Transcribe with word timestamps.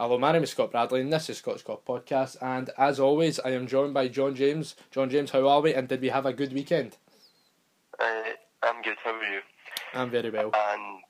Hello, 0.00 0.16
my 0.16 0.32
name 0.32 0.42
is 0.42 0.50
Scott 0.52 0.70
Bradley, 0.70 1.02
and 1.02 1.12
this 1.12 1.28
is 1.28 1.36
Scott 1.36 1.60
Scott 1.60 1.84
Podcast. 1.84 2.38
And 2.40 2.70
as 2.78 2.98
always, 2.98 3.38
I 3.38 3.50
am 3.50 3.66
joined 3.66 3.92
by 3.92 4.08
John 4.08 4.34
James. 4.34 4.74
John 4.90 5.10
James, 5.10 5.30
how 5.30 5.46
are 5.46 5.60
we? 5.60 5.74
And 5.74 5.88
did 5.88 6.00
we 6.00 6.08
have 6.08 6.24
a 6.24 6.32
good 6.32 6.54
weekend? 6.54 6.96
Uh, 7.98 8.22
I'm 8.62 8.80
good. 8.80 8.96
How 9.04 9.10
are 9.10 9.22
you? 9.22 9.40
I'm 9.92 10.08
very 10.08 10.30
well. 10.30 10.52
And 10.54 11.02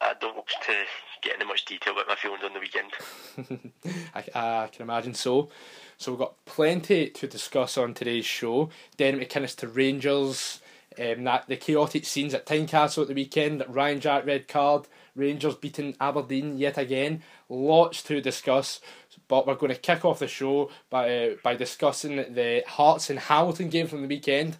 I 0.00 0.14
don't 0.18 0.34
want 0.34 0.48
to 0.48 0.72
get 1.20 1.34
into 1.34 1.44
much 1.44 1.66
detail 1.66 1.92
about 1.92 2.08
my 2.08 2.14
feelings 2.14 2.42
on 2.42 2.54
the 2.54 2.60
weekend. 2.60 3.72
I, 4.14 4.62
I 4.62 4.68
can 4.68 4.80
imagine 4.80 5.12
so. 5.12 5.50
So 5.98 6.12
we've 6.12 6.18
got 6.18 6.42
plenty 6.46 7.10
to 7.10 7.26
discuss 7.26 7.76
on 7.76 7.92
today's 7.92 8.24
show. 8.24 8.70
Derek 8.96 9.28
McInnes 9.28 9.54
to 9.56 9.68
Rangers, 9.68 10.62
um, 10.98 11.24
that 11.24 11.48
the 11.48 11.58
chaotic 11.58 12.06
scenes 12.06 12.32
at 12.32 12.46
Tynecastle 12.46 13.02
at 13.02 13.08
the 13.08 13.14
weekend, 13.14 13.62
Ryan 13.68 14.00
Jack 14.00 14.24
red 14.24 14.48
card, 14.48 14.88
Rangers 15.14 15.56
beating 15.56 15.96
Aberdeen 16.00 16.56
yet 16.56 16.78
again. 16.78 17.22
Lots 17.48 18.02
to 18.04 18.20
discuss, 18.20 18.80
but 19.28 19.46
we're 19.46 19.54
going 19.54 19.72
to 19.72 19.78
kick 19.78 20.04
off 20.04 20.20
the 20.20 20.28
show 20.28 20.70
by 20.88 21.26
uh, 21.26 21.34
by 21.42 21.54
discussing 21.54 22.16
the 22.16 22.64
Hearts 22.66 23.10
and 23.10 23.18
Hamilton 23.18 23.68
game 23.68 23.86
from 23.86 24.02
the 24.02 24.08
weekend. 24.08 24.56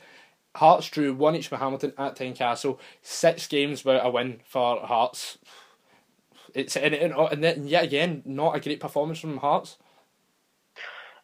Hearts 0.56 0.90
drew 0.90 1.14
one 1.14 1.34
each 1.34 1.50
with 1.50 1.60
Hamilton 1.60 1.94
at 1.96 2.16
Tynecastle. 2.16 2.78
Six 3.00 3.46
games 3.46 3.84
without 3.84 4.06
a 4.06 4.10
win 4.10 4.40
for 4.44 4.80
Hearts. 4.80 5.38
It's 6.54 6.76
and, 6.76 6.94
and, 6.94 7.44
and 7.44 7.68
yet 7.68 7.84
again 7.84 8.22
not 8.26 8.54
a 8.54 8.60
great 8.60 8.80
performance 8.80 9.20
from 9.20 9.38
Hearts. 9.38 9.78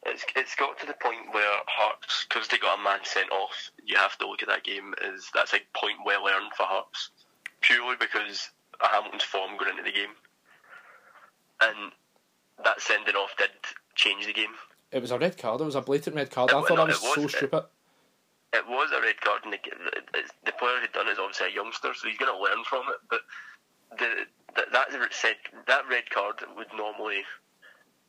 It's 0.05 0.25
it's 0.35 0.55
got 0.55 0.79
to 0.79 0.87
the 0.87 0.93
point 0.93 1.33
where 1.33 1.57
Hearts, 1.67 2.25
because 2.27 2.47
they 2.47 2.57
got 2.57 2.79
a 2.79 2.83
man 2.83 2.99
sent 3.03 3.31
off, 3.31 3.69
you 3.83 3.95
have 3.97 4.17
to 4.17 4.27
look 4.27 4.41
at 4.41 4.49
that 4.49 4.63
game 4.63 4.95
as 5.05 5.29
that's 5.35 5.53
a 5.53 5.59
point 5.77 5.97
well 6.03 6.27
earned 6.27 6.53
for 6.57 6.63
Hearts, 6.63 7.11
purely 7.61 7.95
because 7.99 8.49
Hamilton's 8.87 9.23
form 9.23 9.57
going 9.57 9.71
into 9.71 9.83
the 9.83 9.91
game, 9.91 10.15
and 11.61 11.91
that 12.63 12.81
sending 12.81 13.15
off 13.15 13.35
did 13.37 13.51
change 13.95 14.25
the 14.25 14.33
game. 14.33 14.55
It 14.91 15.01
was 15.01 15.11
a 15.11 15.19
red 15.19 15.37
card. 15.37 15.61
It 15.61 15.65
was 15.65 15.75
a 15.75 15.81
blatant 15.81 16.15
red 16.15 16.31
card. 16.31 16.49
It, 16.49 16.55
I 16.55 16.61
thought 16.61 16.69
no, 16.69 16.87
that 16.87 16.87
was, 16.87 17.01
was 17.01 17.15
so 17.15 17.27
stupid. 17.27 17.63
It, 18.53 18.57
it 18.57 18.67
was 18.67 18.89
a 18.91 19.01
red 19.01 19.21
card, 19.21 19.41
and 19.43 19.53
the, 19.53 19.59
the 20.45 20.51
player 20.53 20.79
who'd 20.81 20.93
done 20.93 21.07
it 21.07 21.11
is 21.11 21.19
obviously 21.19 21.47
a 21.47 21.55
youngster, 21.55 21.93
so 21.93 22.07
he's 22.07 22.17
going 22.17 22.33
to 22.33 22.41
learn 22.41 22.63
from 22.65 22.83
it. 22.89 22.99
But 23.09 23.21
the, 23.97 24.25
the 24.55 24.65
that 24.71 24.89
said 25.11 25.37
that 25.67 25.83
red 25.89 26.09
card 26.09 26.41
would 26.57 26.71
normally 26.75 27.23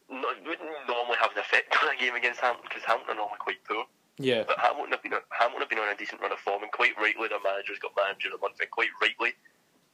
not, 0.09 0.37
wouldn't 0.47 0.71
normally 0.89 1.19
have 1.21 1.33
an 1.33 1.39
effect 1.39 1.77
on 1.83 1.95
a 1.95 1.99
game 1.99 2.15
against 2.15 2.41
Hamilton 2.41 2.67
because 2.69 2.85
Hamilton 2.85 3.21
are 3.21 3.29
normally 3.29 3.41
quite 3.41 3.63
poor. 3.69 3.85
Yeah. 4.19 4.45
But 4.47 4.59
Hamilton 4.59 4.93
have 4.93 5.03
been 5.03 5.17
Hamilton 5.31 5.61
have 5.61 5.71
been 5.71 5.81
on 5.81 5.93
a 5.93 5.97
decent 5.97 6.21
run 6.21 6.33
of 6.33 6.41
form, 6.41 6.63
and 6.63 6.73
quite 6.73 6.97
rightly 6.97 7.29
their 7.29 7.41
manager's 7.45 7.79
got 7.79 7.93
manager 7.97 8.33
of 8.33 8.41
the 8.41 8.43
month, 8.45 8.61
and 8.61 8.71
quite 8.71 8.93
rightly 9.01 9.37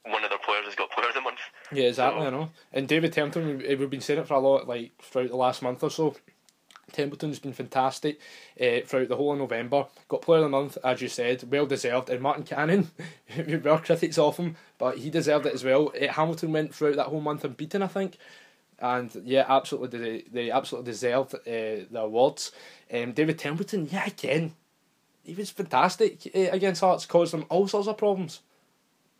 one 0.06 0.24
of 0.24 0.30
their 0.30 0.38
players 0.38 0.64
has 0.66 0.74
got 0.74 0.90
player 0.90 1.08
of 1.08 1.14
the 1.14 1.20
month. 1.20 1.38
Yeah, 1.72 1.84
exactly. 1.84 2.22
So, 2.22 2.26
I 2.26 2.30
know. 2.30 2.50
And 2.72 2.88
David 2.88 3.12
Templeton, 3.12 3.58
we've 3.58 3.90
been 3.90 4.00
saying 4.00 4.20
it 4.20 4.28
for 4.28 4.34
a 4.34 4.40
lot, 4.40 4.68
like 4.68 4.92
throughout 5.00 5.30
the 5.30 5.36
last 5.36 5.62
month 5.62 5.82
or 5.82 5.90
so. 5.90 6.16
Templeton's 6.92 7.40
been 7.40 7.52
fantastic 7.52 8.20
uh, 8.60 8.80
throughout 8.86 9.08
the 9.08 9.16
whole 9.16 9.32
of 9.32 9.38
November. 9.38 9.86
Got 10.08 10.22
player 10.22 10.38
of 10.38 10.44
the 10.44 10.48
month, 10.50 10.78
as 10.84 11.02
you 11.02 11.08
said, 11.08 11.50
well 11.50 11.66
deserved. 11.66 12.08
And 12.10 12.22
Martin 12.22 12.44
Canning, 12.44 12.90
we 13.46 13.56
were 13.56 13.78
critics 13.78 14.18
of 14.18 14.36
him, 14.36 14.56
but 14.78 14.98
he 14.98 15.10
deserved 15.10 15.46
it 15.46 15.54
as 15.54 15.64
well. 15.64 15.92
Uh, 16.00 16.12
Hamilton 16.12 16.52
went 16.52 16.74
throughout 16.74 16.96
that 16.96 17.06
whole 17.06 17.20
month 17.20 17.44
unbeaten, 17.44 17.82
I 17.82 17.88
think 17.88 18.18
and 18.78 19.22
yeah, 19.24 19.44
absolutely, 19.48 19.98
they, 19.98 20.24
they 20.30 20.50
absolutely 20.50 20.92
deserved 20.92 21.34
uh, 21.34 21.38
the 21.46 22.00
awards. 22.00 22.52
Um, 22.92 23.12
David 23.12 23.38
Templeton, 23.38 23.88
yeah, 23.90 24.06
again, 24.06 24.54
he 25.22 25.34
was 25.34 25.50
fantastic 25.50 26.30
uh, 26.34 26.50
against 26.52 26.82
Hearts, 26.82 27.06
caused 27.06 27.32
them 27.32 27.46
all 27.48 27.68
sorts 27.68 27.88
of 27.88 27.96
problems. 27.96 28.40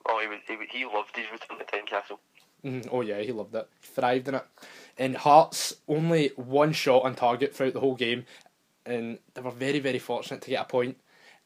Oh, 0.08 0.20
he 0.20 0.28
was, 0.28 0.38
he, 0.46 0.78
he 0.78 0.84
loved 0.84 1.16
his 1.16 1.26
return 1.32 1.58
to 1.58 1.64
Tynecastle. 1.64 2.18
Mm, 2.64 2.88
oh 2.90 3.02
yeah, 3.02 3.20
he 3.20 3.32
loved 3.32 3.54
it, 3.54 3.68
thrived 3.82 4.28
in 4.28 4.36
it. 4.36 4.44
And 4.98 5.16
Hearts 5.16 5.74
only 5.88 6.32
one 6.36 6.72
shot 6.72 7.04
on 7.04 7.14
target 7.14 7.54
throughout 7.54 7.74
the 7.74 7.80
whole 7.80 7.94
game, 7.94 8.24
and 8.84 9.18
they 9.34 9.40
were 9.40 9.50
very 9.50 9.78
very 9.78 9.98
fortunate 9.98 10.42
to 10.42 10.50
get 10.50 10.62
a 10.62 10.64
point. 10.64 10.96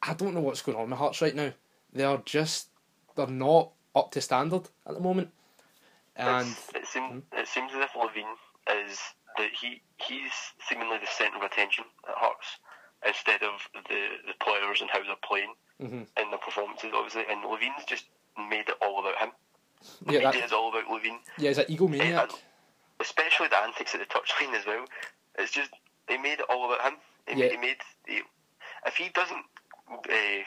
I 0.01 0.13
don't 0.13 0.33
know 0.33 0.41
what's 0.41 0.61
going 0.61 0.77
on 0.77 0.89
with 0.89 0.99
Hearts 0.99 1.21
right 1.21 1.35
now. 1.35 1.51
They 1.93 2.03
are 2.03 2.21
just 2.25 2.69
they're 3.15 3.27
not 3.27 3.71
up 3.95 4.11
to 4.11 4.21
standard 4.21 4.69
at 4.87 4.93
the 4.93 5.01
moment. 5.01 5.29
And 6.15 6.47
it 6.75 6.87
seems 6.87 7.11
hmm? 7.11 7.19
it 7.33 7.47
seems 7.47 7.71
as 7.73 7.83
if 7.83 7.91
Levein 7.91 8.33
is 8.87 8.99
that 9.37 9.49
he 9.59 9.81
he's 9.97 10.31
seemingly 10.67 10.97
the 10.97 11.07
centre 11.07 11.37
of 11.37 11.43
attention 11.43 11.85
at 12.07 12.15
Hearts 12.15 12.59
instead 13.05 13.41
of 13.43 13.67
the, 13.89 14.01
the 14.27 14.37
players 14.43 14.81
and 14.81 14.89
how 14.89 15.03
they're 15.03 15.15
playing 15.25 15.53
mm-hmm. 15.81 16.03
and 16.17 16.33
the 16.33 16.37
performances, 16.37 16.91
obviously. 16.93 17.23
And 17.29 17.43
Levein's 17.43 17.85
just 17.87 18.05
made 18.37 18.67
it 18.69 18.75
all 18.81 18.99
about 18.99 19.17
him. 19.17 19.29
Yeah, 20.07 20.21
that, 20.23 20.35
it 20.35 20.45
is 20.45 20.51
all 20.51 20.69
about 20.69 20.85
Levein. 20.85 21.17
Yeah, 21.37 21.49
he's 21.49 21.57
an 21.57 21.65
egomaniac. 21.65 22.31
Uh, 22.31 22.35
especially 22.99 23.47
the 23.47 23.57
antics 23.57 23.95
at 23.95 24.01
the 24.01 24.05
touchline 24.05 24.53
as 24.53 24.65
well. 24.65 24.85
It's 25.39 25.51
just 25.51 25.71
they 26.07 26.17
made 26.17 26.39
it 26.39 26.45
all 26.49 26.71
about 26.71 26.85
him. 26.85 26.99
He 27.27 27.39
yeah. 27.39 27.47
made, 27.47 27.51
he 27.51 27.57
made 27.57 28.23
if 28.85 28.95
he 28.95 29.09
doesn't. 29.09 29.45
Uh, 29.89 30.43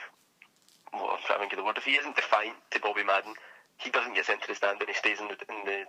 well, 0.92 1.10
I'm 1.12 1.18
trying 1.26 1.38
to 1.38 1.40
think 1.40 1.52
of 1.52 1.58
the 1.58 1.64
word. 1.64 1.76
If 1.76 1.84
he 1.84 1.92
isn't 1.92 2.16
defiant 2.16 2.56
to 2.70 2.80
Bobby 2.80 3.02
Madden, 3.02 3.34
he 3.78 3.90
doesn't 3.90 4.14
get 4.14 4.26
sent 4.26 4.42
to 4.42 4.48
the 4.48 4.54
stand 4.54 4.80
and 4.80 4.88
he 4.88 4.94
stays 4.94 5.20
in 5.20 5.28
the, 5.28 5.34
in 5.52 5.64
the 5.64 5.84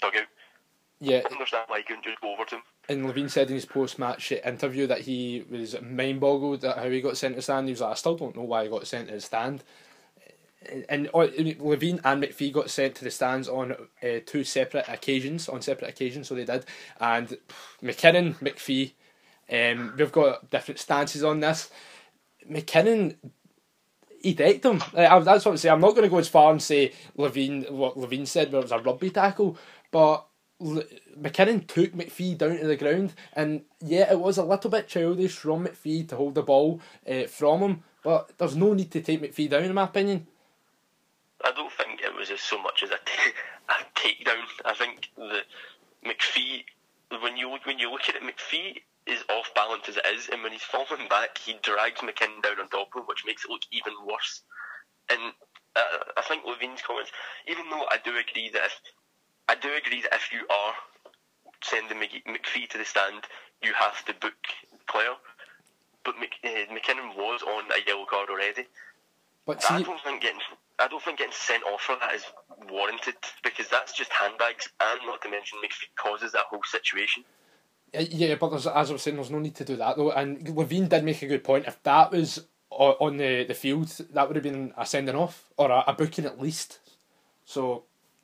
dugout. 0.00 0.26
Yeah. 1.00 1.22
I 1.24 1.32
understand 1.32 1.64
why 1.68 1.78
he 1.78 1.84
couldn't 1.84 2.04
just 2.04 2.20
go 2.20 2.34
over 2.34 2.44
to 2.46 2.56
him. 2.56 2.62
And 2.88 3.06
Levein 3.06 3.30
said 3.30 3.48
in 3.48 3.54
his 3.54 3.64
post 3.64 3.98
match 3.98 4.32
interview 4.32 4.86
that 4.86 5.02
he 5.02 5.44
was 5.50 5.80
mind 5.80 6.20
boggled 6.20 6.64
at 6.64 6.78
how 6.78 6.90
he 6.90 7.00
got 7.00 7.16
sent 7.16 7.34
to 7.34 7.36
the 7.36 7.42
stand. 7.42 7.68
He 7.68 7.72
was 7.72 7.80
like, 7.80 7.92
I 7.92 7.94
still 7.94 8.16
don't 8.16 8.36
know 8.36 8.42
why 8.42 8.64
he 8.64 8.70
got 8.70 8.86
sent 8.86 9.08
to 9.08 9.14
the 9.14 9.20
stand. 9.20 9.62
And 10.88 11.08
uh, 11.08 11.28
Levein 11.38 12.00
and 12.04 12.22
McPhee 12.22 12.52
got 12.52 12.70
sent 12.70 12.94
to 12.96 13.04
the 13.04 13.10
stands 13.10 13.48
on 13.48 13.72
uh, 13.72 14.18
two 14.26 14.44
separate 14.44 14.88
occasions, 14.88 15.48
on 15.48 15.62
separate 15.62 15.88
occasions, 15.88 16.28
so 16.28 16.34
they 16.34 16.44
did. 16.44 16.66
And 17.00 17.38
McKinnon, 17.82 18.34
McPhee, 18.40 18.92
um, 19.50 19.94
we've 19.96 20.12
got 20.12 20.50
different 20.50 20.78
stances 20.78 21.24
on 21.24 21.40
this. 21.40 21.70
McKinnon 22.48 23.16
he 24.20 24.34
decked 24.34 24.64
him. 24.64 24.82
Uh, 24.94 25.20
that's 25.20 25.44
what 25.44 25.52
I'm 25.52 25.56
saying. 25.56 25.72
I'm 25.72 25.80
not 25.80 25.92
going 25.92 26.02
to 26.02 26.08
go 26.08 26.18
as 26.18 26.28
far 26.28 26.52
and 26.52 26.62
say 26.62 26.92
Levein 27.16 27.70
what 27.70 27.96
Levein 27.96 28.26
said 28.26 28.52
where 28.52 28.60
it 28.60 28.64
was 28.64 28.72
a 28.72 28.78
rugby 28.78 29.10
tackle, 29.10 29.56
but 29.90 30.26
McKinnon 30.60 31.66
took 31.66 31.92
McPhee 31.92 32.36
down 32.36 32.58
to 32.58 32.66
the 32.66 32.76
ground, 32.76 33.14
and 33.32 33.62
yeah, 33.80 34.10
it 34.10 34.20
was 34.20 34.36
a 34.36 34.44
little 34.44 34.70
bit 34.70 34.88
childish 34.88 35.36
from 35.36 35.66
McPhee 35.66 36.06
to 36.08 36.16
hold 36.16 36.34
the 36.34 36.42
ball 36.42 36.80
uh, 37.10 37.22
from 37.24 37.60
him, 37.60 37.82
but 38.04 38.36
there's 38.38 38.56
no 38.56 38.74
need 38.74 38.90
to 38.90 39.00
take 39.00 39.22
McPhee 39.22 39.48
down, 39.48 39.64
in 39.64 39.74
my 39.74 39.84
opinion. 39.84 40.26
I 41.44 41.52
don't 41.52 41.72
think 41.72 42.00
it 42.02 42.14
was 42.14 42.30
as 42.30 42.40
so 42.40 42.60
much 42.60 42.82
as 42.82 42.90
a, 42.90 42.98
t- 43.04 43.32
a 43.68 43.98
takedown. 43.98 44.44
I 44.64 44.74
think 44.74 45.10
that 45.16 45.44
McPhee, 46.04 46.64
when 47.22 47.36
you 47.36 47.56
when 47.64 47.78
you 47.78 47.90
look 47.90 48.08
at 48.08 48.16
it, 48.16 48.22
McPhee 48.22 48.80
is 49.06 49.24
off 49.30 49.52
balance 49.54 49.88
as 49.88 49.96
it 49.96 50.06
is, 50.14 50.28
and 50.28 50.42
when 50.42 50.52
he's 50.52 50.62
falling 50.62 51.08
back, 51.08 51.38
he 51.38 51.56
drags 51.62 52.00
McKinnon 52.00 52.42
down 52.42 52.60
on 52.60 52.68
top 52.68 52.88
of 52.94 53.02
him, 53.02 53.06
which 53.06 53.24
makes 53.26 53.44
it 53.44 53.50
look 53.50 53.62
even 53.72 53.94
worse. 54.06 54.42
And 55.10 55.32
uh, 55.76 55.98
I 56.16 56.22
think 56.22 56.44
Levein's 56.44 56.82
comments, 56.82 57.10
even 57.48 57.68
though 57.70 57.86
I 57.90 57.98
do 58.04 58.10
agree 58.10 58.50
that 58.52 58.62
if 58.64 58.80
I 59.48 59.54
do 59.56 59.68
agree 59.74 60.02
that 60.02 60.14
if 60.14 60.32
you 60.32 60.46
are 60.48 60.74
sending 61.62 61.98
McPhee 61.98 62.68
to 62.70 62.78
the 62.78 62.84
stand, 62.84 63.24
you 63.62 63.72
have 63.74 64.04
to 64.06 64.14
book 64.14 64.38
player. 64.88 65.14
But 66.04 66.14
Mc, 66.18 66.32
uh, 66.44 66.72
McKinnon 66.72 67.16
was 67.16 67.42
on 67.42 67.64
a 67.72 67.86
yellow 67.86 68.06
card 68.08 68.30
already. 68.30 68.66
But 69.50 69.64
see, 69.64 69.74
I 69.74 69.82
don't 69.82 70.00
think 70.02 70.22
getting 70.22 70.38
I 70.78 70.86
don't 70.86 71.02
think 71.02 71.18
getting 71.18 71.32
sent 71.32 71.64
off 71.64 71.80
for 71.80 71.96
that 72.00 72.14
is 72.14 72.24
warranted 72.70 73.16
because 73.42 73.66
that's 73.66 73.92
just 73.92 74.12
handbags, 74.12 74.68
and 74.80 75.00
not 75.04 75.20
to 75.22 75.28
mention 75.28 75.58
McPhee 75.58 75.92
causes 75.96 76.30
that 76.32 76.44
whole 76.48 76.62
situation. 76.62 77.24
Yeah, 77.92 78.36
but 78.36 78.50
there's, 78.50 78.68
as 78.68 78.90
I 78.90 78.92
was 78.92 79.02
saying, 79.02 79.16
there's 79.16 79.32
no 79.32 79.40
need 79.40 79.56
to 79.56 79.64
do 79.64 79.74
that 79.74 79.96
though. 79.96 80.12
And 80.12 80.46
Levein 80.46 80.88
did 80.88 81.02
make 81.02 81.20
a 81.22 81.26
good 81.26 81.42
point. 81.42 81.66
If 81.66 81.82
that 81.82 82.12
was 82.12 82.46
on 82.70 83.16
the, 83.16 83.42
the 83.42 83.54
field, 83.54 83.88
that 84.12 84.28
would 84.28 84.36
have 84.36 84.44
been 84.44 84.72
a 84.76 84.86
sending 84.86 85.16
off 85.16 85.50
or 85.56 85.72
a, 85.72 85.82
a 85.88 85.94
booking 85.94 86.26
at 86.26 86.40
least. 86.40 86.78
So, 87.44 87.82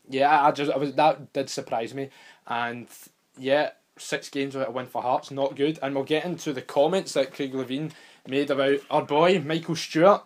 yeah, 0.08 0.44
I 0.44 0.52
just 0.52 0.70
I 0.70 0.76
was 0.76 0.92
that 0.92 1.32
did 1.32 1.50
surprise 1.50 1.92
me, 1.92 2.10
and 2.46 2.86
yeah, 3.36 3.70
six 3.98 4.28
games 4.28 4.54
without 4.54 4.68
a 4.68 4.72
win 4.72 4.86
for 4.86 5.02
Hearts, 5.02 5.32
not 5.32 5.56
good. 5.56 5.80
And 5.82 5.96
we'll 5.96 6.04
get 6.04 6.24
into 6.24 6.52
the 6.52 6.62
comments 6.62 7.14
that 7.14 7.34
Craig 7.34 7.52
Levein 7.52 7.90
made 8.28 8.52
about 8.52 8.78
our 8.92 9.02
boy 9.02 9.40
Michael 9.40 9.74
Stewart. 9.74 10.22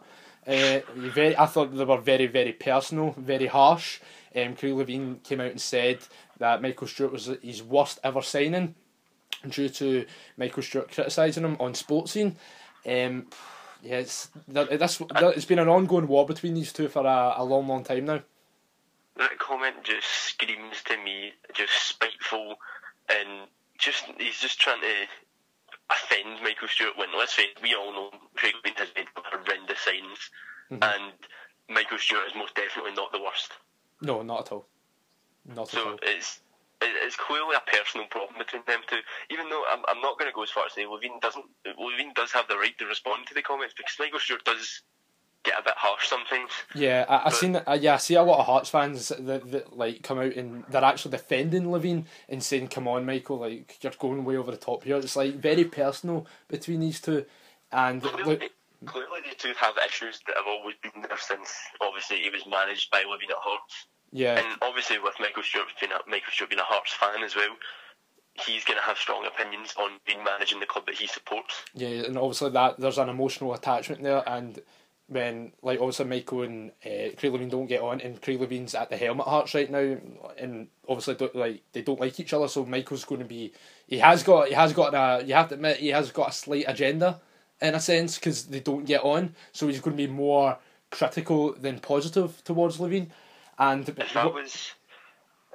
Uh, 0.46 0.80
very, 0.94 1.36
I 1.36 1.46
thought 1.46 1.76
they 1.76 1.84
were 1.84 2.00
very, 2.00 2.26
very 2.26 2.52
personal, 2.52 3.14
very 3.16 3.46
harsh. 3.46 4.00
Um, 4.34 4.54
Craig 4.54 4.74
Levein 4.74 5.22
came 5.22 5.40
out 5.40 5.50
and 5.50 5.60
said 5.60 5.98
that 6.38 6.62
Michael 6.62 6.86
Stewart 6.86 7.12
was 7.12 7.30
his 7.42 7.62
worst 7.62 7.98
ever 8.02 8.22
signing 8.22 8.74
due 9.48 9.68
to 9.68 10.06
Michael 10.36 10.62
Stewart 10.62 10.90
criticising 10.90 11.44
him 11.44 11.56
on 11.60 11.72
Sportscene. 11.72 12.34
Um, 12.86 13.26
yeah, 13.82 13.98
it's, 13.98 14.28
this, 14.46 15.02
it's 15.10 15.44
been 15.44 15.58
an 15.58 15.68
ongoing 15.68 16.06
war 16.06 16.26
between 16.26 16.54
these 16.54 16.72
two 16.72 16.88
for 16.88 17.04
a, 17.06 17.34
a 17.36 17.44
long, 17.44 17.66
long 17.66 17.84
time 17.84 18.04
now. 18.04 18.22
That 19.16 19.38
comment 19.38 19.76
just 19.82 20.08
screams 20.08 20.82
to 20.86 20.96
me 21.02 21.32
just 21.52 21.72
spiteful 21.88 22.56
and 23.08 23.48
just 23.78 24.04
he's 24.18 24.38
just 24.38 24.60
trying 24.60 24.80
to 24.80 25.06
offend 25.90 26.42
Michael 26.42 26.68
Stewart 26.68 26.96
when 26.96 27.08
let's 27.16 27.34
face 27.34 27.48
it, 27.56 27.62
we 27.62 27.74
all 27.74 27.92
know 27.92 28.10
Craig 28.36 28.54
Levein 28.64 28.78
has 28.78 28.88
made 28.96 29.06
horrendous 29.16 29.80
signs 29.80 30.30
mm-hmm. 30.70 30.82
and 30.82 31.12
Michael 31.68 31.98
Stewart 31.98 32.26
is 32.26 32.34
most 32.34 32.54
definitely 32.54 32.92
not 32.92 33.12
the 33.12 33.20
worst. 33.20 33.52
No, 34.00 34.22
not 34.22 34.46
at 34.46 34.52
all. 34.52 34.66
Not 35.46 35.68
so 35.68 35.80
at 35.80 35.86
all. 35.86 35.98
it's 36.02 36.40
it's 36.82 37.16
clearly 37.16 37.54
a 37.56 37.70
personal 37.70 38.06
problem 38.06 38.38
between 38.38 38.62
them 38.66 38.80
two. 38.88 39.00
Even 39.30 39.50
though 39.50 39.64
I'm, 39.70 39.84
I'm 39.88 40.00
not 40.00 40.18
going 40.18 40.30
to 40.30 40.34
go 40.34 40.42
as 40.42 40.50
far 40.50 40.66
as 40.66 40.72
say 40.72 40.84
Levein 40.84 41.20
doesn't. 41.20 41.44
Levein 41.66 42.14
does 42.14 42.32
have 42.32 42.48
the 42.48 42.56
right 42.56 42.76
to 42.78 42.86
respond 42.86 43.26
to 43.28 43.34
the 43.34 43.42
comments 43.42 43.74
because 43.76 43.96
Michael 43.98 44.18
Stewart 44.18 44.44
does 44.44 44.82
get 45.42 45.58
a 45.58 45.62
bit 45.62 45.74
harsh 45.76 46.08
sometimes. 46.08 46.50
Yeah, 46.74 47.04
I, 47.08 47.28
I 47.28 47.30
seen 47.30 47.56
uh, 47.56 47.78
yeah, 47.80 47.94
I 47.94 47.98
see 47.98 48.14
a 48.14 48.22
lot 48.22 48.40
of 48.40 48.46
Hearts 48.46 48.70
fans 48.70 49.08
that, 49.08 49.50
that 49.50 49.76
like 49.76 50.02
come 50.02 50.18
out 50.18 50.34
and 50.34 50.64
they're 50.68 50.84
actually 50.84 51.12
defending 51.12 51.64
Levein 51.64 52.04
and 52.28 52.42
saying, 52.42 52.68
"Come 52.68 52.88
on, 52.88 53.06
Michael, 53.06 53.38
like 53.38 53.78
you're 53.80 53.92
going 53.98 54.24
way 54.24 54.36
over 54.36 54.50
the 54.50 54.56
top 54.56 54.84
here." 54.84 54.96
It's 54.96 55.16
like 55.16 55.34
very 55.34 55.64
personal 55.64 56.26
between 56.48 56.80
these 56.80 57.00
two, 57.00 57.24
and 57.72 58.02
clearly, 58.02 58.24
look, 58.24 58.50
clearly 58.86 59.20
they 59.24 59.34
two 59.36 59.54
have 59.58 59.74
issues 59.86 60.20
that 60.26 60.36
have 60.36 60.46
always 60.46 60.76
been 60.82 61.02
there 61.02 61.18
since 61.18 61.52
obviously 61.80 62.18
he 62.18 62.30
was 62.30 62.46
managed 62.46 62.90
by 62.90 63.02
Levein 63.02 63.30
at 63.30 63.36
Hearts. 63.38 63.86
Yeah, 64.12 64.38
and 64.38 64.58
obviously 64.62 64.98
with 64.98 65.14
Michael 65.20 65.42
Stewart 65.42 65.68
being 65.80 65.92
a, 65.92 65.98
Michael 66.08 66.32
Stewart 66.32 66.50
being 66.50 66.60
a 66.60 66.64
Hearts 66.64 66.92
fan 66.92 67.22
as 67.22 67.36
well, 67.36 67.56
he's 68.34 68.64
going 68.64 68.78
to 68.78 68.84
have 68.84 68.98
strong 68.98 69.26
opinions 69.26 69.74
on 69.78 69.92
being 70.06 70.22
managing 70.24 70.60
the 70.60 70.66
club 70.66 70.86
that 70.86 70.96
he 70.96 71.06
supports. 71.06 71.62
Yeah, 71.74 71.88
and 71.88 72.18
obviously 72.18 72.50
that 72.50 72.78
there's 72.78 72.98
an 72.98 73.08
emotional 73.08 73.54
attachment 73.54 74.02
there, 74.02 74.28
and 74.28 74.60
when 75.10 75.50
like 75.60 75.80
obviously 75.80 76.04
Michael 76.04 76.42
and 76.42 76.70
uh, 76.86 77.10
Craig 77.16 77.32
Levein 77.32 77.50
don't 77.50 77.66
get 77.66 77.82
on, 77.82 78.00
and 78.00 78.22
Craig 78.22 78.38
Levein's 78.38 78.76
at 78.76 78.90
the 78.90 78.96
helmet 78.96 79.26
Hearts 79.26 79.54
right 79.54 79.70
now, 79.70 79.96
and 80.38 80.68
obviously 80.88 81.28
like 81.34 81.62
they 81.72 81.82
don't 81.82 82.00
like 82.00 82.18
each 82.20 82.32
other, 82.32 82.46
so 82.46 82.64
Michael's 82.64 83.04
going 83.04 83.20
to 83.20 83.26
be 83.26 83.52
he 83.88 83.98
has 83.98 84.22
got 84.22 84.48
he 84.48 84.54
has 84.54 84.72
got 84.72 84.94
a 84.94 85.24
you 85.26 85.34
have 85.34 85.48
to 85.48 85.56
admit 85.56 85.78
he 85.78 85.88
has 85.88 86.12
got 86.12 86.28
a 86.28 86.32
slight 86.32 86.64
agenda 86.68 87.20
in 87.60 87.74
a 87.74 87.80
sense 87.80 88.18
because 88.18 88.46
they 88.46 88.60
don't 88.60 88.84
get 88.84 89.02
on, 89.02 89.34
so 89.52 89.66
he's 89.66 89.80
going 89.80 89.96
to 89.96 90.06
be 90.06 90.10
more 90.10 90.56
critical 90.90 91.52
than 91.54 91.80
positive 91.80 92.42
towards 92.44 92.78
Levein, 92.78 93.08
And 93.58 93.88
if 93.88 94.16
I 94.16 94.26
was 94.26 94.72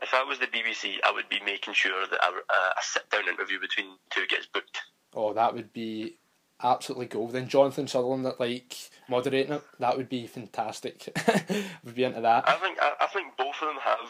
if 0.02 0.14
I 0.14 0.24
was 0.24 0.40
the 0.40 0.48
BBC, 0.48 0.96
I 1.06 1.12
would 1.14 1.30
be 1.30 1.40
making 1.46 1.74
sure 1.74 2.06
that 2.06 2.20
a, 2.20 2.30
a 2.30 2.82
sit 2.82 3.10
down 3.10 3.30
interview 3.30 3.60
between 3.60 3.88
two 4.10 4.26
gets 4.28 4.46
booked. 4.48 4.82
Oh, 5.14 5.34
that 5.34 5.54
would 5.54 5.72
be 5.72 6.18
absolutely 6.62 7.06
gold. 7.06 7.32
Then 7.32 7.48
Jonathan 7.48 7.88
Sutherland 7.88 8.26
that 8.26 8.40
like 8.40 8.76
moderating 9.10 9.54
it, 9.54 9.64
that 9.80 9.98
would 9.98 10.10
be 10.10 10.28
fantastic. 10.28 11.10
would 11.84 11.96
be 11.96 12.04
into 12.04 12.22
that. 12.22 12.48
I 12.48 12.56
think 12.56 12.78
I, 12.82 12.94
I 13.02 13.08
think 13.08 13.38
both 13.38 13.56
of 13.62 13.68
them 13.68 13.78
have 13.84 14.10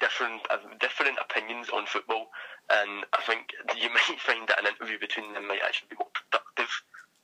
different 0.00 0.42
uh, 0.50 0.58
different 0.80 1.18
opinions 1.18 1.68
on 1.70 1.86
football, 1.86 2.28
and 2.70 3.04
I 3.12 3.22
think 3.22 3.50
you 3.80 3.88
might 3.94 4.20
find 4.20 4.48
that 4.48 4.60
an 4.60 4.66
interview 4.66 4.98
between 4.98 5.32
them 5.32 5.48
might 5.48 5.60
actually 5.64 5.88
be 5.90 5.96
more 5.96 6.10
productive 6.12 6.70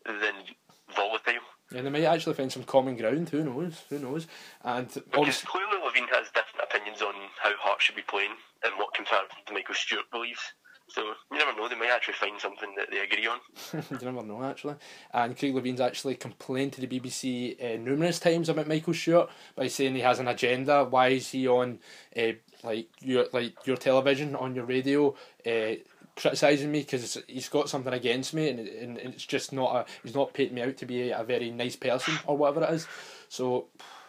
than 0.07 0.57
volatile. 0.95 1.45
Yeah, 1.73 1.83
they 1.83 1.91
might 1.91 2.05
actually 2.05 2.35
find 2.35 2.51
some 2.51 2.65
common 2.65 2.97
ground. 2.97 3.29
Who 3.29 3.45
knows? 3.45 3.83
Who 3.91 3.99
knows? 3.99 4.27
And 4.65 4.89
because 4.89 5.43
clearly 5.43 5.77
Levein 5.77 6.09
has 6.15 6.29
different 6.29 6.65
opinions 6.65 7.03
on 7.03 7.15
how 7.43 7.53
Hart 7.59 7.83
should 7.83 7.97
be 7.97 8.03
playing 8.03 8.33
and 8.65 8.73
what 8.79 8.95
compared 8.95 9.29
to 9.47 9.53
Michael 9.53 9.75
Stewart 9.75 10.11
believes. 10.11 10.41
So 10.89 11.03
you 11.31 11.39
never 11.39 11.57
know; 11.57 11.69
they 11.69 11.77
might 11.77 11.91
actually 11.91 12.15
find 12.15 12.41
something 12.41 12.75
that 12.77 12.91
they 12.91 13.01
agree 13.01 13.27
on. 13.27 13.39
you 13.91 14.07
never 14.07 14.27
know, 14.27 14.43
actually. 14.43 14.77
And 15.13 15.37
Craig 15.37 15.55
Levein's 15.55 15.81
actually 15.81 16.15
complained 16.15 16.73
to 16.75 16.81
the 16.81 16.87
BBC 16.87 17.63
uh, 17.63 17.79
numerous 17.79 18.19
times 18.19 18.49
about 18.49 18.69
Michael 18.69 18.95
Stewart 18.95 19.29
by 19.55 19.69
saying 19.69 19.95
he 19.95 20.01
has 20.01 20.19
an 20.19 20.29
agenda. 20.29 20.85
Why 20.85 21.09
is 21.09 21.31
he 21.31 21.47
on, 21.47 21.79
uh, 22.17 22.33
like 22.63 22.89
your 23.01 23.27
like 23.33 23.67
your 23.67 23.77
television 23.77 24.35
on 24.35 24.55
your 24.55 24.65
radio? 24.65 25.15
Uh, 25.47 25.75
criticising 26.17 26.73
me 26.73 26.81
because 26.81 27.23
he's 27.29 27.49
got 27.49 27.69
something 27.69 27.93
against 27.93 28.35
me 28.35 28.49
and, 28.49 28.59
and 28.59 28.99
it's 28.99 29.25
just 29.25 29.53
not 29.53 29.77
a 29.77 29.85
he's 30.03 30.17
not 30.17 30.35
painting 30.35 30.57
me 30.57 30.63
out 30.63 30.77
to 30.77 30.85
be 30.85 31.11
a, 31.11 31.21
a 31.21 31.23
very 31.23 31.49
nice 31.51 31.77
person 31.77 32.13
or 32.27 32.37
whatever 32.37 32.65
it 32.65 32.75
is 32.75 32.89
so 33.29 33.67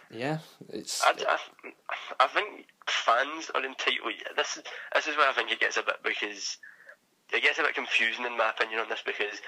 yeah 0.10 0.40
it's 0.70 1.04
I, 1.04 1.14
I, 1.28 1.38
I 2.24 2.28
think 2.28 2.66
fans 3.06 3.50
are 3.56 3.66
entitled 3.66 4.13
this 4.36 4.57
is 4.57 4.63
this 4.94 5.07
is 5.07 5.18
where 5.18 5.30
I 5.30 5.34
think 5.34 5.51
it 5.51 5.60
gets 5.60 5.78
a 5.78 5.84
bit 5.84 6.04
because 6.04 6.57
it 7.34 7.44
gets 7.44 7.60
a 7.60 7.63
bit 7.63 7.75
confusing 7.75 8.25
in 8.25 8.38
my 8.38 8.50
opinion 8.50 8.80
on 8.80 8.90
this 8.90 9.04
because 9.06 9.40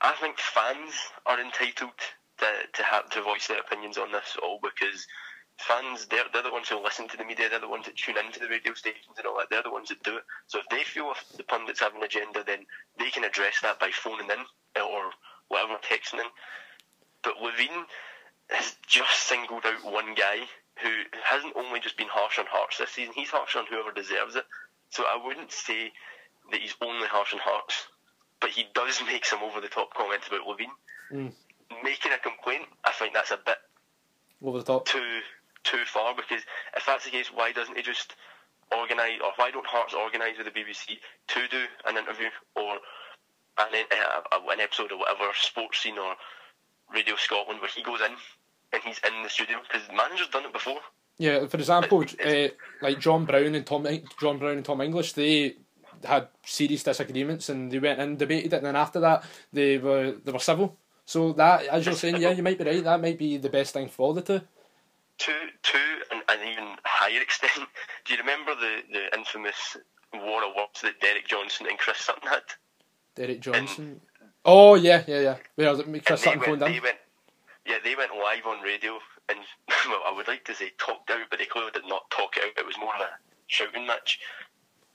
I 0.00 0.12
think 0.20 0.38
fans 0.38 0.94
are 1.26 1.40
entitled 1.40 1.92
to 2.38 2.46
to 2.72 2.82
have 2.82 3.08
to 3.10 3.22
voice 3.22 3.46
their 3.46 3.60
opinions 3.60 3.98
on 3.98 4.12
this 4.12 4.36
all 4.42 4.58
because 4.62 5.06
fans, 5.58 6.06
they're, 6.06 6.24
they're 6.32 6.42
the 6.42 6.52
ones 6.52 6.68
who 6.68 6.82
listen 6.82 7.08
to 7.08 7.16
the 7.16 7.24
media, 7.24 7.48
they're 7.48 7.60
the 7.60 7.68
ones 7.68 7.86
that 7.86 7.96
tune 7.96 8.16
into 8.18 8.40
the 8.40 8.48
radio 8.48 8.74
stations 8.74 9.16
and 9.16 9.26
all 9.26 9.36
that, 9.38 9.48
they're 9.50 9.62
the 9.62 9.70
ones 9.70 9.88
that 9.88 10.02
do 10.02 10.16
it. 10.16 10.24
So 10.46 10.58
if 10.58 10.68
they 10.68 10.82
feel 10.82 11.12
if 11.12 11.36
the 11.36 11.44
pundits 11.44 11.80
have 11.80 11.94
an 11.94 12.02
agenda, 12.02 12.42
then 12.44 12.66
they 12.98 13.10
can 13.10 13.24
address 13.24 13.60
that 13.62 13.78
by 13.78 13.90
phoning 13.92 14.28
in 14.30 14.82
or 14.82 15.10
whatever, 15.48 15.78
texting 15.82 16.20
in. 16.20 16.30
But 17.22 17.36
Levein 17.36 17.84
has 18.50 18.74
just 18.86 19.28
singled 19.28 19.64
out 19.64 19.84
one 19.84 20.14
guy 20.14 20.40
who 20.80 20.90
hasn't 21.22 21.54
only 21.56 21.80
just 21.80 21.96
been 21.96 22.08
harsh 22.08 22.38
on 22.38 22.46
Hearts 22.46 22.78
this 22.78 22.90
season, 22.90 23.14
he's 23.14 23.30
harsh 23.30 23.56
on 23.56 23.66
whoever 23.66 23.92
deserves 23.92 24.36
it. 24.36 24.44
So 24.90 25.04
I 25.04 25.20
wouldn't 25.24 25.52
say 25.52 25.92
that 26.50 26.60
he's 26.60 26.74
only 26.80 27.06
harsh 27.06 27.32
on 27.32 27.40
Hearts, 27.42 27.86
but 28.40 28.50
he 28.50 28.66
does 28.74 29.00
make 29.06 29.24
some 29.24 29.42
over 29.42 29.60
the 29.60 29.68
top 29.68 29.94
comments 29.94 30.28
about 30.28 30.46
Levein. 30.46 30.72
Mm. 31.12 31.32
Making 31.82 32.12
a 32.12 32.18
complaint, 32.18 32.64
I 32.84 32.92
think 32.92 33.14
that's 33.14 33.30
a 33.30 33.38
bit 33.44 33.56
over 34.42 34.58
the 34.58 34.64
top. 34.64 34.86
Too 34.86 35.20
too 35.64 35.84
far 35.86 36.14
because 36.14 36.42
if 36.76 36.84
that's 36.86 37.04
the 37.04 37.10
case, 37.10 37.30
why 37.32 37.52
doesn't 37.52 37.76
he 37.76 37.82
just 37.82 38.16
organise, 38.76 39.20
or 39.22 39.32
why 39.36 39.50
don't 39.50 39.66
Hearts 39.66 39.94
organise 39.94 40.36
with 40.36 40.52
the 40.52 40.58
BBC 40.58 40.98
to 41.28 41.48
do 41.48 41.64
an 41.86 41.96
interview 41.96 42.28
or 42.56 42.78
an, 43.58 43.84
uh, 43.90 44.38
an 44.50 44.60
episode 44.60 44.92
or 44.92 44.98
whatever, 44.98 45.30
Sportscene 45.32 45.96
or 45.98 46.16
Radio 46.92 47.16
Scotland, 47.16 47.60
where 47.60 47.70
he 47.74 47.82
goes 47.82 48.00
in 48.00 48.12
and 48.72 48.82
he's 48.82 49.00
in 49.06 49.22
the 49.22 49.28
studio 49.28 49.58
because 49.62 49.86
the 49.86 49.94
manager's 49.94 50.28
done 50.28 50.44
it 50.44 50.52
before. 50.52 50.78
Yeah, 51.18 51.46
for 51.46 51.58
example, 51.58 52.04
uh, 52.24 52.48
like 52.80 52.98
John 52.98 53.24
Brown 53.24 53.54
and 53.54 53.66
Tom 53.66 53.86
John 54.20 54.38
Brown 54.38 54.56
and 54.56 54.64
Tom 54.64 54.80
English, 54.80 55.12
they 55.12 55.56
had 56.04 56.28
serious 56.44 56.82
disagreements 56.82 57.48
and 57.48 57.70
they 57.70 57.78
went 57.78 58.00
and 58.00 58.18
debated 58.18 58.52
it, 58.52 58.56
and 58.56 58.66
then 58.66 58.76
after 58.76 59.00
that 59.00 59.24
they 59.52 59.78
were 59.78 60.14
they 60.24 60.32
were 60.32 60.38
civil. 60.38 60.76
So 61.04 61.32
that, 61.34 61.66
as 61.66 61.84
you're 61.84 61.94
saying, 61.94 62.16
yeah, 62.16 62.30
you 62.30 62.42
might 62.42 62.58
be 62.58 62.64
right. 62.64 62.82
That 62.82 63.00
might 63.00 63.18
be 63.18 63.36
the 63.36 63.50
best 63.50 63.74
thing 63.74 63.88
for 63.88 64.14
the 64.14 64.22
two 64.22 64.40
to 65.18 65.32
to 65.62 65.78
an, 66.10 66.22
an 66.28 66.48
even 66.48 66.76
higher 66.84 67.20
extent, 67.20 67.52
do 68.04 68.12
you 68.12 68.18
remember 68.18 68.54
the, 68.54 68.82
the 68.92 69.16
infamous 69.16 69.76
war 70.14 70.44
of 70.44 70.54
words 70.56 70.80
that 70.82 71.00
Derek 71.00 71.28
Johnstone 71.28 71.68
and 71.68 71.78
Chris 71.78 71.98
Sutton 71.98 72.28
had? 72.28 72.42
Derek 73.14 73.40
Johnstone. 73.40 73.86
And, 73.86 74.00
oh 74.44 74.74
yeah, 74.74 75.02
yeah, 75.06 75.20
yeah. 75.20 75.36
Where 75.54 76.00
Chris 76.00 76.22
Sutton 76.22 76.40
phoned 76.40 76.62
in. 76.62 76.82
Went, 76.82 76.96
yeah, 77.66 77.76
they 77.82 77.94
went 77.94 78.12
live 78.12 78.46
on 78.46 78.62
radio, 78.62 78.98
and 79.28 79.38
well, 79.88 80.02
I 80.06 80.12
would 80.14 80.28
like 80.28 80.44
to 80.46 80.54
say 80.54 80.72
talked 80.78 81.10
out, 81.10 81.26
but 81.30 81.38
they 81.38 81.46
clearly 81.46 81.70
did 81.72 81.86
not 81.86 82.10
talk 82.10 82.36
out. 82.38 82.52
It 82.56 82.66
was 82.66 82.78
more 82.78 82.94
of 82.94 83.00
a 83.00 83.10
shouting 83.46 83.86
match. 83.86 84.20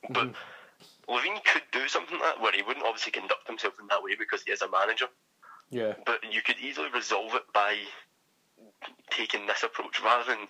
But 0.10 0.28
mm-hmm. 0.28 1.14
Levein 1.14 1.44
could 1.46 1.64
do 1.72 1.88
something 1.88 2.20
like 2.20 2.36
that, 2.36 2.42
where 2.42 2.52
he 2.52 2.62
wouldn't 2.62 2.86
obviously 2.86 3.12
conduct 3.12 3.48
himself 3.48 3.76
in 3.80 3.88
that 3.88 4.04
way 4.04 4.16
because 4.18 4.44
he 4.44 4.52
is 4.52 4.62
a 4.62 4.70
manager. 4.70 5.08
Yeah. 5.70 5.94
But 6.06 6.24
you 6.32 6.42
could 6.42 6.58
easily 6.60 6.90
resolve 6.94 7.34
it 7.36 7.44
by 7.54 7.76
taking 9.10 9.48
this 9.48 9.64
approach 9.64 10.02
rather 10.02 10.30
than 10.30 10.48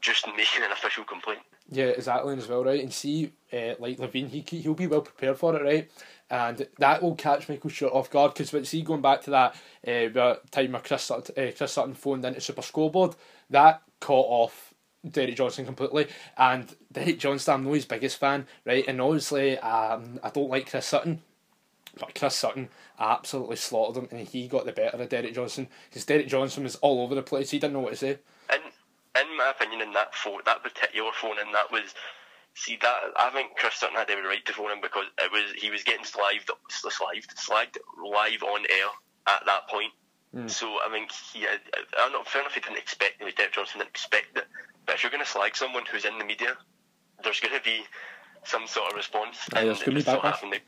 just 0.00 0.26
making 0.28 0.62
an 0.62 0.72
official 0.72 1.04
complaint. 1.04 1.40
Yeah, 1.70 1.86
exactly, 1.86 2.36
as 2.36 2.48
well, 2.48 2.64
right? 2.64 2.80
And 2.80 2.92
see, 2.92 3.32
uh, 3.52 3.74
like 3.78 3.98
Levein, 3.98 4.28
he 4.28 4.44
he'll 4.58 4.74
be 4.74 4.86
well 4.86 5.02
prepared 5.02 5.38
for 5.38 5.54
it, 5.56 5.62
right? 5.62 5.90
And 6.30 6.68
that 6.78 7.02
will 7.02 7.14
catch 7.14 7.48
Michael 7.48 7.70
Stewart 7.70 7.92
off 7.92 8.10
guard 8.10 8.34
because 8.34 8.68
see, 8.68 8.82
going 8.82 9.00
back 9.00 9.22
to 9.22 9.30
that 9.30 9.56
uh, 9.86 10.36
time 10.50 10.72
where 10.72 10.82
Chris 10.82 11.04
Sutton, 11.04 11.34
uh, 11.36 11.50
Chris 11.56 11.72
Sutton 11.72 11.94
phoned 11.94 12.24
into 12.24 12.40
Super 12.40 12.62
Scoreboard, 12.62 13.14
that 13.50 13.82
caught 14.00 14.26
off 14.28 14.74
Derek 15.08 15.36
Johnstone 15.36 15.66
completely. 15.66 16.06
And 16.36 16.74
Derek 16.92 17.18
Johnstone, 17.18 17.54
I'm 17.56 17.64
not 17.64 17.74
his 17.74 17.86
biggest 17.86 18.18
fan, 18.18 18.46
right? 18.66 18.84
And 18.86 19.00
obviously, 19.00 19.58
um, 19.58 20.20
I 20.22 20.30
don't 20.30 20.50
like 20.50 20.70
Chris 20.70 20.86
Sutton, 20.86 21.22
but 21.98 22.14
Chris 22.14 22.34
Sutton 22.34 22.68
absolutely 22.98 23.56
slaughtered 23.56 24.02
him, 24.02 24.08
and 24.10 24.28
he 24.28 24.48
got 24.48 24.66
the 24.66 24.72
better 24.72 24.96
of 24.96 25.08
Derek 25.08 25.34
Johnstone 25.34 25.68
because 25.88 26.04
Derek 26.04 26.28
Johnstone 26.28 26.64
was 26.64 26.76
all 26.76 27.02
over 27.02 27.14
the 27.14 27.22
place. 27.22 27.50
He 27.50 27.58
didn't 27.58 27.74
know 27.74 27.80
what 27.80 27.90
to 27.90 27.96
say. 27.96 28.18
In 28.52 28.60
in 29.18 29.36
my 29.36 29.50
opinion, 29.50 29.80
in 29.80 29.92
that 29.94 30.14
phone, 30.14 30.40
that 30.44 30.62
particular 30.62 31.10
phone, 31.12 31.38
and 31.38 31.54
that 31.54 31.72
was. 31.72 31.94
See 32.54 32.78
that 32.82 32.98
I 33.16 33.30
think 33.30 33.56
Chris 33.56 33.74
Sutton 33.74 33.96
had 33.96 34.10
every 34.10 34.26
right 34.26 34.44
to 34.46 34.52
phone 34.52 34.70
him 34.70 34.80
because 34.80 35.06
it 35.18 35.30
was 35.30 35.52
he 35.56 35.70
was 35.70 35.84
getting 35.84 36.04
slagged, 36.04 36.50
slagged, 36.70 37.34
slagged 37.36 37.78
live 38.02 38.42
on 38.42 38.60
air 38.68 38.88
at 39.26 39.46
that 39.46 39.68
point. 39.68 39.92
Mm. 40.34 40.50
So 40.50 40.66
I 40.66 40.90
think 40.90 41.10
he, 41.32 41.40
had, 41.42 41.60
I'm 41.98 42.12
not 42.12 42.26
fair 42.26 42.42
enough. 42.42 42.54
He 42.54 42.60
didn't 42.60 42.78
expect 42.78 43.22
it. 43.22 43.36
Derek 43.36 43.52
Johnstone 43.52 43.80
didn't 43.80 43.90
expect 43.90 44.36
it. 44.36 44.44
But 44.84 44.96
if 44.96 45.02
you're 45.02 45.10
going 45.10 45.24
to 45.24 45.30
slag 45.30 45.56
someone 45.56 45.84
who's 45.90 46.04
in 46.04 46.18
the 46.18 46.24
media, 46.24 46.56
there's 47.22 47.40
going 47.40 47.54
to 47.54 47.62
be 47.62 47.84
some 48.44 48.66
sort 48.66 48.90
of 48.90 48.96
response. 48.96 49.38
Yeah, 49.52 49.60
and 49.60 49.68
going 49.68 49.84
to 49.84 49.92
be 49.92 50.02
backlash 50.02 50.60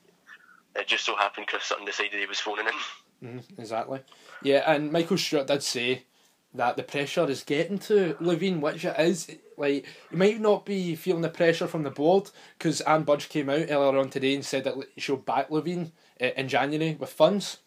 it 0.76 0.86
just 0.86 1.04
so 1.04 1.16
happened 1.16 1.46
Chris 1.46 1.64
Sutton 1.64 1.84
decided 1.84 2.14
he 2.14 2.26
was 2.26 2.40
phoning 2.40 2.66
in. 2.66 3.28
Mm, 3.28 3.58
exactly. 3.58 4.00
Yeah, 4.42 4.62
and 4.66 4.92
Michael 4.92 5.18
Stewart 5.18 5.46
did 5.46 5.62
say 5.62 6.04
that 6.54 6.76
the 6.76 6.82
pressure 6.82 7.28
is 7.28 7.42
getting 7.42 7.78
to 7.78 8.14
Levein, 8.20 8.60
which 8.60 8.84
it 8.84 8.98
is. 8.98 9.30
Like, 9.56 9.86
you 10.10 10.18
might 10.18 10.40
not 10.40 10.64
be 10.64 10.96
feeling 10.96 11.22
the 11.22 11.28
pressure 11.28 11.66
from 11.66 11.82
the 11.82 11.90
board 11.90 12.30
because 12.58 12.80
Anne 12.82 13.04
Budge 13.04 13.28
came 13.28 13.48
out 13.48 13.66
earlier 13.68 13.98
on 13.98 14.10
today 14.10 14.34
and 14.34 14.44
said 14.44 14.64
that 14.64 14.74
she'll 14.96 15.16
back 15.16 15.50
Levein 15.50 15.92
uh, 16.20 16.26
in 16.36 16.48
January 16.48 16.96
with 16.98 17.10
funds. 17.10 17.58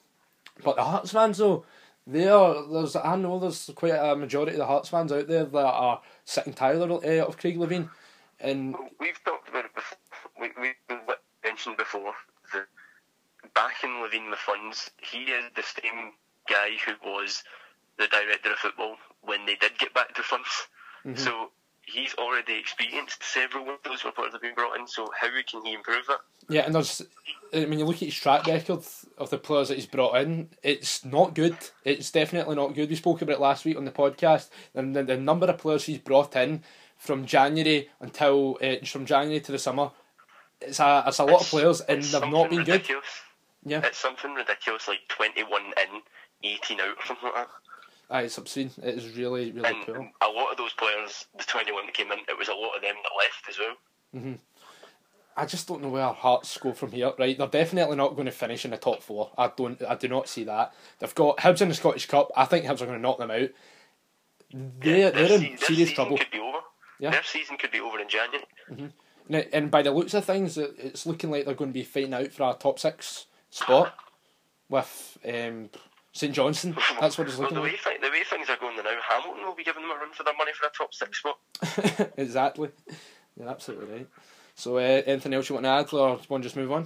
But 0.64 0.76
the 0.76 0.84
Hearts 0.84 1.12
fans, 1.12 1.38
though, 1.38 1.66
they 2.06 2.28
are, 2.28 2.68
there's, 2.68 2.96
I 2.96 3.16
know 3.16 3.40
there's 3.40 3.70
quite 3.76 3.94
a 3.94 4.16
majority 4.16 4.54
of 4.54 4.58
the 4.58 4.66
Hearts 4.66 4.90
fans 4.90 5.12
out 5.12 5.28
there 5.28 5.46
that 5.46 5.66
are 5.66 6.02
sitting 6.26 6.54
Tyler 6.54 6.92
uh, 6.92 7.26
of 7.26 7.38
Craig 7.38 7.58
Levein, 7.58 7.90
And 8.40 8.76
we've 9.00 9.24
talked 9.24 9.48
about 9.50 9.66
it 9.66 9.74
before 9.74 9.98
we, 10.40 10.50
we 10.60 10.74
mentioned 11.44 11.78
before 11.78 12.14
that 12.54 12.68
back 13.54 13.84
in 13.84 13.90
Levein 13.92 14.30
the 14.30 14.36
funds, 14.36 14.92
he 15.02 15.24
is 15.24 15.46
the 15.56 15.64
same 15.64 16.12
guy 16.50 16.72
who 16.86 16.94
was 17.10 17.44
the 17.98 18.08
director 18.08 18.52
of 18.52 18.58
football 18.58 18.96
when 19.22 19.46
they 19.46 19.56
did 19.56 19.78
get 19.78 19.94
back 19.94 20.14
to 20.16 20.24
funds. 20.24 20.68
Mm-hmm. 21.06 21.18
So 21.18 21.50
he's 21.82 22.14
already 22.16 22.56
experienced 22.56 23.24
several 23.24 23.70
of 23.70 23.78
those 23.84 24.06
reports 24.06 24.34
have 24.34 24.42
been 24.42 24.56
brought 24.56 24.80
in. 24.80 24.88
So 24.88 25.10
how 25.20 25.28
can 25.50 25.66
he 25.66 25.74
improve 25.74 26.06
it? 26.10 26.18
Yeah, 26.50 26.62
and 26.62 26.76
there's 26.76 27.02
I 27.54 27.66
mean, 27.66 27.80
you 27.80 27.86
look 27.86 27.98
at 27.98 28.02
his 28.02 28.16
track 28.16 28.48
record 28.48 28.84
of 29.18 29.30
the 29.30 29.38
players 29.38 29.70
that 29.70 29.76
he's 29.76 29.86
brought 29.86 30.18
in. 30.18 30.50
It's 30.64 31.06
not 31.06 31.36
good. 31.36 31.56
It's 31.86 32.10
definitely 32.10 32.56
not 32.56 32.74
good. 32.74 32.90
We 32.90 32.96
spoke 32.96 33.22
about 33.22 33.34
it 33.34 33.42
last 33.42 33.64
week 33.64 33.78
on 33.78 33.86
the 33.86 33.92
podcast. 33.92 34.50
And 34.74 34.96
the, 34.96 35.04
the 35.04 35.18
number 35.18 35.46
of 35.46 35.60
players 35.60 35.86
he's 35.86 36.00
brought 36.00 36.36
in 36.36 36.64
from 36.98 37.26
January 37.26 37.90
until 38.00 38.58
uh, 38.62 38.86
from 38.86 39.06
January 39.06 39.40
to 39.42 39.52
the 39.52 39.60
summer, 39.60 39.92
it's 40.62 40.80
a 40.80 41.04
it's 41.08 41.20
a 41.20 41.26
lot 41.26 41.42
of 41.42 41.48
players, 41.48 41.82
and 41.82 42.02
they've 42.02 42.22
not 42.22 42.50
been 42.50 42.60
ridiculous. 42.60 43.06
good. 43.64 43.72
Yeah, 43.72 43.82
it's 43.84 43.98
something 43.98 44.34
ridiculous, 44.34 44.88
like 44.88 45.02
twenty 45.10 45.44
one 45.44 45.66
in, 45.66 46.02
eighteen 46.44 46.80
out, 46.80 46.98
or 46.98 47.06
something 47.06 47.30
like 47.36 47.48
that. 47.48 47.50
Aye, 48.14 48.22
it's 48.22 48.38
obscene. 48.38 48.70
It 48.84 48.94
is 48.94 49.18
really, 49.18 49.52
really 49.52 49.68
and 49.68 49.86
poor. 49.88 50.12
A 50.22 50.28
lot 50.28 50.52
of 50.52 50.58
those 50.58 50.72
players, 50.74 51.26
the 51.36 51.44
21 51.44 51.88
that 51.88 51.96
came 51.96 52.12
in, 52.12 52.20
it 52.20 52.38
was 52.38 52.48
a 52.48 52.54
lot 52.54 52.76
of 52.76 52.84
them 52.84 52.94
that 53.02 53.12
left 53.18 53.50
as 53.50 53.58
well. 53.58 53.76
Mm-hmm. 54.16 54.34
I 55.36 55.46
just 55.48 55.68
don't 55.68 55.82
know 55.82 55.90
where 55.90 56.04
our 56.04 56.14
Hearts 56.14 56.56
go 56.60 56.74
from 56.74 56.92
here. 56.92 57.12
Right, 57.18 57.36
they're 57.36 57.48
definitely 57.48 57.96
not 57.96 58.16
going 58.16 58.28
to 58.28 58.32
finish 58.32 58.66
in 58.66 58.72
the 58.72 58.78
top 58.78 59.02
four. 59.02 59.32
I 59.36 59.50
don't. 59.58 59.82
I 59.82 59.96
do 59.96 60.08
not 60.08 60.30
see 60.30 60.44
that. 60.44 60.76
They've 61.00 61.16
got 61.16 61.38
Hibs 61.38 61.62
in 61.62 61.70
the 61.70 61.74
Scottish 61.74 62.06
Cup. 62.06 62.32
I 62.38 62.46
think 62.46 62.66
Hibs 62.66 62.82
are 62.82 62.86
going 62.86 63.00
to 63.00 63.02
knock 63.02 63.18
them 63.18 63.32
out. 63.32 63.50
They're, 64.54 64.98
yeah, 64.98 65.10
they're 65.10 65.42
in 65.42 65.58
serious 65.58 65.92
trouble. 65.92 66.20
Could 66.20 66.30
be 66.32 66.38
over. 66.38 66.60
Yeah. 67.00 67.10
Their 67.10 67.24
season 67.24 67.58
could 67.58 67.72
be 67.72 67.80
over 67.80 68.00
in 68.00 68.10
January. 68.10 68.46
Mm-hmm. 68.72 68.86
Now, 69.28 69.42
and 69.52 69.72
by 69.72 69.82
the 69.82 69.90
looks 69.90 70.14
of 70.14 70.24
things, 70.24 70.60
it's 70.60 71.08
looking 71.08 71.32
like 71.32 71.46
they're 71.46 71.56
going 71.56 71.72
to 71.72 71.74
be 71.74 71.84
fighting 71.84 72.14
out 72.14 72.32
for 72.32 72.44
our 72.44 72.56
top 72.56 72.78
six 72.78 73.26
spot 73.50 73.96
with 74.70 75.18
um, 75.28 75.72
St 76.14 76.34
Johnstone. 76.34 76.78
That's 77.00 77.18
what 77.18 77.28
it's 77.28 77.38
looking 77.38 77.58
well, 77.58 77.66
the 77.66 77.72
like. 77.72 77.86
Way 77.86 77.98
the 78.02 78.10
way 78.10 78.24
things 78.24 78.50
are 78.50 78.58
going 78.58 78.78
now, 78.78 78.84
Hamilton 79.10 79.46
will 79.46 79.56
be 79.56 79.64
giving 79.64 79.82
them 79.82 79.92
a 79.92 79.96
run 79.96 80.14
for 80.14 80.24
their 80.24 80.36
money 80.38 80.52
for 80.54 80.68
a 80.68 80.72
top 80.72 80.94
six 80.94 81.20
spot. 81.20 82.14
exactly. 82.18 82.70
You're 83.38 83.50
absolutely 83.50 83.94
right. 83.94 84.08
So, 84.56 84.78
uh, 84.78 85.02
anything 85.06 85.34
else 85.34 85.50
you 85.50 85.56
want 85.56 85.66
to 85.66 85.70
add, 85.70 85.94
or 85.94 86.16
do 86.16 86.22
you 86.22 86.28
want 86.30 86.44
to 86.44 86.48
just 86.48 86.56
move 86.56 86.72
on? 86.72 86.84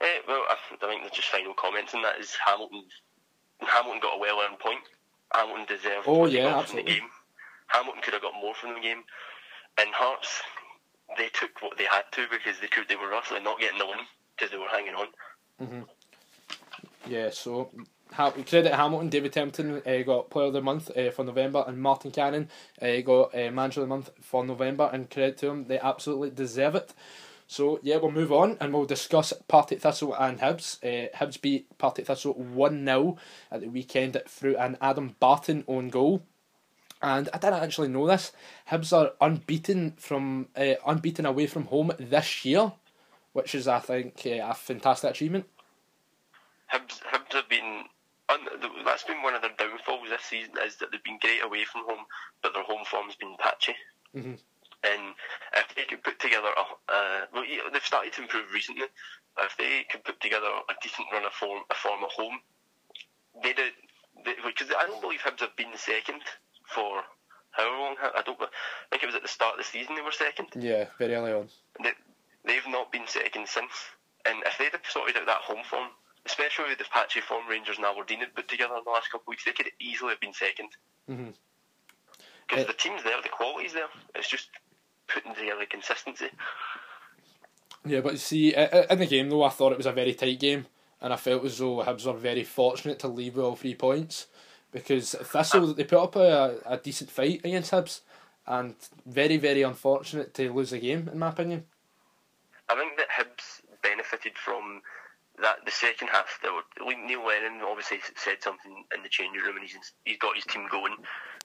Uh, 0.00 0.06
well, 0.28 0.44
I, 0.48 0.56
I 0.80 0.88
think 0.88 1.04
the 1.04 1.10
just 1.10 1.28
final 1.28 1.54
comments 1.54 1.94
on 1.94 2.02
that 2.02 2.20
is 2.20 2.36
Hamilton. 2.46 2.84
Hamilton 3.60 4.00
got 4.00 4.16
a 4.16 4.20
well-earned 4.20 4.60
point. 4.60 4.80
Hamilton 5.34 5.66
deserved. 5.66 6.06
Oh 6.06 6.26
yeah, 6.26 6.56
absolutely. 6.58 6.92
the 6.92 7.00
game. 7.00 7.08
Hamilton 7.66 8.02
could 8.02 8.14
have 8.14 8.22
got 8.22 8.34
more 8.40 8.54
from 8.54 8.74
the 8.74 8.80
game, 8.80 9.02
and 9.78 9.88
Hearts 9.92 10.40
they 11.18 11.28
took 11.28 11.50
what 11.60 11.76
they 11.76 11.84
had 11.84 12.04
to 12.12 12.26
because 12.30 12.60
they 12.60 12.68
could. 12.68 12.88
They 12.88 12.96
were 12.96 13.10
roughly 13.10 13.40
not 13.40 13.58
getting 13.58 13.78
the 13.78 13.86
win 13.86 13.98
because 14.36 14.52
they 14.52 14.58
were 14.58 14.68
hanging 14.70 14.94
on. 14.94 15.06
Mm-hmm. 15.60 15.80
Yeah, 17.06 17.30
so 17.30 17.70
credit 18.10 18.74
Hamilton. 18.74 19.08
David 19.08 19.32
Templeton 19.32 19.82
uh, 19.86 20.02
got 20.02 20.30
Player 20.30 20.46
of 20.46 20.52
the 20.52 20.62
Month 20.62 20.96
uh, 20.96 21.10
for 21.10 21.24
November, 21.24 21.64
and 21.66 21.80
Martin 21.80 22.10
Canning 22.10 22.48
uh, 22.80 23.00
got 23.00 23.34
uh, 23.34 23.50
Manager 23.50 23.80
of 23.80 23.88
the 23.88 23.94
Month 23.94 24.10
for 24.20 24.44
November. 24.44 24.90
And 24.92 25.10
credit 25.10 25.38
to 25.38 25.46
them, 25.46 25.64
they 25.66 25.78
absolutely 25.78 26.30
deserve 26.30 26.74
it. 26.74 26.94
So 27.46 27.78
yeah, 27.82 27.96
we'll 27.96 28.10
move 28.10 28.32
on 28.32 28.56
and 28.60 28.72
we'll 28.72 28.86
discuss 28.86 29.32
Partick 29.48 29.80
Thistle 29.80 30.14
and 30.14 30.40
Hibs. 30.40 30.82
Uh, 30.82 31.14
Hibs 31.16 31.40
beat 31.40 31.76
Partick 31.78 32.06
Thistle 32.06 32.34
one 32.34 32.84
0 32.84 33.16
at 33.50 33.60
the 33.60 33.68
weekend 33.68 34.20
through 34.26 34.56
an 34.56 34.76
Adam 34.80 35.16
Barton 35.20 35.64
own 35.68 35.90
goal. 35.90 36.22
And 37.02 37.28
I 37.34 37.38
didn't 37.38 37.62
actually 37.62 37.88
know 37.88 38.06
this. 38.06 38.32
Hibs 38.70 38.96
are 38.96 39.12
unbeaten 39.20 39.94
from 39.98 40.48
uh, 40.56 40.74
unbeaten 40.86 41.26
away 41.26 41.46
from 41.46 41.66
home 41.66 41.92
this 41.98 42.44
year, 42.44 42.72
which 43.34 43.54
is 43.54 43.68
I 43.68 43.78
think 43.78 44.22
uh, 44.26 44.48
a 44.50 44.54
fantastic 44.54 45.10
achievement. 45.10 45.44
Hibs, 46.72 47.02
Hibs 47.02 47.34
have 47.34 47.48
been 47.48 47.84
that's 48.84 49.04
been 49.04 49.22
one 49.22 49.34
of 49.34 49.42
their 49.42 49.52
downfalls 49.58 50.08
this 50.08 50.22
season 50.22 50.54
is 50.64 50.76
that 50.76 50.90
they've 50.90 51.04
been 51.04 51.18
great 51.20 51.44
away 51.44 51.64
from 51.64 51.82
home, 51.86 52.04
but 52.42 52.54
their 52.54 52.62
home 52.62 52.84
form's 52.84 53.16
been 53.16 53.36
patchy. 53.38 53.74
Mm-hmm. 54.14 54.34
And 54.84 55.14
if 55.56 55.74
they 55.74 55.84
could 55.84 56.02
put 56.02 56.20
together 56.20 56.48
a, 56.48 56.92
uh, 56.92 57.20
well, 57.32 57.44
they've 57.72 57.84
started 57.84 58.12
to 58.14 58.22
improve 58.22 58.52
recently. 58.52 58.84
If 59.38 59.56
they 59.56 59.84
could 59.90 60.04
put 60.04 60.20
together 60.20 60.46
a 60.46 60.74
decent 60.82 61.08
run 61.12 61.24
of 61.24 61.32
form, 61.32 61.62
a 61.70 61.74
form 61.74 62.04
at 62.04 62.10
home, 62.10 62.40
they 63.42 63.52
did. 63.52 63.72
Because 64.24 64.68
I 64.76 64.86
don't 64.86 65.00
believe 65.00 65.20
Hibs 65.20 65.40
have 65.40 65.56
been 65.56 65.72
second 65.76 66.20
for 66.66 67.02
how 67.50 67.70
long? 67.80 67.96
I 68.00 68.22
don't. 68.22 68.40
I 68.40 68.46
think 68.90 69.02
it 69.02 69.06
was 69.06 69.14
at 69.14 69.22
the 69.22 69.28
start 69.28 69.54
of 69.54 69.58
the 69.58 69.64
season 69.64 69.94
they 69.94 70.02
were 70.02 70.12
second. 70.12 70.48
Yeah, 70.54 70.86
very 70.98 71.14
early 71.14 71.32
on. 71.32 71.48
They, 71.82 71.92
they've 72.44 72.68
not 72.68 72.92
been 72.92 73.06
second 73.06 73.48
since. 73.48 73.72
And 74.26 74.42
if 74.46 74.58
they'd 74.58 74.72
have 74.72 74.82
sorted 74.88 75.16
out 75.16 75.26
that 75.26 75.42
home 75.42 75.64
form, 75.68 75.88
especially 76.26 76.70
with 76.70 76.78
the 76.78 76.84
patchy 76.92 77.20
form 77.20 77.46
Rangers 77.48 77.76
and 77.76 77.86
Aberdeen 77.86 78.20
had 78.20 78.34
put 78.34 78.48
together 78.48 78.74
in 78.76 78.84
the 78.84 78.90
last 78.90 79.10
couple 79.10 79.24
of 79.24 79.28
weeks, 79.28 79.44
they 79.44 79.52
could 79.52 79.70
easily 79.80 80.10
have 80.10 80.20
been 80.20 80.32
second. 80.32 80.70
Mm-hmm. 81.10 81.30
Because 82.46 82.64
mm-hmm. 82.64 82.72
the 82.72 82.78
team's 82.78 83.02
there, 83.02 83.20
the 83.22 83.28
quality's 83.28 83.72
there. 83.72 83.88
It's 84.14 84.28
just 84.28 84.48
putting 85.08 85.34
together 85.34 85.66
consistency. 85.68 86.28
Yeah, 87.86 88.00
but 88.00 88.12
you 88.12 88.18
see, 88.18 88.54
in 88.54 88.98
the 88.98 89.06
game 89.06 89.28
though, 89.28 89.44
I 89.44 89.50
thought 89.50 89.72
it 89.72 89.78
was 89.78 89.86
a 89.86 89.92
very 89.92 90.14
tight 90.14 90.40
game, 90.40 90.66
and 91.00 91.12
I 91.12 91.16
felt 91.16 91.44
as 91.44 91.58
though 91.58 91.82
Hibs 91.82 92.06
were 92.06 92.14
very 92.14 92.44
fortunate 92.44 92.98
to 93.00 93.08
leave 93.08 93.36
with 93.36 93.44
all 93.44 93.56
three 93.56 93.74
points 93.74 94.26
because 94.72 95.14
Thistle 95.14 95.74
they 95.74 95.84
put 95.84 96.02
up 96.02 96.16
a, 96.16 96.56
a 96.66 96.78
decent 96.78 97.10
fight 97.10 97.42
against 97.44 97.72
Hibs, 97.72 98.00
and 98.46 98.74
very 99.04 99.36
very 99.36 99.62
unfortunate 99.62 100.32
to 100.34 100.52
lose 100.52 100.70
the 100.70 100.78
game 100.78 101.08
in 101.12 101.18
my 101.18 101.28
opinion. 101.28 101.64
I 102.70 102.74
think 102.74 102.96
that 102.96 103.08
Hibs 103.10 103.60
benefited 103.82 104.32
from 104.36 104.80
that 105.42 105.64
the 105.64 105.70
second 105.70 106.08
half, 106.08 106.38
Neil 106.78 107.26
Lennon 107.26 107.62
obviously 107.66 107.98
said 108.16 108.42
something 108.42 108.84
in 108.94 109.02
the 109.02 109.08
changing 109.08 109.42
room, 109.42 109.56
and 109.56 109.66
he's 109.66 109.92
he's 110.04 110.18
got 110.18 110.36
his 110.36 110.44
team 110.44 110.66
going, 110.70 110.94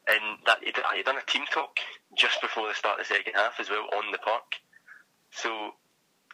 and 0.08 0.40
that 0.46 0.60
he 0.62 0.72
had 0.74 1.06
done 1.06 1.18
a 1.18 1.32
team 1.32 1.44
talk 1.52 1.78
just 2.18 2.42
before 2.42 2.68
the 2.68 2.76
start 2.76 3.00
of 3.00 3.08
the 3.08 3.14
second 3.14 3.34
half 3.34 3.60
as 3.60 3.70
well 3.70 3.88
on 3.98 4.12
the 4.12 4.20
park. 4.20 4.62
So 5.32 5.72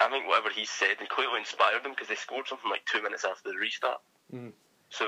I 0.01 0.09
think 0.09 0.27
whatever 0.27 0.49
he 0.49 0.65
said 0.65 0.97
and 0.99 1.09
clearly 1.09 1.39
inspired 1.39 1.83
them 1.83 1.91
because 1.91 2.07
they 2.09 2.15
scored 2.15 2.47
something 2.47 2.69
like 2.69 2.85
two 2.85 3.01
minutes 3.01 3.23
after 3.23 3.49
the 3.49 3.57
restart. 3.57 4.01
Mm. 4.33 4.51
So 4.89 5.05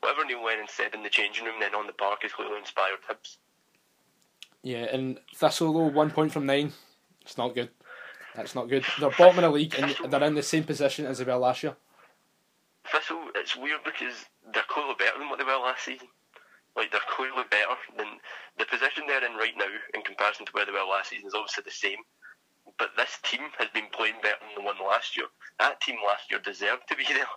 whatever 0.00 0.24
Neil 0.24 0.44
Lennon 0.44 0.66
said 0.68 0.94
in 0.94 1.02
the 1.02 1.10
changing 1.10 1.44
room 1.44 1.60
then 1.60 1.74
on 1.74 1.86
the 1.86 1.92
park 1.92 2.22
has 2.22 2.32
clearly 2.32 2.58
inspired 2.58 3.00
Hibs. 3.08 3.36
Yeah, 4.62 4.86
and 4.90 5.18
Thistle 5.34 5.72
though 5.72 5.90
one 5.90 6.10
point 6.10 6.32
from 6.32 6.46
nine, 6.46 6.72
it's 7.20 7.36
not 7.36 7.54
good. 7.54 7.70
That's 8.34 8.54
not 8.54 8.68
good. 8.68 8.84
They're 8.98 9.10
bottom 9.10 9.38
of 9.38 9.42
the 9.42 9.50
league 9.50 9.74
and 9.78 9.94
they're 10.10 10.22
in 10.24 10.34
the 10.34 10.42
same 10.42 10.64
position 10.64 11.06
as 11.06 11.18
they 11.18 11.24
were 11.24 11.36
last 11.36 11.62
year. 11.62 11.76
Thistle, 12.90 13.30
it's 13.34 13.56
weird 13.56 13.80
because 13.84 14.26
they're 14.52 14.68
clearly 14.68 14.94
better 14.98 15.18
than 15.18 15.28
what 15.28 15.38
they 15.38 15.44
were 15.44 15.56
last 15.56 15.84
season. 15.84 16.08
Like 16.76 16.90
they're 16.90 17.08
clearly 17.08 17.44
better 17.50 17.78
than 17.96 18.18
the 18.58 18.66
position 18.66 19.04
they're 19.06 19.24
in 19.24 19.36
right 19.36 19.56
now 19.56 19.70
in 19.94 20.02
comparison 20.02 20.46
to 20.46 20.52
where 20.52 20.66
they 20.66 20.72
were 20.72 20.84
last 20.84 21.10
season 21.10 21.28
is 21.28 21.34
obviously 21.34 21.62
the 21.64 21.70
same. 21.70 21.98
But 22.78 22.90
this 22.96 23.18
team 23.22 23.42
has 23.58 23.68
been 23.72 23.86
playing 23.92 24.16
better 24.22 24.42
than 24.42 24.56
the 24.56 24.66
one 24.66 24.76
last 24.84 25.16
year. 25.16 25.26
That 25.60 25.80
team 25.80 25.96
last 26.04 26.30
year 26.30 26.40
deserved 26.40 26.88
to 26.88 26.96
be 26.96 27.04
there. 27.08 27.30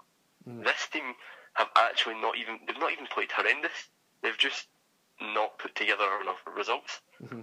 Mm. 0.50 0.64
This 0.64 0.88
team 0.92 1.14
have 1.54 1.70
actually 1.78 2.16
not 2.16 2.38
even 2.38 2.60
they've 2.66 2.80
not 2.80 2.92
even 2.92 3.06
played 3.08 3.32
horrendous. 3.32 3.90
They've 4.24 4.38
just 4.38 4.68
not 5.22 5.60
put 5.60 5.76
together 5.76 6.06
enough 6.22 6.42
results. 6.56 7.02
Mm-hmm. 7.22 7.42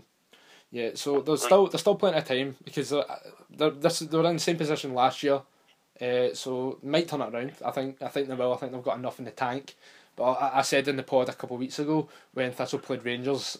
Yeah, 0.75 0.91
so 0.95 1.21
there's 1.21 1.45
still 1.45 1.69
there's 1.69 1.83
still 1.83 1.95
plenty 1.95 2.19
of 2.19 2.25
time 2.25 2.57
because 2.65 2.91
they're, 2.91 3.05
they're, 3.49 3.71
they 3.71 4.19
were 4.19 4.29
in 4.29 4.35
the 4.35 4.41
same 4.41 4.57
position 4.57 4.93
last 4.93 5.23
year, 5.23 5.41
uh, 6.01 6.35
so 6.35 6.81
might 6.83 7.07
turn 7.07 7.21
it 7.21 7.33
around. 7.33 7.53
I 7.65 7.71
think 7.71 8.03
I 8.03 8.09
think 8.09 8.27
they 8.27 8.35
will. 8.35 8.53
I 8.53 8.57
think 8.57 8.73
they've 8.73 8.83
got 8.83 8.99
enough 8.99 9.21
in 9.21 9.25
the 9.25 9.31
tank. 9.31 9.77
But 10.17 10.33
I, 10.33 10.59
I 10.59 10.63
said 10.63 10.89
in 10.89 10.97
the 10.97 11.05
pod 11.05 11.29
a 11.29 11.33
couple 11.33 11.55
of 11.55 11.61
weeks 11.61 11.79
ago 11.79 12.09
when 12.33 12.51
Thistle 12.51 12.81
played 12.81 13.05
Rangers, 13.05 13.57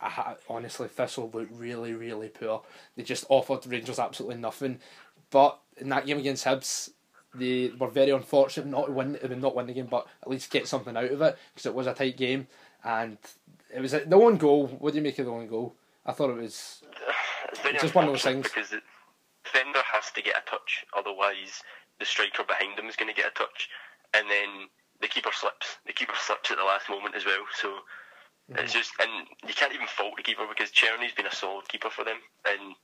I, 0.00 0.36
honestly 0.48 0.88
Thistle 0.88 1.30
looked 1.30 1.52
really 1.52 1.92
really 1.92 2.30
poor. 2.30 2.62
They 2.96 3.02
just 3.02 3.26
offered 3.28 3.66
Rangers 3.66 3.98
absolutely 3.98 4.38
nothing. 4.38 4.78
But 5.30 5.58
in 5.76 5.90
that 5.90 6.06
game 6.06 6.16
against 6.16 6.46
Hibs, 6.46 6.88
they 7.34 7.70
were 7.78 7.90
very 7.90 8.12
unfortunate 8.12 8.68
not 8.68 8.86
to 8.86 8.92
win. 8.92 9.18
I 9.22 9.26
mean, 9.26 9.42
not 9.42 9.54
win 9.54 9.66
the 9.66 9.74
game, 9.74 9.88
but 9.90 10.06
at 10.22 10.30
least 10.30 10.50
get 10.50 10.66
something 10.66 10.96
out 10.96 11.04
of 11.04 11.20
it 11.20 11.36
because 11.52 11.66
it 11.66 11.74
was 11.74 11.86
a 11.86 11.92
tight 11.92 12.16
game 12.16 12.46
and 12.82 13.18
it 13.74 13.80
was 13.82 13.92
a, 13.92 14.06
the 14.06 14.16
one 14.16 14.38
goal. 14.38 14.68
What 14.68 14.94
do 14.94 14.96
you 14.96 15.02
make 15.02 15.18
of 15.18 15.26
the 15.26 15.32
one 15.32 15.48
goal? 15.48 15.74
I 16.06 16.12
thought 16.12 16.30
it 16.30 16.36
was 16.36 16.82
it's 17.64 17.82
just 17.82 17.94
one 17.94 18.04
of 18.04 18.12
those 18.12 18.22
things 18.22 18.44
because 18.44 18.70
the 18.70 18.80
defender 19.44 19.80
has 19.92 20.10
to 20.12 20.22
get 20.22 20.36
a 20.36 20.50
touch, 20.50 20.84
otherwise 20.96 21.62
the 21.98 22.06
striker 22.06 22.44
behind 22.44 22.78
him 22.78 22.86
is 22.86 22.96
going 22.96 23.12
to 23.12 23.16
get 23.16 23.30
a 23.30 23.34
touch, 23.34 23.68
and 24.14 24.28
then 24.30 24.68
the 25.00 25.08
keeper 25.08 25.30
slips. 25.32 25.78
The 25.86 25.92
keeper 25.92 26.14
slips 26.16 26.50
at 26.50 26.58
the 26.58 26.64
last 26.64 26.88
moment 26.88 27.14
as 27.14 27.24
well, 27.24 27.44
so. 27.60 27.68
Mm-hmm. 28.48 28.62
It's 28.62 28.72
just, 28.72 28.92
and 29.00 29.26
you 29.48 29.54
can't 29.54 29.74
even 29.74 29.88
fault 29.88 30.14
the 30.16 30.22
keeper 30.22 30.46
because 30.48 30.70
Cerny's 30.70 31.10
been 31.10 31.26
a 31.26 31.34
solid 31.34 31.66
keeper 31.66 31.90
for 31.90 32.04
them, 32.04 32.18
and 32.46 32.76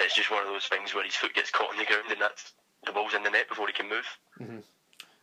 it's 0.00 0.16
just 0.16 0.30
one 0.30 0.42
of 0.42 0.48
those 0.48 0.64
things 0.66 0.94
where 0.94 1.04
his 1.04 1.14
foot 1.14 1.34
gets 1.34 1.50
caught 1.50 1.70
on 1.70 1.76
the 1.78 1.84
ground 1.84 2.10
and 2.10 2.20
that's 2.20 2.52
the 2.84 2.92
ball's 2.92 3.14
in 3.14 3.22
the 3.22 3.30
net 3.30 3.48
before 3.48 3.66
he 3.66 3.72
can 3.72 3.88
move. 3.88 4.06
Mm-hmm. 4.40 4.58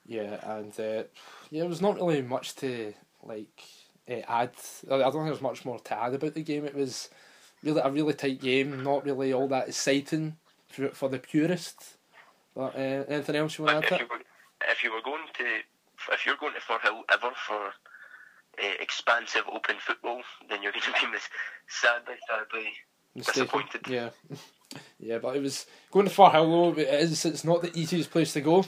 Yeah, 0.06 0.58
and 0.58 0.72
uh, 0.80 1.04
yeah, 1.50 1.62
there 1.62 1.70
was 1.70 1.82
not 1.82 1.96
really 1.96 2.22
much 2.22 2.56
to 2.58 2.94
like 3.24 3.64
uh, 4.10 4.22
add. 4.28 4.52
I 4.92 4.98
don't 4.98 5.14
think 5.14 5.26
there's 5.26 5.42
much 5.42 5.64
more 5.64 5.80
to 5.80 5.98
add 5.98 6.14
about 6.14 6.34
the 6.34 6.44
game. 6.44 6.66
It 6.66 6.76
was 6.76 7.10
really 7.64 7.82
a 7.82 7.90
really 7.90 8.14
tight 8.14 8.42
game, 8.42 8.84
not 8.84 9.06
really 9.06 9.34
all 9.34 9.48
that 9.50 9.68
exciting 9.70 10.38
for, 10.70 10.90
for 10.90 11.10
the 11.10 11.20
purist. 11.20 11.98
But 12.56 12.76
uh, 12.76 13.04
anything 13.08 13.36
else 13.36 13.58
you 13.58 13.66
want 13.66 13.86
to 13.88 13.96
add? 13.96 14.02
If 14.02 14.02
you, 14.02 14.08
were, 14.12 14.22
if 14.70 14.84
you 14.84 14.92
were 14.94 15.02
going 15.04 15.24
to, 15.38 16.14
if 16.14 16.26
you're 16.26 16.38
going 16.38 16.54
to 16.54 16.60
Firhill 16.60 17.02
ever 17.12 17.32
for 17.48 17.68
uh, 17.68 18.74
expansive 18.80 19.44
open 19.52 19.76
football, 19.80 20.22
then 20.50 20.62
you're 20.62 20.72
going 20.74 20.84
to 20.84 21.06
be 21.06 21.12
mis- 21.12 21.30
sadly, 21.68 22.16
sadly 22.28 22.70
Mistaken. 23.16 23.42
disappointed. 23.44 23.82
Yeah, 23.88 24.10
yeah, 25.00 25.18
but 25.18 25.36
it 25.36 25.42
was 25.42 25.66
going 25.92 26.08
to 26.08 26.14
Firhill 26.14 26.76
though. 26.76 26.82
It 26.82 26.88
is. 26.88 27.26
It's 27.26 27.44
not 27.44 27.62
the 27.62 27.72
easiest 27.78 28.12
place 28.12 28.34
to 28.34 28.42
go. 28.42 28.66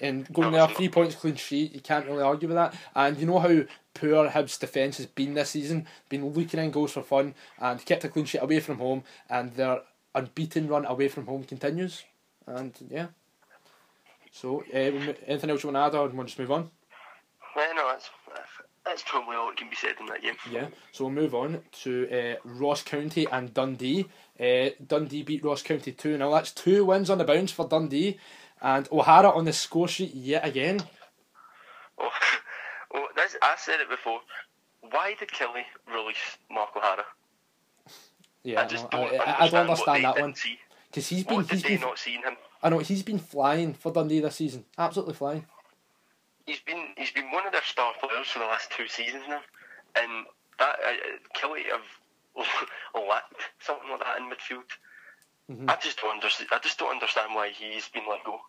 And 0.00 0.32
going 0.32 0.52
No, 0.52 0.64
there, 0.64 0.76
three 0.76 0.88
points 0.88 1.16
clean 1.16 1.34
sheet, 1.34 1.74
you 1.74 1.80
can't 1.80 2.06
really 2.06 2.22
argue 2.22 2.46
with 2.46 2.54
that. 2.54 2.72
And 2.94 3.18
you 3.18 3.26
know 3.26 3.40
how 3.40 3.62
poor 3.98 4.28
Hibs' 4.28 4.58
defence 4.58 4.98
has 4.98 5.06
been 5.06 5.34
this 5.34 5.50
season, 5.50 5.86
been 6.08 6.32
leaking 6.34 6.60
in 6.60 6.70
goals 6.70 6.92
for 6.92 7.02
fun, 7.02 7.34
and 7.58 7.84
kept 7.84 8.04
a 8.04 8.08
clean 8.08 8.24
sheet 8.24 8.42
away 8.42 8.60
from 8.60 8.78
home, 8.78 9.04
and 9.28 9.52
their 9.54 9.80
unbeaten 10.14 10.68
run 10.68 10.84
away 10.84 11.08
from 11.08 11.26
home 11.26 11.44
continues. 11.44 12.04
And 12.46 12.72
yeah. 12.90 13.08
So, 14.30 14.62
uh, 14.72 14.76
anything 14.76 15.50
else 15.50 15.62
you 15.62 15.70
want 15.70 15.92
to 15.92 15.98
add, 15.98 16.00
or 16.00 16.08
want 16.08 16.28
to 16.28 16.36
just 16.36 16.38
move 16.38 16.52
on? 16.52 16.70
Yeah, 17.56 17.72
no, 17.74 17.88
that's 17.90 18.10
that's 18.88 19.02
probably 19.02 19.36
all 19.36 19.48
that 19.48 19.56
can 19.56 19.68
be 19.68 19.76
said 19.76 19.94
in 20.00 20.06
that 20.06 20.22
game. 20.22 20.34
Yeah, 20.50 20.68
so 20.92 21.04
we'll 21.04 21.12
move 21.12 21.34
on 21.34 21.60
to 21.82 22.08
uh, 22.10 22.36
Ross 22.44 22.82
County 22.82 23.26
and 23.30 23.52
Dundee. 23.52 24.06
Uh, 24.40 24.70
Dundee 24.86 25.22
beat 25.22 25.44
Ross 25.44 25.62
County 25.62 25.92
2 25.92 26.16
0. 26.16 26.30
That's 26.30 26.52
two 26.52 26.84
wins 26.86 27.10
on 27.10 27.18
the 27.18 27.24
bounce 27.24 27.52
for 27.52 27.68
Dundee. 27.68 28.18
And 28.60 28.88
O'Hara 28.90 29.30
on 29.30 29.44
the 29.44 29.52
score 29.52 29.88
sheet 29.88 30.14
yet 30.14 30.46
again. 30.46 30.82
Oh, 31.98 32.08
oh 32.94 33.06
that's, 33.16 33.36
I 33.42 33.54
said 33.58 33.80
it 33.80 33.88
before. 33.88 34.20
Why 34.90 35.14
did 35.18 35.28
Killie 35.28 35.64
release 35.92 36.38
Mark 36.50 36.70
O'Hara? 36.76 37.04
Yeah, 38.44 38.62
I 38.62 38.66
just 38.66 38.84
no, 38.92 39.00
don't 39.08 39.20
I, 39.20 39.24
I, 39.24 39.30
I 39.32 39.48
understand 39.48 39.50
don't 39.50 39.60
understand 39.70 40.04
that 40.04 40.20
one. 40.20 40.34
Because 40.90 41.08
he's 41.08 41.24
been, 41.24 41.36
What 41.36 41.50
he's 41.50 41.62
been, 41.62 41.80
not 41.80 41.98
him? 41.98 42.36
I 42.62 42.68
know, 42.70 42.78
he's 42.78 43.02
been 43.02 43.18
flying 43.18 43.74
for 43.74 43.92
Dundee 43.92 44.20
this 44.20 44.36
season. 44.36 44.64
Absolutely 44.78 45.14
flying. 45.14 45.44
He's 46.46 46.60
been 46.60 46.88
he's 46.96 47.10
been 47.10 47.30
one 47.30 47.46
of 47.46 47.52
their 47.52 47.62
star 47.64 47.92
players 48.00 48.28
for 48.28 48.38
the 48.38 48.46
last 48.46 48.70
two 48.70 48.88
seasons 48.88 49.24
now, 49.28 49.40
and 49.96 50.24
that 50.58 50.76
uh, 50.86 51.38
Killie 51.38 51.64
have 51.70 51.82
lacked 53.08 53.34
something 53.60 53.90
like 53.90 54.00
that 54.00 54.18
in 54.18 54.30
midfield. 54.30 54.64
Mhm. 55.50 55.70
I 55.70 55.76
just 55.82 56.00
don't 56.00 56.14
understand. 56.14 56.48
I 56.52 56.58
just 56.58 56.78
don't 56.78 56.90
understand 56.90 57.34
why 57.34 57.50
he's 57.50 57.88
been 57.88 58.04
let 58.08 58.24
go. 58.24 58.40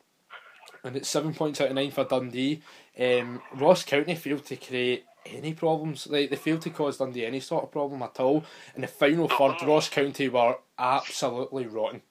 And 0.84 0.96
it's 0.96 1.10
seven 1.10 1.34
points 1.34 1.60
out 1.60 1.70
of 1.70 1.76
nine 1.76 1.92
for 1.92 2.06
Dundee. 2.06 2.62
Um, 3.00 3.42
Ross 3.56 3.84
County 3.84 4.16
failed 4.16 4.46
to 4.46 4.56
create 4.56 5.06
any 5.26 5.54
problems. 5.54 6.08
Like 6.08 6.30
they 6.30 6.36
failed 6.36 6.62
to 6.62 6.70
cause 6.70 6.98
Dundee 6.98 7.26
any 7.26 7.40
sort 7.40 7.64
of 7.64 7.72
problem 7.72 8.02
at 8.02 8.20
all. 8.20 8.44
In 8.76 8.82
the 8.82 8.88
final 8.88 9.28
third, 9.28 9.62
Ross 9.64 9.90
County 9.90 10.30
were 10.30 10.58
absolutely 10.78 11.68
rotten. 11.68 12.02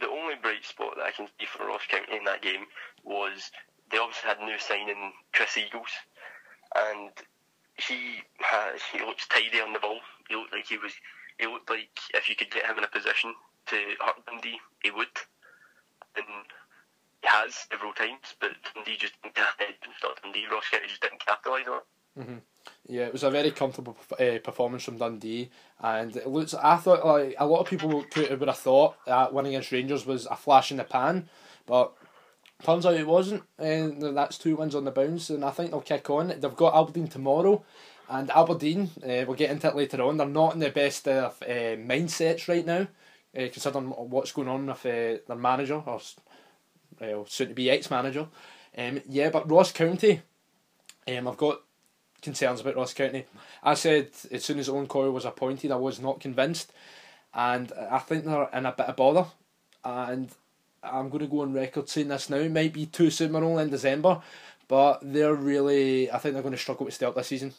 The 0.00 0.08
only 0.08 0.34
bright 0.40 0.64
spot 0.64 0.94
that 0.96 1.06
I 1.06 1.10
can 1.10 1.28
see 1.38 1.46
for 1.46 1.66
Ross 1.66 1.82
County 1.88 2.16
in 2.16 2.24
that 2.24 2.42
game 2.42 2.66
was 3.04 3.50
they 3.90 3.98
obviously 3.98 4.28
had 4.28 4.40
new 4.40 4.58
signing 4.58 5.12
Chris 5.32 5.56
Eagles, 5.56 5.90
and 6.76 7.10
he 7.76 8.22
has 8.40 8.80
he 8.92 8.98
looks 9.00 9.26
tidy 9.28 9.60
on 9.60 9.72
the 9.72 9.78
ball. 9.78 9.98
He 10.28 10.36
looked 10.36 10.52
like 10.52 10.66
he 10.66 10.78
was. 10.78 10.92
He 11.38 11.46
looked 11.46 11.70
like 11.70 11.88
if 12.14 12.28
you 12.28 12.34
could 12.34 12.50
get 12.50 12.66
him 12.66 12.78
in 12.78 12.84
a 12.84 12.88
position 12.88 13.34
to 13.66 13.76
hurt 14.00 14.26
Dundee, 14.26 14.58
he 14.82 14.90
would, 14.90 15.06
and 16.16 16.26
has 17.24 17.66
several 17.70 17.92
times. 17.92 18.34
But 18.40 18.50
Dundee 18.74 18.96
just 18.96 19.14
didn't. 19.22 19.36
Not 20.02 20.22
Dundee, 20.22 20.46
Ross 20.50 20.68
County 20.70 20.86
just 20.88 21.02
didn't 21.02 21.24
capitalise 21.24 21.66
on 21.68 21.78
it. 21.78 21.84
Mhm. 22.20 22.40
Yeah, 22.86 23.06
it 23.06 23.12
was 23.12 23.22
a 23.22 23.30
very 23.30 23.50
comfortable 23.50 23.96
uh, 24.18 24.38
performance 24.42 24.84
from 24.84 24.98
Dundee, 24.98 25.50
and 25.80 26.16
it 26.16 26.26
looks. 26.26 26.54
I 26.54 26.76
thought 26.76 27.06
like 27.06 27.34
a 27.38 27.46
lot 27.46 27.60
of 27.60 27.66
people 27.68 28.02
could 28.10 28.38
would 28.38 28.48
have 28.48 28.58
thought 28.58 28.96
that 29.06 29.32
winning 29.32 29.54
against 29.54 29.72
Rangers 29.72 30.06
was 30.06 30.26
a 30.26 30.36
flash 30.36 30.70
in 30.70 30.78
the 30.78 30.84
pan, 30.84 31.28
but 31.66 31.92
turns 32.62 32.84
out 32.86 32.94
it 32.94 33.06
wasn't. 33.06 33.44
And 33.58 34.16
that's 34.16 34.38
two 34.38 34.56
wins 34.56 34.74
on 34.74 34.84
the 34.84 34.90
bounce, 34.90 35.30
and 35.30 35.44
I 35.44 35.50
think 35.50 35.70
they'll 35.70 35.80
kick 35.80 36.10
on. 36.10 36.28
They've 36.28 36.56
got 36.56 36.74
Aberdeen 36.74 37.08
tomorrow, 37.08 37.64
and 38.08 38.30
Aberdeen. 38.30 38.90
Uh, 39.02 39.24
we'll 39.26 39.34
get 39.34 39.50
into 39.50 39.68
it 39.68 39.76
later 39.76 40.02
on. 40.02 40.16
They're 40.16 40.26
not 40.26 40.54
in 40.54 40.60
the 40.60 40.70
best 40.70 41.06
of 41.06 41.40
uh, 41.42 41.76
mindsets 41.76 42.48
right 42.48 42.66
now, 42.66 42.88
uh, 43.38 43.48
considering 43.52 43.90
what's 43.90 44.32
going 44.32 44.48
on 44.48 44.66
with 44.66 44.84
uh, 44.84 45.22
their 45.26 45.36
manager 45.36 45.82
or 45.86 46.00
well, 47.00 47.26
soon 47.26 47.48
to 47.48 47.54
be 47.54 47.70
ex 47.70 47.90
manager. 47.90 48.28
Um, 48.76 49.00
yeah, 49.08 49.30
but 49.30 49.50
Ross 49.50 49.72
County. 49.72 50.22
Um, 51.06 51.26
I've 51.26 51.36
got 51.36 51.62
concerns 52.22 52.60
about 52.60 52.76
Ross 52.76 52.94
County. 52.94 53.24
I 53.62 53.74
said 53.74 54.10
as 54.30 54.44
soon 54.44 54.58
as 54.58 54.68
Owen 54.68 54.86
Coyle 54.86 55.10
was 55.10 55.24
appointed, 55.24 55.70
I 55.70 55.76
was 55.76 56.00
not 56.00 56.20
convinced, 56.20 56.72
and 57.34 57.72
I 57.90 57.98
think 57.98 58.24
they're 58.24 58.48
in 58.52 58.66
a 58.66 58.72
bit 58.72 58.86
of 58.86 58.96
bother. 58.96 59.26
And 59.84 60.30
I'm 60.82 61.08
going 61.08 61.20
to 61.20 61.30
go 61.30 61.40
on 61.40 61.52
record 61.52 61.88
saying 61.88 62.08
this 62.08 62.30
now. 62.30 62.36
It 62.36 62.52
might 62.52 62.72
be 62.72 62.86
too 62.86 63.10
soon, 63.10 63.32
we're 63.32 63.44
only 63.44 63.62
in 63.62 63.70
December, 63.70 64.20
but 64.66 65.00
they're 65.02 65.34
really. 65.34 66.10
I 66.10 66.18
think 66.18 66.34
they're 66.34 66.42
going 66.42 66.52
to 66.52 66.58
struggle 66.58 66.86
to 66.86 66.92
stay 66.92 67.06
up 67.06 67.14
this 67.14 67.28
season. 67.28 67.54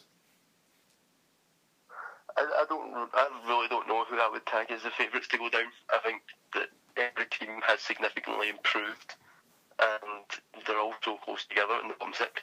I, 2.38 2.66
don't. 2.70 2.94
I 3.14 3.28
really 3.48 3.68
don't 3.68 3.88
know 3.88 4.06
who 4.06 4.16
I 4.16 4.30
would 4.32 4.46
tag 4.46 4.72
as 4.72 4.84
the 4.84 4.92
favourites 4.92 5.28
to 5.30 5.38
go 5.38 5.50
down. 5.50 5.66
I 5.94 6.00
think 6.00 6.22
that 6.54 6.70
every 6.96 7.26
team 7.26 7.60
has 7.68 7.82
significantly 7.82 8.50
improved, 8.50 9.16
and 9.82 10.66
they're 10.66 10.80
all 10.80 10.94
so 11.04 11.18
close 11.18 11.46
together 11.46 11.76
in 11.82 11.90
the 11.90 11.96
bottom 12.00 12.14
six. 12.14 12.42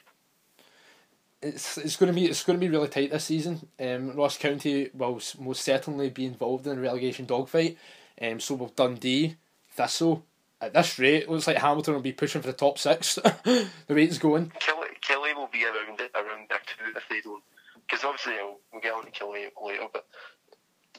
It's 1.41 1.77
it's 1.77 1.95
going 1.95 2.11
to 2.11 2.19
be 2.19 2.25
it's 2.25 2.43
going 2.43 2.59
to 2.59 2.65
be 2.65 2.71
really 2.71 2.87
tight 2.87 3.11
this 3.11 3.25
season. 3.25 3.67
Um, 3.79 4.15
Ross 4.15 4.37
County 4.37 4.89
will 4.93 5.21
most 5.39 5.61
certainly 5.61 6.09
be 6.09 6.25
involved 6.25 6.65
in 6.65 6.77
a 6.77 6.81
relegation 6.81 7.25
dogfight. 7.25 7.77
Um, 8.19 8.39
so 8.39 8.55
will 8.55 8.73
Dundee, 8.75 9.35
Thistle. 9.71 10.23
At 10.59 10.73
this 10.73 10.97
rate, 10.97 11.23
it 11.23 11.29
looks 11.29 11.45
like 11.45 11.57
Hamilton 11.57 11.93
will 11.93 12.01
be 12.01 12.11
pushing 12.13 12.41
for 12.41 12.47
the 12.47 12.53
top 12.53 12.79
six. 12.79 13.15
the 13.43 13.69
way 13.89 14.03
it's 14.05 14.17
going. 14.17 14.51
Killie, 14.59 14.97
Killie 15.07 15.35
will 15.35 15.49
be 15.53 15.63
around 15.63 16.01
it, 16.01 16.09
around 16.15 16.47
there 16.49 16.59
too 16.65 16.97
if 16.97 17.03
they 17.09 17.21
don't. 17.21 17.43
Because 17.87 18.03
obviously 18.03 18.33
we'll 18.73 18.81
get 18.81 18.93
on 18.93 19.05
to 19.05 19.11
Killie 19.11 19.49
later, 19.63 19.85
but 19.93 20.07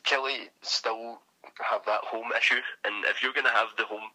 Killie 0.05 0.49
still 0.63 1.19
have 1.69 1.85
that 1.87 2.03
home 2.05 2.31
issue, 2.37 2.61
and 2.85 3.05
if 3.07 3.23
you're 3.23 3.33
going 3.33 3.47
to 3.47 3.51
have 3.51 3.69
the 3.77 3.85
home 3.85 4.11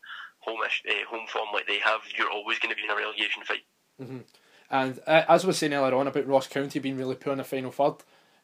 home 0.45 0.59
uh, 0.61 0.91
home 1.09 1.27
form 1.27 1.47
like 1.53 1.67
they 1.67 1.79
have, 1.79 2.01
you're 2.17 2.29
always 2.31 2.59
going 2.59 2.69
to 2.69 2.75
be 2.75 2.83
in 2.83 2.91
a 2.91 2.95
relegation 2.95 3.43
fight. 3.43 3.63
Mhm. 4.01 4.23
And 4.69 4.99
uh, 5.05 5.23
as 5.27 5.43
I 5.43 5.47
was 5.47 5.57
saying 5.57 5.73
earlier 5.73 5.95
on 5.95 6.07
about 6.07 6.27
Ross 6.27 6.47
County 6.47 6.79
being 6.79 6.97
really 6.97 7.15
poor 7.15 7.33
in 7.33 7.37
the 7.37 7.43
final 7.43 7.71
third, 7.71 7.97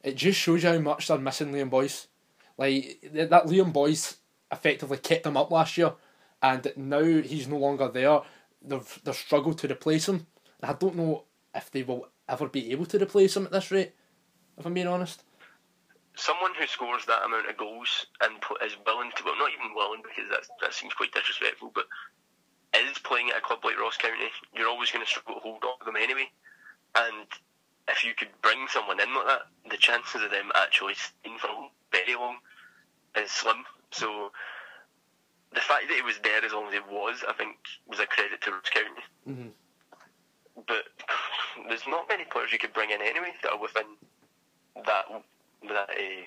it 0.03 0.15
just 0.15 0.39
shows 0.39 0.63
you 0.63 0.69
how 0.69 0.79
much 0.79 1.07
they're 1.07 1.17
missing 1.17 1.51
Liam 1.51 1.69
Boyce. 1.69 2.07
Like 2.57 2.99
th- 3.01 3.29
that 3.29 3.45
Liam 3.45 3.73
Boyce 3.73 4.17
effectively 4.51 4.97
kept 4.97 5.23
them 5.23 5.37
up 5.37 5.51
last 5.51 5.77
year, 5.77 5.93
and 6.41 6.71
now 6.75 7.03
he's 7.03 7.47
no 7.47 7.57
longer 7.57 7.87
there. 7.87 8.21
They've 8.61 8.99
they've 9.03 9.15
struggled 9.15 9.57
to 9.59 9.71
replace 9.71 10.07
him. 10.07 10.27
I 10.61 10.73
don't 10.73 10.95
know 10.95 11.23
if 11.55 11.71
they 11.71 11.83
will 11.83 12.07
ever 12.27 12.47
be 12.47 12.71
able 12.71 12.85
to 12.87 13.01
replace 13.01 13.35
him 13.35 13.45
at 13.45 13.51
this 13.51 13.71
rate. 13.71 13.93
If 14.57 14.65
I'm 14.65 14.73
being 14.73 14.87
honest. 14.87 15.23
Someone 16.15 16.51
who 16.57 16.67
scores 16.67 17.05
that 17.05 17.23
amount 17.23 17.49
of 17.49 17.57
goals 17.57 18.07
and 18.21 18.35
is 18.65 18.75
willing 18.85 19.11
to, 19.15 19.23
well, 19.23 19.37
not 19.37 19.51
even 19.51 19.75
willing 19.75 20.01
because 20.03 20.29
that's, 20.29 20.49
that 20.61 20.73
seems 20.73 20.93
quite 20.93 21.13
disrespectful, 21.13 21.71
but 21.73 21.85
is 22.75 22.97
playing 22.99 23.29
at 23.29 23.37
a 23.37 23.41
club 23.41 23.59
like 23.63 23.79
Ross 23.79 23.97
County, 23.97 24.29
you're 24.53 24.67
always 24.67 24.91
going 24.91 25.03
to 25.03 25.09
struggle 25.09 25.35
to 25.35 25.39
hold 25.41 25.63
on 25.63 25.79
to 25.79 25.85
them 25.85 25.95
anyway. 25.95 26.29
And 26.95 27.27
if 27.87 28.03
you 28.03 28.13
could 28.13 28.29
bring 28.41 28.67
someone 28.69 28.99
in 28.99 29.13
like 29.15 29.25
that, 29.27 29.41
the 29.69 29.77
chances 29.77 30.21
of 30.21 30.31
them 30.31 30.51
actually 30.55 30.93
staying 30.95 31.37
for 31.39 31.49
very 31.91 32.15
long 32.15 32.37
is 33.15 33.31
slim. 33.31 33.65
So 33.91 34.31
the 35.53 35.61
fact 35.61 35.87
that 35.87 35.95
he 35.95 36.01
was 36.01 36.19
there 36.23 36.43
as 36.45 36.53
long 36.53 36.67
as 36.67 36.73
he 36.73 36.79
was, 36.79 37.23
I 37.27 37.33
think, 37.33 37.57
was 37.87 37.99
a 37.99 38.05
credit 38.05 38.41
to 38.41 38.51
Ross 38.51 38.69
County. 38.69 39.03
Mhm. 39.27 39.51
But 40.67 40.85
there's 41.67 41.87
not 41.87 42.07
many 42.09 42.25
players 42.25 42.51
you 42.51 42.59
could 42.59 42.73
bring 42.73 42.91
in 42.91 43.01
anyway 43.01 43.33
that 43.41 43.51
are 43.51 43.59
within 43.59 43.97
that 44.85 45.05
that 45.63 45.89
uh, 45.89 46.25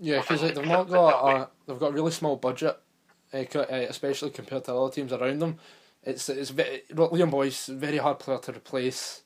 Yeah, 0.00 0.20
because 0.20 0.42
like, 0.42 0.54
they've 0.54 0.66
not 0.66 0.88
got 0.88 1.36
a, 1.36 1.48
they've 1.66 1.78
got 1.78 1.90
a 1.90 1.94
really 1.94 2.12
small 2.12 2.36
budget, 2.36 2.78
uh, 3.32 3.38
uh, 3.38 3.64
especially 3.88 4.30
compared 4.30 4.64
to 4.64 4.74
other 4.74 4.92
teams 4.92 5.12
around 5.12 5.40
them. 5.40 5.58
It's 6.02 6.28
it's 6.28 6.50
very, 6.50 6.82
Liam 6.92 7.30
Boyce 7.30 7.66
very 7.66 7.98
hard 7.98 8.18
player 8.18 8.38
to 8.38 8.52
replace. 8.52 9.22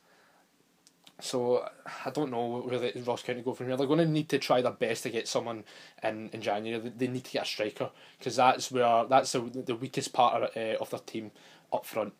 So 1.20 1.64
I 2.04 2.10
don't 2.10 2.32
know 2.32 2.62
where 2.62 2.80
the 2.80 3.00
Ross 3.02 3.22
County 3.22 3.42
go 3.42 3.52
from 3.54 3.68
here. 3.68 3.76
They're 3.76 3.86
going 3.86 4.00
to 4.00 4.06
need 4.06 4.28
to 4.30 4.40
try 4.40 4.60
their 4.60 4.72
best 4.72 5.04
to 5.04 5.10
get 5.10 5.28
someone 5.28 5.62
in, 6.02 6.30
in 6.30 6.40
January. 6.40 6.92
They- 6.96 7.06
need 7.06 7.22
to 7.24 7.30
get 7.30 7.44
a 7.44 7.46
striker 7.46 7.90
because 8.18 8.36
that's 8.36 8.72
where 8.72 9.04
that's 9.04 9.30
the 9.32 9.40
the 9.40 9.76
weakest 9.76 10.12
part 10.12 10.42
of, 10.42 10.56
uh, 10.56 10.76
of 10.80 10.90
their 10.90 10.98
team 11.00 11.30
up 11.72 11.86
front. 11.86 12.14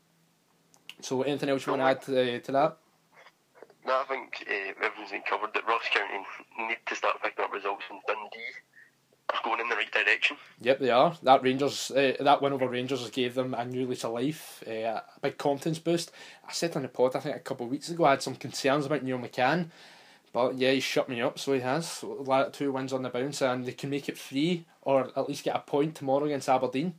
So 1.00 1.22
anything 1.22 1.48
else 1.48 1.66
you 1.66 1.72
want 1.72 1.82
to 2.06 2.12
add 2.12 2.16
uh, 2.16 2.38
to 2.44 2.52
that? 2.52 2.76
No, 3.86 4.00
I 4.00 4.04
think 4.04 4.46
uh, 4.48 4.84
everyone's 4.84 5.10
been 5.10 5.22
covered. 5.28 5.54
That 5.54 5.66
Ross 5.66 5.82
County 5.92 6.24
need 6.58 6.78
to 6.86 6.94
start 6.94 7.20
picking 7.22 7.44
up 7.44 7.52
results, 7.52 7.84
and 7.90 8.00
Dundee 8.06 8.40
are 9.30 9.40
going 9.44 9.60
in 9.60 9.68
the 9.68 9.74
right 9.74 9.90
direction. 9.90 10.36
Yep, 10.60 10.78
they 10.78 10.90
are. 10.90 11.16
That 11.22 11.42
Rangers, 11.42 11.90
uh, 11.90 12.14
that 12.20 12.42
win 12.42 12.52
over 12.52 12.68
Rangers 12.68 13.00
has 13.00 13.10
gave 13.10 13.34
them 13.34 13.54
a 13.54 13.64
new 13.64 13.86
lease 13.86 14.04
of 14.04 14.12
life, 14.12 14.62
uh, 14.68 14.70
a 14.70 15.02
big 15.20 15.36
confidence 15.36 15.78
boost. 15.78 16.12
I 16.48 16.52
said 16.52 16.76
on 16.76 16.82
the 16.82 16.88
pod, 16.88 17.16
I 17.16 17.20
think 17.20 17.36
a 17.36 17.40
couple 17.40 17.66
of 17.66 17.72
weeks 17.72 17.88
ago, 17.88 18.04
I 18.04 18.10
had 18.10 18.22
some 18.22 18.36
concerns 18.36 18.86
about 18.86 19.02
Neil 19.02 19.18
McCann, 19.18 19.70
but 20.32 20.56
yeah, 20.56 20.70
he 20.70 20.80
shut 20.80 21.08
me 21.08 21.20
up, 21.20 21.38
so 21.38 21.52
he 21.52 21.60
has. 21.60 22.04
Two 22.52 22.72
wins 22.72 22.92
on 22.92 23.02
the 23.02 23.10
bounce, 23.10 23.42
and 23.42 23.66
they 23.66 23.72
can 23.72 23.90
make 23.90 24.08
it 24.08 24.18
three, 24.18 24.64
or 24.82 25.10
at 25.16 25.28
least 25.28 25.44
get 25.44 25.56
a 25.56 25.60
point 25.60 25.96
tomorrow 25.96 26.26
against 26.26 26.48
Aberdeen. 26.48 26.94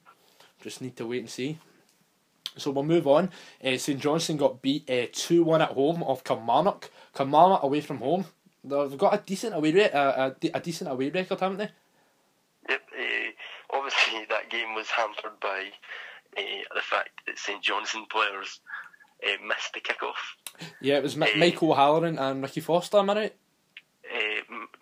just 0.62 0.82
need 0.82 0.98
to 0.98 1.08
wait 1.08 1.22
and 1.22 1.30
see. 1.30 1.60
So 2.58 2.72
we'll 2.72 2.84
move 2.84 3.08
on. 3.08 3.30
Uh, 3.63 3.78
St 3.78 4.00
Johnstone 4.00 4.38
got 4.38 4.62
beat 4.62 4.89
uh, 4.89 5.08
two 5.12 5.44
one 5.44 5.62
at 5.62 5.70
home 5.72 6.04
of 6.04 6.24
Kilmarnock. 6.24 6.89
Kilmarnock 7.16 7.63
away 7.63 7.82
from 7.82 7.98
home. 7.98 8.26
They've 8.63 8.98
got 8.98 9.13
a 9.13 9.22
decent 9.26 9.56
away 9.56 9.74
rate, 9.74 9.94
uh, 9.94 10.32
a, 10.42 10.50
a 10.54 10.60
decent 10.60 10.89
away 10.89 11.10
record, 11.10 11.39
haven't 11.39 11.58
they? 11.58 11.70
Yep. 12.70 12.82
Uh, 12.98 13.76
obviously, 13.78 14.26
that 14.30 14.50
game 14.50 14.74
was 14.76 14.88
hampered 14.88 15.39
by 15.42 15.66
uh, 16.38 16.42
the 16.76 16.82
fact 16.82 17.10
that 17.28 17.38
St 17.38 17.62
Johnstone 17.62 18.06
players 18.10 18.60
uh, 19.26 19.46
missed 19.46 19.74
the 19.74 19.82
kick-off. 19.82 20.38
Yeah, 20.80 20.98
it 20.98 21.04
was 21.04 21.16
M- 21.16 21.39
Michael 21.39 21.72
O'Halloran 21.72 22.18
and 22.18 22.42
Ricky 22.42 22.62
Foster, 22.62 22.98
am 23.00 23.10
I 23.10 23.16
right? 23.16 23.36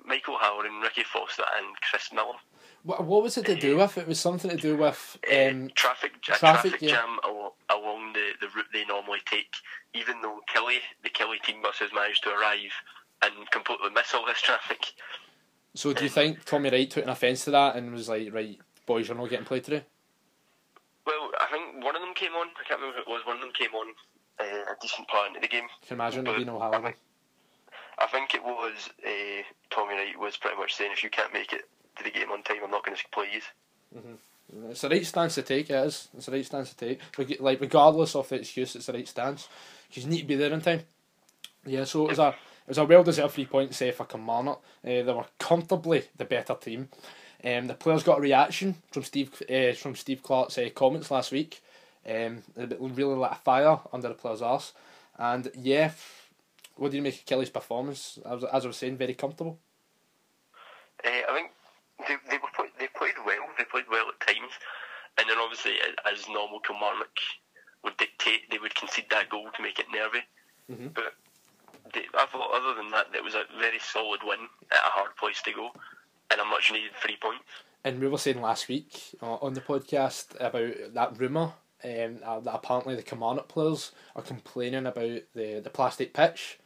Michael 0.06 0.36
O'Halloran, 0.36 0.82
Ricky 0.82 1.04
Foster, 1.04 1.44
and 1.58 1.68
Chris 1.90 2.12
Millar. 2.12 2.36
What, 2.84 3.06
what 3.06 3.24
was 3.24 3.38
it 3.38 3.46
to 3.46 3.56
do 3.56 3.78
with? 3.78 3.98
It 3.98 4.08
was 4.08 4.20
something 4.20 4.50
to 4.50 4.58
do 4.58 4.76
with 4.76 5.18
um, 5.32 5.70
traffic, 5.76 6.22
traffic, 6.22 6.40
traffic 6.40 6.82
yeah. 6.82 6.90
jam 6.90 7.20
al- 7.24 7.56
along 7.70 8.14
the, 8.14 8.32
the 8.40 8.48
route 8.56 8.66
they 8.74 8.86
normally 8.86 9.20
take. 9.26 9.54
Even 9.94 10.22
though 10.22 10.40
Killie, 10.54 10.80
the 11.04 11.10
Killie 11.10 11.42
team 11.44 11.62
bus, 11.62 11.78
has 11.80 11.92
managed 11.94 12.24
to 12.24 12.30
arrive 12.30 12.72
and 13.22 13.34
completely 13.52 13.90
miss 13.92 14.14
all 14.14 14.26
this 14.26 14.42
traffic. 14.42 14.94
So 15.76 15.94
do 15.94 16.04
you 16.04 16.10
think 16.10 16.44
Tommy 16.44 16.70
Wright 16.70 16.90
took 16.90 17.04
an 17.04 17.10
offence 17.10 17.46
to 17.46 17.52
that 17.52 17.76
and 17.76 17.92
was 17.92 18.10
like, 18.10 18.34
right, 18.34 18.60
boys, 18.86 19.08
you're 19.08 19.18
not 19.18 19.30
getting 19.30 19.46
played 19.46 19.64
today? 19.64 19.86
Well, 21.06 21.32
I 21.40 21.48
think 21.52 21.84
one 21.84 21.96
of 21.96 22.02
them 22.02 22.14
came 22.14 22.32
on. 22.34 22.48
I 22.60 22.68
can't 22.68 22.80
remember 22.80 23.02
who 23.04 23.12
it 23.12 23.14
was. 23.14 23.26
One 23.26 23.36
of 23.38 23.42
them 23.42 23.52
came 23.58 23.74
on 23.74 23.94
uh, 24.40 24.72
a 24.72 24.76
decent 24.82 25.08
part 25.08 25.30
into 25.30 25.40
the 25.40 25.48
game. 25.48 25.68
Can 25.88 25.90
you 25.90 25.96
imagine 25.96 26.26
there 26.26 26.36
being 26.36 26.50
O'Halloran? 26.50 26.94
I 28.00 28.08
think 28.08 28.34
it 28.34 28.44
was 28.44 28.90
uh, 29.06 29.44
Tommy 29.70 29.94
Wright 29.94 30.20
was 30.20 30.38
pretty 30.38 30.58
much 30.58 30.74
saying 30.74 30.92
if 30.92 31.04
you 31.04 31.10
can't 31.10 31.34
make 31.34 31.54
it 31.54 31.70
to 32.04 32.12
the 32.12 32.18
game 32.18 32.32
on 32.32 32.44
time, 32.44 32.58
I'm 32.64 32.72
not 32.72 32.86
going 32.86 32.98
to 32.98 33.04
play 33.12 33.28
you. 33.34 34.02
It's 34.70 34.82
the 34.82 34.90
right 34.90 35.06
stance 35.06 35.36
to 35.36 35.42
take, 35.42 35.70
it 35.70 35.74
is. 35.74 36.10
It's 36.16 36.26
the 36.26 36.32
right 36.32 36.46
stance 36.46 36.74
to 36.74 36.76
take. 36.76 37.40
Like, 37.40 37.62
regardless 37.62 38.16
of 38.16 38.28
the 38.30 38.36
excuse, 38.36 38.76
it's 38.76 38.86
the 38.86 38.94
right 38.94 39.08
stance. 39.08 39.48
You 39.94 40.06
need 40.08 40.22
to 40.22 40.28
be 40.28 40.36
there 40.36 40.54
in 40.54 40.62
time. 40.62 40.82
Yeah, 41.66 41.84
so 41.84 42.06
it 42.06 42.10
was 42.10 42.20
a 42.20 42.30
it 42.30 42.70
was 42.70 42.78
a 42.78 42.86
well 42.86 43.04
deserved 43.04 43.34
three 43.34 43.46
points 43.46 43.78
save 43.78 43.96
for 43.96 44.06
Kilmarnock. 44.06 44.64
Uh, 44.84 45.04
they 45.04 45.14
were 45.14 45.26
comfortably 45.38 46.04
the 46.18 46.26
better 46.26 46.56
team. 46.56 46.90
Um, 47.44 47.68
the 47.68 47.74
players 47.74 48.04
got 48.04 48.20
a 48.20 48.22
reaction 48.22 48.76
from 48.92 49.04
Steve 49.04 49.42
uh, 49.50 49.74
from 49.74 49.96
Steve 49.96 50.24
Clarke's 50.24 50.58
uh, 50.58 50.70
comments 50.74 51.12
last 51.12 51.32
week. 51.32 51.62
Um, 52.08 52.44
it 52.56 52.78
really 52.80 53.16
lit 53.16 53.32
a 53.32 53.36
fire 53.36 53.80
under 53.94 54.08
the 54.08 54.14
players' 54.14 54.42
arse. 54.42 54.74
And 55.18 55.52
yeah, 55.56 55.92
what 56.78 56.92
do 56.92 56.98
you 56.98 57.04
make 57.04 57.16
of 57.16 57.26
Killie's 57.26 57.50
performance? 57.50 58.18
As, 58.26 58.44
as 58.44 58.64
I 58.64 58.68
was 58.68 58.78
saying, 58.78 58.98
very 58.98 59.14
comfortable. 59.14 59.60
Uh, 61.04 61.10
I 61.30 61.34
think 61.34 61.52
they 62.08 62.16
they 62.30 62.38
were 62.38 62.50
play, 62.56 62.68
they 62.80 62.88
played 62.96 63.16
well. 63.26 63.46
They 63.58 63.66
played 63.66 63.86
well 63.90 64.06
at 64.10 64.20
times, 64.26 64.54
and 65.18 65.30
then 65.30 65.38
obviously 65.38 65.74
as, 66.06 66.20
as 66.22 66.30
normal 66.30 66.60
Kilmarnock 66.60 67.16
would 67.84 67.98
dictate, 67.98 68.50
they 68.52 68.60
would 68.60 68.76
concede 68.76 69.10
that 69.10 69.30
goal 69.30 69.50
to 69.56 69.62
make 69.62 69.80
it 69.80 69.88
nervy. 69.94 70.24
Mhm. 70.72 70.94
But 70.94 71.16
they, 71.94 72.06
I 72.14 72.26
thought 72.28 72.54
other 72.54 72.76
than 72.76 72.92
that, 72.92 73.08
it 73.14 73.24
was 73.24 73.36
a 73.36 73.44
very 73.60 73.80
solid 73.80 74.22
win 74.24 74.40
at 74.72 74.78
a 74.78 74.92
hard 74.92 75.16
place 75.18 75.42
to 75.44 75.52
go, 75.52 75.72
and 76.30 76.40
a 76.40 76.46
much 76.46 76.72
needed 76.72 76.92
three 77.02 77.18
points. 77.18 77.46
And 77.84 78.00
we 78.00 78.08
were 78.08 78.18
saying 78.20 78.42
last 78.42 78.68
week 78.68 79.16
uh, 79.22 79.36
on 79.36 79.54
the 79.54 79.62
podcast 79.62 80.36
about 80.40 80.94
that 80.94 81.20
rumour 81.20 81.54
um, 81.84 82.20
uh, 82.24 82.40
that 82.42 82.54
apparently 82.54 82.96
the 82.96 83.02
Kilmarnock 83.02 83.48
players 83.48 83.92
are 84.16 84.22
complaining 84.22 84.86
about 84.86 85.22
the, 85.34 85.62
the 85.64 85.70
plastic 85.74 86.14
pitch 86.14 86.60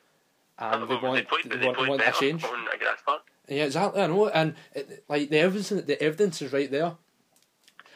and 0.60 0.90
they 0.90 0.96
want, 0.96 1.16
they 1.16 1.22
played, 1.24 1.46
they 1.46 1.58
they 1.58 1.66
want, 1.66 1.90
want 1.90 2.02
a 2.02 2.12
change. 2.12 2.44
on 2.44 2.68
a 2.74 2.78
grass 2.78 3.00
park. 3.06 3.22
Yeah, 3.48 3.66
exactly. 3.66 4.02
I 4.02 4.08
know, 4.08 4.28
and 4.28 4.56
it, 4.74 5.04
like 5.08 5.30
the 5.30 5.40
evidence, 5.40 5.70
the 5.70 6.02
evidence 6.02 6.42
is 6.42 6.52
right 6.52 6.70
there. 6.70 6.94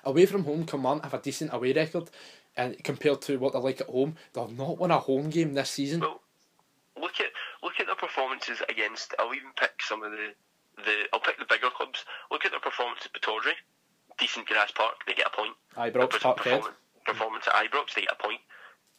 Away 0.04 0.26
from 0.26 0.46
home, 0.46 0.66
Kilmarnock 0.66 1.04
have 1.04 1.14
a 1.14 1.20
decent 1.20 1.54
away 1.54 1.74
record, 1.74 2.10
and 2.56 2.82
compared 2.84 3.22
to 3.24 3.38
what 3.38 3.54
they're 3.54 3.62
like 3.62 3.82
at 3.82 3.88
home, 3.88 4.16
they've 4.34 4.58
not 4.58 4.78
won 4.78 4.92
a 4.92 5.00
home 5.00 5.30
game 5.30 5.54
this 5.54 5.70
season. 5.70 6.02
Well, 6.02 6.22
look 7.00 7.20
at 7.20 7.32
look 7.64 7.80
at 7.80 7.88
their 7.88 7.96
performances 7.96 8.62
against. 8.70 9.14
I'll 9.20 9.34
even 9.34 9.52
pick 9.60 9.82
some 9.82 10.04
of 10.04 10.12
the 10.12 10.34
the. 10.78 11.06
I'll 11.14 11.20
pick 11.20 11.38
the 11.40 11.46
bigger 11.50 11.70
clubs. 11.76 12.06
Look 12.32 12.46
at 12.46 12.52
their 12.52 12.60
performance 12.60 13.02
at 13.06 13.14
Pittodrie. 13.14 13.58
Decent 14.18 14.48
grass 14.48 14.72
park, 14.72 14.96
they 15.08 15.14
get 15.14 15.28
a 15.28 15.36
point. 15.36 15.56
Ibrox, 15.78 16.20
Parkhead. 16.20 16.36
performance, 16.36 16.76
performance 17.06 17.48
at 17.48 17.54
Ibrox, 17.54 17.94
they 17.96 18.02
get 18.02 18.12
a 18.20 18.22
point. 18.22 18.42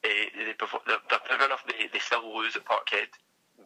Uh, 0.03 0.09
they 0.35 0.53
perfor- 0.57 0.81
they're, 0.87 0.97
they're 1.29 1.45
enough. 1.45 1.63
They, 1.69 1.89
they 1.93 1.99
still 1.99 2.25
lose 2.35 2.57
at 2.57 2.65
Parkhead, 2.65 3.13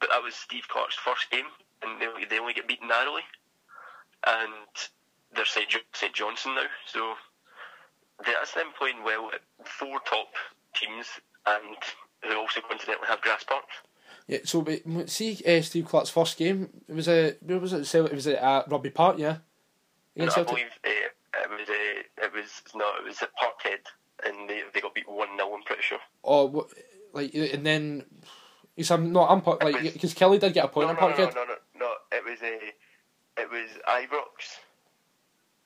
but 0.01 0.09
that 0.11 0.21
was 0.21 0.35
Steve 0.35 0.67
Clarke's 0.69 0.97
first 0.97 1.31
game, 1.31 1.47
and 1.85 2.01
they, 2.01 2.07
only- 2.07 2.25
they 2.25 2.39
only 2.39 2.55
get 2.55 2.67
beaten 2.69 2.89
narrowly. 2.89 3.23
And 4.27 4.53
they're 5.35 5.45
St. 5.45 5.69
Jo- 5.69 5.79
St. 5.93 6.15
Johnstone 6.15 6.55
now, 6.55 6.63
so 6.87 7.15
that's 8.25 8.53
them 8.55 8.69
playing 8.79 9.03
well 9.05 9.31
at 9.35 9.41
four 9.67 10.01
top 10.09 10.29
teams, 10.75 11.07
and 11.47 11.77
who 12.23 12.37
also 12.39 12.61
coincidentally 12.63 13.09
have 13.09 13.21
grass 13.21 13.45
parks. 13.45 13.75
Yeah, 14.27 14.39
so 14.45 14.63
but, 14.63 15.11
see, 15.11 15.43
uh, 15.47 15.61
Steve 15.61 15.85
Clarke's 15.87 16.09
first 16.09 16.39
game. 16.39 16.71
It 16.89 16.95
was 16.95 17.09
a 17.09 17.37
where 17.43 17.59
was 17.59 17.73
it? 17.75 17.95
It 17.95 18.13
was 18.15 18.27
at 18.27 18.71
Rugby 18.71 18.91
Park, 18.91 19.19
yeah. 19.19 19.39
No, 20.17 20.25
I 20.25 20.43
believe 20.45 20.67
uh, 20.85 20.89
it 20.89 21.51
was 21.51 21.69
uh, 21.69 22.25
it 22.25 22.33
was 22.33 22.63
no, 22.75 22.87
it 22.99 23.05
was 23.05 23.21
at 23.21 23.31
Parkhead, 23.37 23.81
and 24.25 24.49
they 24.49 24.63
they 24.73 24.81
got 24.81 24.95
beat 24.95 25.09
one 25.09 25.37
0 25.37 25.55
I'm 25.55 25.63
pretty 25.65 25.83
sure. 25.83 25.99
What, 26.23 26.69
like, 27.13 27.35
and 27.35 27.67
then. 27.67 28.05
Yes, 28.77 28.91
I'm 28.91 29.13
no, 29.13 29.25
I'm 29.25 29.41
like 29.45 29.93
because 29.93 30.15
Killie 30.15 30.41
did 30.41 30.53
get 30.53 30.65
a 30.65 30.69
point 30.69 30.89
no, 30.89 30.95
on 30.95 30.97
no, 30.97 31.09
no, 31.09 31.15
Parkhead. 31.15 31.35
no, 31.35 31.45
no, 31.45 31.51
no, 31.51 31.55
No, 31.79 31.93
it 32.13 32.25
was 32.25 32.41
a, 32.43 32.59
it 33.41 33.51
was 33.51 33.71
Ibrox. 33.89 34.59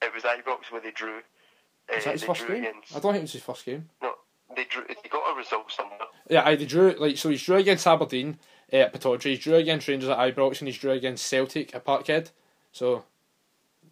It 0.02 0.14
was 0.14 0.22
Ibrox 0.22 0.70
where 0.72 0.80
they 0.80 0.90
drew. 0.90 1.18
Uh, 1.18 1.94
Was 1.96 2.04
that 2.04 2.12
his 2.12 2.24
first 2.24 2.46
game? 2.46 2.64
against. 2.64 2.96
I 2.96 3.00
don't 3.00 3.12
think 3.12 3.16
it 3.16 3.22
was 3.22 3.32
his 3.32 3.42
first 3.42 3.64
game. 3.64 3.88
No, 4.02 4.12
they 4.54 4.64
drew. 4.64 4.84
They 4.86 5.08
got 5.10 5.32
a 5.32 5.36
result 5.36 5.70
somewhere. 5.72 5.98
Yeah, 6.28 6.46
I 6.46 6.56
they 6.56 6.66
drew 6.66 6.94
like 6.98 7.16
so. 7.16 7.30
He's 7.30 7.42
drew 7.42 7.56
against 7.56 7.86
Aberdeen 7.86 8.38
uh, 8.72 8.76
at 8.76 8.92
Pittodrie. 8.92 9.30
He's 9.30 9.38
drew 9.40 9.54
against 9.56 9.88
Rangers 9.88 10.08
at 10.10 10.18
Ibrox, 10.18 10.60
and 10.60 10.68
he's 10.68 10.78
drew 10.78 10.92
against 10.92 11.26
Celtic 11.26 11.74
at 11.74 11.84
Parkhead. 11.84 12.30
So, 12.72 13.04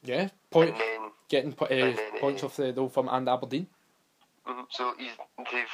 yeah, 0.04 0.28
point 0.50 0.76
then, 0.78 1.10
getting 1.28 1.54
uh, 1.58 1.66
then, 1.68 1.94
uh, 1.98 2.18
points 2.20 2.42
off 2.44 2.56
the, 2.56 2.72
the 2.72 2.80
Old 2.82 2.92
Firm 2.92 3.08
and 3.10 3.28
Aberdeen. 3.28 3.66
mhm, 4.46 4.66
so 4.70 4.92
he's 4.98 5.12
they've 5.50 5.66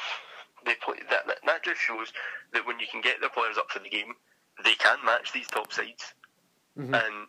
they 0.65 0.75
play 0.75 0.97
that, 1.09 1.27
that. 1.27 1.37
That 1.45 1.63
just 1.63 1.81
shows 1.81 2.13
that 2.53 2.65
when 2.65 2.79
you 2.79 2.85
can 2.89 3.01
get 3.01 3.19
their 3.19 3.29
players 3.29 3.57
up 3.57 3.69
for 3.69 3.79
the 3.79 3.89
game, 3.89 4.13
they 4.63 4.73
can 4.75 4.97
match 5.05 5.33
these 5.33 5.47
top 5.47 5.73
sides, 5.73 6.13
Mhm. 6.77 6.93
and 6.93 7.27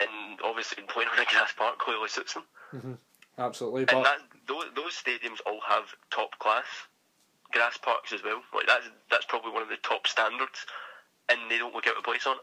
and 0.00 0.40
obviously 0.44 0.82
playing 0.88 1.08
on 1.08 1.18
a 1.18 1.24
grass 1.30 1.52
park 1.56 1.78
clearly 1.78 2.08
suits 2.08 2.34
them. 2.34 2.98
Absolutely, 3.38 3.82
And 3.82 3.90
but 3.90 4.02
that, 4.04 4.18
those, 4.48 4.64
those 4.74 4.92
stadiums 4.94 5.40
all 5.46 5.60
have 5.68 5.84
top 6.10 6.38
class 6.38 6.64
grass 7.52 7.76
parks 7.76 8.12
as 8.12 8.22
well. 8.24 8.40
Like 8.54 8.66
that's 8.66 8.86
that's 9.10 9.24
probably 9.26 9.52
one 9.52 9.62
of 9.62 9.68
the 9.68 9.76
top 9.82 10.06
standards, 10.06 10.64
and 11.28 11.38
they 11.50 11.58
don't 11.58 11.74
look 11.74 11.86
out 11.86 11.96
of 11.96 12.04
place 12.04 12.26
on 12.26 12.36
it. 12.36 12.42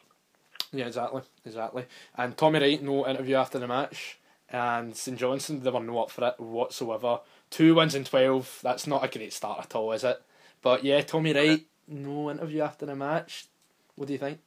yeah, 0.71 0.85
exactly, 0.85 1.21
exactly. 1.45 1.85
And 2.15 2.37
Tommy 2.37 2.59
Wright, 2.59 2.81
no 2.81 3.07
interview 3.07 3.35
after 3.35 3.57
the 3.59 3.67
match, 3.67 4.19
and 4.49 4.95
St 4.95 5.17
Johnstone, 5.17 5.61
they 5.61 5.69
were 5.71 5.79
no 5.79 6.03
up 6.03 6.11
for 6.11 6.27
it 6.27 6.39
whatsoever. 6.39 7.19
Two 7.49 7.75
wins 7.75 7.95
in 7.95 8.03
twelve. 8.03 8.59
That's 8.63 8.85
not 8.87 9.03
a 9.03 9.07
great 9.07 9.33
start 9.33 9.59
at 9.61 9.75
all, 9.75 9.91
is 9.93 10.03
it? 10.03 10.21
But 10.61 10.83
yeah, 10.83 11.01
Tommy 11.01 11.33
Wright, 11.33 11.65
no 11.87 12.29
interview 12.31 12.61
after 12.61 12.85
the 12.85 12.95
match. 12.95 13.47
What 13.95 14.07
do 14.07 14.13
you 14.13 14.19
think? 14.19 14.39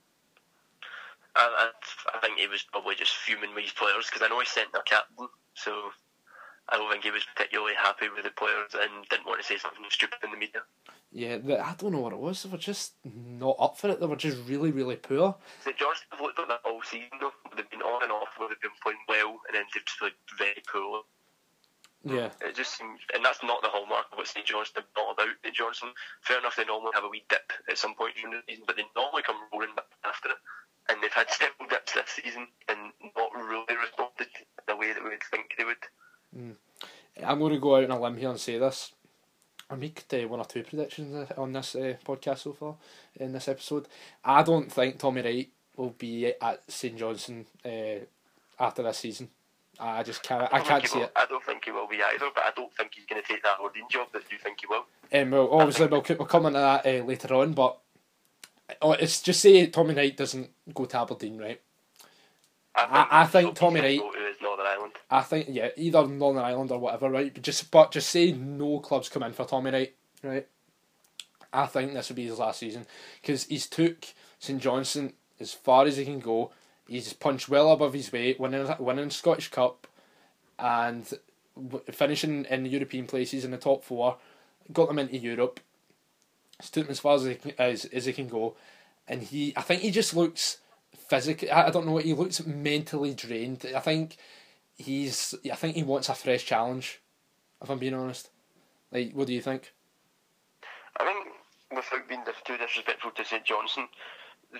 I, 1.36 1.68
I, 1.68 2.16
I 2.16 2.20
think 2.20 2.38
he 2.38 2.46
was 2.48 2.62
probably 2.62 2.94
just 2.94 3.12
fuming 3.14 3.54
with 3.54 3.64
his 3.64 3.72
players 3.72 4.06
because 4.06 4.22
I 4.22 4.28
know 4.28 4.40
he 4.40 4.46
sent 4.46 4.72
their 4.72 4.82
captain, 4.82 5.28
so 5.54 5.90
I 6.68 6.76
don't 6.76 6.90
think 6.90 7.04
he 7.04 7.10
was 7.10 7.22
particularly 7.34 7.74
happy 7.74 8.08
with 8.08 8.24
the 8.24 8.30
players 8.30 8.74
and 8.74 9.06
didn't 9.08 9.26
want 9.26 9.40
to 9.40 9.46
say 9.46 9.58
something 9.58 9.84
stupid 9.90 10.18
in 10.24 10.30
the 10.30 10.36
media. 10.36 10.62
Yeah, 11.12 11.38
I 11.62 11.74
don't 11.78 11.92
know 11.92 12.00
what 12.00 12.12
it 12.12 12.18
was. 12.18 12.42
They 12.42 12.50
were 12.50 12.58
just 12.58 12.94
not 13.04 13.56
up 13.60 13.78
for 13.78 13.88
it. 13.88 14.00
They 14.00 14.06
were 14.06 14.16
just 14.16 14.38
really, 14.48 14.72
really 14.72 14.96
poor. 14.96 15.36
St 15.62 15.76
Johnstone 15.76 16.08
have 16.10 16.20
looked 16.20 16.38
like 16.38 16.48
that 16.48 16.60
all 16.64 16.82
season 16.82 17.14
though. 17.20 17.32
They've 17.54 17.70
been 17.70 17.82
on 17.82 18.02
and 18.02 18.12
off 18.12 18.28
where 18.36 18.48
they've 18.48 18.60
been 18.60 18.76
playing 18.82 18.98
well 19.08 19.38
and 19.46 19.54
then 19.54 19.64
they've 19.72 19.84
just 19.84 19.98
played 19.98 20.18
very 20.38 20.62
poor. 20.70 21.02
Yeah, 22.04 22.30
It 22.38 22.54
just 22.54 22.78
seems, 22.78 23.00
and 23.14 23.24
that's 23.24 23.42
not 23.42 23.62
the 23.62 23.68
hallmark 23.68 24.06
of 24.12 24.18
what 24.18 24.28
St 24.28 24.46
Johnstone 24.46 24.84
are 24.84 25.02
not 25.02 25.14
about. 25.18 25.34
St 25.42 25.54
Johnstone, 25.56 25.90
fair 26.22 26.38
enough, 26.38 26.54
they 26.54 26.64
normally 26.64 26.92
have 26.94 27.02
a 27.02 27.08
wee 27.08 27.24
dip 27.28 27.50
at 27.68 27.78
some 27.78 27.94
point 27.94 28.14
during 28.14 28.30
the 28.30 28.42
season, 28.46 28.62
but 28.66 28.76
they 28.76 28.86
normally 28.94 29.22
come 29.26 29.34
roaring 29.52 29.74
back 29.74 29.90
after 30.04 30.30
it. 30.30 30.38
And 30.88 31.02
they've 31.02 31.12
had 31.12 31.30
several 31.30 31.68
dips 31.68 31.94
this 31.94 32.10
season 32.22 32.46
and 32.68 32.78
not 33.16 33.34
really 33.34 33.76
responded 33.80 34.28
the 34.68 34.76
way 34.76 34.92
that 34.92 35.02
we 35.02 35.10
would 35.10 35.22
think 35.30 35.54
they 35.58 35.64
would. 35.64 36.56
I'm 37.24 37.38
going 37.38 37.54
to 37.54 37.58
go 37.58 37.76
out 37.76 37.84
on 37.84 37.90
a 37.90 38.00
limb 38.00 38.16
here 38.16 38.30
and 38.30 38.38
say 38.38 38.58
this. 38.58 38.92
I 39.68 39.74
make 39.74 40.04
uh, 40.12 40.28
one 40.28 40.40
or 40.40 40.44
two 40.44 40.62
predictions 40.62 41.14
uh, 41.14 41.40
on 41.40 41.52
this 41.52 41.74
uh, 41.74 41.94
podcast 42.04 42.38
so 42.38 42.52
far 42.52 42.76
in 43.16 43.32
this 43.32 43.48
episode. 43.48 43.88
I 44.24 44.42
don't 44.42 44.70
think 44.70 44.98
Tommy 44.98 45.22
Wright 45.22 45.50
will 45.76 45.90
be 45.90 46.26
at 46.26 46.62
St 46.68 46.96
Johnstone 46.96 47.46
uh, 47.64 48.04
after 48.60 48.82
this 48.82 48.98
season. 48.98 49.28
I 49.78 50.02
just 50.04 50.22
can't. 50.22 50.48
I 50.52 50.58
don't 50.58 50.66
can't 50.66 50.88
see 50.88 50.98
will, 50.98 51.04
it. 51.06 51.12
I 51.16 51.26
don't 51.26 51.44
think 51.44 51.64
he 51.64 51.70
will 51.70 51.88
be 51.88 51.96
either, 51.96 52.30
but 52.34 52.44
I 52.44 52.50
don't 52.54 52.72
think 52.74 52.92
he's 52.94 53.04
going 53.06 53.20
to 53.20 53.28
take 53.28 53.42
that 53.42 53.56
Aberdeen 53.58 53.84
job 53.90 54.08
that 54.12 54.22
you 54.30 54.38
think 54.38 54.58
he 54.60 54.66
will. 54.66 54.86
Um, 55.12 55.30
well, 55.30 55.48
obviously 55.52 55.86
we'll, 55.86 56.04
we'll 56.08 56.26
come 56.26 56.46
into 56.46 56.58
that 56.58 56.86
uh, 56.86 57.04
later 57.04 57.34
on, 57.34 57.52
but 57.52 57.78
Oh, 58.82 58.92
it's 58.92 59.22
just 59.22 59.40
say 59.40 59.66
Tommy 59.68 59.94
Knight 59.94 60.16
doesn't 60.16 60.50
go 60.74 60.84
to 60.86 60.98
Aberdeen, 60.98 61.38
right? 61.38 61.60
I- 62.74 63.22
I 63.22 63.26
think 63.26 63.54
Tommy 63.54 63.80
saying 63.80 64.00
Wright- 64.00 64.12
go 64.12 64.18
to 64.18 64.26
his 64.26 64.40
Northern 64.42 64.66
Ireland. 64.66 64.92
I 65.10 65.22
think 65.22 65.46
yeah, 65.48 65.70
either 65.76 66.06
Northern 66.06 66.44
Ireland 66.44 66.70
or 66.70 66.78
whatever, 66.78 67.08
right? 67.08 67.32
But 67.32 67.42
just 67.42 67.70
but 67.70 67.92
just 67.92 68.10
say 68.10 68.32
no 68.32 68.80
clubs 68.80 69.08
come 69.08 69.22
in 69.22 69.32
for 69.32 69.44
Tommy 69.46 69.70
Wright, 69.70 69.94
right? 70.22 70.46
I 71.52 71.66
think 71.66 71.94
this 71.94 72.08
will 72.10 72.16
be 72.16 72.26
his 72.26 72.38
last 72.38 72.58
season 72.58 72.86
because 73.22 73.44
he's 73.44 73.66
took 73.66 74.04
St 74.38 74.60
Johnstone 74.60 75.14
as 75.40 75.52
far 75.54 75.86
as 75.86 75.96
he 75.96 76.04
can 76.04 76.20
go. 76.20 76.50
He's 76.86 77.12
punched 77.14 77.48
well 77.48 77.72
above 77.72 77.94
his 77.94 78.12
weight, 78.12 78.38
winning 78.38 78.68
winning 78.78 79.10
Scottish 79.10 79.48
Cup, 79.50 79.86
and 80.58 81.18
finishing 81.92 82.44
in 82.44 82.64
the 82.64 82.70
European 82.70 83.06
places 83.06 83.44
in 83.44 83.52
the 83.52 83.56
top 83.58 83.84
four. 83.84 84.18
Got 84.72 84.88
them 84.88 84.98
into 84.98 85.16
Europe. 85.16 85.60
He's 86.60 86.88
as 86.88 87.00
far 87.00 87.16
as 87.16 87.24
he 87.24 87.34
can, 87.34 87.52
as, 87.58 87.84
as 87.86 88.06
he 88.06 88.12
can 88.12 88.28
go, 88.28 88.56
and 89.06 89.22
he 89.22 89.52
I 89.56 89.62
think 89.62 89.82
he 89.82 89.90
just 89.90 90.14
looks 90.16 90.58
physically. 91.08 91.50
I, 91.50 91.68
I 91.68 91.70
don't 91.70 91.86
know. 91.86 91.92
What 91.92 92.04
he 92.04 92.14
looks 92.14 92.44
mentally 92.46 93.14
drained. 93.14 93.66
I 93.74 93.80
think 93.80 94.16
he's. 94.76 95.34
I 95.50 95.54
think 95.54 95.76
he 95.76 95.82
wants 95.82 96.08
a 96.08 96.14
fresh 96.14 96.44
challenge. 96.44 97.00
If 97.62 97.70
I'm 97.70 97.78
being 97.78 97.94
honest, 97.94 98.30
like, 98.92 99.12
what 99.12 99.26
do 99.26 99.34
you 99.34 99.42
think? 99.42 99.72
I 100.98 101.04
think, 101.04 101.34
without 101.74 102.08
being 102.08 102.22
too 102.44 102.56
disrespectful 102.56 103.10
to 103.10 103.24
St 103.24 103.44
Johnstone, 103.44 103.88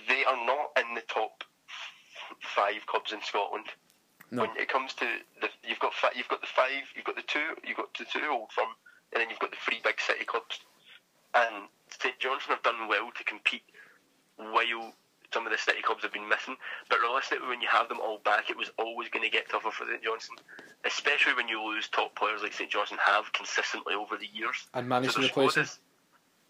they 0.09 0.25
are 0.25 0.47
not 0.47 0.73
in 0.79 0.95
the 0.95 1.03
top 1.09 1.45
five 2.43 2.87
clubs 2.87 3.13
in 3.13 3.23
Scotland. 3.23 3.67
No. 4.31 4.43
When 4.43 4.57
it 4.57 4.69
comes 4.69 4.93
to 4.95 5.07
the, 5.41 5.49
you've 5.67 5.79
got 5.79 5.93
you've 6.15 6.29
got 6.29 6.41
the 6.41 6.47
five, 6.49 6.85
you've 6.95 7.05
got 7.05 7.17
the 7.17 7.23
two, 7.23 7.55
you've 7.65 7.77
got 7.77 7.97
the 7.97 8.05
two 8.05 8.27
old 8.31 8.51
firm, 8.53 8.69
and 9.13 9.21
then 9.21 9.31
you've 9.31 9.39
got 9.39 9.51
the 9.51 9.57
three 9.65 9.81
big 9.85 10.01
city 10.01 10.25
clubs. 10.25 10.61
And 11.37 11.69
St 11.91 12.19
Johnstone 12.19 12.55
have 12.57 12.63
done 12.65 12.89
well 12.89 13.11
to 13.17 13.25
compete 13.25 13.63
while 14.37 14.93
some 15.33 15.45
of 15.47 15.53
the 15.53 15.59
city 15.59 15.83
clubs 15.83 16.03
have 16.03 16.13
been 16.13 16.29
missing. 16.29 16.57
But 16.89 17.01
realistically, 17.01 17.49
when 17.49 17.61
you 17.61 17.69
have 17.69 17.89
them 17.89 18.01
all 18.01 18.19
back, 18.25 18.49
it 18.49 18.57
was 18.57 18.71
always 18.79 19.09
going 19.11 19.25
to 19.25 19.31
get 19.31 19.49
tougher 19.51 19.71
for 19.71 19.85
St 19.87 20.03
Johnstone, 20.03 20.39
especially 20.85 21.35
when 21.35 21.49
you 21.49 21.63
lose 21.63 21.89
top 21.89 22.15
players 22.17 22.43
like 22.43 22.53
St 22.53 22.71
Johnstone 22.71 22.99
have 23.05 23.33
consistently 23.33 23.95
over 23.95 24.17
the 24.17 24.29
years. 24.33 24.57
And 24.73 24.89
manage 24.89 25.13
So 25.13 25.21
the 25.21 25.27
replace 25.27 25.53
squad 25.53 25.61
him. 25.61 25.65
is- 25.65 25.79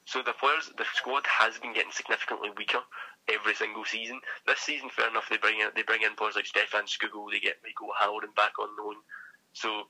So 0.05 0.23
the 0.23 0.35
players, 0.35 0.71
the 0.77 0.85
squad 0.95 1.27
has 1.27 1.59
been 1.59 1.73
getting 1.73 1.91
significantly 1.91 2.51
weaker 2.57 2.83
every 3.29 3.55
single 3.55 3.85
season. 3.85 4.21
This 4.47 4.61
season, 4.61 4.89
fair 4.91 5.09
enough, 5.09 5.29
they 5.29 5.37
bring 5.39 5.59
in 5.61 5.71
they 5.75 5.83
bring 5.83 6.03
in 6.03 6.15
players 6.15 6.37
like 6.37 6.47
Stefan 6.47 6.87
Scougall, 6.87 7.31
they 7.31 7.41
get 7.41 7.59
Michael 7.65 7.93
Halloran 7.99 8.31
back 8.37 8.57
on 8.61 8.69
loan. 8.79 8.97
So 9.53 9.89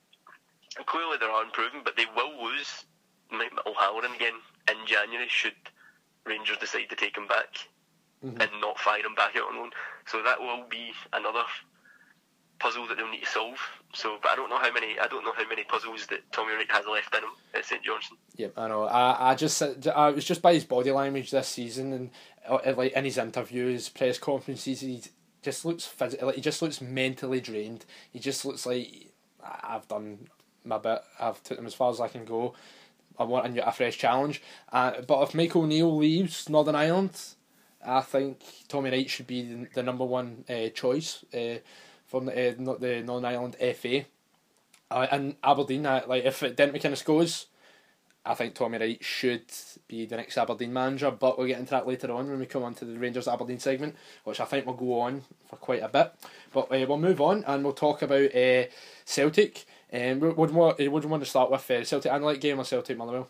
clearly 0.86 1.18
they 1.18 1.26
are 1.26 1.42
improving, 1.44 1.82
but 1.84 1.96
they 1.96 2.06
will 2.16 2.42
lose 2.42 2.86
Michael 3.30 3.74
Halloran 3.74 4.14
again 4.14 4.40
in 4.70 4.86
January 4.86 5.28
should 5.28 5.54
Rangers 6.24 6.58
decide 6.58 6.88
to 6.90 6.96
take 6.96 7.16
him 7.16 7.26
back 7.28 7.68
Mhm. 8.24 8.40
and 8.42 8.60
not 8.60 8.78
fire 8.80 9.04
him 9.04 9.14
back 9.14 9.36
out 9.36 9.48
on 9.48 9.56
loan. 9.58 9.70
So 10.06 10.22
that 10.22 10.40
will 10.40 10.64
be 10.68 10.92
another 11.12 11.44
puzzle 12.58 12.86
that 12.88 12.96
they'll 12.96 13.10
need 13.10 13.20
to 13.22 13.26
solve. 13.26 13.58
So, 13.94 14.18
but 14.22 14.30
I 14.32 14.36
don't 14.36 14.48
know 14.50 14.58
how 14.58 14.72
many 14.72 14.98
I 14.98 15.06
don't 15.08 15.24
know 15.24 15.32
how 15.32 15.46
many 15.48 15.64
puzzles 15.64 16.06
that 16.06 16.20
Tommy 16.32 16.54
Wright 16.54 16.70
has 16.70 16.86
left 16.86 17.14
in 17.14 17.22
him 17.22 17.30
at 17.54 17.64
St 17.64 17.82
Johnstone. 17.82 18.18
Yep, 18.36 18.52
I 18.56 18.68
know. 18.68 18.84
I, 18.84 19.30
I 19.30 19.34
just 19.34 19.62
I, 19.62 20.08
it 20.08 20.14
was 20.14 20.24
just 20.24 20.42
by 20.42 20.54
his 20.54 20.64
body 20.64 20.90
language 20.90 21.30
this 21.30 21.48
season 21.48 21.92
and 21.92 22.10
uh, 22.48 22.74
like 22.76 22.92
in 22.92 23.04
his 23.04 23.18
interviews, 23.18 23.88
press 23.90 24.18
conferences, 24.18 24.80
he 24.80 25.02
just 25.42 25.64
looks 25.64 25.86
phys- 25.86 26.20
like 26.22 26.34
he 26.36 26.40
just 26.40 26.62
looks 26.62 26.80
mentally 26.80 27.40
drained. 27.40 27.84
He 28.12 28.18
just 28.18 28.44
looks 28.44 28.64
like 28.66 29.12
"I- 29.44 29.74
I've 29.76 29.86
done 29.88 30.28
my 30.64 30.78
bit. 30.78 31.02
I've 31.20 31.42
took 31.42 31.56
them 31.58 31.66
as 31.66 31.74
far 31.74 31.90
as 31.90 32.00
I 32.00 32.08
can 32.08 32.24
go. 32.24 32.54
I 33.18 33.24
want 33.24 33.58
a, 33.58 33.68
a 33.68 33.72
fresh 33.72 33.98
challenge. 33.98 34.42
Uh, 34.72 35.00
but 35.06 35.22
if 35.22 35.34
Michael 35.34 35.62
O'Neill 35.62 35.96
leaves 35.96 36.48
Northern 36.48 36.74
Ireland, 36.74 37.20
I 37.84 38.00
think 38.00 38.40
Tommy 38.68 38.90
Wright 38.90 39.08
should 39.08 39.26
be 39.26 39.42
the, 39.42 39.68
the 39.74 39.82
number 39.82 40.04
one 40.04 40.44
uh, 40.48 40.68
choice 40.70 41.24
uh, 41.32 41.58
the, 42.10 42.50
uh, 42.50 42.54
not 42.58 42.80
the 42.80 43.02
Northern 43.02 43.24
Ireland 43.24 43.56
FA. 43.76 44.04
Uh, 44.90 45.06
and 45.10 45.36
Aberdeen, 45.42 45.84
uh, 45.84 46.02
like 46.06 46.24
if 46.24 46.40
Dent 46.40 46.72
McInnes 46.72 47.04
goes, 47.04 47.46
I 48.24 48.34
think 48.34 48.54
Tommy 48.54 48.78
Wright 48.78 49.04
should 49.04 49.44
be 49.86 50.04
the 50.04 50.16
next 50.16 50.36
Aberdeen 50.36 50.72
manager, 50.72 51.10
but 51.12 51.38
we'll 51.38 51.46
get 51.46 51.60
into 51.60 51.70
that 51.70 51.86
later 51.86 52.10
on 52.12 52.28
when 52.28 52.40
we 52.40 52.46
come 52.46 52.64
on 52.64 52.74
to 52.74 52.84
the 52.84 52.98
Rangers 52.98 53.28
Aberdeen 53.28 53.60
segment, 53.60 53.94
which 54.24 54.40
I 54.40 54.44
think 54.44 54.66
will 54.66 54.74
go 54.74 55.00
on 55.00 55.22
for 55.48 55.56
quite 55.56 55.82
a 55.82 55.88
bit. 55.88 56.12
But 56.52 56.72
uh, 56.72 56.86
we'll 56.88 56.98
move 56.98 57.20
on 57.20 57.44
and 57.46 57.62
we'll 57.62 57.72
talk 57.72 58.02
about 58.02 58.34
uh, 58.34 58.64
Celtic. 59.04 59.64
Um, 59.92 60.20
what 60.20 60.36
would 60.36 60.50
what 60.50 60.78
would 60.78 61.04
you 61.04 61.08
want 61.08 61.22
to 61.22 61.28
start 61.28 61.50
with? 61.50 61.70
Uh, 61.70 61.84
Celtic 61.84 62.10
Anderlecht 62.10 62.40
game 62.40 62.58
or 62.58 62.64
Celtic 62.64 62.96
Motherwell? 62.96 63.28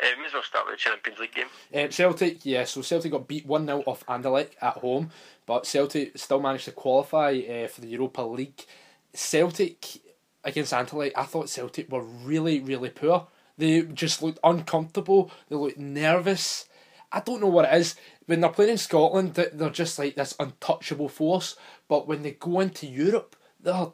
Uh, 0.00 0.06
may 0.20 0.26
as 0.26 0.32
well 0.32 0.42
start 0.42 0.64
with 0.66 0.74
the 0.74 0.78
Champions 0.78 1.18
League 1.18 1.34
game. 1.34 1.46
Um, 1.74 1.90
Celtic, 1.90 2.46
yeah, 2.46 2.64
so 2.64 2.82
Celtic 2.82 3.10
got 3.10 3.26
beat 3.26 3.44
1 3.44 3.66
0 3.66 3.82
off 3.84 4.06
Anderlecht 4.06 4.52
at 4.62 4.74
home, 4.74 5.10
but 5.44 5.66
Celtic 5.66 6.16
still 6.16 6.40
managed 6.40 6.66
to 6.66 6.72
qualify 6.72 7.32
uh, 7.32 7.68
for 7.68 7.80
the 7.80 7.88
Europa 7.88 8.22
League. 8.22 8.64
Celtic 9.12 10.00
against 10.44 10.72
Anderlecht, 10.72 11.12
I 11.16 11.24
thought 11.24 11.48
Celtic 11.48 11.90
were 11.90 12.02
really, 12.02 12.60
really 12.60 12.90
poor. 12.90 13.26
They 13.56 13.82
just 13.82 14.22
looked 14.22 14.38
uncomfortable, 14.44 15.32
they 15.48 15.56
looked 15.56 15.78
nervous. 15.78 16.68
I 17.10 17.20
don't 17.20 17.40
know 17.40 17.48
what 17.48 17.64
it 17.64 17.76
is. 17.76 17.96
When 18.26 18.40
they're 18.40 18.50
playing 18.50 18.72
in 18.72 18.78
Scotland, 18.78 19.34
they're 19.34 19.70
just 19.70 19.98
like 19.98 20.14
this 20.14 20.36
untouchable 20.38 21.08
force, 21.08 21.56
but 21.88 22.06
when 22.06 22.22
they 22.22 22.32
go 22.32 22.60
into 22.60 22.86
Europe, 22.86 23.34
they're. 23.60 23.88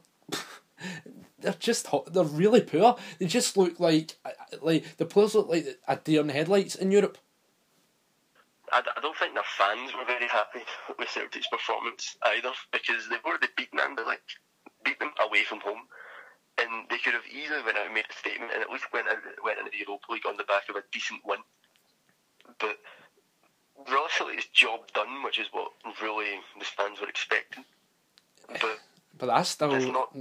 They're 1.41 1.57
just. 1.59 1.89
They're 2.13 2.25
really 2.25 2.63
poor. 2.63 2.97
They 3.19 3.27
just 3.27 3.57
look 3.57 3.79
like 3.79 4.17
like 4.63 4.97
the 4.97 5.05
players 5.05 5.35
look 5.35 5.49
like 5.49 5.79
a 5.87 5.97
deer 5.97 6.21
in 6.21 6.29
the 6.29 6.33
headlights 6.33 6.75
in 6.75 6.91
Europe. 6.91 7.19
I, 8.73 8.83
I 8.97 9.01
don't 9.01 9.17
think 9.17 9.35
their 9.35 9.53
fans 9.57 9.93
were 9.95 10.05
very 10.05 10.27
happy 10.27 10.63
with 10.99 11.09
Celtic's 11.09 11.49
performance 11.49 12.17
either 12.35 12.51
because 12.73 13.09
they've 13.09 13.25
already 13.25 13.49
beaten 13.57 13.79
Anderlecht, 13.79 14.41
beat 14.85 14.99
them 14.99 15.13
away 15.21 15.45
from 15.45 15.61
home, 15.61 15.87
and 16.59 16.89
they 16.91 16.99
could 16.99 17.15
have 17.15 17.27
easily 17.31 17.63
went 17.63 17.79
out 17.79 17.87
and 17.87 17.95
made 17.95 18.07
a 18.09 18.19
statement 18.19 18.53
and 18.53 18.63
at 18.63 18.71
least 18.71 18.93
went 18.93 19.09
out, 19.09 19.19
went 19.45 19.59
into 19.59 19.71
the 19.71 19.79
Europa 19.79 20.11
League 20.11 20.27
on 20.27 20.37
the 20.37 20.45
back 20.45 20.69
of 20.69 20.77
a 20.77 20.83
decent 20.93 21.21
win. 21.25 21.41
But 22.59 22.79
realistically, 23.89 24.35
it's 24.35 24.47
job 24.47 24.91
done, 24.93 25.23
which 25.23 25.39
is 25.39 25.49
what 25.53 25.73
really 26.03 26.41
the 26.59 26.65
fans 26.65 27.01
were 27.01 27.09
expecting. 27.09 27.65
But 28.49 28.79
But 29.18 29.27
that's 29.27 29.50
still 29.50 29.74
It's 29.74 29.87
not- 29.87 30.14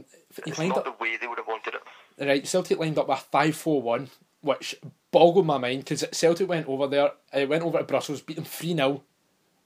it's 0.46 0.60
not 0.60 0.78
up 0.78 0.84
the 0.86 0.92
way 1.04 1.18
they 1.18 1.28
would 1.28 1.38
have 1.38 1.48
wanted 1.48 1.76
it. 1.76 2.26
right. 2.26 2.48
Celtic 2.48 2.80
lined 2.80 2.98
up 2.98 3.08
with 3.08 3.20
five 3.20 3.56
four 3.56 3.82
one, 3.82 4.10
which 4.42 4.76
boggled 5.12 5.46
my 5.46 5.58
mind 5.58 5.84
because 5.84 6.06
Celtic 6.12 6.48
went 6.48 6.68
over 6.68 6.88
there. 6.88 7.12
Uh, 7.34 7.46
went 7.48 7.64
over 7.64 7.80
to 7.80 7.84
Brussels, 7.84 8.22
beat 8.22 8.36
them 8.36 8.46
three 8.46 8.76
0 8.76 9.04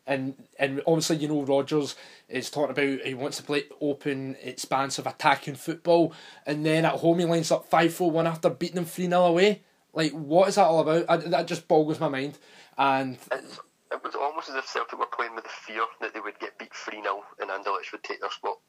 and 0.07 0.47
and 0.57 0.81
obviously 0.87 1.17
you 1.17 1.27
know 1.27 1.43
Rodgers 1.43 1.95
is 2.29 2.49
talking 2.49 2.71
about 2.71 3.05
he 3.05 3.13
wants 3.13 3.37
to 3.37 3.43
play 3.43 3.65
open, 3.81 4.37
expansive, 4.41 5.05
attacking 5.05 5.55
football, 5.55 6.13
and 6.45 6.65
then 6.65 6.85
at 6.85 6.93
home 6.93 7.19
he 7.19 7.25
lines 7.25 7.51
up 7.51 7.69
five 7.69 7.93
four 7.93 8.09
one 8.09 8.25
after 8.25 8.49
beating 8.49 8.75
them 8.75 8.85
three 8.85 9.07
0 9.07 9.25
away. 9.25 9.63
Like 9.93 10.13
what 10.13 10.47
is 10.47 10.55
that 10.55 10.65
all 10.65 10.79
about? 10.79 11.05
I, 11.09 11.17
that 11.17 11.47
just 11.47 11.67
boggles 11.67 11.99
my 11.99 12.07
mind. 12.07 12.37
And 12.77 13.17
It's, 13.31 13.59
it 13.91 14.03
was 14.03 14.15
almost 14.15 14.49
as 14.49 14.55
if 14.55 14.65
Celtic 14.67 14.97
were 14.97 15.07
playing 15.07 15.35
with 15.35 15.43
the 15.43 15.49
fear 15.49 15.81
that 16.01 16.13
they 16.13 16.19
would 16.21 16.39
get 16.39 16.57
beat 16.57 16.73
3 16.73 17.01
0 17.01 17.23
and 17.39 17.49
Anderlecht 17.49 17.91
would 17.91 18.03
take 18.03 18.21
their 18.21 18.31
spot. 18.31 18.59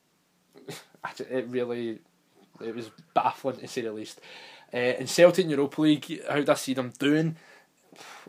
It 1.30 1.46
really 1.48 2.00
it 2.60 2.74
was 2.74 2.90
baffling 3.14 3.56
to 3.58 3.68
say 3.68 3.82
the 3.82 3.92
least. 3.92 4.20
Uh, 4.74 4.78
in 4.78 5.06
Celtic 5.06 5.44
in 5.44 5.50
Europa 5.50 5.80
League, 5.80 6.22
how 6.28 6.34
did 6.36 6.50
I 6.50 6.54
see 6.54 6.74
them 6.74 6.92
doing? 6.98 7.36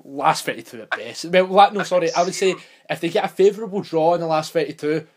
Last 0.04 0.46
thirty 0.46 0.62
two 0.62 0.82
at 0.84 0.92
best. 0.92 1.26
Well, 1.26 1.72
no, 1.74 1.84
sorry, 1.84 2.14
I 2.14 2.24
would 2.24 2.36
say 2.36 2.56
if 2.90 3.02
they 3.02 3.10
get 3.10 3.26
a 3.26 3.28
favourable 3.28 3.82
draw 3.82 4.14
in 4.14 4.22
the 4.22 4.28
last 4.28 4.54
thirty 4.54 4.74
two, 4.74 5.08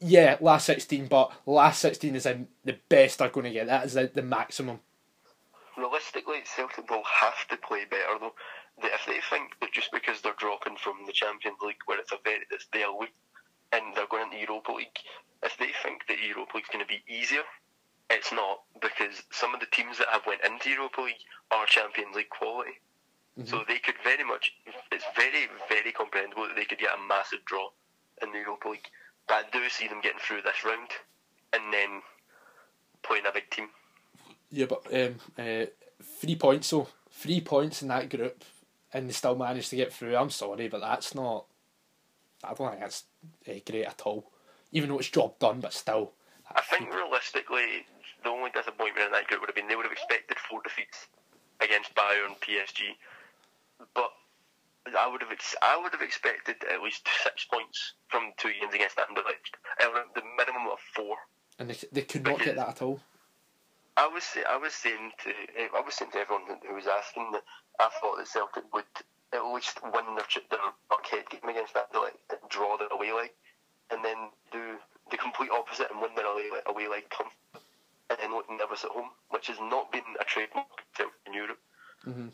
yeah, 0.00 0.36
last 0.40 0.66
sixteen. 0.66 1.06
But 1.06 1.32
last 1.46 1.80
sixteen 1.80 2.14
is 2.14 2.26
in 2.26 2.46
the 2.64 2.76
best 2.88 3.18
they're 3.18 3.30
going 3.30 3.44
to 3.44 3.52
get. 3.52 3.66
That 3.66 3.86
is 3.86 3.94
the, 3.94 4.10
the 4.12 4.22
maximum. 4.22 4.80
realistically, 5.76 6.40
Celtic 6.44 6.88
will 6.90 7.02
have 7.20 7.46
to 7.48 7.56
play 7.56 7.84
better 7.90 8.18
though. 8.20 8.34
If 8.80 9.06
they 9.06 9.18
think 9.28 9.58
that 9.60 9.72
just 9.72 9.90
because 9.92 10.20
they're 10.20 10.34
dropping 10.38 10.76
from 10.76 10.98
the 11.06 11.12
Champions 11.12 11.58
League, 11.60 11.82
where 11.86 11.98
it's 11.98 12.12
a 12.12 12.18
very 12.22 12.44
it's 12.50 12.66
their 12.72 12.90
league, 12.90 13.10
and 13.72 13.94
they're 13.94 14.06
going 14.10 14.24
into 14.32 14.38
Europa 14.38 14.72
League, 14.72 14.98
if 15.42 15.56
they 15.58 15.70
think 15.82 16.06
that 16.08 16.18
Europa 16.20 16.56
League's 16.56 16.68
going 16.72 16.84
to 16.84 16.88
be 16.88 17.02
easier, 17.06 17.42
it's 18.10 18.32
not 18.32 18.62
because 18.80 19.22
some 19.30 19.54
of 19.54 19.60
the 19.60 19.66
teams 19.66 19.98
that 19.98 20.08
have 20.10 20.26
went 20.26 20.40
into 20.44 20.70
Europa 20.70 21.02
League 21.02 21.22
are 21.50 21.66
Champions 21.66 22.16
League 22.16 22.30
quality. 22.30 22.80
So 23.44 23.62
they 23.68 23.78
could 23.78 23.94
very 24.02 24.24
much. 24.24 24.52
It's 24.90 25.04
very 25.14 25.46
very 25.68 25.92
comprehensible 25.92 26.48
that 26.48 26.56
they 26.56 26.64
could 26.64 26.78
get 26.78 26.90
a 26.90 27.08
massive 27.08 27.44
draw 27.44 27.68
in 28.20 28.32
the 28.32 28.38
Europa 28.38 28.70
League. 28.70 28.88
But 29.28 29.34
I 29.34 29.42
do 29.52 29.68
see 29.68 29.86
them 29.86 30.00
getting 30.02 30.18
through 30.18 30.42
this 30.42 30.64
round, 30.64 30.88
and 31.52 31.72
then 31.72 32.02
playing 33.04 33.26
a 33.26 33.32
big 33.32 33.48
team. 33.50 33.68
Yeah, 34.50 34.66
but 34.66 34.82
um, 34.92 35.16
uh, 35.38 35.66
three 36.02 36.34
points. 36.34 36.66
So 36.66 36.88
three 37.12 37.40
points 37.40 37.80
in 37.80 37.88
that 37.88 38.10
group, 38.10 38.44
and 38.92 39.08
they 39.08 39.12
still 39.12 39.36
managed 39.36 39.70
to 39.70 39.76
get 39.76 39.92
through. 39.92 40.16
I'm 40.16 40.30
sorry, 40.30 40.66
but 40.66 40.80
that's 40.80 41.14
not. 41.14 41.44
I 42.42 42.54
don't 42.54 42.70
think 42.70 42.80
that's 42.80 43.04
uh, 43.48 43.52
great 43.66 43.86
at 43.86 44.02
all. 44.04 44.30
Even 44.72 44.90
though 44.90 44.98
it's 44.98 45.08
job 45.08 45.38
done, 45.38 45.60
but 45.60 45.72
still. 45.72 46.12
I 46.54 46.62
think 46.62 46.92
realistically, 46.94 47.86
the 48.22 48.28
only 48.28 48.50
disappointment 48.50 49.06
in 49.06 49.12
that 49.12 49.26
group 49.26 49.40
would 49.40 49.48
have 49.48 49.56
been 49.56 49.68
they 49.68 49.76
would 49.76 49.86
have 49.86 49.92
expected 49.92 50.38
four 50.38 50.60
defeats 50.62 51.08
against 51.60 51.94
Bayern, 51.94 52.26
and 52.26 52.40
PSG, 52.40 52.94
but 53.94 54.12
I 54.98 55.06
would 55.10 55.20
have 55.22 55.32
ex- 55.32 55.56
I 55.62 55.76
would 55.80 55.92
have 55.92 56.02
expected 56.02 56.56
at 56.72 56.82
least 56.82 57.06
six 57.22 57.44
points 57.44 57.94
from 58.08 58.32
two 58.36 58.52
games 58.60 58.74
against 58.74 58.96
Anderlecht, 58.96 59.56
the 60.14 60.22
minimum 60.36 60.68
of 60.72 60.78
four 60.94 61.16
and 61.58 61.70
they, 61.70 61.76
they 61.92 62.02
could 62.02 62.24
not 62.24 62.40
get 62.40 62.56
that 62.56 62.68
at 62.68 62.82
all. 62.82 63.00
I 63.96 64.06
was 64.06 64.22
say, 64.22 64.44
I 64.48 64.56
was 64.56 64.74
saying 64.74 65.10
to 65.24 65.30
I 65.76 65.80
was 65.80 65.94
saying 65.94 66.12
to 66.12 66.18
everyone 66.18 66.44
who 66.66 66.74
was 66.74 66.86
asking 66.86 67.32
that 67.32 67.42
I 67.80 67.88
thought 68.00 68.16
that 68.18 68.28
Celtic 68.28 68.72
would 68.72 68.84
at 69.32 69.44
least 69.52 69.78
win 69.82 70.14
their 70.14 70.26
their 70.50 70.60
Parkhead 70.90 71.28
game 71.30 71.48
against 71.48 71.74
that, 71.74 71.92
they 71.92 71.98
like 71.98 72.14
draw 72.48 72.76
their 72.76 72.88
away 72.88 73.12
leg, 73.12 73.30
and 73.90 74.04
then 74.04 74.16
do 74.52 74.76
the 75.10 75.16
complete 75.16 75.50
opposite 75.50 75.90
and 75.90 76.00
win 76.00 76.10
their 76.16 76.26
away 76.26 76.48
away 76.66 76.88
leg 76.88 77.04
come, 77.10 77.28
and 78.10 78.18
then 78.20 78.30
look 78.32 78.46
nervous 78.50 78.84
at 78.84 78.90
home, 78.90 79.10
which 79.30 79.48
has 79.48 79.58
not 79.60 79.92
been 79.92 80.02
a 80.20 80.24
trademark 80.24 80.66
in 81.26 81.34
Europe. 81.34 81.58
Mm-hmm. 82.06 82.28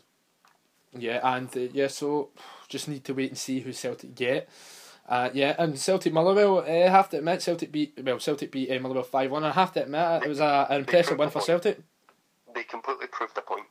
Yeah, 0.97 1.19
and 1.23 1.49
uh, 1.55 1.71
yeah, 1.73 1.87
so 1.87 2.29
just 2.69 2.87
need 2.87 3.03
to 3.05 3.13
wait 3.13 3.29
and 3.29 3.37
see 3.37 3.59
who 3.59 3.73
Celtic 3.73 4.15
get. 4.15 4.49
Uh, 5.07 5.29
yeah, 5.33 5.55
and 5.59 5.77
Celtic 5.77 6.13
Motherwell, 6.13 6.61
I 6.61 6.81
uh, 6.81 6.89
have 6.89 7.09
to 7.09 7.17
admit, 7.17 7.41
Celtic 7.41 7.71
beat 7.71 7.99
well, 8.01 8.19
Celtic 8.19 8.51
beat 8.51 8.71
uh, 8.71 8.79
Motherwell 8.79 9.03
five 9.03 9.29
one. 9.29 9.43
I 9.43 9.51
have 9.51 9.73
to 9.73 9.83
admit, 9.83 10.23
it 10.23 10.29
was 10.29 10.39
a, 10.39 10.67
an 10.69 10.79
impressive 10.79 11.19
win 11.19 11.29
for 11.29 11.41
Celtic. 11.41 11.79
They 12.53 12.63
completely 12.63 13.07
proved 13.07 13.35
the 13.35 13.41
point. 13.41 13.65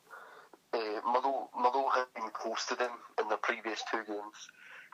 Motherwell, 1.05 1.49
Motherwell 1.57 1.91
had 1.91 2.13
been 2.13 2.29
close 2.31 2.65
to 2.67 2.75
them 2.75 2.91
in 3.19 3.29
the 3.29 3.37
previous 3.37 3.83
two 3.91 4.03
games, 4.05 4.39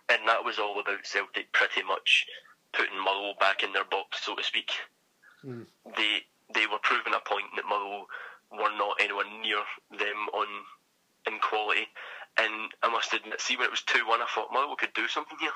and 0.10 0.28
that 0.28 0.43
was 0.43 0.60
all 0.60 0.80
about 0.80 1.06
Celtic 1.06 1.52
pretty 1.54 1.84
much 1.84 2.26
putting 2.74 2.97
Motherwell 3.00 3.36
back 3.39 3.63
in 3.63 3.74
their 3.74 3.86
box, 3.86 4.24
so 4.26 4.36
to 4.36 4.43
speak. 4.43 4.71
Mm. 5.43 5.65
They 5.97 6.26
they 6.54 6.67
were 6.67 6.80
proving 6.84 7.13
a 7.13 7.19
point 7.19 7.47
that 7.56 7.65
Motherwell 7.65 8.08
were 8.52 8.76
not 8.78 9.00
anywhere 9.00 9.26
near 9.41 9.63
them 9.91 10.28
on 10.34 10.47
in 11.28 11.39
quality, 11.39 11.88
and 12.38 12.71
I 12.84 12.89
must 12.89 13.13
admit, 13.13 13.39
see 13.39 13.56
when 13.56 13.65
it 13.65 13.71
was 13.71 13.82
two 13.82 14.06
one, 14.08 14.21
I 14.21 14.28
thought 14.34 14.52
Motherwell 14.52 14.76
could 14.76 14.93
do 14.93 15.08
something 15.08 15.38
here 15.39 15.52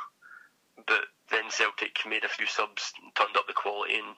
but 0.87 1.05
then 1.31 1.49
Celtic 1.49 1.97
made 2.05 2.23
a 2.23 2.29
few 2.29 2.45
subs, 2.45 2.93
turned 3.15 3.37
up 3.37 3.47
the 3.47 3.53
quality, 3.53 3.95
and 3.95 4.15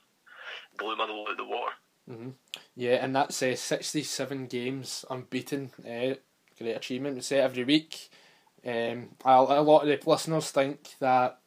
blew 0.78 0.96
Motherwell 0.96 1.26
out 1.26 1.32
of 1.32 1.38
the 1.38 1.46
water. 1.46 1.74
Mm-hmm. 2.10 2.30
Yeah, 2.76 3.04
and 3.04 3.16
that's 3.16 3.42
uh, 3.44 3.56
67 3.56 4.48
games 4.48 5.06
unbeaten. 5.10 5.72
Uh, 5.80 6.16
great 6.58 6.76
achievement. 6.76 7.16
We 7.16 7.22
say 7.22 7.40
every 7.40 7.64
week. 7.64 8.10
Um, 8.66 9.10
a, 9.24 9.32
a 9.32 9.62
lot 9.62 9.88
of 9.88 9.88
the 9.88 10.10
listeners 10.10 10.52
think 10.52 10.96
that 11.00 11.40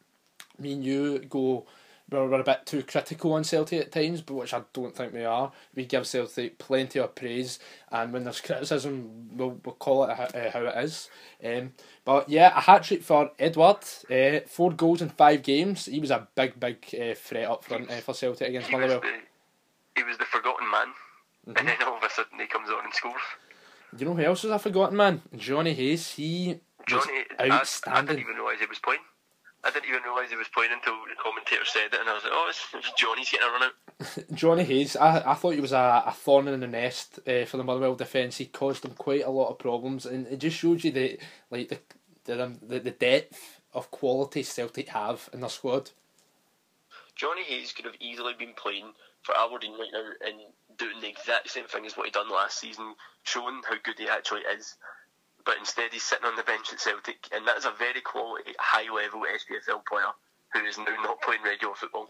me 0.59 0.73
and 0.73 0.83
you 0.83 1.19
go 1.19 1.65
we're, 2.11 2.27
we're 2.27 2.41
a 2.41 2.43
bit 2.43 2.65
too 2.65 2.83
critical 2.83 3.33
on 3.33 3.43
Celtic 3.43 3.81
at 3.81 3.91
times, 3.91 4.21
but 4.21 4.35
which 4.35 4.53
I 4.53 4.61
don't 4.73 4.95
think 4.95 5.13
we 5.13 5.23
are. 5.23 5.51
We 5.73 5.85
give 5.85 6.05
Celtic 6.05 6.57
plenty 6.57 6.99
of 6.99 7.15
praise, 7.15 7.57
and 7.91 8.11
when 8.11 8.25
there's 8.25 8.41
criticism, 8.41 9.29
we'll, 9.35 9.59
we'll 9.65 9.75
call 9.75 10.03
it 10.03 10.17
how, 10.17 10.23
uh, 10.25 10.51
how 10.51 10.65
it 10.65 10.83
is. 10.83 11.09
Um, 11.43 11.73
but 12.03 12.29
yeah, 12.29 12.55
a 12.55 12.61
hat 12.61 12.83
trick 12.83 13.01
for 13.01 13.31
Edouard, 13.39 13.83
uh, 14.11 14.41
four 14.47 14.71
goals 14.71 15.01
in 15.01 15.09
five 15.09 15.41
games. 15.41 15.85
He 15.85 15.99
was 15.99 16.11
a 16.11 16.27
big, 16.35 16.59
big 16.59 16.85
uh, 16.93 17.15
threat 17.15 17.49
up 17.49 17.63
front 17.63 17.89
uh, 17.89 18.01
for 18.01 18.13
Celtic 18.13 18.49
against 18.49 18.69
he 18.69 18.75
Motherwell. 18.75 19.01
He 19.95 20.03
was 20.03 20.17
the 20.17 20.25
forgotten 20.25 20.69
man, 20.69 20.87
mm-hmm. 21.47 21.57
and 21.57 21.67
then 21.67 21.77
all 21.85 21.97
of 21.97 22.03
a 22.03 22.09
sudden 22.09 22.39
he 22.39 22.47
comes 22.47 22.69
on 22.69 22.85
and 22.85 22.93
scores. 22.93 23.21
You 23.97 24.05
know 24.05 24.13
who 24.13 24.23
else 24.23 24.43
was 24.43 24.51
a 24.51 24.59
forgotten 24.59 24.95
man? 24.95 25.21
Johnny 25.35 25.73
Hayes. 25.73 26.11
He 26.11 26.59
Johnny, 26.87 27.25
outstanding. 27.39 27.93
I, 27.93 27.99
I 27.99 28.05
didn't 28.05 28.19
even 28.19 28.35
realise 28.35 28.59
he 28.59 28.65
was 28.65 28.79
playing. 28.79 29.01
I 29.63 29.69
didn't 29.69 29.89
even 29.89 30.01
realise 30.03 30.29
he 30.29 30.35
was 30.35 30.47
playing 30.47 30.71
until 30.71 30.93
the 30.93 31.21
commentator 31.21 31.65
said 31.65 31.93
it, 31.93 31.99
and 31.99 32.09
I 32.09 32.13
was 32.13 32.23
like, 32.23 32.33
"Oh, 32.33 32.47
it's, 32.49 32.65
it's 32.73 32.91
Johnny's 32.99 33.29
getting 33.29 33.47
a 33.47 33.51
run 33.51 33.63
out." 33.63 34.33
Johnny 34.33 34.63
Hayes, 34.63 34.95
I, 34.95 35.31
I 35.31 35.33
thought 35.35 35.53
he 35.53 35.61
was 35.61 35.73
a, 35.73 36.03
a 36.07 36.11
thorn 36.11 36.47
in 36.47 36.59
the 36.59 36.67
nest 36.67 37.19
uh, 37.27 37.45
for 37.45 37.57
the 37.57 37.63
Motherwell 37.63 37.95
defence. 37.95 38.37
He 38.37 38.45
caused 38.45 38.83
them 38.83 38.93
quite 38.93 39.23
a 39.23 39.29
lot 39.29 39.49
of 39.49 39.59
problems, 39.59 40.05
and 40.05 40.25
it 40.27 40.39
just 40.39 40.57
shows 40.57 40.83
you 40.83 40.91
the 40.91 41.19
like 41.51 41.69
the 41.69 41.79
the 42.25 42.43
um, 42.43 42.59
the, 42.61 42.79
the 42.79 42.91
depth 42.91 43.61
of 43.73 43.91
quality 43.91 44.41
Celtic 44.41 44.89
have 44.89 45.29
in 45.31 45.41
their 45.41 45.49
squad. 45.49 45.91
Johnny 47.15 47.43
Hayes 47.43 47.71
could 47.71 47.85
have 47.85 47.95
easily 47.99 48.33
been 48.37 48.53
playing 48.55 48.93
for 49.21 49.37
Aberdeen 49.37 49.73
right 49.73 49.89
now 49.93 50.27
and 50.27 50.37
doing 50.77 50.99
the 51.01 51.09
exact 51.09 51.49
same 51.49 51.65
thing 51.65 51.85
as 51.85 51.95
what 51.95 52.05
he 52.05 52.11
done 52.11 52.29
last 52.29 52.59
season, 52.59 52.95
showing 53.23 53.61
how 53.67 53.75
good 53.83 53.99
he 53.99 54.07
actually 54.07 54.41
is 54.41 54.75
but 55.45 55.57
instead 55.57 55.91
he's 55.91 56.03
sitting 56.03 56.25
on 56.25 56.35
the 56.35 56.43
bench 56.43 56.71
at 56.71 56.79
Celtic, 56.79 57.27
and 57.33 57.47
that 57.47 57.57
is 57.57 57.65
a 57.65 57.71
very 57.77 58.01
quality, 58.01 58.53
high 58.59 58.93
level 58.93 59.21
SPFL 59.21 59.85
player 59.85 60.11
who 60.53 60.65
is 60.65 60.77
now 60.77 60.95
not 61.03 61.21
playing 61.21 61.41
regular 61.43 61.73
football. 61.75 62.09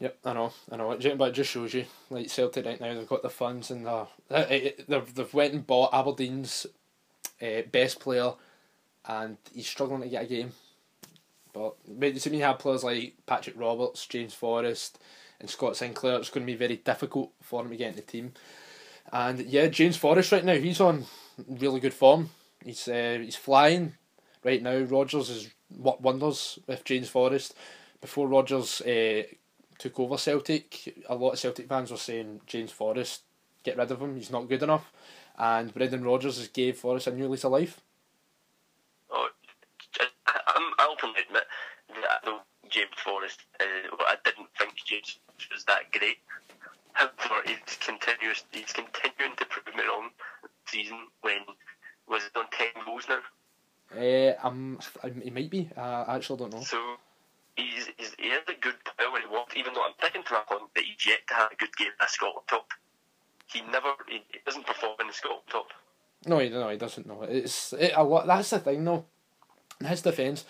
Yep, 0.00 0.18
I 0.24 0.32
know, 0.32 0.52
I 0.70 0.76
know. 0.76 0.98
But 1.16 1.28
it 1.28 1.34
just 1.34 1.50
shows 1.50 1.72
you, 1.72 1.86
like 2.10 2.28
Celtic 2.28 2.66
right 2.66 2.80
now, 2.80 2.94
they've 2.94 3.08
got 3.08 3.22
the 3.22 3.30
funds 3.30 3.70
and 3.70 3.86
they're, 3.86 3.92
uh, 3.92 4.06
eh, 4.30 4.44
eh, 4.50 4.70
they've 4.88 5.14
they've 5.14 5.34
went 5.34 5.54
and 5.54 5.66
bought 5.66 5.94
Aberdeen's 5.94 6.66
uh, 7.40 7.62
best 7.70 8.00
player, 8.00 8.32
and 9.06 9.36
he's 9.52 9.66
struggling 9.66 10.02
to 10.02 10.08
get 10.08 10.24
a 10.24 10.28
game. 10.28 10.52
But 11.52 11.76
to 11.86 12.30
me, 12.30 12.38
you 12.38 12.42
have 12.42 12.58
players 12.58 12.82
like 12.82 13.14
Patrick 13.26 13.58
Roberts, 13.58 14.06
James 14.06 14.34
Forrest, 14.34 14.98
and 15.40 15.50
Scott 15.50 15.76
Sinclair. 15.76 16.16
It's 16.16 16.30
going 16.30 16.46
to 16.46 16.52
be 16.52 16.58
very 16.58 16.76
difficult 16.76 17.32
for 17.42 17.62
him 17.62 17.70
to 17.70 17.76
get 17.76 17.90
in 17.90 17.96
the 17.96 18.02
team. 18.02 18.32
And 19.12 19.40
yeah, 19.40 19.66
James 19.68 19.96
Forrest 19.96 20.32
right 20.32 20.44
now, 20.44 20.54
he's 20.54 20.80
on 20.80 21.04
really 21.48 21.80
good 21.80 21.94
form. 21.94 22.30
He's 22.64 22.88
uh, 22.88 23.18
he's 23.20 23.36
flying 23.36 23.94
right 24.42 24.62
now. 24.62 24.78
Rodgers 24.78 25.30
is 25.30 25.50
what 25.68 26.00
wonders 26.00 26.58
with 26.66 26.84
James 26.84 27.08
Forrest. 27.08 27.54
Before 28.00 28.28
Rodgers 28.28 28.80
uh, 28.82 29.22
took 29.78 29.98
over 30.00 30.16
Celtic, 30.16 31.04
a 31.08 31.14
lot 31.14 31.32
of 31.32 31.38
Celtic 31.38 31.68
fans 31.68 31.90
were 31.90 31.96
saying 31.96 32.40
James 32.46 32.70
Forrest, 32.70 33.22
get 33.62 33.76
rid 33.76 33.90
of 33.90 34.00
him. 34.00 34.16
He's 34.16 34.30
not 34.30 34.48
good 34.48 34.62
enough. 34.62 34.90
And 35.36 35.72
Brendan 35.74 36.04
Rodgers 36.04 36.38
has 36.38 36.48
gave 36.48 36.78
Forrest 36.78 37.06
a 37.06 37.10
new 37.10 37.28
lease 37.28 37.44
of 37.44 37.52
life. 37.52 37.80
Oh, 39.10 39.28
I, 39.98 40.06
I 40.78 40.88
openly 40.90 41.20
admit 41.26 41.44
that 41.88 42.20
I 42.22 42.26
know 42.26 42.40
James 42.74 42.98
Forrest. 43.04 43.38
Uh, 43.60 43.94
I 44.00 44.16
didn't 44.24 44.48
think 44.58 44.74
James 44.84 45.18
was 45.52 45.64
that 45.64 45.92
great. 45.92 46.18
However, 46.92 47.46
he's 47.46 47.78
continuous. 47.78 48.42
He's 48.50 48.72
continuing 48.72 49.36
to 49.36 49.46
prove 49.46 49.74
me 49.76 49.82
wrong. 49.86 50.10
Season 50.66 50.98
when 51.22 51.38
was 52.08 52.24
it 52.24 52.36
on 52.36 52.46
ten 52.50 52.74
goals 52.84 53.06
now? 53.08 53.22
Uh, 53.94 54.34
um, 54.42 54.78
he 55.22 55.30
might 55.30 55.50
be. 55.50 55.70
Uh, 55.76 56.04
I 56.08 56.16
actually 56.16 56.38
don't 56.38 56.52
know. 56.52 56.62
So 56.62 56.96
he's, 57.56 57.88
he's 57.96 58.14
he 58.18 58.30
has 58.30 58.42
a 58.48 58.58
good 58.60 58.74
player 58.82 59.10
when 59.12 59.22
he 59.22 59.28
walks. 59.28 59.54
Even 59.56 59.74
though 59.74 59.84
I'm 59.84 59.94
picking 60.00 60.24
to 60.24 60.32
my 60.32 60.42
point 60.48 60.74
that 60.74 60.82
he's 60.82 61.06
yet 61.06 61.20
to 61.28 61.34
have 61.34 61.52
a 61.52 61.56
good 61.56 61.76
game 61.76 61.94
at 62.00 62.10
Scotland 62.10 62.46
top. 62.48 62.66
He 63.46 63.60
never 63.70 63.90
he, 64.08 64.24
he 64.32 64.40
doesn't 64.44 64.66
perform 64.66 64.96
in 65.00 65.06
the 65.06 65.12
Scotland 65.12 65.46
top. 65.48 65.68
No, 66.26 66.38
he 66.38 66.48
no 66.48 66.70
he 66.70 66.76
doesn't. 66.76 67.06
know. 67.06 67.22
it's 67.22 67.72
it, 67.74 67.92
a 67.94 68.02
lot. 68.02 68.26
That's 68.26 68.50
the 68.50 68.58
thing 68.58 68.84
though. 68.84 69.04
In 69.80 69.86
his 69.86 70.02
defence, 70.02 70.44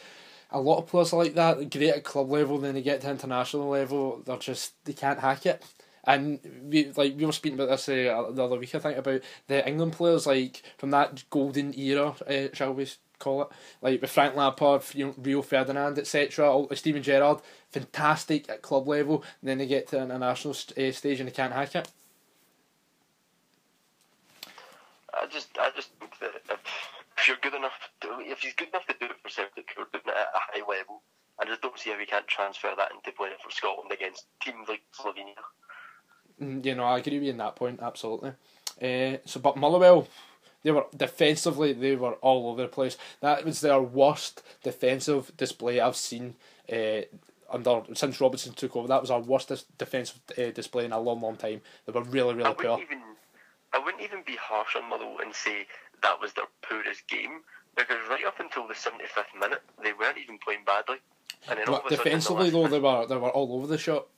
a 0.55 0.61
lot 0.61 0.79
of 0.79 0.87
players 0.87 1.13
are 1.13 1.23
like 1.23 1.35
that. 1.35 1.71
Great 1.71 1.91
at 1.91 2.05
club 2.05 2.31
level, 2.31 2.59
then 2.59 2.75
they 2.75 2.83
get 2.83 3.01
to 3.03 3.11
international 3.11 3.69
level. 3.69 4.23
They're 4.25 4.37
just 4.37 4.73
they 4.85 4.93
can't 4.93 5.19
hack 5.19 5.45
it. 5.45 5.63
And 6.05 6.39
we 6.65 6.93
like 6.97 7.17
we 7.17 7.27
were 7.27 7.33
speaking 7.33 7.59
about 7.59 7.71
this 7.71 7.89
uh, 7.89 8.31
the 8.31 8.45
other 8.45 8.59
week, 8.59 8.75
I 8.75 8.79
think, 8.79 8.99
about 8.99 9.21
the 9.49 9.67
England 9.67 9.93
players 9.93 10.27
like 10.27 10.63
from 10.79 10.91
that 10.91 11.25
golden 11.31 11.79
era, 11.79 12.15
uh, 12.29 12.55
shall 12.55 12.73
we 12.73 12.87
call 13.19 13.43
it, 13.43 13.49
like 13.83 14.01
with 14.01 14.11
Frank 14.11 14.37
Lampard, 14.37 14.83
Rio 15.19 15.43
Ferdinand, 15.43 15.99
etc. 15.99 16.67
Steven 16.75 17.03
Gerrard, 17.03 17.41
fantastic 17.71 18.49
at 18.49 18.63
club 18.63 18.87
level. 18.87 19.25
Then 19.43 19.59
they 19.59 19.67
get 19.67 19.89
to 19.89 19.99
an 19.99 20.11
international 20.11 20.55
st- 20.55 20.79
uh, 20.79 20.93
stage 20.93 21.21
and 21.21 21.29
they 21.29 21.33
can't 21.33 21.53
hack 21.53 21.75
it. 21.75 21.89
I 25.13 25.27
just, 25.27 25.57
I 25.59 25.71
just 25.75 25.91
think 25.99 26.19
that 26.21 26.35
if, 26.51 26.94
if 27.25 27.29
you're 27.29 27.51
good 27.51 27.57
enough, 27.57 27.73
to, 28.03 28.09
if 28.21 28.41
he's 28.41 28.53
good 28.53 28.69
enough 28.69 28.87
to 28.87 28.95
do 29.01 29.07
it 29.07 29.17
for 29.23 29.31
Celtic, 29.31 29.71
you're 29.75 29.87
doing 29.93 30.05
it 30.07 30.11
at 30.11 30.29
a 30.35 30.61
high 30.61 30.61
level. 30.61 31.03
I 31.41 31.47
just 31.47 31.63
don't 31.63 31.79
see 31.79 31.91
how 31.91 31.97
we 31.97 32.05
can't 32.05 32.27
transfer 32.29 32.71
that 32.77 32.93
into 32.93 33.17
playing 33.17 33.37
for 33.43 33.51
Scotland 33.51 33.91
against 33.93 34.27
teams 34.43 34.69
like 34.69 34.83
Slovenia. 34.95 35.35
Mm, 36.41 36.65
you 36.65 36.75
know, 36.75 36.85
I 36.85 36.99
agree 36.99 37.15
with 37.15 37.25
you 37.25 37.31
in 37.31 37.39
that 37.39 37.57
point, 37.57 37.81
absolutely. 37.81 38.33
Uh, 38.81 39.17
so, 39.25 39.41
but 39.41 39.57
Motherwell, 39.57 40.07
they 40.63 40.71
were 40.71 40.85
defensively, 40.95 41.73
they 41.73 41.97
were 41.97 42.13
all 42.15 42.51
over 42.51 42.63
the 42.63 42.69
place. 42.69 42.99
That 43.21 43.45
was 43.45 43.63
their 43.63 43.81
worst 43.81 44.43
defensive 44.63 45.33
display 45.39 45.81
I've 45.81 45.97
seen 45.97 46.35
uh, 46.71 47.03
under 47.51 47.83
since 47.95 48.21
Robinson 48.21 48.53
took 48.53 48.77
over. 48.77 48.87
That 48.87 49.01
was 49.01 49.11
our 49.11 49.21
worst 49.21 49.51
defensive 49.79 50.21
uh, 50.37 50.51
display 50.51 50.85
in 50.85 50.93
a 50.93 51.01
long, 51.01 51.23
long 51.23 51.37
time. 51.37 51.63
They 51.87 51.93
were 51.93 52.03
really, 52.03 52.35
really 52.35 52.51
I 52.51 52.53
poor. 52.53 52.81
Even, 52.83 53.01
I 53.73 53.79
wouldn't 53.79 54.03
even 54.03 54.23
be 54.27 54.37
harsh 54.37 54.77
on 54.77 54.91
Motherwell 54.91 55.19
and 55.23 55.35
say 55.35 55.67
that 56.05 56.21
was 56.21 56.33
their 56.35 56.47
poorest 56.63 57.09
game 57.09 57.41
because 57.75 57.99
right 58.09 58.25
up 58.25 58.39
until 58.39 58.69
the 58.69 58.75
seventy 58.75 59.07
fifth 59.07 59.35
minute, 59.39 59.63
they 59.83 59.93
weren't 59.93 60.19
even 60.19 60.39
playing 60.39 60.65
badly. 60.65 61.03
And 61.49 61.59
then 61.59 61.67
but 61.67 61.89
defensively, 61.89 62.51
though, 62.51 62.69
they 62.69 62.79
were 62.79 63.07
they 63.07 63.17
were 63.17 63.31
all 63.31 63.57
over 63.57 63.67
the 63.67 63.79
shop 63.79 64.09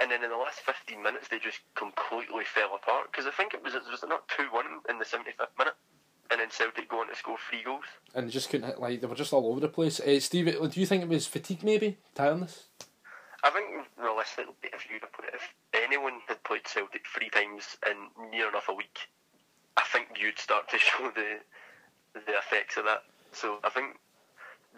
and 0.00 0.10
then 0.12 0.22
in 0.22 0.30
the 0.30 0.36
last 0.36 0.60
15 0.60 1.02
minutes 1.02 1.26
they 1.28 1.40
just 1.40 1.58
completely 1.74 2.44
fell 2.44 2.70
apart 2.76 3.10
because 3.10 3.26
I 3.26 3.32
think 3.32 3.52
it 3.52 3.62
was 3.62 3.74
it 3.74 3.82
was 3.90 4.04
not 4.06 4.28
2 4.36 4.44
1 4.44 4.64
in 4.90 4.98
the 4.98 5.04
75th 5.04 5.58
minute 5.58 5.74
and 6.30 6.40
then 6.40 6.50
Celtic 6.50 6.88
going 6.88 7.08
to 7.08 7.16
score 7.16 7.36
three 7.48 7.62
goals. 7.62 7.84
And 8.14 8.28
they 8.28 8.30
just 8.30 8.50
couldn't 8.50 8.66
hit, 8.66 8.80
like 8.80 9.00
they 9.00 9.06
were 9.06 9.14
just 9.14 9.32
all 9.32 9.46
over 9.46 9.60
the 9.60 9.68
place. 9.68 10.00
Uh, 10.00 10.20
Steve, 10.20 10.46
do 10.46 10.80
you 10.80 10.86
think 10.86 11.02
it 11.02 11.08
was 11.08 11.26
fatigue 11.26 11.62
maybe? 11.62 11.98
Tiredness? 12.14 12.64
I 13.42 13.50
think 13.50 13.86
realistically, 13.96 14.52
if 14.64 14.84
you 14.90 14.98
put 15.00 15.24
it, 15.24 15.34
if 15.34 15.54
anyone 15.72 16.20
had 16.26 16.42
played 16.44 16.66
Celtic 16.66 17.04
three 17.14 17.30
times 17.30 17.76
in 17.88 18.30
near 18.30 18.48
enough 18.48 18.68
a 18.68 18.74
week, 18.74 18.98
I 19.78 19.82
think 19.92 20.08
you'd 20.20 20.38
start 20.38 20.68
to 20.70 20.78
show 20.86 21.10
the 21.14 21.38
the 22.14 22.36
effects 22.38 22.76
of 22.76 22.84
that. 22.84 23.04
So 23.32 23.58
I 23.64 23.70
think 23.70 23.96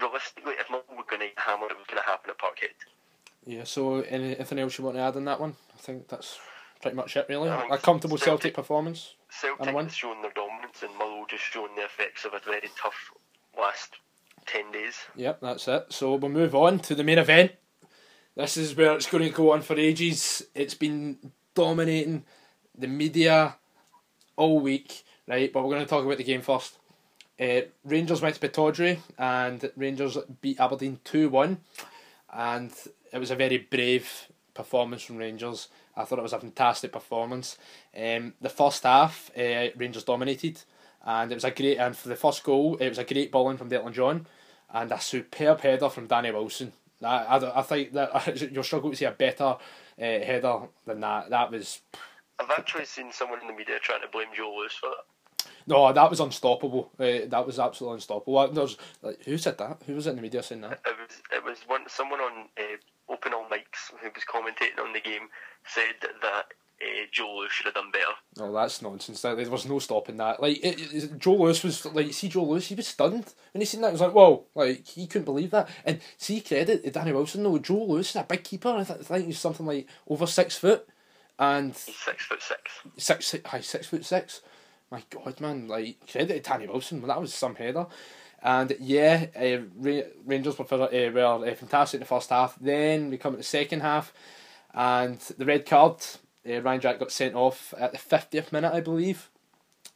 realistically, 0.00 0.54
if 0.58 0.70
not 0.70 0.84
we're 0.90 1.04
going 1.08 1.22
to 1.22 1.40
hammer, 1.40 1.66
it 1.66 1.76
was 1.76 1.86
going 1.88 2.02
to 2.02 2.08
happen 2.08 2.30
at 2.30 2.38
Parkhead. 2.38 2.74
Yeah. 3.46 3.64
So 3.64 4.00
anything 4.02 4.58
else 4.58 4.78
you 4.78 4.84
want 4.84 4.96
to 4.96 5.02
add 5.02 5.16
on 5.16 5.24
that 5.24 5.40
one? 5.40 5.54
I 5.74 5.78
think 5.80 6.08
that's 6.08 6.38
pretty 6.82 6.96
much 6.96 7.16
it, 7.16 7.26
really. 7.28 7.48
A 7.48 7.78
comfortable 7.78 8.18
Celtic- 8.18 8.24
Celtic 8.52 8.54
performance. 8.54 9.14
Celtic 9.30 9.60
And 9.60 9.70
a 9.70 9.74
win. 9.74 9.86
has 9.86 9.94
shown 9.94 10.20
their 10.22 10.32
dominance, 10.32 10.82
and 10.82 10.92
Motherwell 10.98 11.26
just 11.28 11.44
shown 11.44 11.68
the 11.76 11.84
effects 11.84 12.24
of 12.24 12.34
a 12.34 12.40
very 12.44 12.68
tough 12.80 13.12
last 13.58 13.94
ten 14.46 14.70
days. 14.72 14.96
Yep, 15.16 15.40
that's 15.40 15.68
it. 15.68 15.86
So 15.90 16.14
we'll 16.16 16.30
move 16.30 16.54
on 16.54 16.78
to 16.80 16.94
the 16.94 17.04
main 17.04 17.18
event. 17.18 17.52
This 18.36 18.56
is 18.56 18.76
where 18.76 18.92
it's 18.94 19.10
going 19.10 19.24
to 19.24 19.30
go 19.30 19.52
on 19.52 19.62
for 19.62 19.76
ages. 19.78 20.42
It's 20.54 20.74
been 20.74 21.32
dominating 21.54 22.24
the 22.76 22.86
media 22.88 23.56
all 24.40 24.58
week, 24.58 25.04
right? 25.28 25.52
But 25.52 25.62
we're 25.62 25.74
going 25.74 25.84
to 25.84 25.88
talk 25.88 26.04
about 26.04 26.16
the 26.16 26.24
game 26.24 26.40
first. 26.40 26.78
Uh, 27.38 27.60
Rangers 27.84 28.22
went 28.22 28.34
to 28.34 28.48
Pittodrie 28.48 28.98
and 29.18 29.70
Rangers 29.76 30.16
beat 30.40 30.58
Aberdeen 30.58 30.98
2 31.04 31.28
1. 31.28 31.58
And 32.32 32.72
it 33.12 33.18
was 33.18 33.30
a 33.30 33.36
very 33.36 33.58
brave 33.58 34.28
performance 34.54 35.02
from 35.02 35.18
Rangers. 35.18 35.68
I 35.94 36.04
thought 36.04 36.18
it 36.18 36.22
was 36.22 36.32
a 36.32 36.40
fantastic 36.40 36.90
performance. 36.90 37.58
Um, 37.94 38.32
the 38.40 38.48
first 38.48 38.82
half, 38.84 39.30
uh, 39.36 39.68
Rangers 39.76 40.04
dominated, 40.04 40.62
and 41.04 41.30
it 41.30 41.34
was 41.34 41.44
a 41.44 41.50
great. 41.50 41.76
And 41.76 41.94
for 41.94 42.08
the 42.08 42.16
first 42.16 42.42
goal, 42.42 42.76
it 42.76 42.88
was 42.88 42.98
a 42.98 43.04
great 43.04 43.30
ball 43.30 43.50
in 43.50 43.58
from 43.58 43.68
Declan 43.68 43.92
John, 43.92 44.26
and 44.72 44.90
a 44.90 45.00
superb 45.00 45.60
header 45.60 45.90
from 45.90 46.06
Danny 46.06 46.30
Wilson. 46.30 46.72
I, 47.02 47.24
I, 47.24 47.58
I 47.58 47.62
think 47.62 47.92
that 47.92 48.50
you'll 48.52 48.62
struggle 48.62 48.90
to 48.90 48.96
see 48.96 49.04
a 49.04 49.10
better 49.10 49.44
uh, 49.44 49.56
header 49.98 50.60
than 50.86 51.00
that. 51.00 51.30
That 51.30 51.50
was 51.50 51.80
I've 52.40 52.50
actually 52.58 52.86
seen 52.86 53.12
someone 53.12 53.40
in 53.40 53.46
the 53.46 53.52
media 53.52 53.78
trying 53.80 54.00
to 54.02 54.08
blame 54.08 54.28
Joe 54.34 54.54
Lewis 54.56 54.72
for 54.72 54.88
that. 54.90 55.46
no, 55.66 55.92
that 55.92 56.08
was 56.10 56.20
unstoppable. 56.20 56.90
Uh, 56.98 57.26
that 57.28 57.46
was 57.46 57.58
absolutely 57.58 57.96
unstoppable. 57.96 58.38
Uh, 58.38 58.46
There's 58.48 58.76
like, 59.02 59.22
who 59.24 59.36
said 59.38 59.58
that? 59.58 59.82
Who 59.86 59.94
was 59.94 60.06
in 60.06 60.16
the 60.16 60.22
media 60.22 60.42
saying 60.42 60.62
that? 60.62 60.80
It 60.86 60.96
was 60.98 61.22
it 61.32 61.44
was 61.44 61.58
one 61.66 61.82
someone 61.88 62.20
on 62.20 62.48
uh, 62.58 63.12
Open 63.12 63.34
All 63.34 63.46
Mics 63.50 63.90
who 64.00 64.08
was 64.14 64.24
commentating 64.24 64.82
on 64.82 64.92
the 64.92 65.00
game 65.00 65.28
said 65.66 65.94
that 66.22 66.44
uh, 66.82 67.04
Joe 67.12 67.36
Lewis 67.36 67.52
should 67.52 67.66
have 67.66 67.74
done 67.74 67.90
better. 67.92 68.04
No, 68.38 68.52
that's 68.54 68.80
nonsense. 68.80 69.20
There 69.20 69.34
there 69.34 69.50
was 69.50 69.66
no 69.66 69.78
stopping 69.80 70.16
that. 70.16 70.40
Like 70.40 70.58
it, 70.64 70.80
it, 70.94 71.18
Joe 71.18 71.34
Lewis 71.36 71.62
was 71.62 71.84
like, 71.86 72.12
see 72.14 72.28
Joe 72.28 72.44
Lewis, 72.44 72.68
he 72.68 72.74
was 72.74 72.86
stunned 72.86 73.32
when 73.52 73.60
he 73.60 73.66
seen 73.66 73.82
that. 73.82 73.88
He 73.88 73.92
was 73.92 74.00
like, 74.00 74.14
"Whoa!" 74.14 74.46
Like 74.54 74.86
he 74.86 75.06
couldn't 75.06 75.26
believe 75.26 75.50
that. 75.50 75.68
And 75.84 76.00
see 76.16 76.40
credit 76.40 76.84
to 76.84 76.90
Danny 76.90 77.12
Wilson 77.12 77.42
though. 77.42 77.58
Joe 77.58 77.84
Lewis 77.84 78.10
is 78.10 78.16
a 78.16 78.24
big 78.24 78.44
keeper. 78.44 78.70
I, 78.70 78.84
th- 78.84 79.00
I 79.00 79.02
think 79.02 79.26
he's 79.26 79.38
something 79.38 79.66
like 79.66 79.86
over 80.08 80.26
six 80.26 80.56
foot, 80.56 80.88
and 81.40 81.74
He's 81.74 81.96
six 81.96 82.24
foot 82.26 82.40
six. 82.40 82.60
six, 82.96 83.26
six 83.26 83.50
high 83.50 83.60
six 83.60 83.88
foot 83.88 84.04
six. 84.04 84.42
My 84.92 85.02
God, 85.10 85.40
man! 85.40 85.66
Like 85.66 85.98
credit 86.10 86.44
to 86.44 86.50
Danny 86.50 86.66
Wilson. 86.68 87.00
That 87.06 87.20
was 87.20 87.34
some 87.34 87.54
header. 87.56 87.86
And 88.42 88.76
yeah, 88.80 89.26
uh, 89.36 89.62
Rangers 90.24 90.58
were, 90.58 90.64
uh, 90.72 90.88
were 91.12 91.46
uh, 91.46 91.54
fantastic 91.54 91.98
in 91.98 92.00
the 92.00 92.06
first 92.06 92.30
half. 92.30 92.56
Then 92.60 93.10
we 93.10 93.16
come 93.18 93.32
to 93.32 93.38
the 93.38 93.42
second 93.42 93.80
half, 93.80 94.12
and 94.74 95.18
the 95.38 95.46
red 95.46 95.66
card. 95.66 95.96
Uh, 96.48 96.60
Ryan 96.60 96.80
Jack 96.80 96.98
got 96.98 97.12
sent 97.12 97.34
off 97.34 97.72
at 97.78 97.92
the 97.92 97.98
fiftieth 97.98 98.52
minute, 98.52 98.72
I 98.72 98.80
believe. 98.80 99.29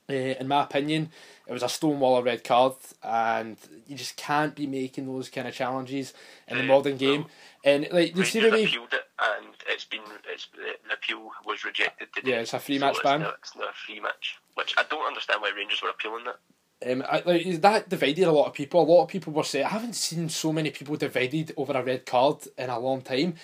Uh, 0.09 0.13
in 0.13 0.47
my 0.49 0.65
opinion, 0.65 1.11
it 1.47 1.53
was 1.53 1.63
a 1.63 1.67
stonewaller 1.67 2.23
red 2.23 2.45
card, 2.45 2.75
and 3.03 3.57
you 3.87 3.97
just 3.97 4.17
can't 4.17 4.55
be 4.55 4.67
making 4.67 5.07
those 5.07 5.31
kind 5.31 5.49
of 5.49 5.55
challenges 5.55 6.13
in 6.47 6.59
the 6.59 6.65
Uh, 6.65 6.67
modern 6.67 6.97
game. 6.99 7.27
And 7.65 7.89
like 7.91 8.15
you 8.15 8.25
see 8.25 8.41
the 8.41 8.51
way, 8.51 8.65
appealed 8.65 8.93
it, 8.93 9.09
and 9.19 9.47
it's 9.67 9.87
been 9.87 10.03
it's 10.31 10.49
the 10.55 10.93
appeal 10.93 11.31
was 11.47 11.65
rejected 11.65 12.09
today. 12.15 12.33
Yeah, 12.33 12.41
it's 12.41 12.53
a 12.53 12.59
free 12.59 12.79
So 12.79 12.87
match 12.87 13.03
ban. 13.03 13.23
It's 13.23 13.57
now 13.57 13.65
a 13.65 13.73
free 13.73 14.01
match, 14.01 14.37
which 14.55 14.75
I 14.77 14.83
don't 14.91 15.07
understand 15.07 15.41
why 15.41 15.53
Rangers 15.57 15.81
were 15.83 15.89
appealing 15.91 16.25
that. 16.25 16.39
Um, 16.87 17.03
I, 17.09 17.23
like 17.25 17.61
that 17.63 17.89
divided 17.89 18.25
a 18.25 18.33
lot 18.33 18.47
of 18.49 18.53
people. 18.53 18.83
A 18.83 18.85
lot 18.85 19.05
of 19.05 19.09
people 19.09 19.33
were 19.33 19.43
saying, 19.43 19.65
"I 19.65 19.71
haven't 19.71 19.95
seen 19.95 20.29
so 20.29 20.53
many 20.53 20.71
people 20.71 20.97
divided 20.97 21.55
over 21.57 21.73
a 21.73 21.83
red 21.83 22.05
card 22.05 22.47
in 22.59 22.69
a 22.69 22.79
long 22.79 23.01
time." 23.01 23.37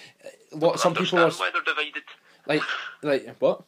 Lot, 0.53 0.79
some 0.79 0.93
people 0.95 1.19
were 1.19 1.31
why 1.31 1.51
they're 1.51 1.63
divided. 1.63 2.03
like, 2.47 2.63
like 3.03 3.37
what? 3.39 3.63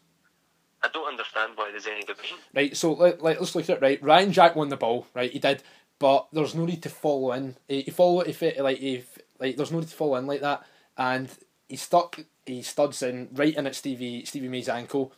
I 0.83 0.89
don't 0.89 1.07
understand 1.07 1.53
why 1.55 1.70
there's 1.70 1.87
any 1.87 2.03
division. 2.03 2.39
Right. 2.55 2.76
So 2.76 2.93
let, 2.93 3.22
let 3.22 3.41
let's 3.41 3.55
look 3.55 3.64
at 3.64 3.76
it. 3.76 3.83
Right, 3.83 4.03
Ryan 4.03 4.33
Jack 4.33 4.57
won 4.57 4.68
the 4.68 4.76
ball. 4.76 5.07
Right, 5.14 5.30
he 5.30 5.39
did, 5.39 5.62
but 5.99 6.28
there's 6.33 6.55
no 6.55 6.64
need 6.64 6.83
to 6.83 6.89
follow 6.89 7.33
in. 7.33 7.57
He, 7.68 7.83
he 7.83 7.91
follow 7.91 8.20
if 8.20 8.43
it 8.43 8.59
like 8.61 8.80
if 8.80 9.18
like 9.39 9.57
there's 9.57 9.70
no 9.70 9.80
need 9.80 9.89
to 9.89 9.95
follow 9.95 10.16
in 10.16 10.26
like 10.26 10.41
that, 10.41 10.64
and 10.97 11.28
he 11.68 11.76
stuck. 11.76 12.20
He 12.45 12.62
studs 12.62 13.03
in 13.03 13.28
right 13.33 13.57
in 13.57 13.66
at 13.66 13.76
Stevie 13.76 14.24
Stevie 14.24 14.49
May's 14.49 14.68
ankle. 14.68 15.12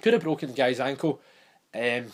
Could 0.00 0.12
have 0.12 0.22
broken 0.22 0.50
the 0.50 0.54
guy's 0.54 0.78
ankle. 0.78 1.20
Um, 1.74 2.12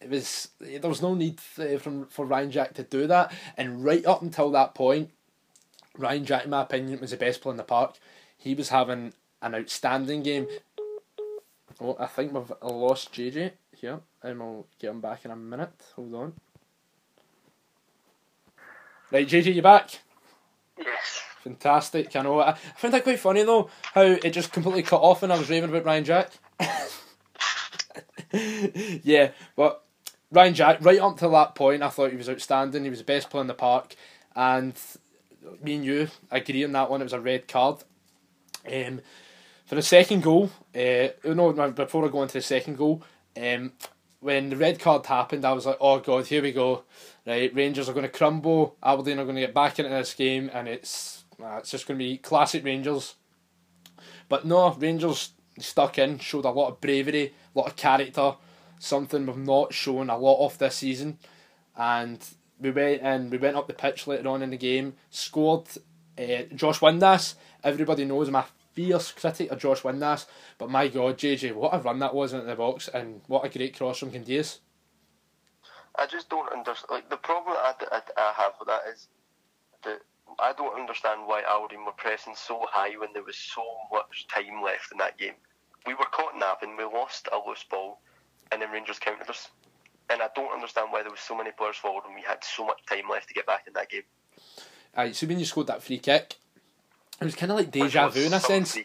it 0.00 0.08
was 0.08 0.48
there 0.60 0.88
was 0.88 1.02
no 1.02 1.14
need 1.14 1.40
uh, 1.58 1.78
from 1.78 2.06
for 2.06 2.26
Ryan 2.26 2.50
Jack 2.50 2.74
to 2.74 2.82
do 2.82 3.06
that, 3.06 3.32
and 3.56 3.82
right 3.84 4.04
up 4.04 4.22
until 4.22 4.50
that 4.50 4.74
point, 4.74 5.10
Ryan 5.96 6.24
Jack, 6.24 6.44
in 6.44 6.50
my 6.50 6.62
opinion, 6.62 7.00
was 7.00 7.10
the 7.10 7.16
best 7.16 7.40
player 7.40 7.52
in 7.52 7.56
the 7.56 7.64
park. 7.64 7.96
He 8.36 8.54
was 8.54 8.70
having 8.70 9.12
an 9.42 9.54
outstanding 9.54 10.22
game. 10.22 10.46
Oh, 11.80 11.96
I 11.98 12.06
think 12.06 12.34
we've 12.34 12.52
lost 12.62 13.12
JJ 13.12 13.52
here, 13.74 14.00
and 14.22 14.38
we'll 14.38 14.66
get 14.78 14.90
him 14.90 15.00
back 15.00 15.24
in 15.24 15.30
a 15.30 15.36
minute. 15.36 15.72
Hold 15.96 16.14
on. 16.14 16.32
Right, 19.10 19.26
JJ, 19.26 19.54
you 19.54 19.62
back? 19.62 20.00
Yes. 20.78 21.22
Fantastic. 21.42 22.14
I 22.14 22.22
know. 22.22 22.40
I 22.40 22.50
I 22.50 22.54
found 22.76 22.94
that 22.94 23.02
quite 23.02 23.18
funny 23.18 23.42
though, 23.44 23.70
how 23.94 24.02
it 24.02 24.30
just 24.30 24.52
completely 24.52 24.82
cut 24.82 25.00
off 25.00 25.22
when 25.22 25.30
I 25.30 25.38
was 25.38 25.48
raving 25.48 25.70
about 25.70 25.86
Ryan 25.86 26.04
Jack. 26.04 26.32
yeah, 29.02 29.30
but 29.56 29.82
Ryan 30.30 30.54
Jack, 30.54 30.84
right 30.84 31.00
up 31.00 31.16
to 31.18 31.28
that 31.28 31.54
point, 31.54 31.82
I 31.82 31.88
thought 31.88 32.10
he 32.10 32.16
was 32.16 32.28
outstanding. 32.28 32.84
He 32.84 32.90
was 32.90 32.98
the 32.98 33.04
best 33.04 33.30
player 33.30 33.40
in 33.40 33.46
the 33.46 33.54
park, 33.54 33.96
and 34.36 34.74
me 35.62 35.76
and 35.76 35.84
you 35.84 36.08
agree 36.30 36.64
on 36.64 36.72
that 36.72 36.90
one. 36.90 37.00
It 37.00 37.04
was 37.04 37.14
a 37.14 37.20
red 37.20 37.48
card. 37.48 37.82
Um, 38.70 39.00
for 39.70 39.76
the 39.76 39.82
second 39.82 40.24
goal, 40.24 40.50
uh, 40.74 41.08
no, 41.24 41.52
before 41.52 42.04
I 42.04 42.08
go 42.08 42.22
into 42.22 42.38
the 42.38 42.42
second 42.42 42.76
goal, 42.76 43.04
um, 43.40 43.72
when 44.18 44.50
the 44.50 44.56
red 44.56 44.80
card 44.80 45.06
happened, 45.06 45.44
I 45.44 45.52
was 45.52 45.64
like, 45.64 45.76
oh 45.80 46.00
god, 46.00 46.26
here 46.26 46.42
we 46.42 46.50
go. 46.50 46.82
Right, 47.24 47.54
Rangers 47.54 47.88
are 47.88 47.92
going 47.92 48.02
to 48.02 48.08
crumble. 48.08 48.74
Aberdeen 48.82 49.20
are 49.20 49.24
going 49.24 49.36
to 49.36 49.42
get 49.42 49.54
back 49.54 49.78
into 49.78 49.92
this 49.92 50.12
game, 50.14 50.50
and 50.52 50.66
it's 50.66 51.22
uh, 51.40 51.58
it's 51.58 51.70
just 51.70 51.86
going 51.86 52.00
to 52.00 52.04
be 52.04 52.18
classic 52.18 52.64
Rangers. 52.64 53.14
But 54.28 54.44
no, 54.44 54.72
Rangers 54.72 55.30
stuck 55.60 55.98
in, 55.98 56.18
showed 56.18 56.46
a 56.46 56.50
lot 56.50 56.70
of 56.70 56.80
bravery, 56.80 57.32
a 57.54 57.58
lot 57.60 57.68
of 57.68 57.76
character, 57.76 58.34
something 58.80 59.24
we've 59.24 59.36
not 59.36 59.72
shown 59.72 60.10
a 60.10 60.18
lot 60.18 60.44
of 60.44 60.58
this 60.58 60.74
season. 60.74 61.18
And 61.76 62.18
we 62.58 62.72
went 62.72 63.02
and 63.02 63.30
we 63.30 63.38
went 63.38 63.56
up 63.56 63.68
the 63.68 63.74
pitch 63.74 64.08
later 64.08 64.30
on 64.30 64.42
in 64.42 64.50
the 64.50 64.58
game, 64.58 64.94
scored. 65.10 65.68
Uh, 66.18 66.42
Josh 66.56 66.80
Windass, 66.80 67.34
everybody 67.62 68.04
knows 68.04 68.26
a 68.26 68.32
fierce 68.72 69.12
critic 69.12 69.50
of 69.50 69.58
Josh 69.58 69.82
Windass, 69.82 70.26
but 70.58 70.70
my 70.70 70.88
God, 70.88 71.18
JJ, 71.18 71.54
what 71.54 71.74
a 71.74 71.78
run 71.78 71.98
that 71.98 72.14
was 72.14 72.32
into 72.32 72.46
the 72.46 72.56
box, 72.56 72.88
and 72.88 73.20
what 73.26 73.44
a 73.44 73.48
great 73.48 73.76
cross 73.76 73.98
from 73.98 74.10
Candeias. 74.10 74.58
I 75.96 76.06
just 76.06 76.28
don't 76.30 76.50
understand. 76.52 76.90
Like 76.90 77.10
the 77.10 77.16
problem 77.16 77.56
I, 77.58 77.74
I, 77.92 78.00
I 78.16 78.32
have 78.36 78.52
with 78.58 78.68
that 78.68 78.82
is 78.92 79.08
that 79.84 80.00
I 80.38 80.52
don't 80.52 80.78
understand 80.78 81.22
why 81.26 81.42
Aberdeen 81.42 81.84
were 81.84 81.92
pressing 81.92 82.34
so 82.36 82.64
high 82.70 82.96
when 82.98 83.12
there 83.12 83.24
was 83.24 83.36
so 83.36 83.62
much 83.92 84.26
time 84.28 84.62
left 84.62 84.92
in 84.92 84.98
that 84.98 85.18
game. 85.18 85.34
We 85.86 85.94
were 85.94 86.06
caught 86.12 86.36
napping, 86.38 86.76
we 86.76 86.84
lost 86.84 87.28
a 87.32 87.48
loose 87.48 87.64
ball, 87.68 88.00
and 88.52 88.62
then 88.62 88.70
Rangers 88.70 88.98
countered 88.98 89.28
us. 89.28 89.48
And 90.10 90.20
I 90.20 90.28
don't 90.34 90.52
understand 90.52 90.88
why 90.90 91.02
there 91.02 91.10
was 91.10 91.20
so 91.20 91.36
many 91.36 91.50
players 91.52 91.76
forward 91.76 92.04
when 92.06 92.14
we 92.14 92.22
had 92.22 92.42
so 92.42 92.66
much 92.66 92.84
time 92.86 93.08
left 93.10 93.28
to 93.28 93.34
get 93.34 93.46
back 93.46 93.64
in 93.66 93.72
that 93.74 93.88
game. 93.88 94.02
Aye, 94.96 95.12
so 95.12 95.26
when 95.26 95.38
you 95.38 95.44
scored 95.44 95.68
that 95.68 95.82
free 95.82 95.98
kick, 95.98 96.36
it 97.20 97.24
was 97.24 97.34
kind 97.34 97.52
of 97.52 97.58
like 97.58 97.70
deja 97.70 98.08
vu 98.08 98.26
in 98.26 98.32
a 98.32 98.40
sense. 98.40 98.78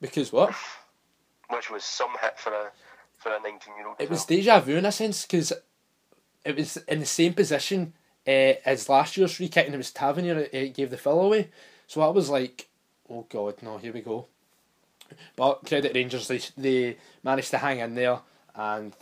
Because 0.00 0.32
what? 0.32 0.54
which 1.50 1.70
was 1.70 1.84
some 1.84 2.10
hit 2.20 2.38
for 2.38 2.52
a 2.52 2.70
for 3.18 3.32
a 3.32 3.40
19 3.40 3.76
year 3.76 3.88
old. 3.88 3.96
It 3.98 4.10
was 4.10 4.24
deja 4.24 4.60
vu 4.60 4.76
in 4.76 4.86
a 4.86 4.92
sense 4.92 5.22
because 5.22 5.52
it 6.44 6.56
was 6.56 6.76
in 6.76 7.00
the 7.00 7.06
same 7.06 7.34
position 7.34 7.94
uh, 8.26 8.54
as 8.64 8.88
last 8.88 9.16
year's 9.16 9.34
free 9.34 9.48
kick, 9.48 9.66
and 9.66 9.74
it 9.74 9.78
was 9.78 9.90
Tavernier 9.90 10.34
that 10.34 10.54
uh, 10.54 10.72
gave 10.72 10.90
the 10.90 10.96
fill 10.96 11.20
away. 11.20 11.50
So 11.86 12.00
I 12.00 12.08
was 12.08 12.30
like, 12.30 12.68
"Oh 13.08 13.26
God, 13.28 13.56
no! 13.62 13.78
Here 13.78 13.92
we 13.92 14.00
go." 14.00 14.26
But 15.36 15.66
credit 15.66 15.94
Rangers, 15.94 16.28
they 16.28 16.40
they 16.56 16.96
managed 17.22 17.50
to 17.50 17.58
hang 17.58 17.80
in 17.80 17.94
there 17.94 18.20
and 18.54 18.94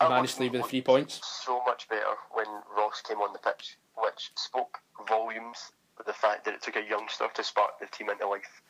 managed 0.00 0.36
to 0.36 0.42
leave 0.42 0.52
with 0.52 0.62
the 0.62 0.68
three 0.68 0.82
points. 0.82 1.20
So 1.44 1.62
much 1.64 1.88
better 1.88 2.14
when 2.32 2.46
Ross 2.76 3.00
came 3.02 3.18
on 3.18 3.32
the 3.32 3.38
pitch, 3.38 3.76
which 3.96 4.30
spoke 4.34 4.78
volumes 5.08 5.72
the 6.06 6.12
fact 6.12 6.44
that 6.44 6.54
it 6.54 6.62
took 6.62 6.76
a 6.76 6.82
youngster 6.88 7.26
to 7.34 7.44
spark 7.44 7.78
the 7.80 7.86
team 7.86 8.10
into 8.10 8.26
life. 8.26 8.62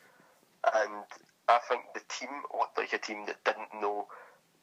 And 0.73 1.03
I 1.47 1.59
think 1.67 1.81
the 1.93 2.01
team 2.09 2.29
looked 2.57 2.77
like 2.77 2.93
a 2.93 2.97
team 2.97 3.25
that 3.27 3.43
didn't 3.43 3.73
know 3.81 4.07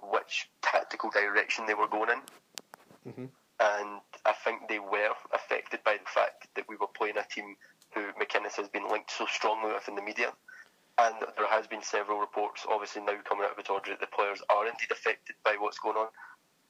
which 0.02 0.48
tactical 0.62 1.10
direction 1.10 1.66
they 1.66 1.74
were 1.74 1.88
going 1.88 2.10
in. 2.10 3.12
Mhm. 3.12 3.30
And 3.60 4.00
I 4.24 4.32
think 4.32 4.68
they 4.68 4.78
were 4.78 5.14
affected 5.32 5.84
by 5.84 5.98
the 5.98 6.08
fact 6.08 6.48
that 6.54 6.68
we 6.68 6.76
were 6.76 6.86
playing 6.86 7.18
a 7.18 7.24
team 7.24 7.56
who 7.92 8.12
McInnes 8.14 8.56
has 8.56 8.68
been 8.68 8.88
linked 8.88 9.10
so 9.10 9.26
strongly 9.26 9.72
with 9.72 9.88
in 9.88 9.94
the 9.94 10.02
media. 10.02 10.32
And 10.98 11.20
there 11.36 11.46
has 11.46 11.66
been 11.66 11.82
several 11.82 12.20
reports, 12.20 12.66
obviously 12.68 13.02
now 13.02 13.20
coming 13.22 13.44
out 13.44 13.52
of 13.52 13.56
Pittodrie, 13.56 13.90
that 13.90 14.00
the 14.00 14.06
players 14.06 14.42
are 14.48 14.66
indeed 14.66 14.90
affected 14.90 15.36
by 15.42 15.56
what's 15.56 15.78
going 15.78 15.96
on 15.96 16.08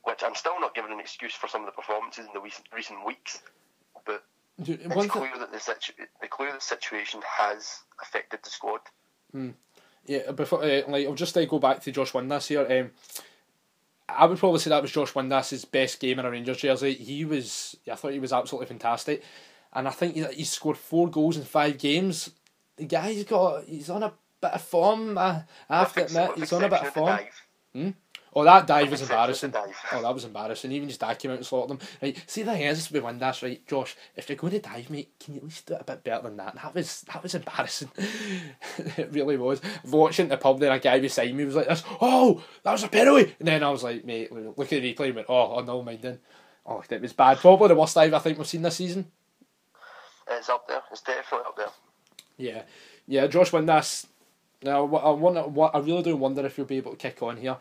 which 0.03 0.23
I'm 0.23 0.35
still 0.35 0.59
not 0.61 0.75
giving 0.75 0.93
an 0.93 1.01
excuse 1.01 1.35
for 1.35 1.49
some 1.49 1.63
of 1.63 1.67
the 1.67 1.73
performances 1.73 2.27
in 2.27 2.33
the 2.33 2.41
recent 2.41 2.67
recent 2.73 3.05
weeks. 3.05 3.43
But 4.05 4.25
Dude, 4.63 4.81
it's 4.85 5.07
clear 5.07 5.31
that 5.39 5.53
the 5.53 5.61
situ- 5.61 5.93
the 6.21 6.29
clear 6.29 6.53
the 6.53 6.61
situation 6.61 7.21
has 7.39 7.81
affected 8.03 8.41
the 8.43 8.51
squad. 8.51 8.81
Yeah, 10.07 10.33
before 10.33 10.63
uh, 10.65 10.83
like 10.89 11.07
I'll 11.07 11.15
just 11.15 11.37
uh, 11.37 11.45
go 11.45 11.59
back 11.59 11.81
to 11.83 11.93
Josh 11.93 12.13
Windass 12.13 12.49
here. 12.49 12.67
Um, 12.81 12.91
I 14.09 14.27
would 14.27 14.39
probably 14.39 14.59
say 14.59 14.71
that 14.71 14.83
was 14.83 14.91
Josh 14.91 15.13
Windass's 15.13 15.65
best 15.65 16.01
game 16.01 16.19
in 16.19 16.25
a 16.27 16.31
Rangers 16.31 16.57
jersey. 16.59 16.95
He 16.95 17.25
was, 17.25 17.77
I 17.91 17.95
thought 17.95 18.13
he 18.13 18.19
was 18.19 18.33
absolutely 18.33 18.67
fantastic, 18.67 19.23
and 19.73 19.87
I 19.87 19.93
think 19.93 20.15
he, 20.15 20.25
he 20.35 20.45
scored 20.45 20.77
four 20.77 21.09
goals 21.09 21.37
in 21.37 21.45
five 21.45 21.79
games. 21.79 22.31
The 22.77 22.87
guy's 22.87 23.23
got, 23.25 23.65
he's 23.65 23.91
on 23.91 24.03
a 24.03 24.13
bit 24.41 24.53
of 24.53 24.63
form. 24.63 25.17
I, 25.17 25.45
I 25.69 25.81
have 25.81 25.93
to 25.95 26.05
admit, 26.07 26.39
he's 26.39 26.53
on 26.53 26.65
a 26.65 26.69
bit 26.69 26.81
of 26.81 26.95
form. 26.95 27.07
dive. 27.07 27.95
Oh, 28.33 28.45
that 28.45 28.67
dive 28.67 28.91
was 28.91 29.03
exception 29.03 29.03
of 29.03 29.09
the 29.09 29.15
embarrassing. 29.15 29.51
dive. 29.51 29.75
Oh, 29.93 30.03
that 30.03 30.15
was 30.15 30.25
embarrassing. 30.25 30.73
Even 30.73 30.89
just 30.89 31.01
dad 31.01 31.19
came 31.19 31.33
out 31.33 31.39
and 31.39 31.47
slaughtered 31.47 31.73
him. 31.73 31.89
Right, 32.01 32.25
see 32.27 32.43
the 32.43 32.53
is 32.53 32.91
with 32.91 33.03
Windass, 33.03 33.43
right, 33.43 33.67
Josh. 33.67 33.97
If 34.15 34.29
you're 34.29 34.37
going 34.37 34.53
to 34.53 34.61
dive, 34.61 34.89
mate, 34.89 35.13
can 35.19 35.35
you 35.35 35.41
at 35.41 35.45
least 35.45 35.67
do 35.67 35.75
it 35.75 35.81
a 35.81 35.85
bit 35.85 36.05
better 36.05 36.23
than 36.23 36.37
that? 36.37 36.55
That 36.55 36.75
was 36.75 37.03
that 37.03 37.23
was 37.23 37.35
embarrassing. 37.35 37.91
it 38.79 39.09
really 39.13 39.37
was. 39.37 39.61
Watching 39.85 40.29
the 40.29 40.37
pub 40.37 40.61
there, 40.61 40.73
a 40.73 40.79
guy 40.79 41.01
beside 41.01 41.35
me 41.35 41.45
was 41.45 41.57
like 41.57 41.69
this. 41.69 41.83
Oh, 42.01 42.43
that 42.63 42.73
was 42.73 42.85
a 42.85 42.89
penalty. 42.89 43.35
And 43.39 43.49
then 43.49 43.65
I 43.65 43.71
was 43.71 43.83
like, 43.83 44.05
mate, 44.05 44.33
look 44.33 44.73
at 44.73 44.83
the 44.83 44.95
replay. 44.95 45.07
And 45.07 45.17
went, 45.17 45.27
oh, 45.29 45.57
oh 45.57 45.61
no, 45.63 45.83
mind 45.83 46.03
then. 46.03 46.21
Oh, 46.65 46.85
it 46.89 47.03
was 47.03 47.13
bad. 47.13 47.39
Probably 47.39 47.69
the 47.69 47.75
worst 47.75 47.97
dive 47.97 48.15
I 48.15 48.19
think 48.21 48.39
we've 48.39 48.47
seen 48.47 48.63
this 48.63 48.77
season. 48.77 49.11
It's 50.31 50.49
up 50.49 50.69
there. 50.69 50.83
It's 50.93 51.01
definitely 51.01 51.47
up 51.49 51.57
there. 51.57 51.67
Yeah, 52.37 52.63
yeah. 53.07 53.27
Josh 53.27 53.51
Windass. 53.51 54.07
Now, 54.63 54.85
I 54.95 55.11
wonder, 55.11 55.43
what 55.43 55.75
I 55.75 55.79
really 55.79 56.03
do 56.03 56.17
wonder 56.17 56.45
if 56.45 56.59
you'll 56.59 56.67
be 56.67 56.77
able 56.77 56.91
to 56.91 56.97
kick 56.97 57.23
on 57.23 57.39
here. 57.39 57.57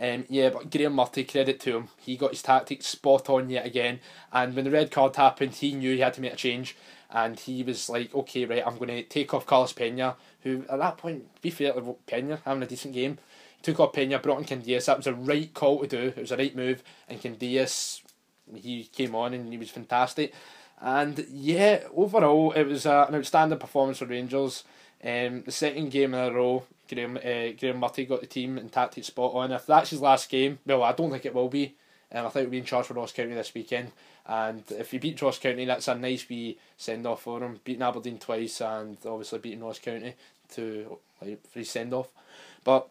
Um, 0.00 0.24
yeah, 0.30 0.48
but 0.48 0.70
Graeme 0.70 0.94
Murty, 0.94 1.24
credit 1.24 1.60
to 1.60 1.76
him. 1.76 1.88
He 1.98 2.16
got 2.16 2.30
his 2.30 2.42
tactics 2.42 2.86
spot 2.86 3.28
on 3.28 3.50
yet 3.50 3.66
again. 3.66 4.00
And 4.32 4.56
when 4.56 4.64
the 4.64 4.70
red 4.70 4.90
card 4.90 5.14
happened, 5.16 5.52
he 5.52 5.72
knew 5.72 5.94
he 5.94 6.00
had 6.00 6.14
to 6.14 6.22
make 6.22 6.32
a 6.32 6.36
change. 6.36 6.74
And 7.10 7.38
he 7.38 7.62
was 7.62 7.90
like, 7.90 8.14
okay, 8.14 8.46
right, 8.46 8.62
I'm 8.66 8.78
going 8.78 8.88
to 8.88 9.02
take 9.02 9.34
off 9.34 9.46
Carlos 9.46 9.72
Pena, 9.72 10.16
who 10.42 10.64
at 10.70 10.78
that 10.78 10.96
point, 10.96 11.42
be 11.42 11.50
fair 11.50 11.72
to 11.74 11.96
Pena, 12.06 12.40
having 12.44 12.62
a 12.62 12.66
decent 12.66 12.94
game. 12.94 13.18
He 13.58 13.62
took 13.62 13.80
off 13.80 13.92
Pena, 13.92 14.18
brought 14.18 14.38
in 14.38 14.44
Candeias. 14.44 14.86
That 14.86 14.96
was 14.96 15.06
a 15.06 15.14
right 15.14 15.52
call 15.52 15.80
to 15.80 15.86
do. 15.86 16.14
It 16.16 16.16
was 16.16 16.32
a 16.32 16.36
right 16.36 16.56
move. 16.56 16.82
And 17.08 17.20
Candeias, 17.20 18.00
he 18.54 18.84
came 18.84 19.14
on 19.14 19.34
and 19.34 19.52
he 19.52 19.58
was 19.58 19.70
fantastic. 19.70 20.32
And 20.80 21.26
yeah, 21.30 21.82
overall, 21.94 22.52
it 22.52 22.64
was 22.64 22.86
an 22.86 23.14
outstanding 23.14 23.58
performance 23.58 23.98
for 23.98 24.06
Rangers. 24.06 24.64
Um, 25.02 25.42
the 25.42 25.52
second 25.52 25.90
game 25.90 26.14
in 26.14 26.20
a 26.20 26.32
row, 26.32 26.64
Graham 26.92 27.16
uh, 27.16 27.52
Graeme 27.58 27.80
Murty 27.80 28.06
got 28.06 28.20
the 28.20 28.26
team 28.26 28.58
and 28.58 28.70
tactics 28.70 29.08
spot 29.08 29.34
on. 29.34 29.52
If 29.52 29.66
that's 29.66 29.90
his 29.90 30.00
last 30.00 30.28
game, 30.28 30.58
well, 30.66 30.82
I 30.82 30.92
don't 30.92 31.10
think 31.10 31.24
it 31.24 31.34
will 31.34 31.48
be. 31.48 31.74
Um, 32.12 32.26
I 32.26 32.28
think 32.30 32.44
he'll 32.44 32.50
be 32.50 32.58
in 32.58 32.64
charge 32.64 32.86
for 32.86 32.94
Ross 32.94 33.12
County 33.12 33.34
this 33.34 33.54
weekend. 33.54 33.92
And 34.26 34.62
if 34.70 34.90
he 34.90 34.98
beat 34.98 35.20
Ross 35.22 35.38
County, 35.38 35.64
that's 35.64 35.88
a 35.88 35.94
nice 35.94 36.28
wee 36.28 36.58
send 36.76 37.06
off 37.06 37.22
for 37.22 37.42
him. 37.42 37.60
Beating 37.64 37.82
Aberdeen 37.82 38.18
twice 38.18 38.60
and 38.60 38.96
obviously 39.06 39.38
beating 39.38 39.62
Ross 39.62 39.78
County 39.78 40.14
to 40.54 40.98
like 41.22 41.40
send 41.64 41.94
off. 41.94 42.08
But 42.64 42.88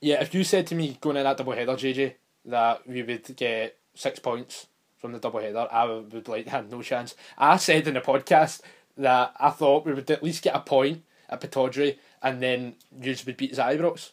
yeah, 0.00 0.20
if 0.20 0.34
you 0.34 0.44
said 0.44 0.66
to 0.68 0.74
me 0.74 0.98
going 1.00 1.16
in 1.16 1.24
that 1.24 1.36
double 1.36 1.52
header, 1.52 1.72
JJ, 1.72 2.14
that 2.46 2.86
we 2.86 3.02
would 3.02 3.36
get 3.36 3.76
six 3.94 4.18
points 4.18 4.66
from 4.98 5.12
the 5.12 5.18
double 5.18 5.40
header, 5.40 5.68
I 5.70 5.84
would 5.84 6.12
would 6.12 6.28
like 6.28 6.48
have 6.48 6.70
no 6.70 6.82
chance. 6.82 7.14
I 7.38 7.56
said 7.56 7.86
in 7.86 7.94
the 7.94 8.00
podcast 8.00 8.60
that 8.96 9.34
I 9.38 9.50
thought 9.50 9.86
we 9.86 9.92
would 9.92 10.10
at 10.10 10.22
least 10.22 10.42
get 10.42 10.56
a 10.56 10.60
point 10.60 11.02
at 11.28 11.40
Pittodrie 11.40 11.96
and 12.22 12.42
then 12.42 12.76
you 13.00 13.14
would 13.26 13.36
beat 13.36 13.54
Ibrox. 13.54 14.10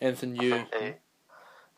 Anything 0.00 0.36
you? 0.36 0.54
Uh, 0.54 0.92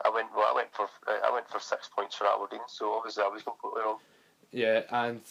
I 0.05 0.09
went. 0.09 0.27
Well, 0.35 0.47
I 0.49 0.53
went 0.55 0.73
for. 0.73 0.85
Uh, 1.07 1.19
I 1.25 1.31
went 1.33 1.49
for 1.49 1.59
six 1.59 1.89
points 1.93 2.15
for 2.15 2.25
Aberdeen. 2.25 2.61
So 2.67 2.93
obviously 2.93 3.23
I 3.23 3.27
was 3.27 3.43
completely 3.43 3.81
wrong. 3.81 3.97
Yeah, 4.51 4.81
and 4.89 5.21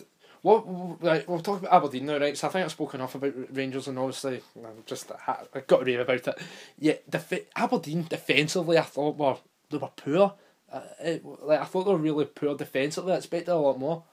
what 0.43 0.64
right, 1.03 1.27
we'll 1.29 1.41
talk 1.41 1.61
about 1.61 1.73
Aberdeen 1.73 2.07
now, 2.07 2.18
right? 2.18 2.37
So 2.37 2.49
I 2.49 2.51
think 2.51 2.64
I've 2.64 2.73
spoken 2.73 3.01
enough 3.01 3.14
about 3.14 3.33
Rangers, 3.51 3.89
and 3.89 3.99
obviously 3.99 4.43
I'm 4.57 4.83
just 4.85 5.11
I've 5.27 5.66
got 5.66 5.79
to 5.79 5.85
rave 5.85 6.01
about 6.01 6.27
it. 6.27 6.39
Yeah, 6.79 6.95
def- 7.09 7.49
Aberdeen 7.57 8.07
defensively, 8.09 8.77
I 8.77 8.83
thought 8.83 9.16
were 9.16 9.37
they 9.70 9.79
were 9.79 9.91
poor. 9.97 10.35
Uh, 10.70 10.81
it, 11.01 11.25
like 11.25 11.61
I 11.61 11.64
thought 11.64 11.85
they 11.85 11.93
were 11.93 11.99
really 11.99 12.25
poor 12.25 12.57
defensively. 12.57 13.12
I 13.12 13.16
expected 13.16 13.53
a 13.53 13.57
lot 13.57 13.79
more. 13.79 14.05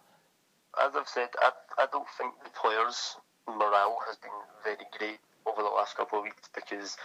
As 0.80 0.92
I've 0.96 1.08
said, 1.08 1.30
I, 1.42 1.52
I 1.80 1.88
don't 1.92 2.08
think 2.18 2.34
the 2.44 2.52
players' 2.52 3.16
morale 3.58 3.98
has 4.08 4.18
been 4.18 4.32
very 4.64 4.86
great 4.98 5.20
over 5.46 5.62
the 5.62 5.70
last 5.70 5.96
couple 5.96 6.20
of 6.20 6.24
weeks 6.24 6.50
because 6.54 6.98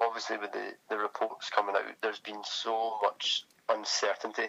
obviously 0.00 0.38
with 0.38 0.52
the, 0.52 0.74
the 0.88 0.96
reports 0.96 1.50
coming 1.50 1.74
out, 1.76 1.84
there's 2.02 2.20
been 2.20 2.42
so 2.44 2.98
much 3.02 3.44
uncertainty 3.68 4.48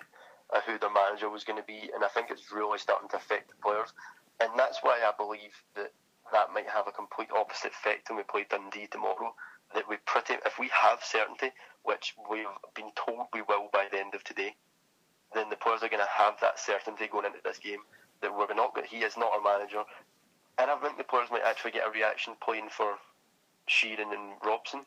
of 0.54 0.64
who 0.64 0.78
the 0.78 0.89
manager 0.89 1.30
was 1.30 1.43
going 1.43 1.60
to 1.60 1.66
be, 1.66 1.89
and 1.93 2.04
I 2.04 2.08
think 2.08 2.30
it's 2.30 2.51
really 2.51 2.78
starting 2.78 3.10
to 3.10 3.18
affect 3.18 3.49
the 3.49 3.56
players. 3.64 3.93
And 4.39 4.51
that's 4.58 4.80
why 4.82 4.99
I 5.04 5.12
believe 5.18 5.54
that 5.76 5.91
that 6.32 6.54
might 6.54 6.70
have 6.70 6.88
a 6.88 6.91
complete 6.91 7.30
opposite 7.36 7.72
effect 7.72 8.10
when 8.10 8.18
we 8.18 8.24
play 8.24 8.45
Dundee 8.49 8.88
tomorrow. 8.88 9.34
That 9.74 9.89
we 9.89 9.97
pretty, 10.06 10.36
if 10.45 10.60
we 10.60 10.70
have 10.70 10.99
certainty, 11.04 11.49
which 11.84 12.14
we've 12.30 12.45
been 12.76 12.91
told 12.95 13.28
we 13.34 13.41
will 13.41 13.70
by 13.74 13.88
the 13.91 13.99
end 13.99 14.14
of 14.14 14.24
today, 14.24 14.56
then 15.34 15.49
the 15.49 15.56
players 15.56 15.82
are 15.82 15.89
going 15.89 16.04
to 16.04 16.18
have 16.18 16.39
that 16.41 16.60
certainty 16.60 17.08
going 17.08 17.26
into 17.26 17.39
this 17.43 17.58
game 17.58 17.80
that 18.22 18.36
we're 18.36 18.54
not. 18.54 18.78
He 18.86 18.97
is 18.97 19.18
not 19.18 19.32
our 19.34 19.41
manager, 19.41 19.84
and 20.58 20.70
I 20.72 20.76
think 20.78 20.97
the 20.97 21.04
players 21.04 21.30
might 21.32 21.43
actually 21.45 21.72
get 21.72 21.88
a 21.88 21.91
reaction 21.91 22.34
playing 22.43 22.70
for 22.70 22.95
Sheerin 23.70 24.12
and 24.14 24.34
Robson. 24.45 24.82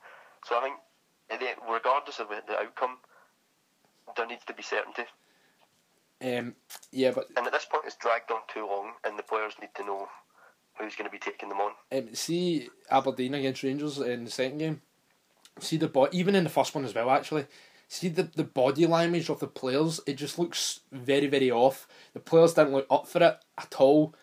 So 0.45 0.57
I 0.59 0.62
think, 0.62 1.59
regardless 1.71 2.21
of 2.21 2.29
the 2.29 2.57
outcome, 2.59 2.99
there 4.17 4.27
needs 4.27 4.45
to 4.45 4.55
be 4.55 4.62
certainty. 4.62 5.05
Um, 6.23 6.55
yeah, 6.93 7.11
but 7.11 7.27
And 7.37 7.47
at 7.47 7.53
this 7.53 7.67
point, 7.67 7.85
it's 7.87 7.97
dragged 7.97 8.31
on 8.31 8.41
too 8.53 8.67
long, 8.67 8.93
and 9.05 9.19
the 9.19 9.23
players 9.23 9.55
need 9.61 9.71
to 9.77 9.85
know 9.85 10.09
who's 10.79 10.95
going 10.95 11.09
to 11.09 11.12
be 11.12 11.19
taking 11.19 11.49
them 11.49 11.59
on. 11.61 11.73
um, 11.93 12.14
see 12.14 12.69
Aberdeen 12.91 13.35
against 13.35 13.62
Rangers 13.62 13.99
in 13.99 14.25
the 14.25 14.31
second 14.31 14.59
game. 14.59 14.83
See 15.59 15.77
the 15.79 15.89
bo- 15.89 16.09
even 16.12 16.35
in 16.35 16.45
the 16.45 16.51
first 16.51 16.75
one 16.75 16.85
as 16.85 16.95
well. 16.95 17.11
Actually, 17.11 17.47
see 17.89 18.09
the 18.09 18.25
the 18.25 18.45
body 18.45 18.87
language 18.87 19.29
of 19.31 19.41
the 19.41 19.47
players. 19.47 20.01
It 20.07 20.14
just 20.14 20.39
looks 20.39 20.81
very 20.93 21.27
very 21.27 21.51
off. 21.51 21.89
The 22.12 22.21
players 22.21 22.55
didn't 22.55 22.73
look 22.75 22.87
up 22.91 23.07
for 23.09 23.23
it 23.23 23.39
at 23.59 23.75
all. 23.79 24.14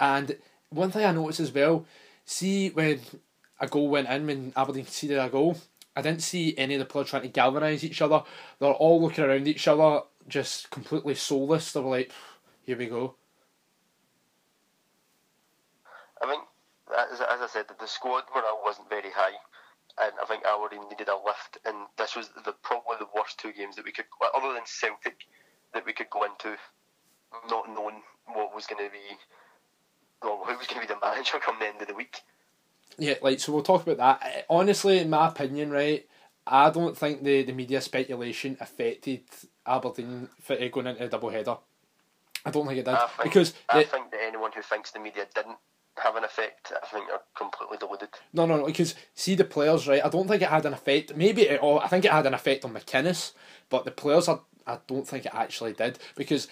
And 0.00 0.36
one 0.72 0.90
thing 0.90 1.04
I 1.04 1.12
noticed 1.12 1.40
as 1.40 1.52
well. 1.52 1.86
See 2.24 2.70
when 2.70 3.00
a 3.60 3.66
goal 3.66 3.88
went 3.88 4.08
in 4.08 4.26
when 4.26 4.52
Aberdeen 4.56 4.84
conceded 4.84 5.18
a 5.18 5.28
goal. 5.28 5.56
I 5.94 6.02
didn't 6.02 6.22
see 6.22 6.56
any 6.56 6.74
of 6.74 6.78
the 6.78 6.86
players 6.86 7.10
trying 7.10 7.22
to 7.22 7.28
galvanise 7.28 7.84
each 7.84 8.00
other. 8.00 8.22
They're 8.58 8.72
all 8.72 9.02
looking 9.02 9.24
around 9.24 9.46
each 9.46 9.68
other, 9.68 10.02
just 10.26 10.70
completely 10.70 11.14
soulless. 11.14 11.72
They 11.72 11.80
were 11.80 11.90
like, 11.90 12.12
"Here 12.64 12.76
we 12.76 12.86
go." 12.86 13.16
I 16.22 16.26
think, 16.26 16.42
as, 17.12 17.20
as 17.20 17.40
I 17.40 17.46
said, 17.48 17.66
the 17.78 17.86
squad 17.86 18.24
morale 18.34 18.62
wasn't 18.64 18.88
very 18.88 19.10
high, 19.10 19.36
and 20.02 20.12
I 20.22 20.24
think 20.26 20.44
Aberdeen 20.44 20.88
needed 20.88 21.08
a 21.08 21.16
lift. 21.16 21.58
And 21.66 21.86
this 21.98 22.16
was 22.16 22.30
the 22.44 22.52
probably 22.62 22.96
the 22.98 23.08
worst 23.14 23.38
two 23.38 23.52
games 23.52 23.76
that 23.76 23.84
we 23.84 23.92
could, 23.92 24.06
other 24.34 24.54
than 24.54 24.62
Celtic, 24.64 25.26
that 25.74 25.84
we 25.84 25.92
could 25.92 26.08
go 26.10 26.24
into, 26.24 26.56
not 27.50 27.68
knowing 27.68 28.02
what 28.26 28.54
was 28.54 28.66
going 28.66 28.84
to 28.84 28.90
be, 28.90 29.18
well, 30.22 30.42
who 30.46 30.56
was 30.56 30.66
going 30.66 30.80
to 30.80 30.88
be 30.88 30.94
the 30.94 31.00
manager 31.00 31.38
come 31.38 31.56
the 31.58 31.66
end 31.66 31.80
of 31.80 31.88
the 31.88 31.94
week. 31.94 32.22
Yeah, 32.98 33.14
like 33.22 33.40
so 33.40 33.52
we'll 33.52 33.62
talk 33.62 33.86
about 33.86 33.96
that. 33.98 34.46
Honestly, 34.50 34.98
in 34.98 35.10
my 35.10 35.28
opinion, 35.28 35.70
right, 35.70 36.06
I 36.46 36.70
don't 36.70 36.96
think 36.96 37.22
the, 37.22 37.42
the 37.42 37.52
media 37.52 37.80
speculation 37.80 38.56
affected 38.60 39.22
Aberdeen 39.66 40.28
for 40.40 40.54
uh, 40.54 40.68
going 40.68 40.86
into 40.86 41.04
a 41.04 41.08
double 41.08 41.30
header. 41.30 41.56
I 42.44 42.50
don't 42.50 42.66
think 42.66 42.80
it 42.80 42.84
did 42.84 42.94
I 42.94 43.06
think, 43.06 43.22
because 43.22 43.54
I 43.68 43.82
the, 43.82 43.88
think 43.88 44.10
that 44.10 44.20
anyone 44.26 44.50
who 44.54 44.62
thinks 44.62 44.90
the 44.90 44.98
media 44.98 45.26
didn't 45.34 45.58
have 45.98 46.16
an 46.16 46.24
effect, 46.24 46.72
I 46.82 46.86
think 46.86 47.08
are 47.10 47.20
completely 47.36 47.78
deluded. 47.78 48.08
no, 48.32 48.46
no, 48.46 48.56
no. 48.56 48.66
Because 48.66 48.94
see 49.14 49.34
the 49.34 49.44
players, 49.44 49.86
right? 49.86 50.04
I 50.04 50.08
don't 50.08 50.26
think 50.26 50.42
it 50.42 50.48
had 50.48 50.66
an 50.66 50.72
effect. 50.72 51.14
Maybe 51.16 51.42
it. 51.42 51.60
Oh, 51.62 51.78
I 51.78 51.88
think 51.88 52.04
it 52.04 52.10
had 52.10 52.26
an 52.26 52.34
effect 52.34 52.64
on 52.64 52.74
McInnes, 52.74 53.32
but 53.70 53.84
the 53.84 53.90
players 53.90 54.28
are. 54.28 54.40
I 54.66 54.78
don't 54.86 55.06
think 55.06 55.26
it 55.26 55.34
actually 55.34 55.72
did 55.72 55.98
because 56.16 56.48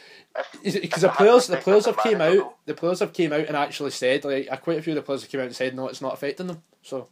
because 0.63 1.03
the 1.03 1.09
players 1.09 1.47
the 1.47 1.57
players 1.57 1.87
have 1.87 1.99
came 1.99 2.21
out 2.21 2.57
the 2.67 2.75
players 2.75 3.01
have 3.01 3.13
came 3.13 3.33
out 3.33 3.47
and 3.47 3.57
actually 3.57 3.91
said 3.91 4.25
like 4.25 4.49
uh, 4.51 4.57
quite 4.57 4.79
a 4.79 4.83
few 4.83 4.93
of 4.93 4.97
the 4.97 5.03
players 5.03 5.23
have 5.23 5.31
came 5.31 5.41
out 5.41 5.47
and 5.47 5.57
said 5.57 5.75
no 5.75 5.89
it's 5.89 6.03
not 6.03 6.15
affecting 6.15 6.47
them 6.47 6.63
so 6.83 7.09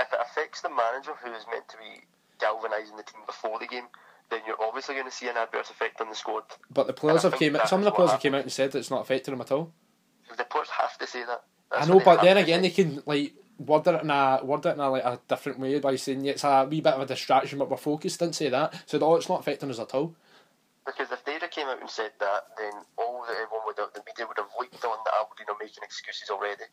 if 0.00 0.12
it 0.12 0.18
affects 0.20 0.60
the 0.60 0.70
manager 0.70 1.12
who 1.22 1.32
is 1.32 1.44
meant 1.50 1.68
to 1.68 1.76
be 1.76 2.02
galvanising 2.40 2.96
the 2.96 3.02
team 3.02 3.20
before 3.26 3.58
the 3.58 3.66
game, 3.66 3.84
then 4.30 4.40
you're 4.46 4.60
obviously 4.60 4.94
going 4.94 5.06
to 5.06 5.14
see 5.14 5.28
an 5.28 5.36
adverse 5.36 5.70
effect 5.70 6.00
on 6.00 6.08
the 6.08 6.14
squad. 6.14 6.42
but 6.70 6.86
the 6.86 6.92
players 6.92 7.22
have 7.22 7.34
came 7.34 7.56
out 7.56 7.68
some 7.68 7.80
of 7.80 7.84
the 7.84 7.90
players 7.90 8.10
have 8.10 8.20
came 8.20 8.34
out 8.34 8.42
and 8.42 8.52
said 8.52 8.72
that 8.72 8.78
it's 8.78 8.90
not 8.90 9.02
affecting 9.02 9.32
them 9.32 9.40
at 9.40 9.52
all 9.52 9.72
The 10.36 10.44
players 10.44 10.68
have 10.68 10.98
to 10.98 11.06
say 11.06 11.24
that. 11.24 11.44
I 11.70 11.86
know, 11.86 12.00
but 12.00 12.22
then 12.22 12.36
again, 12.36 12.62
say. 12.62 12.68
they 12.68 12.74
can 12.74 13.02
like 13.06 13.34
word 13.58 13.86
it 13.86 14.02
in 14.02 14.10
a 14.10 14.40
word 14.42 14.66
it 14.66 14.70
in 14.70 14.80
a 14.80 14.90
like 14.90 15.04
a 15.04 15.20
different 15.28 15.58
way 15.58 15.78
by 15.78 15.96
saying 15.96 16.24
yeah, 16.24 16.32
it's 16.32 16.44
a 16.44 16.66
wee 16.68 16.80
bit 16.80 16.94
of 16.94 17.00
a 17.02 17.06
distraction, 17.06 17.58
but 17.58 17.70
we're 17.70 17.76
focused. 17.76 18.18
Didn't 18.18 18.34
say 18.34 18.48
that, 18.48 18.74
so 18.86 18.98
oh, 19.00 19.16
it's 19.16 19.28
not 19.28 19.40
affecting 19.40 19.70
us 19.70 19.78
at 19.78 19.94
all. 19.94 20.14
Because 20.86 21.10
if 21.10 21.24
they'd 21.24 21.40
have 21.40 21.50
came 21.50 21.66
out 21.66 21.80
and 21.80 21.88
said 21.88 22.12
that, 22.20 22.48
then 22.58 22.72
all 22.98 23.24
that 23.26 23.36
everyone 23.40 23.64
would 23.66 23.78
have, 23.78 23.92
the 23.94 24.02
media 24.06 24.26
would 24.28 24.36
have 24.36 24.52
leaked 24.60 24.84
on 24.84 24.98
that 25.04 25.14
Aberdeen 25.18 25.46
are 25.48 25.56
making 25.58 25.82
excuses 25.82 26.28
already. 26.28 26.64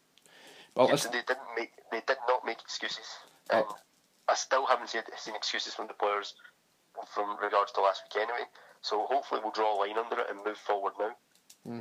Well, 0.76 0.88
Yet 0.88 0.96
it's, 0.96 1.06
they 1.06 1.24
didn't 1.26 1.52
make. 1.58 1.72
They 1.92 2.02
did 2.06 2.18
not 2.28 2.46
make 2.46 2.60
excuses, 2.60 3.06
uh, 3.50 3.58
and 3.58 3.66
Oh. 3.70 3.76
I 4.28 4.36
still 4.36 4.66
haven't 4.66 4.90
seen, 4.90 5.02
seen 5.18 5.36
excuses 5.36 5.74
from 5.74 5.88
the 5.88 5.94
players 5.94 6.36
from 7.14 7.38
regards 7.42 7.72
to 7.74 7.82
last 7.82 8.04
week 8.06 8.24
anyway. 8.24 8.48
So 8.82 9.06
hopefully 9.06 9.42
we'll 9.44 9.52
draw 9.52 9.76
a 9.76 9.78
line 9.80 9.98
under 9.98 10.20
it 10.20 10.28
and 10.30 10.40
move 10.46 10.58
forward 10.58 10.94
now. 11.00 11.16
Hmm. 11.66 11.80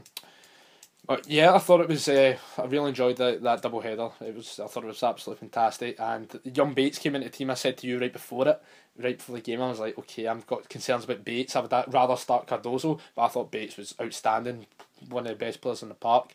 But 1.07 1.29
yeah, 1.29 1.55
I 1.55 1.59
thought 1.59 1.81
it 1.81 1.89
was. 1.89 2.09
Uh, 2.09 2.37
I 2.59 2.65
really 2.67 2.91
enjoyed 2.91 3.17
that 3.17 3.43
that 3.43 3.63
double 3.63 3.81
header. 3.81 4.11
It 4.21 4.35
was. 4.35 4.61
I 4.61 4.67
thought 4.67 4.85
it 4.85 4.89
was 4.89 5.03
absolutely 5.03 5.41
fantastic. 5.41 5.99
And 5.99 6.39
young 6.45 6.75
Bates 6.75 6.99
came 6.99 7.15
into 7.15 7.29
the 7.29 7.37
team. 7.37 7.51
I 7.51 7.55
said 7.55 7.79
to 7.79 7.87
you 7.87 7.99
right 7.99 8.13
before 8.13 8.47
it, 8.49 8.63
right 8.99 9.17
before 9.17 9.37
the 9.37 9.43
game, 9.43 9.63
I 9.63 9.71
was 9.71 9.81
like, 9.81 9.99
okay, 9.99 10.27
I've 10.27 10.47
got 10.47 10.69
concerns 10.69 11.05
about 11.05 11.25
Bates. 11.25 11.57
I 11.57 11.61
would 11.61 11.73
rather 11.93 12.17
start 12.17 12.47
Cardoso, 12.47 13.01
but 13.15 13.23
I 13.23 13.29
thought 13.29 13.51
Bates 13.51 13.77
was 13.77 13.95
outstanding, 14.01 14.67
one 15.09 15.27
of 15.27 15.31
the 15.31 15.45
best 15.45 15.61
players 15.61 15.83
in 15.83 15.89
the 15.89 15.95
park. 15.95 16.33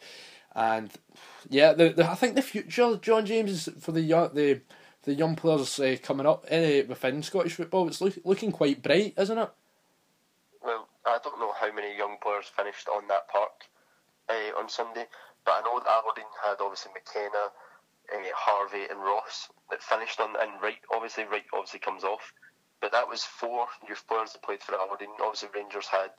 And 0.56 0.92
yeah, 1.50 1.74
the, 1.74 1.90
the 1.90 2.10
I 2.10 2.16
think 2.16 2.36
the 2.36 2.42
future 2.42 2.98
John 2.98 3.26
James 3.26 3.70
for 3.80 3.92
the 3.92 4.02
young 4.02 4.34
the 4.34 4.62
the 5.04 5.14
young 5.14 5.36
players 5.36 5.80
uh, 5.80 5.96
coming 6.02 6.26
up 6.26 6.46
uh, 6.52 6.82
within 6.88 7.22
Scottish 7.22 7.54
football. 7.54 7.88
It's 7.88 8.02
look, 8.02 8.18
looking 8.24 8.52
quite 8.52 8.82
bright, 8.82 9.14
isn't 9.18 9.38
it? 9.38 9.50
Well, 10.64 10.88
I 11.06 11.20
don't 11.24 11.40
know 11.40 11.54
how 11.54 11.72
many 11.72 11.96
young 11.96 12.18
players 12.22 12.46
finished 12.56 12.90
on 12.90 13.08
that 13.10 13.30
park 13.30 13.52
uh, 14.30 14.60
on 14.60 14.70
Sunday, 14.70 15.06
but 15.46 15.52
I 15.52 15.62
know 15.62 15.80
that 15.80 15.90
Aberdeen 15.90 16.32
had 16.44 16.58
obviously 16.60 16.92
McKenna, 16.94 17.52
uh, 18.14 18.32
Harvey, 18.34 18.86
and 18.90 19.00
Ross 19.00 19.50
that 19.70 19.84
finished 19.84 20.20
on, 20.20 20.36
and 20.40 20.62
Wright 20.62 20.82
obviously 20.94 21.26
Wright 21.26 21.46
obviously 21.54 21.80
comes 21.80 22.04
off, 22.04 22.34
but 22.82 22.92
that 22.92 23.08
was 23.08 23.24
four 23.24 23.68
youth 23.88 24.04
players 24.08 24.34
that 24.34 24.44
played 24.44 24.62
for 24.62 24.76
Aberdeen. 24.76 25.10
Obviously 25.22 25.50
Rangers 25.54 25.88
had 25.88 26.12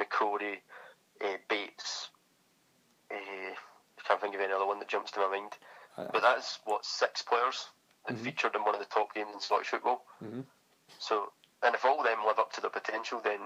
McCrorie, 0.00 0.58
uh, 1.24 1.36
Bates. 1.48 2.10
Uh, 3.10 3.54
I 3.54 4.02
can't 4.06 4.20
think 4.20 4.34
of 4.34 4.40
any 4.40 4.52
other 4.52 4.66
one 4.66 4.78
that 4.78 4.88
jumps 4.88 5.10
to 5.12 5.20
my 5.20 5.28
mind, 5.28 5.52
but 5.96 6.22
that's 6.22 6.60
what 6.64 6.84
six 6.84 7.22
players 7.22 7.66
that 8.06 8.14
mm-hmm. 8.14 8.24
featured 8.24 8.54
in 8.54 8.62
one 8.62 8.74
of 8.74 8.80
the 8.80 8.86
top 8.86 9.14
games 9.14 9.30
in 9.34 9.40
Scottish 9.40 9.68
football. 9.68 10.04
Mm-hmm. 10.22 10.40
So, 10.98 11.32
and 11.62 11.74
if 11.74 11.84
all 11.84 11.98
of 11.98 12.06
them 12.06 12.24
live 12.26 12.38
up 12.38 12.52
to 12.52 12.60
their 12.60 12.70
potential, 12.70 13.20
then 13.22 13.40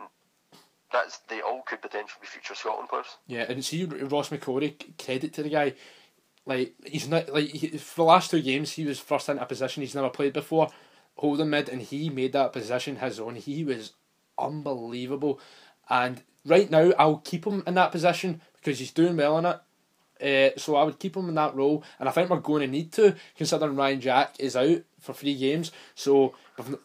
that's 0.92 1.18
they 1.28 1.40
all 1.40 1.62
could 1.62 1.80
potentially 1.80 2.20
be 2.20 2.26
future 2.26 2.54
Scotland 2.54 2.88
players. 2.88 3.06
Yeah, 3.26 3.46
and 3.48 3.64
see 3.64 3.84
Ross 3.84 4.28
McCrorie, 4.28 4.74
credit 5.02 5.32
to 5.34 5.42
the 5.42 5.48
guy. 5.48 5.74
Like 6.44 6.74
he's 6.84 7.08
not 7.08 7.28
like 7.32 7.48
he, 7.48 7.68
for 7.78 7.96
the 7.96 8.04
last 8.04 8.30
two 8.30 8.42
games 8.42 8.72
he 8.72 8.84
was 8.84 8.98
first 8.98 9.28
into 9.28 9.42
a 9.42 9.46
position 9.46 9.82
he's 9.82 9.94
never 9.94 10.10
played 10.10 10.32
before, 10.32 10.68
holding 11.16 11.50
mid, 11.50 11.68
and 11.68 11.82
he 11.82 12.10
made 12.10 12.32
that 12.32 12.52
position 12.52 12.96
his 12.96 13.20
own. 13.20 13.36
He 13.36 13.64
was 13.64 13.92
unbelievable, 14.38 15.40
and 15.88 16.22
right 16.44 16.70
now 16.70 16.92
I'll 16.98 17.18
keep 17.18 17.46
him 17.46 17.62
in 17.66 17.74
that 17.74 17.92
position 17.92 18.40
because 18.56 18.78
he's 18.78 18.92
doing 18.92 19.16
well 19.16 19.38
in 19.38 19.46
it. 19.46 19.60
Uh, 20.22 20.56
so 20.56 20.76
I 20.76 20.84
would 20.84 21.00
keep 21.00 21.16
him 21.16 21.28
in 21.28 21.34
that 21.34 21.54
role, 21.54 21.82
and 21.98 22.08
I 22.08 22.12
think 22.12 22.30
we're 22.30 22.38
going 22.38 22.60
to 22.62 22.68
need 22.68 22.92
to, 22.92 23.16
considering 23.36 23.74
Ryan 23.74 24.00
Jack 24.00 24.36
is 24.38 24.54
out 24.54 24.82
for 25.00 25.12
three 25.12 25.34
games. 25.34 25.72
So, 25.96 26.34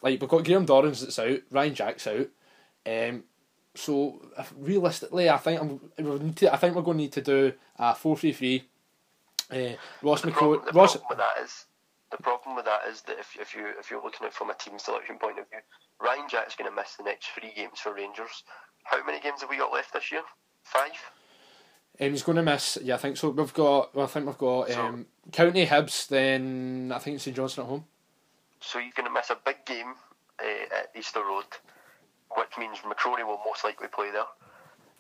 like 0.02 0.20
we've 0.20 0.28
got 0.28 0.44
Graham 0.44 0.66
Dorrans 0.66 1.02
that's 1.02 1.20
out, 1.20 1.40
Ryan 1.52 1.76
Jack's 1.76 2.08
out. 2.08 2.28
Um, 2.86 3.24
so 3.78 4.22
realistically, 4.58 5.30
I 5.30 5.38
think 5.38 5.62
I'm. 5.62 6.34
To, 6.34 6.54
I 6.54 6.58
think 6.58 6.76
we're 6.76 6.82
going 6.82 6.98
to 6.98 7.04
need 7.04 7.14
to 7.14 7.22
do 7.22 7.54
a 7.78 7.94
four 7.94 8.18
three 8.18 8.34
three. 8.34 8.64
Uh, 9.52 9.76
Ross 10.02 10.22
the 10.22 10.32
Ross. 10.32 10.98
Problem 10.98 11.02
with 11.10 11.18
that 11.18 11.44
is 11.44 11.66
the 12.12 12.18
problem 12.18 12.56
with 12.56 12.66
that 12.66 12.82
is 12.90 13.02
that 13.04 13.20
if 13.20 13.38
if 13.40 13.54
you 13.54 13.68
if 13.80 13.92
you're 13.92 14.02
looking 14.02 14.26
at 14.26 14.28
it 14.28 14.34
from 14.34 14.50
a 14.50 14.54
team 14.56 14.80
selection 14.80 15.18
point 15.18 15.40
of 15.40 15.50
view, 15.50 15.60
Ryan 16.02 16.28
Jack's 16.30 16.56
going 16.56 16.70
to 16.70 16.76
miss 16.76 16.96
the 16.96 17.04
next 17.04 17.28
three 17.28 17.54
games 17.56 17.80
for 17.80 17.94
Rangers. 17.94 18.44
How 18.84 19.06
many 19.06 19.20
games 19.20 19.42
have 19.42 19.50
we 19.50 19.58
got 19.58 19.74
left 19.74 19.94
this 19.94 20.12
year? 20.12 20.24
Five. 20.64 20.92
Um, 22.00 22.12
he's 22.12 22.24
going 22.24 22.38
to 22.38 22.44
miss. 22.44 22.78
Yeah, 22.82 22.96
I 22.96 22.98
think 22.98 23.18
so. 23.18 23.30
We've 23.30 23.54
got. 23.54 23.96
Well, 23.96 24.06
I 24.06 24.10
think 24.10 24.26
we've 24.26 24.38
got 24.38 24.72
um, 24.72 25.06
so, 25.26 25.32
County 25.32 25.66
Hibs. 25.66 26.08
Then 26.08 26.92
I 26.94 27.00
think 27.00 27.16
it's 27.16 27.24
St 27.24 27.36
Johnstone 27.36 27.66
at 27.66 27.70
home. 27.70 27.86
So 28.60 28.80
you're 28.80 28.92
going 28.96 29.08
to 29.08 29.14
miss 29.14 29.30
a 29.30 29.38
big 29.46 29.66
game 29.66 29.94
uh, 30.42 30.76
at 30.76 30.92
Easter 30.98 31.20
Road 31.20 31.46
which 32.38 32.58
means 32.58 32.78
McCrorie 32.80 33.26
will 33.26 33.42
most 33.44 33.64
likely 33.64 33.88
play 33.88 34.12
there. 34.12 34.30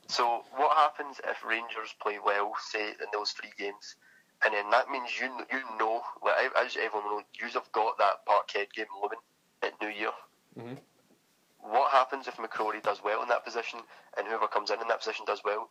So 0.07 0.43
what 0.55 0.75
happens 0.75 1.21
if 1.23 1.45
Rangers 1.45 1.93
play 2.01 2.17
well, 2.23 2.53
say 2.59 2.89
in 2.89 3.07
those 3.13 3.31
three 3.31 3.51
games, 3.57 3.95
and 4.43 4.53
then 4.53 4.69
that 4.71 4.89
means 4.89 5.09
you 5.19 5.29
you 5.51 5.61
know, 5.77 6.01
like, 6.23 6.51
as 6.57 6.75
everyone 6.77 7.09
knows, 7.09 7.23
you 7.39 7.47
have 7.53 7.71
got 7.71 7.97
that 7.97 8.25
Parkhead 8.25 8.73
game 8.73 8.89
looming 9.01 9.19
at 9.61 9.79
New 9.81 9.89
Year. 9.89 10.11
Mm-hmm. 10.57 10.75
What 11.59 11.91
happens 11.91 12.27
if 12.27 12.38
McCrorie 12.38 12.81
does 12.81 13.03
well 13.03 13.21
in 13.21 13.29
that 13.29 13.45
position, 13.45 13.79
and 14.17 14.27
whoever 14.27 14.47
comes 14.47 14.71
in 14.71 14.81
in 14.81 14.88
that 14.88 14.99
position 14.99 15.25
does 15.25 15.41
well? 15.43 15.69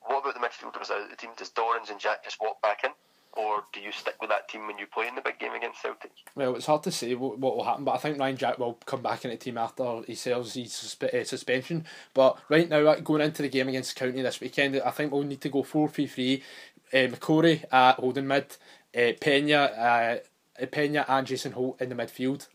What 0.00 0.20
about 0.20 0.34
the 0.34 0.40
midfielders 0.40 0.90
out 0.90 1.02
of 1.02 1.10
the 1.10 1.16
team? 1.16 1.30
Does 1.36 1.50
Dorrans 1.50 1.90
and 1.90 2.00
Jack 2.00 2.24
just 2.24 2.40
walk 2.40 2.60
back 2.62 2.84
in? 2.84 2.90
Or 3.36 3.64
do 3.72 3.80
you 3.80 3.90
stick 3.90 4.14
with 4.20 4.30
that 4.30 4.48
team 4.48 4.66
when 4.68 4.78
you 4.78 4.86
play 4.86 5.08
in 5.08 5.16
the 5.16 5.20
big 5.20 5.40
game 5.40 5.52
against 5.52 5.82
Celtic? 5.82 6.12
Well, 6.36 6.54
it's 6.54 6.66
hard 6.66 6.84
to 6.84 6.92
say 6.92 7.14
what, 7.14 7.38
what 7.38 7.56
will 7.56 7.64
happen, 7.64 7.84
but 7.84 7.92
I 7.92 7.98
think 7.98 8.18
Ryan 8.18 8.36
Jack 8.36 8.58
will 8.58 8.78
come 8.86 9.02
back 9.02 9.24
in 9.24 9.32
the 9.32 9.36
team 9.36 9.58
after 9.58 10.02
he 10.06 10.14
sells 10.14 10.54
his 10.54 10.68
susp- 10.68 11.12
uh, 11.12 11.24
suspension. 11.24 11.84
But 12.12 12.38
right 12.48 12.68
now, 12.68 12.94
going 12.96 13.22
into 13.22 13.42
the 13.42 13.48
game 13.48 13.68
against 13.68 13.96
County 13.96 14.22
this 14.22 14.40
weekend, 14.40 14.80
I 14.84 14.90
think 14.90 15.12
we'll 15.12 15.22
need 15.22 15.40
to 15.40 15.48
go 15.48 15.64
4 15.64 15.88
3 15.88 16.06
3. 16.06 16.42
Uh, 16.92 16.96
McCrorie 16.96 17.64
at 17.72 17.96
holding 17.96 18.28
mid, 18.28 18.56
uh, 18.96 19.12
Pena, 19.20 20.20
uh, 20.60 20.66
Pena 20.66 21.04
and 21.08 21.26
Jason 21.26 21.52
Holt 21.52 21.80
in 21.80 21.88
the 21.88 21.96
midfield. 21.96 22.46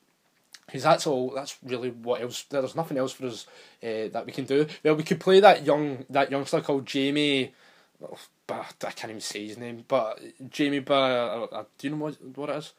Because 0.65 0.83
that's 0.83 1.07
all. 1.07 1.31
That's 1.31 1.57
really 1.63 1.89
what 1.89 2.21
else. 2.21 2.43
There's 2.43 2.75
nothing 2.75 2.97
else 2.97 3.11
for 3.11 3.25
us 3.25 3.47
uh, 3.83 4.07
that 4.13 4.25
we 4.25 4.31
can 4.31 4.45
do. 4.45 4.67
Well, 4.83 4.95
we 4.95 5.03
could 5.03 5.19
play 5.19 5.39
that 5.39 5.65
young 5.65 6.05
that 6.11 6.31
youngster 6.31 6.61
called 6.61 6.85
Jamie 6.85 7.53
I 8.01 8.91
can't 8.91 9.11
even 9.11 9.21
say 9.21 9.47
his 9.47 9.57
name, 9.57 9.83
but 9.87 10.19
Jamie 10.49 10.79
Ba, 10.79 10.93
uh, 10.93 11.47
uh, 11.51 11.63
do 11.77 11.87
you 11.87 11.95
know 11.95 12.05
what 12.05 12.17
what 12.35 12.49
it 12.49 12.57
is? 12.57 12.73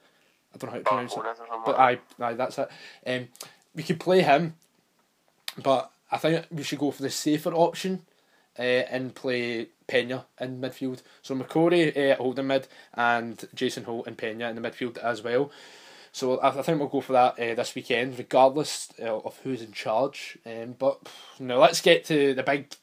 I 0.55 0.59
don't 0.59 0.71
know 0.71 0.73
how 0.73 0.79
to 0.79 0.85
pronounce 0.85 1.13
it, 1.13 1.23
but 1.65 1.79
I, 1.79 1.99
I 2.19 2.33
that's 2.35 2.59
it. 2.59 2.69
Um, 3.07 3.29
we 3.75 3.83
could 3.83 4.01
play 4.01 4.23
him, 4.23 4.55
but 5.63 5.91
I 6.11 6.17
think 6.17 6.47
we 6.51 6.63
should 6.63 6.79
go 6.79 6.91
for 6.91 7.03
the 7.03 7.11
safer 7.11 7.53
option, 7.53 8.03
uh, 8.59 8.63
and 8.63 9.15
play 9.15 9.69
Pena 9.87 10.27
in 10.41 10.61
midfield. 10.61 11.03
So 11.23 11.35
McCrorie 11.35 12.13
uh, 12.13 12.17
holding 12.17 12.47
mid 12.47 12.69
and 12.95 13.43
Jason 13.55 13.85
Holt 13.85 14.07
and 14.07 14.19
Pena 14.19 14.49
in 14.51 14.61
the 14.61 14.69
midfield 14.69 14.99
as 14.99 15.23
well. 15.23 15.51
So 16.13 16.39
I, 16.39 16.59
I 16.59 16.63
think 16.63 16.79
we'll 16.79 16.89
go 16.89 17.01
for 17.01 17.13
that 17.13 17.39
uh, 17.39 17.55
this 17.55 17.75
weekend, 17.75 18.19
regardless 18.19 18.93
uh, 19.01 19.19
of 19.19 19.39
who's 19.43 19.63
in 19.63 19.73
charge. 19.73 20.39
Um, 20.45 20.75
but 20.79 21.09
now 21.39 21.59
let's 21.59 21.81
get 21.81 22.05
to 22.07 22.35
the 22.35 22.43
big 22.43 22.75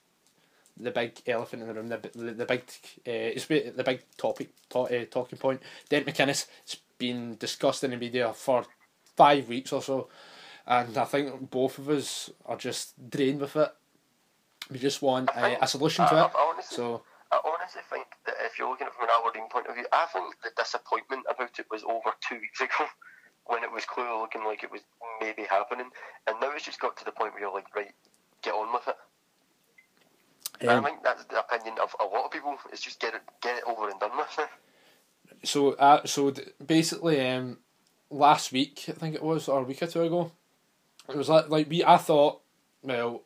the 0.79 0.91
big 0.91 1.21
elephant 1.27 1.61
in 1.61 1.67
the 1.67 1.73
room, 1.73 1.87
the 1.87 1.97
the, 2.13 2.31
the 2.31 2.45
big 2.45 2.61
uh, 3.07 3.33
it's 3.35 3.45
the 3.45 3.83
big 3.85 4.01
topic 4.17 4.49
to, 4.69 4.79
uh, 4.79 5.05
talking 5.09 5.37
point. 5.37 5.61
Dent 5.89 6.05
McInnes. 6.05 6.47
It's 6.63 6.77
been 6.97 7.35
discussed 7.37 7.83
in 7.83 7.91
the 7.91 7.97
media 7.97 8.33
for 8.33 8.65
five 9.15 9.47
weeks 9.47 9.71
or 9.71 9.81
so, 9.81 10.07
and 10.65 10.97
I 10.97 11.05
think 11.05 11.49
both 11.49 11.77
of 11.77 11.89
us 11.89 12.29
are 12.45 12.57
just 12.57 13.09
drained 13.09 13.41
with 13.41 13.55
it. 13.55 13.69
We 14.69 14.79
just 14.79 15.01
want 15.01 15.29
a, 15.29 15.63
a 15.63 15.67
solution 15.67 16.05
to 16.07 16.15
it. 16.15 16.31
I 16.35 16.51
honestly, 16.51 16.75
so 16.75 17.03
I 17.31 17.39
honestly 17.43 17.81
think 17.89 18.07
that 18.25 18.35
if 18.45 18.57
you're 18.57 18.69
looking 18.69 18.87
at 18.87 18.93
it 18.93 18.95
from 18.95 19.05
an 19.05 19.15
Aberdeen 19.19 19.49
point 19.49 19.67
of 19.67 19.75
view, 19.75 19.85
I 19.91 20.05
think 20.11 20.35
the 20.43 20.51
disappointment 20.57 21.25
about 21.29 21.59
it 21.59 21.65
was 21.71 21.83
over 21.83 22.11
two 22.27 22.39
weeks 22.39 22.61
ago. 22.65 22.85
When 23.45 23.63
it 23.63 23.71
was 23.71 23.85
clearly 23.85 24.19
looking 24.19 24.43
like 24.43 24.63
it 24.63 24.71
was 24.71 24.81
maybe 25.21 25.43
happening, 25.43 25.87
and 26.27 26.35
now 26.41 26.51
it's 26.51 26.65
just 26.65 26.81
got 26.81 26.97
to 26.97 27.05
the 27.05 27.13
point 27.13 27.31
where 27.31 27.43
you're 27.43 27.53
like, 27.53 27.73
right, 27.73 27.93
get 28.41 28.53
on 28.53 28.73
with 28.73 28.85
it. 28.89 28.95
Um, 30.61 30.85
I 30.85 30.89
think 30.89 31.03
that's 31.03 31.23
the 31.25 31.39
opinion 31.39 31.75
of 31.81 31.95
a 31.99 32.05
lot 32.05 32.25
of 32.25 32.31
people. 32.31 32.57
Is 32.71 32.81
just 32.81 32.99
get 32.99 33.13
it 33.13 33.21
get 33.41 33.57
it 33.57 33.63
over 33.67 33.89
and 33.89 33.99
done 33.99 34.11
with. 34.17 34.47
so, 35.43 35.73
uh, 35.73 36.05
so 36.05 36.33
basically, 36.65 37.25
um, 37.27 37.59
last 38.09 38.51
week 38.51 38.85
I 38.87 38.93
think 38.93 39.15
it 39.15 39.23
was, 39.23 39.47
or 39.47 39.61
a 39.61 39.63
week 39.63 39.83
or 39.83 39.87
two 39.87 40.03
ago, 40.03 40.31
it 41.09 41.15
was 41.15 41.29
like 41.29 41.49
like 41.49 41.69
we. 41.69 41.83
I 41.83 41.97
thought, 41.97 42.41
well, 42.81 43.23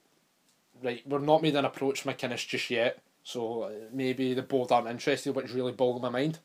right, 0.84 1.02
we're 1.08 1.20
not 1.20 1.42
made 1.42 1.56
an 1.56 1.66
approach 1.66 2.04
McInnes 2.04 2.48
just 2.48 2.70
yet, 2.70 3.02
so 3.24 3.64
uh, 3.64 3.72
maybe 3.94 4.34
the 4.34 4.42
board 4.42 4.72
aren't 4.72 4.90
interested, 4.90 5.36
which 5.36 5.54
really 5.54 5.72
boggled 5.72 6.02
my 6.02 6.10
mind. 6.10 6.40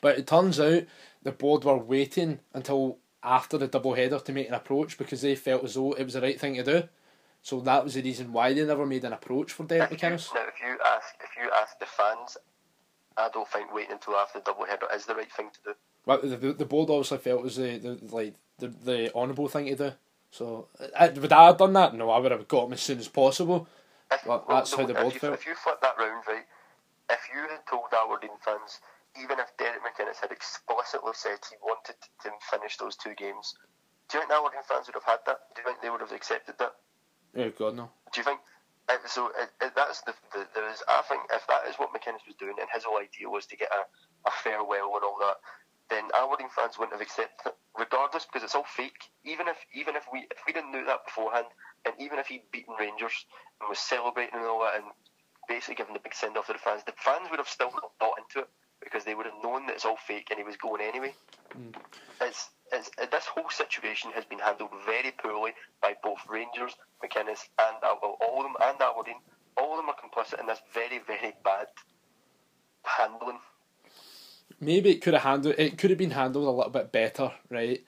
But 0.00 0.18
it 0.18 0.26
turns 0.26 0.58
out 0.58 0.84
the 1.22 1.32
board 1.32 1.64
were 1.64 1.76
waiting 1.76 2.40
until 2.52 2.98
after 3.22 3.58
the 3.58 3.66
double 3.66 3.94
header 3.94 4.18
to 4.18 4.32
make 4.32 4.48
an 4.48 4.54
approach 4.54 4.96
because 4.96 5.22
they 5.22 5.34
felt 5.34 5.64
as 5.64 5.74
though 5.74 5.92
it 5.92 6.04
was 6.04 6.14
the 6.14 6.20
right 6.20 6.38
thing 6.38 6.54
to 6.54 6.62
do. 6.62 6.88
So 7.48 7.60
that 7.60 7.82
was 7.82 7.94
the 7.94 8.02
reason 8.02 8.30
why 8.30 8.52
they 8.52 8.62
never 8.62 8.84
made 8.84 9.04
an 9.04 9.14
approach 9.14 9.52
for 9.52 9.64
Derek 9.64 9.88
McInnes. 9.88 10.28
Now, 10.34 10.42
if 10.48 10.60
you 10.60 10.76
ask, 10.84 11.14
if 11.24 11.30
you 11.42 11.50
ask 11.50 11.78
the 11.78 11.86
fans, 11.86 12.36
I 13.16 13.30
don't 13.32 13.48
think 13.48 13.72
waiting 13.72 13.92
until 13.92 14.16
after 14.16 14.40
the 14.40 14.44
double 14.44 14.66
header 14.66 14.84
is 14.94 15.06
the 15.06 15.14
right 15.14 15.32
thing 15.32 15.48
to 15.54 15.72
do. 15.72 15.74
Well, 16.04 16.20
the, 16.20 16.52
the 16.52 16.66
board 16.66 16.90
obviously 16.90 17.16
felt 17.16 17.40
it 17.40 17.44
was 17.44 17.56
the, 17.56 17.78
the 17.78 17.98
like 18.14 18.34
the, 18.58 18.68
the 18.68 19.14
honourable 19.14 19.48
thing 19.48 19.64
to 19.64 19.76
do. 19.76 19.92
So, 20.30 20.68
I, 20.94 21.08
would 21.08 21.32
I 21.32 21.46
have 21.46 21.56
done 21.56 21.72
that? 21.72 21.94
No, 21.94 22.10
I 22.10 22.18
would 22.18 22.32
have 22.32 22.46
got 22.48 22.66
him 22.66 22.74
as 22.74 22.82
soon 22.82 22.98
as 22.98 23.08
possible. 23.08 23.66
If, 24.12 24.26
well, 24.26 24.44
that's 24.46 24.74
how 24.74 24.84
the 24.84 24.92
board 24.92 25.14
if 25.14 25.22
felt. 25.22 25.32
If 25.32 25.46
you 25.46 25.54
flip 25.54 25.80
that 25.80 25.96
round, 25.98 26.24
right, 26.28 26.44
if 27.08 27.20
you 27.32 27.40
had 27.40 27.64
told 27.64 27.84
Aberdeen 27.96 28.36
fans, 28.44 28.80
even 29.18 29.38
if 29.40 29.56
Derek 29.56 29.80
McInnes 29.80 30.20
had 30.20 30.32
explicitly 30.32 31.12
said 31.14 31.38
he 31.48 31.56
wanted 31.62 31.96
to 32.24 32.30
finish 32.50 32.76
those 32.76 32.94
two 32.94 33.14
games, 33.14 33.54
do 34.10 34.18
you 34.18 34.20
think 34.20 34.32
Aberdeen 34.32 34.60
fans 34.68 34.86
would 34.86 35.00
have 35.00 35.08
had 35.08 35.20
that? 35.24 35.38
Do 35.56 35.62
you 35.62 35.66
think 35.66 35.80
they 35.80 35.88
would 35.88 36.02
have 36.02 36.12
accepted 36.12 36.56
that? 36.58 36.74
Oh 37.36 37.50
God, 37.50 37.76
no. 37.76 37.90
Do 38.12 38.20
you 38.20 38.24
think? 38.24 38.40
Uh, 38.88 38.96
so 39.06 39.30
uh, 39.38 39.46
uh, 39.60 39.70
that's 39.76 40.00
the, 40.02 40.14
the 40.32 40.46
there 40.54 40.68
is. 40.70 40.82
I 40.88 41.02
think 41.08 41.22
if 41.32 41.46
that 41.46 41.68
is 41.68 41.76
what 41.76 41.92
McInnes 41.92 42.24
was 42.26 42.36
doing, 42.38 42.54
and 42.58 42.68
his 42.72 42.84
whole 42.84 42.98
idea 42.98 43.28
was 43.28 43.46
to 43.46 43.56
get 43.56 43.68
a, 43.68 44.28
a 44.28 44.32
farewell 44.42 44.96
and 44.96 45.04
all 45.04 45.18
that, 45.20 45.36
then 45.90 46.08
Aberdeen 46.16 46.48
fans 46.48 46.78
wouldn't 46.78 46.96
have 46.96 47.04
accepted 47.04 47.52
it, 47.52 47.56
regardless, 47.78 48.24
because 48.24 48.42
it's 48.42 48.54
all 48.54 48.64
fake. 48.64 49.12
Even 49.24 49.46
if 49.48 49.56
even 49.74 49.94
if 49.96 50.04
we 50.12 50.20
if 50.30 50.40
we 50.46 50.52
didn't 50.52 50.72
know 50.72 50.84
that 50.86 51.04
beforehand, 51.04 51.46
and 51.84 51.94
even 51.98 52.18
if 52.18 52.28
he'd 52.28 52.48
beaten 52.50 52.74
Rangers 52.80 53.26
and 53.60 53.68
was 53.68 53.78
celebrating 53.78 54.40
and 54.40 54.48
all 54.48 54.64
that, 54.64 54.76
and 54.76 54.84
basically 55.48 55.76
giving 55.76 55.92
the 55.94 56.00
big 56.00 56.14
send 56.14 56.36
off 56.36 56.46
to 56.46 56.54
the 56.54 56.58
fans, 56.58 56.82
the 56.84 56.96
fans 56.96 57.28
would 57.30 57.38
have 57.38 57.48
still 57.48 57.70
not 57.72 57.92
bought 58.00 58.18
into 58.18 58.40
it 58.40 58.48
because 58.82 59.04
they 59.04 59.14
would 59.14 59.26
have 59.26 59.34
known 59.42 59.66
that 59.66 59.74
it's 59.74 59.84
all 59.84 59.96
fake 60.06 60.28
and 60.30 60.38
he 60.38 60.44
was 60.44 60.56
going 60.56 60.80
anyway. 60.82 61.14
Mm. 61.56 61.74
It's, 62.20 62.50
it's, 62.72 62.90
this 63.10 63.26
whole 63.26 63.50
situation 63.50 64.10
has 64.14 64.24
been 64.24 64.38
handled 64.38 64.70
very 64.86 65.12
poorly 65.12 65.52
by 65.82 65.94
both 66.02 66.18
Rangers, 66.28 66.74
McInnes, 67.04 67.40
and 67.58 67.76
all 67.82 68.38
of 68.38 68.42
them, 68.44 68.54
and 68.62 68.80
Aberdeen. 68.80 69.20
All 69.56 69.78
of 69.78 69.84
them 69.84 69.88
are 69.88 69.96
complicit 69.96 70.40
in 70.40 70.46
this 70.46 70.60
very, 70.72 71.00
very 71.06 71.34
bad 71.44 71.66
handling 72.84 73.38
maybe 74.60 74.90
it 74.90 75.02
could 75.02 75.14
have 75.14 75.22
handled 75.22 75.54
it 75.58 75.78
could 75.78 75.90
have 75.90 75.98
been 75.98 76.10
handled 76.10 76.46
a 76.46 76.50
little 76.50 76.70
bit 76.70 76.92
better, 76.92 77.32
right? 77.50 77.84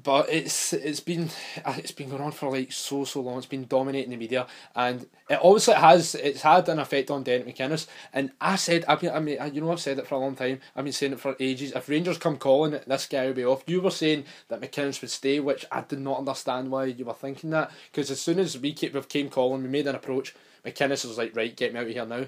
But 0.00 0.28
it's 0.30 0.72
it's 0.72 1.00
been 1.00 1.28
uh, 1.64 1.74
it's 1.76 1.90
been 1.90 2.08
going 2.08 2.22
on 2.22 2.30
for 2.30 2.50
like 2.50 2.70
so 2.70 3.04
so 3.04 3.20
long. 3.20 3.38
It's 3.38 3.46
been 3.46 3.66
dominating 3.66 4.10
the 4.10 4.16
media, 4.16 4.46
and 4.76 5.06
it 5.28 5.40
obviously 5.42 5.74
has 5.74 6.14
it's 6.14 6.42
had 6.42 6.68
an 6.68 6.78
effect 6.78 7.10
on 7.10 7.24
Derek 7.24 7.46
McInnes. 7.46 7.88
And 8.12 8.30
I 8.40 8.54
said 8.54 8.84
I 8.86 8.96
mean 9.00 9.10
I 9.10 9.18
mean 9.18 9.54
you 9.54 9.60
know 9.60 9.72
I've 9.72 9.80
said 9.80 9.98
it 9.98 10.06
for 10.06 10.14
a 10.14 10.18
long 10.18 10.36
time. 10.36 10.60
I've 10.76 10.84
been 10.84 10.92
saying 10.92 11.14
it 11.14 11.20
for 11.20 11.34
ages. 11.40 11.72
If 11.72 11.88
Rangers 11.88 12.18
come 12.18 12.36
calling, 12.36 12.78
this 12.86 13.06
guy 13.06 13.26
will 13.26 13.34
be 13.34 13.44
off. 13.44 13.64
You 13.66 13.80
were 13.80 13.90
saying 13.90 14.24
that 14.48 14.60
McInnes 14.60 15.00
would 15.00 15.10
stay, 15.10 15.40
which 15.40 15.64
I 15.72 15.80
did 15.80 16.00
not 16.00 16.18
understand 16.18 16.70
why 16.70 16.84
you 16.84 17.04
were 17.04 17.14
thinking 17.14 17.50
that. 17.50 17.72
Because 17.90 18.10
as 18.10 18.20
soon 18.20 18.38
as 18.38 18.56
we 18.56 18.76
we 18.92 19.02
came 19.02 19.30
calling, 19.30 19.62
we 19.62 19.68
made 19.68 19.88
an 19.88 19.96
approach. 19.96 20.34
McInnes 20.64 21.06
was 21.06 21.18
like, 21.18 21.34
right, 21.34 21.56
get 21.56 21.72
me 21.72 21.80
out 21.80 21.86
of 21.86 21.92
here 21.92 22.06
now. 22.06 22.26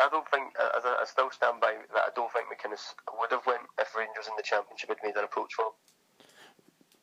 I 0.00 0.08
don't 0.10 0.28
think, 0.30 0.54
I, 0.58 0.79
I 1.00 1.04
still 1.06 1.30
stand 1.30 1.60
by 1.60 1.74
that. 1.94 2.02
I 2.06 2.10
don't 2.14 2.30
think 2.32 2.46
McInnes 2.46 2.94
would 3.18 3.30
have 3.30 3.46
went 3.46 3.62
if 3.78 3.94
Rangers 3.96 4.28
in 4.28 4.36
the 4.36 4.42
Championship 4.42 4.88
had 4.90 4.98
made 5.02 5.16
an 5.16 5.24
approach 5.24 5.54
for 5.54 5.66
him. 5.66 5.72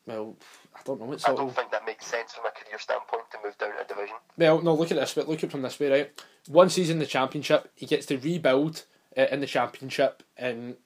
Well, 0.05 0.35
I 0.73 0.79
don't 0.85 1.01
know. 1.01 1.11
It's 1.11 1.27
I 1.27 1.35
don't 1.35 1.53
think 1.53 1.71
that 1.71 1.85
makes 1.85 2.05
sense 2.05 2.33
from 2.33 2.45
a 2.45 2.51
career 2.51 2.79
standpoint 2.79 3.23
to 3.31 3.37
move 3.43 3.57
down 3.57 3.71
a 3.79 3.85
division. 3.85 4.15
Well, 4.37 4.61
no. 4.61 4.73
Look 4.73 4.91
at 4.91 4.97
this. 4.97 5.13
But 5.13 5.27
look 5.27 5.39
at 5.39 5.45
it 5.45 5.51
from 5.51 5.63
this 5.63 5.79
way, 5.79 5.89
right? 5.89 6.23
One 6.47 6.69
season 6.69 6.95
in 6.95 6.99
the 6.99 7.05
Championship, 7.05 7.69
he 7.75 7.85
gets 7.85 8.05
to 8.05 8.17
rebuild 8.17 8.85
uh, 9.17 9.25
in 9.31 9.41
the 9.41 9.47
Championship, 9.47 10.23
and 10.37 10.77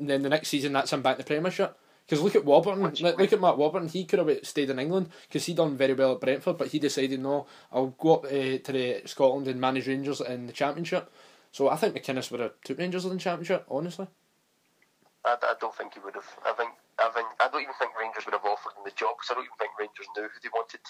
then 0.00 0.22
the 0.22 0.28
next 0.28 0.48
season 0.48 0.72
that's 0.72 0.92
him 0.92 1.02
back 1.02 1.16
in 1.16 1.18
the 1.18 1.24
Premiership. 1.24 1.78
Because 2.06 2.22
look 2.22 2.36
at 2.36 2.44
Warburton, 2.44 2.82
Which, 2.82 3.02
look, 3.02 3.18
look 3.18 3.32
at 3.32 3.40
Mark 3.40 3.56
Warburton. 3.56 3.88
He 3.88 4.04
could 4.04 4.20
have 4.20 4.38
stayed 4.46 4.70
in 4.70 4.78
England 4.78 5.08
because 5.26 5.44
he 5.44 5.54
done 5.54 5.76
very 5.76 5.92
well 5.92 6.12
at 6.12 6.20
Brentford, 6.20 6.56
but 6.56 6.68
he 6.68 6.78
decided 6.78 7.20
no, 7.20 7.46
I'll 7.72 7.88
go 7.98 8.16
up 8.16 8.24
uh, 8.26 8.28
to 8.28 8.72
the 8.72 9.02
Scotland 9.06 9.48
and 9.48 9.60
manage 9.60 9.88
Rangers 9.88 10.20
in 10.20 10.46
the 10.46 10.52
Championship. 10.52 11.12
So 11.56 11.70
I 11.70 11.76
think 11.76 11.94
McInnes 11.94 12.30
would 12.30 12.40
have 12.40 12.52
took 12.66 12.76
Rangers 12.76 13.06
in 13.06 13.12
the 13.12 13.18
championship. 13.18 13.64
Honestly, 13.70 14.06
I, 15.24 15.36
I 15.40 15.54
don't 15.58 15.74
think 15.74 15.94
he 15.94 16.00
would 16.00 16.14
have. 16.14 16.28
I 16.44 16.52
think 16.52 16.68
I 16.98 17.08
think 17.14 17.28
I 17.40 17.48
don't 17.48 17.62
even 17.62 17.72
think 17.78 17.92
Rangers 17.98 18.26
would 18.26 18.34
have 18.34 18.44
offered 18.44 18.76
him 18.76 18.84
the 18.84 18.90
job 18.90 19.14
because 19.16 19.30
I 19.30 19.34
don't 19.36 19.44
even 19.44 19.56
think 19.58 19.70
Rangers 19.80 20.06
knew 20.14 20.24
who 20.24 20.40
they 20.42 20.50
wanted. 20.54 20.80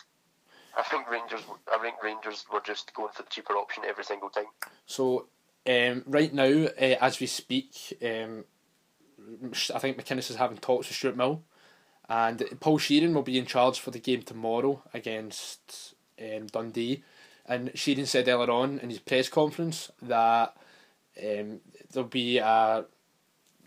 I 0.77 0.83
think 0.83 1.09
Rangers. 1.09 1.43
I 1.73 1.79
think 1.79 2.03
Rangers 2.03 2.47
were 2.53 2.61
just 2.67 2.93
going 2.95 3.13
for 3.13 3.23
the 3.23 3.29
cheaper 3.29 3.53
option 3.53 3.85
every 3.87 4.03
single 4.03 4.29
time. 4.29 4.47
So 4.87 5.29
um, 5.69 6.03
right 6.05 6.35
now, 6.35 6.67
uh, 6.67 6.97
as 7.01 7.21
we 7.21 7.29
speak, 7.29 7.97
um, 8.05 8.45
I 9.73 9.79
think 9.79 9.97
McInnes 9.97 10.31
is 10.31 10.35
having 10.35 10.59
talks 10.59 10.89
with 10.89 10.97
Stuart 10.97 11.17
Milne, 11.17 11.45
and 12.09 12.43
Paul 12.59 12.81
Sheerin 12.81 13.15
will 13.15 13.23
be 13.23 13.39
in 13.39 13.47
charge 13.47 13.79
for 13.79 13.93
the 13.93 14.01
game 14.01 14.23
tomorrow 14.23 14.83
against 14.93 15.95
um, 16.21 16.49
Dundee. 16.49 17.05
And 17.49 17.73
Sheerin 17.75 18.07
said 18.07 18.29
earlier 18.29 18.51
on 18.51 18.79
in 18.81 18.91
his 18.91 18.99
press 18.99 19.29
conference 19.29 19.91
that 20.03 20.57
um, 21.23 21.61
there'll 21.93 22.09
be 22.09 22.39
a 22.39 22.85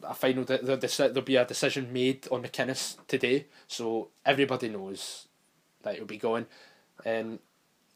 a 0.04 0.14
final 0.14 0.44
de- 0.44 0.60
there'll 0.60 1.22
be 1.22 1.36
a 1.36 1.46
decision 1.46 1.92
made 1.92 2.28
on 2.32 2.44
McInnes 2.44 2.98
today, 3.08 3.48
so 3.68 4.10
everybody 4.26 4.70
knows 4.70 5.28
that 5.84 5.96
he'll 5.96 6.06
be 6.06 6.18
going. 6.18 6.46
And 7.06 7.40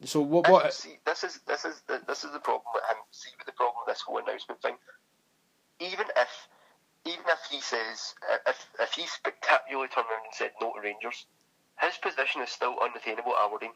so 0.04 0.20
what? 0.20 0.48
What? 0.48 0.72
See, 0.72 0.98
this 1.06 1.24
is 1.24 1.40
this 1.46 1.64
is 1.64 1.82
the, 1.86 2.00
this 2.06 2.24
is 2.24 2.32
the 2.32 2.40
problem 2.40 2.64
with 2.74 2.82
him. 2.90 2.96
See, 3.10 3.30
with 3.38 3.46
the 3.46 3.52
problem 3.52 3.76
with 3.86 3.94
this 3.94 4.02
whole 4.02 4.18
announcement 4.18 4.60
thing. 4.62 4.76
Even 5.80 6.06
if 6.16 6.48
even 7.06 7.24
if 7.26 7.40
he 7.50 7.60
says 7.60 8.14
if 8.46 8.66
if 8.80 8.92
he 8.92 9.06
spectacularly 9.06 9.88
turned 9.88 10.06
around 10.10 10.24
and 10.24 10.34
said 10.34 10.52
no 10.60 10.72
to 10.72 10.80
Rangers, 10.80 11.26
his 11.80 11.96
position 11.96 12.42
is 12.42 12.50
still 12.50 12.76
unattainable 12.82 13.32
at 13.32 13.46
Aberdeen. 13.46 13.72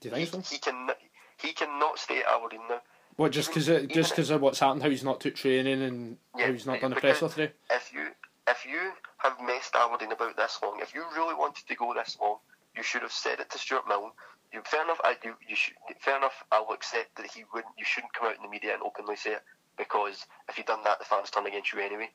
Do 0.00 0.08
you 0.08 0.26
think 0.26 0.46
he, 0.46 0.56
He 0.56 0.60
can 0.60 0.90
he 1.38 1.52
cannot 1.52 1.98
stay 1.98 2.20
at 2.20 2.26
Aberdeen 2.26 2.60
now. 2.68 2.80
What 3.16 3.32
just 3.32 3.48
because 3.48 3.66
just 3.88 4.10
because 4.10 4.30
of 4.30 4.40
what's 4.40 4.60
happened, 4.60 4.82
how 4.82 4.90
he's 4.90 5.04
not 5.04 5.20
took 5.20 5.34
training 5.34 5.82
and 5.82 6.16
yeah, 6.36 6.46
how 6.46 6.52
he's 6.52 6.66
not 6.66 6.80
done 6.80 6.90
the 6.90 6.96
press 6.96 7.20
today. 7.20 7.52
If 7.70 7.92
you 7.92 8.06
if 8.48 8.64
you 8.64 8.92
have 9.18 9.36
messed 9.44 9.74
Aberdeen 9.74 10.12
about 10.12 10.36
this 10.36 10.58
long, 10.62 10.78
if 10.80 10.94
you 10.94 11.04
really 11.14 11.34
wanted 11.34 11.66
to 11.68 11.74
go 11.74 11.92
this 11.94 12.16
long, 12.20 12.38
you 12.76 12.82
should 12.82 13.02
have 13.02 13.12
said 13.12 13.40
it 13.40 13.50
to 13.50 13.58
Stuart 13.58 13.86
Milne. 13.88 14.12
You 14.52 14.62
fair 14.64 14.84
enough. 14.84 15.00
I 15.04 15.16
you, 15.22 15.34
you 15.48 15.54
should 15.54 15.74
fair 16.00 16.16
enough. 16.16 16.44
I'll 16.50 16.72
accept 16.72 17.16
that 17.16 17.26
he 17.26 17.44
wouldn't. 17.52 17.74
You 17.78 17.84
shouldn't 17.84 18.14
come 18.14 18.28
out 18.28 18.36
in 18.36 18.42
the 18.42 18.48
media 18.48 18.74
and 18.74 18.82
openly 18.82 19.16
say 19.16 19.32
it 19.32 19.42
because 19.76 20.26
if 20.48 20.58
you'd 20.58 20.66
done 20.66 20.82
that, 20.84 20.98
the 20.98 21.04
fans 21.04 21.30
turn 21.30 21.46
against 21.46 21.72
you 21.72 21.80
anyway. 21.80 22.10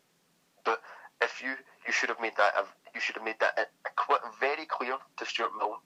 But 0.63 0.81
if 1.21 1.41
you 1.41 1.53
you 1.85 1.93
should 1.93 2.09
have 2.09 2.19
made 2.19 2.35
that 2.37 2.53
you 2.93 3.01
should 3.01 3.15
have 3.15 3.25
made 3.25 3.39
that 3.39 3.57
uh, 3.57 4.15
very 4.39 4.65
clear 4.65 4.97
to 5.17 5.25
Stuart 5.25 5.51
Milne, 5.57 5.77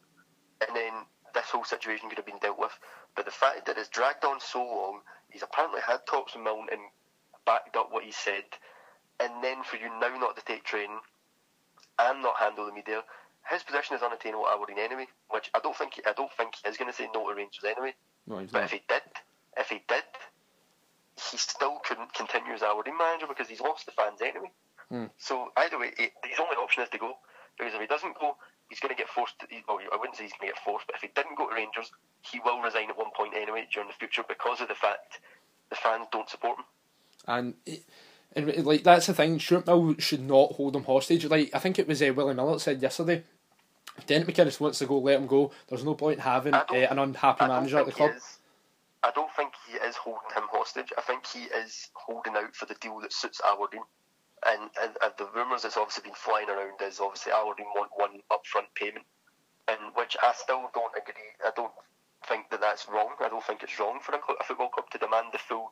and 0.65 0.75
then 0.75 0.93
this 1.33 1.49
whole 1.51 1.63
situation 1.63 2.09
could 2.09 2.17
have 2.17 2.25
been 2.25 2.39
dealt 2.39 2.59
with. 2.59 2.77
But 3.15 3.25
the 3.25 3.31
fact 3.31 3.65
that 3.65 3.77
it's 3.77 3.89
dragged 3.89 4.25
on 4.25 4.39
so 4.39 4.59
long, 4.59 5.01
he's 5.29 5.43
apparently 5.43 5.81
had 5.81 6.05
talks 6.05 6.35
with 6.35 6.43
Milne 6.43 6.67
and 6.71 6.81
backed 7.45 7.75
up 7.75 7.91
what 7.91 8.03
he 8.03 8.11
said, 8.11 8.45
and 9.19 9.43
then 9.43 9.63
for 9.63 9.77
you 9.77 9.89
now 9.99 10.17
not 10.17 10.35
to 10.37 10.43
take 10.45 10.63
training 10.63 10.99
and 11.99 12.21
not 12.21 12.37
handle 12.37 12.65
the 12.65 12.71
media, 12.71 13.03
his 13.49 13.63
position 13.63 13.95
is 13.95 14.03
unattainable 14.03 14.47
at 14.47 14.55
Aberdeen 14.55 14.79
anyway. 14.79 15.07
Which 15.29 15.49
I 15.53 15.59
don't 15.59 15.75
think 15.75 15.95
he, 15.95 16.01
I 16.05 16.13
don't 16.13 16.31
think 16.37 16.55
he 16.61 16.69
is 16.69 16.77
going 16.77 16.89
to 16.89 16.95
say 16.95 17.09
no 17.13 17.27
to 17.27 17.35
Rangers 17.35 17.63
anyway. 17.63 17.93
No, 18.27 18.45
but 18.51 18.63
if 18.63 18.71
he 18.71 18.81
did, 18.87 19.01
if 19.57 19.69
he 19.69 19.81
did, 19.87 20.03
he 21.31 21.37
still 21.37 21.79
couldn't 21.83 22.13
continue 22.13 22.53
as 22.53 22.63
Aberdeen 22.63 22.97
manager 22.97 23.27
because 23.27 23.49
he's 23.49 23.59
lost 23.59 23.85
the 23.85 23.91
fans 23.91 24.21
anyway. 24.21 24.51
Hmm. 24.89 25.05
So 25.17 25.51
either 25.57 25.79
way, 25.79 25.91
his 25.97 26.39
only 26.39 26.55
option 26.55 26.83
is 26.83 26.89
to 26.89 26.97
go. 26.97 27.13
Because 27.57 27.73
if 27.73 27.81
he 27.81 27.87
doesn't 27.87 28.17
go, 28.17 28.37
he's 28.69 28.79
going 28.79 28.93
to 28.93 28.97
get 28.97 29.09
forced. 29.09 29.39
To, 29.39 29.47
well, 29.67 29.79
I 29.91 29.97
wouldn't 29.97 30.15
say 30.15 30.23
he's 30.23 30.33
going 30.33 30.49
to 30.49 30.55
get 30.55 30.63
forced, 30.63 30.87
but 30.87 30.95
if 30.95 31.01
he 31.01 31.09
didn't 31.15 31.37
go 31.37 31.49
to 31.49 31.55
Rangers, 31.55 31.91
he 32.21 32.39
will 32.39 32.61
resign 32.61 32.89
at 32.89 32.97
one 32.97 33.11
point 33.15 33.33
anyway 33.35 33.67
during 33.71 33.89
the 33.89 33.95
future 33.95 34.23
because 34.27 34.61
of 34.61 34.67
the 34.67 34.75
fact 34.75 35.19
the 35.69 35.75
fans 35.75 36.07
don't 36.11 36.29
support 36.29 36.59
him. 36.59 36.65
And. 37.27 37.53
and 38.35 38.65
like 38.65 38.83
that's 38.83 39.07
the 39.07 39.13
thing, 39.13 39.39
Stuart 39.39 39.67
Milne 39.67 39.97
should 39.97 40.21
not 40.21 40.53
hold 40.53 40.75
him 40.75 40.83
hostage. 40.83 41.25
Like 41.25 41.49
I 41.53 41.59
think 41.59 41.79
it 41.79 41.87
was 41.87 42.01
uh, 42.01 42.13
Willie 42.15 42.35
Miller 42.35 42.59
said 42.59 42.81
yesterday. 42.81 43.23
If 43.97 44.05
Derek 44.05 44.27
McInnes 44.27 44.59
wants 44.59 44.79
to 44.79 44.85
go, 44.85 44.99
let 44.99 45.19
him 45.19 45.27
go. 45.27 45.51
There's 45.67 45.83
no 45.83 45.93
point 45.93 46.21
having 46.21 46.53
uh, 46.53 46.65
an 46.71 46.99
unhappy 46.99 47.45
manager 47.45 47.79
at 47.79 47.85
the 47.85 47.91
club. 47.91 48.11
Is, 48.15 48.39
I 49.03 49.11
don't 49.11 49.31
think 49.35 49.53
he 49.67 49.77
is 49.77 49.95
holding 49.95 50.29
him 50.35 50.43
hostage. 50.51 50.93
I 50.97 51.01
think 51.01 51.25
he 51.25 51.43
is 51.43 51.89
holding 51.93 52.35
out 52.35 52.55
for 52.55 52.65
the 52.65 52.75
deal 52.75 52.99
that 53.01 53.11
suits 53.11 53.41
our 53.41 53.53
Aberdeen. 53.53 53.83
And, 54.47 54.69
and, 54.81 54.95
and 55.03 55.13
the 55.17 55.27
rumours 55.35 55.63
that's 55.63 55.77
obviously 55.77 56.03
been 56.03 56.15
flying 56.15 56.49
around 56.49 56.81
is 56.81 56.99
obviously 56.99 57.31
Aberdeen 57.31 57.67
want 57.75 57.91
one 57.95 58.21
upfront 58.31 58.71
payment, 58.75 59.05
and 59.67 59.79
which 59.95 60.15
I 60.23 60.33
still 60.33 60.71
don't 60.73 60.93
agree. 60.95 61.35
I 61.45 61.51
don't 61.55 61.73
think 62.27 62.49
that 62.49 62.61
that's 62.61 62.87
wrong. 62.87 63.15
I 63.19 63.29
don't 63.29 63.43
think 63.43 63.63
it's 63.63 63.79
wrong 63.79 63.99
for 64.01 64.13
a, 64.13 64.17
a 64.17 64.43
football 64.43 64.69
club 64.69 64.89
to 64.91 64.97
demand 64.97 65.27
the 65.33 65.39
full 65.39 65.71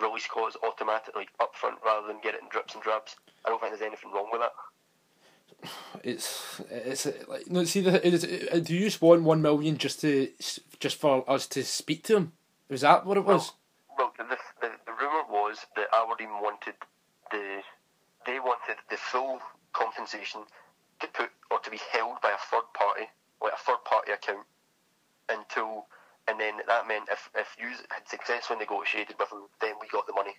release 0.00 0.26
clause 0.26 0.56
automatically 0.66 1.28
upfront 1.40 1.80
rather 1.84 2.06
than 2.06 2.20
get 2.22 2.34
it 2.34 2.42
in 2.42 2.48
drips 2.48 2.74
and 2.74 2.82
drabs. 2.82 3.16
I 3.44 3.48
don't 3.48 3.60
think 3.60 3.72
there's 3.72 3.86
anything 3.86 4.12
wrong 4.12 4.28
with 4.32 4.40
that. 4.40 4.52
It's 6.02 6.60
it's 6.70 7.06
like 7.28 7.50
no. 7.50 7.64
See, 7.64 7.80
the, 7.80 8.06
is, 8.06 8.24
uh, 8.24 8.58
do 8.58 8.74
you 8.74 8.84
just 8.84 9.00
want 9.00 9.22
one 9.22 9.40
million 9.40 9.78
just 9.78 10.00
to 10.00 10.28
just 10.80 10.96
for 11.00 11.28
us 11.30 11.46
to 11.48 11.64
speak 11.64 12.02
to 12.04 12.16
him? 12.16 12.32
Was 12.68 12.82
that 12.82 13.06
what 13.06 13.16
it 13.16 13.24
was? 13.24 13.52
Well, 13.96 14.12
well 14.18 14.28
the, 14.28 14.36
the 14.60 14.72
the 14.84 14.92
rumor 14.92 15.24
was 15.30 15.64
that 15.76 15.86
Aberdeen 15.94 16.30
wanted 16.42 16.74
the 17.30 17.60
they 18.26 18.40
wanted 18.40 18.76
the 18.90 18.96
full 18.96 19.40
compensation 19.72 20.42
to 21.00 21.06
put 21.08 21.30
or 21.50 21.58
to 21.60 21.70
be 21.70 21.80
held 21.92 22.20
by 22.22 22.30
a 22.30 22.40
third 22.50 22.66
party, 22.74 23.06
like 23.42 23.52
a 23.52 23.56
third 23.56 23.84
party 23.84 24.12
account, 24.12 24.46
until 25.28 25.86
and 26.28 26.40
then 26.40 26.54
that 26.66 26.88
meant 26.88 27.08
if 27.10 27.30
if 27.34 27.56
you 27.58 27.68
had 27.90 28.08
successfully 28.08 28.58
negotiated 28.58 29.16
with 29.18 29.30
them, 29.30 29.44
then 29.60 29.74
we 29.80 29.88
got 29.88 30.06
the 30.06 30.14
money, 30.14 30.34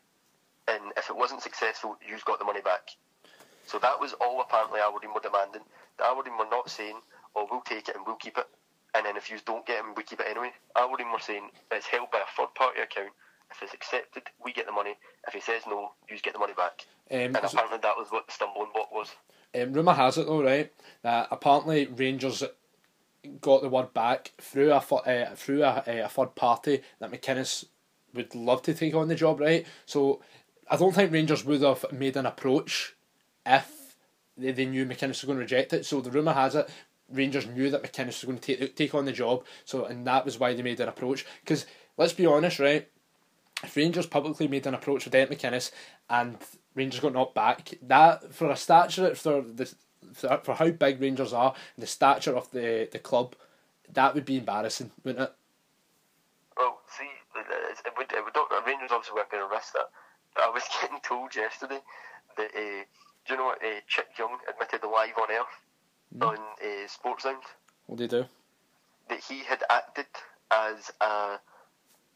and 0.67 0.93
if 0.97 1.09
it 1.09 1.15
wasn't 1.15 1.41
successful, 1.41 1.97
you 2.01 2.17
got 2.25 2.39
the 2.39 2.45
money 2.45 2.61
back. 2.61 2.89
So 3.65 3.79
that 3.79 3.99
was 3.99 4.13
all 4.13 4.41
apparently 4.41 4.79
Aberdeen 4.79 5.13
were 5.13 5.21
demanding. 5.21 5.63
The 5.97 6.05
Aberdeen 6.05 6.37
were 6.37 6.49
not 6.49 6.69
saying, 6.69 7.01
"Oh, 7.35 7.47
we'll 7.49 7.61
take 7.61 7.89
it 7.89 7.95
and 7.95 8.05
we'll 8.05 8.15
keep 8.15 8.37
it," 8.37 8.47
and 8.93 9.05
then 9.05 9.17
if 9.17 9.29
you 9.29 9.37
don't 9.45 9.65
get 9.65 9.79
it, 9.79 9.95
we 9.95 10.03
keep 10.03 10.19
it 10.19 10.27
anyway. 10.27 10.53
Aberdeen 10.75 11.11
were 11.11 11.19
saying 11.19 11.51
it's 11.71 11.87
held 11.87 12.11
by 12.11 12.19
a 12.19 12.31
third 12.35 12.53
party 12.55 12.81
account. 12.81 13.13
If 13.51 13.61
it's 13.61 13.73
accepted, 13.73 14.23
we 14.43 14.53
get 14.53 14.65
the 14.65 14.71
money. 14.71 14.97
If 15.27 15.33
he 15.33 15.39
says 15.41 15.63
no, 15.67 15.93
you 16.09 16.17
get 16.19 16.33
the 16.33 16.39
money 16.39 16.53
back. 16.53 16.85
Um, 17.11 17.17
and 17.19 17.35
apparently 17.35 17.77
that 17.81 17.97
was 17.97 18.07
what 18.09 18.27
the 18.27 18.33
stumbling 18.33 18.69
block 18.73 18.91
was. 18.91 19.15
Um, 19.59 19.73
rumour 19.73 19.93
has 19.93 20.17
it 20.17 20.25
though, 20.25 20.43
right, 20.43 20.71
that 21.03 21.27
apparently 21.31 21.85
Rangers 21.87 22.43
got 23.41 23.61
the 23.61 23.69
word 23.69 23.93
back 23.93 24.33
through 24.39 24.71
a 24.71 24.77
uh, 24.77 25.35
through 25.35 25.63
a, 25.63 25.83
a 25.87 26.09
third 26.09 26.35
party 26.35 26.81
that 26.99 27.11
McInnes 27.11 27.65
would 28.13 28.33
love 28.35 28.61
to 28.63 28.73
take 28.73 28.95
on 28.95 29.07
the 29.07 29.15
job, 29.15 29.39
right? 29.39 29.65
So 29.85 30.21
I 30.69 30.77
don't 30.77 30.93
think 30.93 31.11
Rangers 31.11 31.45
would 31.45 31.61
have 31.61 31.85
made 31.91 32.17
an 32.17 32.25
approach 32.25 32.95
if 33.45 33.97
they, 34.37 34.51
they 34.51 34.65
knew 34.65 34.85
McInnes 34.85 35.09
was 35.09 35.23
going 35.23 35.37
to 35.37 35.43
reject 35.43 35.73
it. 35.73 35.85
So 35.85 36.01
the 36.01 36.11
rumour 36.11 36.33
has 36.33 36.55
it 36.55 36.69
Rangers 37.09 37.45
knew 37.47 37.69
that 37.69 37.83
McInnes 37.83 38.07
was 38.07 38.23
going 38.23 38.39
to 38.39 38.55
take 38.55 38.75
take 38.75 38.95
on 38.95 39.05
the 39.05 39.11
job. 39.11 39.45
So 39.63 39.85
and 39.85 40.05
that 40.07 40.25
was 40.25 40.39
why 40.39 40.53
they 40.53 40.63
made 40.63 40.79
an 40.79 40.89
approach. 40.89 41.25
Because 41.41 41.65
let's 41.97 42.13
be 42.13 42.25
honest, 42.25 42.59
right? 42.59 42.87
If 43.63 43.75
Rangers 43.75 44.05
publicly 44.05 44.47
made 44.47 44.67
an 44.67 44.73
approach 44.73 45.05
with 45.05 45.15
Ed 45.15 45.29
McInnes 45.29 45.71
and 46.09 46.37
Rangers 46.75 46.99
got 46.99 47.13
knocked 47.13 47.35
back, 47.35 47.73
that 47.83 48.33
for 48.33 48.51
a 48.51 48.55
stature 48.55 49.15
for 49.15 49.41
the 49.41 49.73
for 50.13 50.53
how 50.53 50.69
big 50.69 51.01
Rangers 51.01 51.33
are 51.33 51.53
and 51.75 51.83
the 51.83 51.87
stature 51.87 52.35
of 52.35 52.51
the 52.51 52.87
the 52.91 52.99
club, 52.99 53.35
that 53.91 54.13
would 54.13 54.25
be 54.25 54.37
embarrassing, 54.37 54.91
wouldn't 55.03 55.29
it? 55.29 55.33
Well, 56.57 56.79
see, 56.87 57.09
it 57.35 57.93
would, 57.97 58.11
it 58.11 58.23
would 58.23 58.35
Rangers 58.65 58.91
obviously 58.91 59.15
weren't 59.15 59.31
going 59.31 59.47
to 59.47 59.53
risk 59.53 59.73
that. 59.73 59.89
But 60.33 60.43
I 60.45 60.49
was 60.49 60.63
getting 60.81 60.99
told 61.01 61.35
yesterday 61.35 61.79
that, 62.37 62.51
uh, 62.55 62.83
do 63.27 63.33
you 63.33 63.37
know 63.37 63.45
what 63.45 63.63
uh, 63.63 63.79
Chick 63.87 64.07
Young 64.17 64.37
admitted 64.49 64.83
live 64.83 65.17
on 65.17 65.31
air 65.31 65.45
mm. 66.17 66.27
on 66.27 66.37
uh, 66.37 66.87
Sportsound? 66.87 67.43
What 67.87 67.97
did 67.97 68.11
he 68.11 68.17
do? 68.19 68.25
That 69.09 69.19
he 69.19 69.43
had 69.43 69.63
acted 69.69 70.07
as 70.51 70.91
a, 71.01 71.39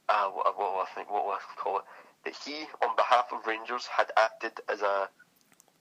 a 0.09 0.15
what, 0.33 0.57
what, 0.57 0.87
I 0.87 0.95
think, 0.95 1.11
what 1.11 1.25
will 1.25 1.33
I 1.33 1.39
call 1.57 1.77
it? 1.77 1.83
That 2.25 2.35
he, 2.45 2.65
on 2.81 2.95
behalf 2.95 3.27
of 3.31 3.45
Rangers, 3.47 3.85
had 3.85 4.11
acted 4.17 4.59
as 4.71 4.81
a 4.81 5.09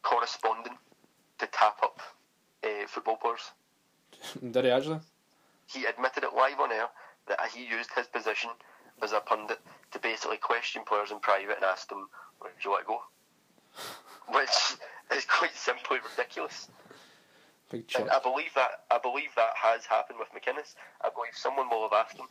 correspondent 0.02 0.76
to 1.38 1.46
tap 1.46 1.78
up 1.82 2.00
uh, 2.64 2.86
football 2.86 3.16
players. 3.16 3.50
Did 4.50 4.64
he 4.64 4.70
actually? 4.70 5.00
He 5.66 5.84
admitted 5.84 6.24
it 6.24 6.34
live 6.34 6.60
on 6.60 6.72
air 6.72 6.88
that 7.26 7.38
he 7.54 7.64
used 7.66 7.90
his 7.94 8.06
position 8.06 8.50
as 9.02 9.12
a 9.12 9.20
pundit 9.20 9.60
to 9.92 9.98
basically 9.98 10.38
question 10.38 10.82
players 10.86 11.10
in 11.10 11.18
private 11.20 11.56
and 11.56 11.64
ask 11.64 11.88
them, 11.88 12.08
"Where 12.38 12.50
do 12.50 12.58
you 12.64 12.70
want 12.70 12.84
to 12.84 12.88
go?" 12.88 13.00
Which 14.38 14.78
is 15.16 15.24
quite 15.26 15.54
simply 15.54 15.98
ridiculous. 16.10 16.68
I 17.72 18.20
believe 18.22 18.54
that 18.54 18.84
I 18.90 18.98
believe 18.98 19.28
that 19.36 19.52
has 19.56 19.84
happened 19.84 20.18
with 20.18 20.28
McInnes. 20.32 20.74
I 21.02 21.10
believe 21.10 21.34
someone 21.34 21.68
will 21.68 21.82
have 21.82 21.92
asked 21.92 22.16
him, 22.16 22.26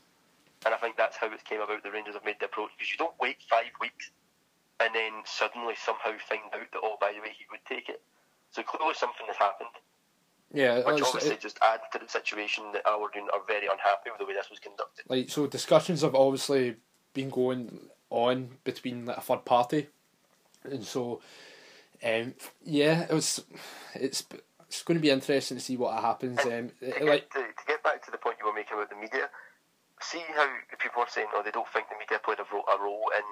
and 0.65 0.73
I 0.73 0.77
think 0.77 0.97
that's 0.97 1.17
how 1.17 1.27
it 1.27 1.43
came 1.45 1.61
about. 1.61 1.83
The 1.83 1.91
Rangers 1.91 2.15
have 2.15 2.25
made 2.25 2.39
the 2.39 2.45
approach 2.45 2.71
because 2.77 2.91
you 2.91 2.97
don't 2.97 3.15
wait 3.19 3.37
five 3.49 3.71
weeks 3.79 4.11
and 4.79 4.93
then 4.93 5.11
suddenly 5.25 5.73
somehow 5.75 6.11
find 6.29 6.41
out 6.53 6.71
that 6.71 6.81
oh 6.83 6.97
by 7.01 7.11
the 7.13 7.21
way 7.21 7.33
he 7.37 7.45
would 7.51 7.63
take 7.67 7.89
it. 7.89 8.01
So 8.51 8.63
clearly 8.63 8.93
something 8.93 9.25
has 9.27 9.37
happened. 9.37 9.69
Yeah, 10.53 10.77
which 10.77 11.03
obviously 11.03 11.31
it, 11.31 11.41
just 11.41 11.59
adds 11.61 11.83
to 11.91 11.99
the 11.99 12.07
situation 12.07 12.63
that 12.71 12.87
Aberdeen 12.87 13.27
are 13.33 13.41
very 13.47 13.67
unhappy 13.67 14.09
with 14.11 14.19
the 14.19 14.25
way 14.25 14.33
this 14.33 14.49
was 14.49 14.59
conducted. 14.59 15.03
Like 15.09 15.29
so, 15.29 15.45
discussions 15.45 16.01
have 16.01 16.15
obviously 16.15 16.77
been 17.13 17.29
going 17.29 17.89
on 18.09 18.49
between 18.63 19.05
like, 19.05 19.17
a 19.17 19.21
third 19.21 19.43
party, 19.43 19.87
and 20.63 20.85
so, 20.85 21.19
um, 22.01 22.33
yeah, 22.63 23.01
it 23.01 23.11
was. 23.11 23.43
It's 23.93 24.23
it's 24.67 24.83
going 24.83 24.97
to 24.97 25.01
be 25.01 25.09
interesting 25.09 25.57
to 25.57 25.63
see 25.63 25.75
what 25.75 25.99
happens. 26.01 26.39
Um, 26.39 26.71
to, 26.79 26.85
get, 26.85 27.05
like 27.05 27.29
to, 27.33 27.39
to 27.39 27.65
get 27.67 27.83
back 27.83 28.05
to 28.05 28.11
the 28.11 28.17
point 28.17 28.37
you 28.39 28.47
were 28.47 28.53
making 28.53 28.73
about 28.77 28.89
the 28.89 28.95
media, 28.95 29.29
see 30.01 30.21
how 30.35 30.47
people 30.79 31.01
are 31.01 31.09
saying, 31.09 31.27
oh, 31.33 31.41
they 31.43 31.51
don't 31.51 31.67
think 31.69 31.89
the 31.89 31.97
media 31.97 32.19
played 32.23 32.39
a 32.39 32.47
role, 32.53 32.65
a 32.69 32.77
role 32.81 33.09
in. 33.17 33.25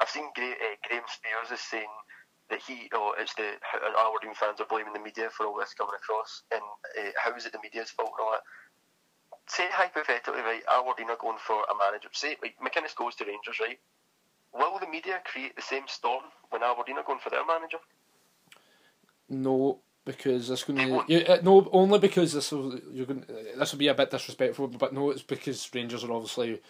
I've 0.00 0.08
seen 0.08 0.28
Gra- 0.34 0.56
uh, 0.56 0.76
Graham 0.86 1.04
Spiers 1.08 1.52
is 1.52 1.60
saying 1.60 1.90
that 2.50 2.60
he, 2.60 2.90
oh, 2.92 3.14
it's 3.18 3.34
the 3.34 3.56
Aberdeen 3.96 4.34
fans 4.34 4.60
are 4.60 4.68
blaming 4.68 4.92
the 4.92 5.00
media 5.00 5.28
for 5.30 5.46
all 5.46 5.58
this 5.58 5.74
coming 5.74 5.94
across, 5.96 6.42
and 6.52 6.62
uh, 6.98 7.10
how 7.16 7.34
is 7.36 7.46
it 7.46 7.52
the 7.52 7.60
media's 7.62 7.90
fault 7.90 8.12
and 8.18 8.24
all 8.26 8.32
that? 8.32 8.44
Say 9.48 9.66
hypothetically, 9.70 10.40
right, 10.42 10.62
Aberdeen 10.68 11.10
are 11.10 11.20
going 11.20 11.38
for 11.38 11.64
a 11.64 11.74
manager. 11.76 12.08
Say 12.12 12.36
like 12.42 12.56
McInnes 12.60 12.94
goes 12.94 13.14
to 13.16 13.24
Rangers, 13.24 13.60
right? 13.60 13.78
Will 14.52 14.78
the 14.78 14.88
media 14.88 15.22
create 15.24 15.54
the 15.54 15.62
same 15.62 15.84
storm 15.86 16.24
when 16.50 16.62
Aberdeen 16.62 16.98
are 16.98 17.04
going 17.04 17.20
for 17.20 17.30
their 17.30 17.46
manager? 17.46 17.78
No, 19.28 19.78
because 20.04 20.48
this 20.48 20.64
going 20.64 20.78
to 20.78 21.04
yeah, 21.08 21.34
uh, 21.34 21.40
no 21.42 21.68
only 21.72 21.98
because 21.98 22.32
this 22.32 22.52
will 22.52 22.78
you're 22.92 23.06
going 23.06 23.24
this 23.58 23.72
will 23.72 23.78
be 23.78 23.88
a 23.88 23.94
bit 23.94 24.10
disrespectful, 24.10 24.68
but 24.68 24.92
no, 24.92 25.10
it's 25.10 25.22
because 25.22 25.68
Rangers 25.74 26.04
are 26.04 26.12
obviously 26.12 26.60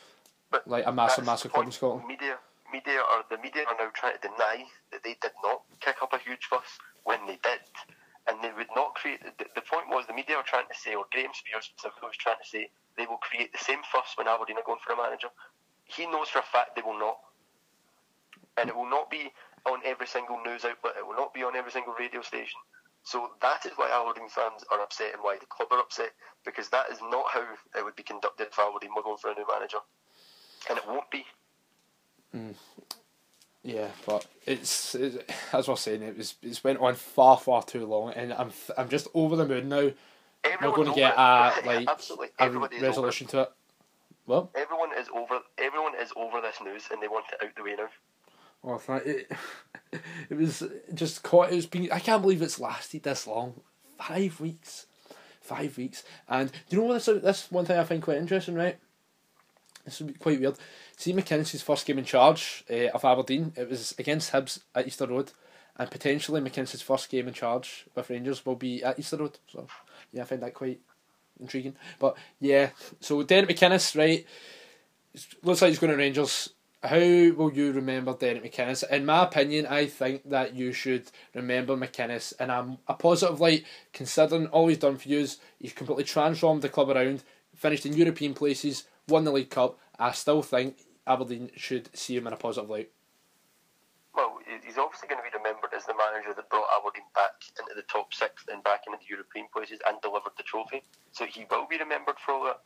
but 0.51 0.67
like 0.67 0.85
a 0.87 0.93
massive, 0.93 1.25
massive 1.25 1.53
club 1.53 1.67
in 1.67 1.73
Scotland. 1.73 2.07
Media 2.07 2.39
media 2.73 3.01
are 3.01 3.25
the 3.31 3.39
media 3.43 3.63
are 3.67 3.77
now 3.79 3.91
trying 3.95 4.15
to 4.15 4.29
deny 4.29 4.65
that 4.93 5.03
they 5.03 5.17
did 5.23 5.35
not 5.43 5.63
kick 5.81 5.97
up 6.03 6.13
a 6.13 6.19
huge 6.19 6.47
fuss 6.47 6.79
when 7.05 7.19
they 7.27 7.39
did, 7.43 7.63
and 8.27 8.43
they 8.43 8.51
would 8.57 8.71
not 8.75 8.95
create. 8.95 9.21
The, 9.39 9.47
the 9.55 9.63
point 9.63 9.89
was 9.89 10.07
the 10.07 10.15
media 10.15 10.37
are 10.37 10.47
trying 10.47 10.67
to 10.67 10.79
say, 10.79 10.95
or 10.95 11.05
Graham 11.13 11.31
specifically 11.35 12.09
was 12.09 12.17
trying 12.19 12.43
to 12.43 12.49
say, 12.49 12.71
they 12.97 13.07
will 13.07 13.23
create 13.23 13.53
the 13.53 13.63
same 13.63 13.81
fuss 13.91 14.15
when 14.17 14.29
Aberdeen 14.29 14.59
are 14.59 14.67
going 14.67 14.83
for 14.85 14.93
a 14.93 14.97
manager. 14.97 15.29
He 15.85 16.07
knows 16.07 16.29
for 16.29 16.39
a 16.41 16.47
fact 16.51 16.77
they 16.77 16.83
will 16.83 16.99
not, 16.99 17.19
and 18.59 18.69
it 18.69 18.77
will 18.77 18.91
not 18.91 19.11
be 19.11 19.31
on 19.67 19.81
every 19.85 20.07
single 20.07 20.39
news 20.43 20.65
outlet. 20.65 20.99
It 20.99 21.07
will 21.07 21.19
not 21.19 21.35
be 21.35 21.43
on 21.43 21.57
every 21.57 21.71
single 21.71 21.95
radio 21.99 22.23
station. 22.23 22.59
So 23.03 23.31
that 23.41 23.65
is 23.67 23.73
why 23.77 23.91
Aberdeen 23.91 24.29
fans 24.29 24.65
are 24.71 24.81
upset 24.81 25.15
and 25.15 25.23
why 25.23 25.37
the 25.41 25.47
club 25.47 25.69
are 25.73 25.81
upset 25.81 26.11
because 26.45 26.69
that 26.69 26.91
is 26.91 26.99
not 27.03 27.25
how 27.33 27.43
it 27.77 27.85
would 27.85 27.97
be 27.97 28.03
conducted 28.03 28.49
if 28.49 28.59
Aberdeen 28.59 28.91
were 28.95 29.03
going 29.03 29.19
for 29.19 29.31
a 29.31 29.35
new 29.35 29.47
manager, 29.51 29.79
and 30.69 30.79
it 30.79 30.87
won't 30.87 31.11
be. 31.11 31.25
Mm. 32.35 32.55
Yeah, 33.63 33.89
but 34.07 34.27
it's, 34.47 34.95
it's 34.95 35.19
as 35.53 35.69
I 35.69 35.71
was 35.71 35.81
saying, 35.81 36.03
it 36.03 36.17
was 36.17 36.35
it's 36.43 36.65
went 36.65 36.79
on 36.79 36.95
far 36.95 37.37
far 37.37 37.63
too 37.63 37.87
long, 37.87 38.13
and 38.13 38.33
I'm 38.33 38.53
I'm 38.77 38.89
just 38.89 39.09
over 39.15 39.37
the 39.37 39.47
moon 39.47 39.69
now. 39.69 39.91
Everyone's 40.43 40.79
We're 40.79 40.85
going 40.85 40.95
to 40.95 40.95
get 40.95 41.15
a 41.19 41.53
like 41.67 42.31
a 42.39 42.51
resolution 42.81 43.27
to 43.29 43.43
it. 43.43 43.53
Well, 44.27 44.51
everyone 44.55 44.91
is 44.97 45.09
over. 45.15 45.41
Everyone 45.59 45.93
is 46.01 46.13
over 46.17 46.41
this 46.41 46.57
news, 46.65 46.89
and 46.91 47.03
they 47.03 47.09
want 47.09 47.27
it 47.33 47.45
out 47.45 47.55
the 47.55 47.63
way 47.63 47.75
now. 47.77 47.89
Oh, 48.63 48.81
it, 48.89 49.31
it 50.31 50.37
was 50.37 50.63
just 50.95 51.23
caught. 51.23 51.53
It's 51.53 51.67
been. 51.67 51.91
I 51.91 51.99
can't 51.99 52.23
believe 52.23 52.43
it's 52.43 52.61
lasted 52.61 53.03
this 53.03 53.27
long. 53.27 53.61
Five 53.99 54.41
weeks, 54.41 54.87
five 55.41 55.77
weeks, 55.77 56.05
and 56.29 56.51
do 56.51 56.77
you 56.77 56.79
know 56.79 56.89
what? 56.89 57.05
This 57.05 57.23
this 57.23 57.51
one 57.51 57.65
thing 57.65 57.79
I 57.79 57.85
find 57.85 58.03
quite 58.03 58.19
interesting, 58.19 58.55
right? 58.55 58.79
This 59.85 60.01
would 60.01 60.09
be 60.09 60.19
quite 60.19 60.41
weird. 60.41 60.57
See 60.97 61.13
McInnes' 61.13 61.63
first 61.63 61.87
game 61.87 61.99
in 61.99 62.05
charge 62.05 62.65
uh, 62.71 62.89
of 62.95 63.05
Aberdeen, 63.05 63.53
it 63.57 63.69
was 63.69 63.95
against 63.99 64.33
Hibs 64.33 64.61
at 64.75 64.87
Easter 64.87 65.07
Road, 65.07 65.33
and 65.77 65.91
potentially 65.91 66.41
McInnes' 66.41 66.83
first 66.83 67.09
game 67.09 67.29
in 67.29 67.35
charge 67.35 67.87
with 67.95 68.11
Rangers 68.11 68.45
will 68.45 68.57
be 68.57 68.83
at 68.85 68.99
Easter 68.99 69.17
Road. 69.17 69.39
So, 69.47 69.67
yeah, 70.13 70.23
I 70.23 70.25
find 70.27 70.43
that 70.43 70.55
quite 70.55 70.81
intriguing. 71.41 71.77
But 71.99 72.17
yeah, 72.39 72.71
so 73.01 73.23
Derek 73.23 73.49
McInnes, 73.49 73.97
right? 73.97 74.27
Looks 75.43 75.63
like 75.63 75.71
he's 75.71 75.79
going 75.79 75.91
to 75.91 75.97
Rangers. 75.97 76.51
How 76.83 76.97
will 76.97 77.53
you 77.53 77.73
remember 77.73 78.15
Derek 78.15 78.43
McInnes? 78.43 78.89
In 78.89 79.05
my 79.05 79.25
opinion, 79.25 79.67
I 79.67 79.85
think 79.85 80.29
that 80.31 80.55
you 80.55 80.73
should 80.73 81.11
remember 81.35 81.77
McInnes 81.77 82.33
in 82.41 82.49
a, 82.49 82.79
a 82.89 82.95
positive 82.95 83.39
light, 83.39 83.67
considering 83.93 84.47
all 84.47 84.69
he's 84.69 84.79
done 84.79 84.97
for 84.97 85.09
you. 85.09 85.19
is 85.19 85.39
He's 85.59 85.75
completely 85.75 86.05
transformed 86.05 86.63
the 86.63 86.71
club 86.71 86.89
around, 86.89 87.23
finished 87.55 87.85
in 87.85 87.93
European 87.93 88.33
places, 88.33 88.85
won 89.09 89.25
the 89.25 89.31
League 89.31 89.51
Cup. 89.51 89.79
I 89.99 90.13
still 90.13 90.41
think 90.41 90.79
Aberdeen 91.07 91.51
should 91.55 91.95
see 91.95 92.17
him 92.17 92.27
in 92.27 92.33
a 92.33 92.37
positive 92.37 92.71
light. 92.71 92.91
Well, 94.15 94.39
he's 94.65 94.79
obviously 94.79 95.09
going 95.09 95.21
to 95.23 95.31
be 95.31 95.37
remembered 95.37 95.77
as 95.77 95.85
the 95.85 95.93
manager 95.93 96.33
that 96.35 96.49
brought 96.49 96.67
Aberdeen 96.81 97.05
back 97.15 97.45
into 97.59 97.75
the 97.77 97.85
top 97.93 98.15
six 98.15 98.45
and 98.51 98.65
back 98.65 98.85
into 98.87 98.99
the 98.99 99.07
European 99.07 99.49
places 99.53 99.81
and 99.87 100.01
delivered 100.01 100.33
the 100.39 100.45
trophy. 100.45 100.83
So 101.13 101.27
he 101.27 101.45
will 101.51 101.67
be 101.69 101.77
remembered 101.77 102.17
for 102.25 102.33
all 102.33 102.45
that. 102.45 102.61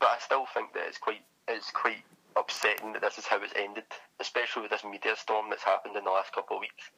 But 0.00 0.08
I 0.08 0.18
still 0.20 0.46
think 0.54 0.72
that 0.72 0.88
it's 0.88 0.98
quite 0.98 1.20
it's 1.48 1.70
quite 1.70 2.02
upsetting 2.36 2.92
that 2.92 3.02
this 3.02 3.18
is 3.18 3.26
how 3.26 3.42
it's 3.42 3.54
ended, 3.56 3.84
especially 4.20 4.62
with 4.62 4.70
this 4.70 4.84
media 4.84 5.14
storm 5.16 5.46
that's 5.50 5.64
happened 5.64 5.96
in 5.96 6.04
the 6.04 6.10
last 6.10 6.32
couple 6.32 6.56
of 6.56 6.60
weeks. 6.60 6.90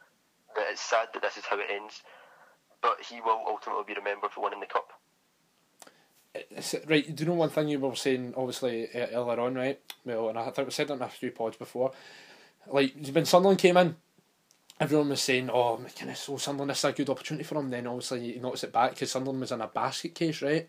That 0.57 0.67
it's 0.71 0.81
sad 0.81 1.09
that 1.15 1.23
this 1.23 1.37
is 1.37 1.45
how 1.45 1.59
it 1.59 1.67
ends. 1.71 2.03
But 2.83 2.99
he 3.09 3.21
will 3.21 3.43
ultimately 3.47 3.85
be 3.87 3.99
remembered 3.99 4.31
for 4.31 4.43
winning 4.43 4.61
the 4.61 4.67
cup 4.67 4.93
right, 6.87 7.15
do 7.15 7.25
you 7.25 7.29
know 7.29 7.35
one 7.35 7.51
thing 7.51 7.69
you 7.69 7.79
were 7.79 7.95
saying, 7.95 8.35
obviously, 8.37 8.89
earlier 8.95 9.41
on, 9.41 9.55
right? 9.55 9.81
Well, 10.05 10.29
and 10.29 10.39
I 10.39 10.51
think 10.51 10.69
we 10.69 10.73
said 10.73 10.91
it 10.91 10.95
in 10.95 11.03
a 11.03 11.09
few 11.09 11.31
pods 11.31 11.57
before. 11.57 11.93
Like, 12.67 12.95
when 13.13 13.25
Sunderland 13.25 13.59
came 13.59 13.77
in, 13.77 13.97
everyone 14.81 15.09
was 15.11 15.23
saying, 15.23 15.51
oh, 15.51 15.81
McInnes, 15.83 16.29
oh, 16.29 16.37
Sunderland, 16.37 16.71
this 16.71 16.79
is 16.79 16.85
a 16.85 16.93
good 16.93 17.11
opportunity 17.11 17.45
for 17.45 17.59
him. 17.59 17.71
Then, 17.71 17.87
obviously, 17.87 18.33
he 18.33 18.41
knocks 18.41 18.65
it 18.65 18.73
back 18.73 18.91
because 18.91 19.11
Sunderland 19.11 19.41
was 19.41 19.53
in 19.53 19.61
a 19.61 19.67
basket 19.67 20.15
case, 20.15 20.43
right? 20.43 20.69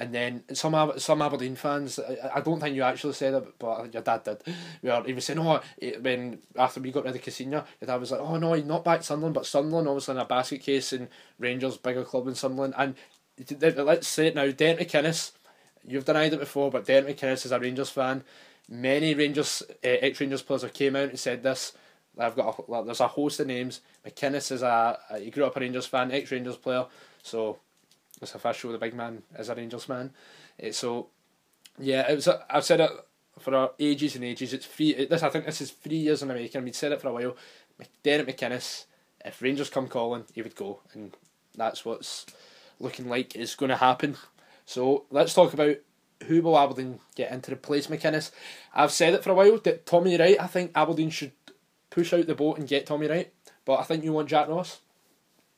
And 0.00 0.14
then 0.14 0.44
some 0.54 0.92
some 0.96 1.20
Aberdeen 1.20 1.56
fans, 1.56 1.98
I, 1.98 2.36
I 2.36 2.40
don't 2.40 2.58
think 2.58 2.74
you 2.74 2.82
actually 2.82 3.12
said 3.12 3.34
it, 3.34 3.58
but 3.58 3.92
your 3.92 4.02
dad 4.02 4.24
did. 4.24 4.42
Where 4.80 5.04
he 5.04 5.12
was 5.12 5.26
saying, 5.26 5.38
oh, 5.38 5.60
when 6.00 6.38
after 6.56 6.80
we 6.80 6.90
got 6.90 7.04
rid 7.04 7.14
of 7.14 7.20
Caixinha, 7.20 7.66
your 7.80 7.86
dad 7.86 8.00
was 8.00 8.10
like, 8.10 8.20
oh 8.20 8.38
no, 8.38 8.54
he's 8.54 8.64
not 8.64 8.82
back 8.82 9.00
to 9.00 9.06
Sunderland, 9.06 9.34
but 9.34 9.44
Sunderland 9.44 9.88
obviously 9.88 10.14
in 10.14 10.20
a 10.22 10.24
basket 10.24 10.62
case, 10.62 10.94
and 10.94 11.08
Rangers 11.38 11.76
bigger 11.76 12.02
club 12.02 12.24
than 12.24 12.34
Sunderland, 12.34 12.72
and 12.78 12.94
let's 13.60 14.08
say 14.08 14.28
it 14.28 14.34
now, 14.34 14.50
Dent 14.50 14.80
McInnes, 14.80 15.32
you've 15.86 16.06
denied 16.06 16.32
it 16.32 16.40
before, 16.40 16.70
but 16.70 16.86
Dent 16.86 17.06
McInnes 17.06 17.44
is 17.44 17.52
a 17.52 17.60
Rangers 17.60 17.90
fan. 17.90 18.24
Many 18.70 19.14
Rangers, 19.14 19.62
uh, 19.68 19.74
ex 19.82 20.18
Rangers 20.18 20.40
players 20.40 20.62
have 20.62 20.72
came 20.72 20.96
out 20.96 21.10
and 21.10 21.18
said 21.18 21.42
this. 21.42 21.74
I've 22.18 22.36
got 22.36 22.64
a, 22.68 22.84
there's 22.84 23.00
a 23.00 23.06
host 23.06 23.40
of 23.40 23.48
names. 23.48 23.82
McInnes 24.06 24.50
is 24.50 24.62
a, 24.62 24.98
a 25.10 25.18
he 25.18 25.30
grew 25.30 25.44
up 25.44 25.56
a 25.56 25.60
Rangers 25.60 25.86
fan, 25.86 26.10
ex 26.10 26.30
Rangers 26.32 26.56
player, 26.56 26.86
so 27.22 27.58
it's 28.20 28.34
official. 28.34 28.72
The 28.72 28.78
big 28.78 28.94
man 28.94 29.22
is 29.38 29.48
a 29.48 29.54
Rangers 29.54 29.88
man. 29.88 30.12
Uh, 30.62 30.72
so 30.72 31.08
yeah, 31.78 32.10
it 32.10 32.14
was. 32.16 32.26
A, 32.26 32.44
I've 32.48 32.64
said 32.64 32.80
it 32.80 32.90
for 33.38 33.72
ages 33.78 34.16
and 34.16 34.24
ages. 34.24 34.52
It's 34.52 34.66
three. 34.66 35.06
This 35.06 35.22
I 35.22 35.30
think 35.30 35.46
this 35.46 35.60
is 35.60 35.70
three 35.70 35.96
years 35.96 36.22
in 36.22 36.28
the 36.28 36.34
making. 36.34 36.62
We'd 36.64 36.74
said 36.74 36.92
it 36.92 37.00
for 37.00 37.08
a 37.08 37.12
while. 37.12 37.36
Derek 38.02 38.26
McInnes, 38.26 38.84
if 39.24 39.40
Rangers 39.40 39.70
come 39.70 39.88
calling, 39.88 40.24
he 40.34 40.42
would 40.42 40.54
go, 40.54 40.80
and 40.92 41.16
that's 41.56 41.84
what's 41.84 42.26
looking 42.78 43.08
like 43.08 43.34
is 43.36 43.54
going 43.54 43.70
to 43.70 43.76
happen. 43.76 44.16
So 44.66 45.06
let's 45.10 45.34
talk 45.34 45.54
about 45.54 45.76
who 46.26 46.42
will 46.42 46.58
Aberdeen 46.58 47.00
get 47.14 47.32
in 47.32 47.40
to 47.42 47.52
replace 47.52 47.86
McInnes. 47.86 48.30
I've 48.74 48.92
said 48.92 49.14
it 49.14 49.24
for 49.24 49.30
a 49.30 49.34
while 49.34 49.58
that 49.58 49.86
Tommy 49.86 50.18
Wright. 50.18 50.36
I 50.38 50.46
think 50.46 50.72
Aberdeen 50.74 51.10
should 51.10 51.32
push 51.88 52.12
out 52.12 52.26
the 52.26 52.34
boat 52.34 52.58
and 52.58 52.68
get 52.68 52.86
Tommy 52.86 53.08
Wright, 53.08 53.32
but 53.64 53.80
I 53.80 53.84
think 53.84 54.04
you 54.04 54.12
want 54.12 54.28
Jack 54.28 54.48
Ross. 54.48 54.80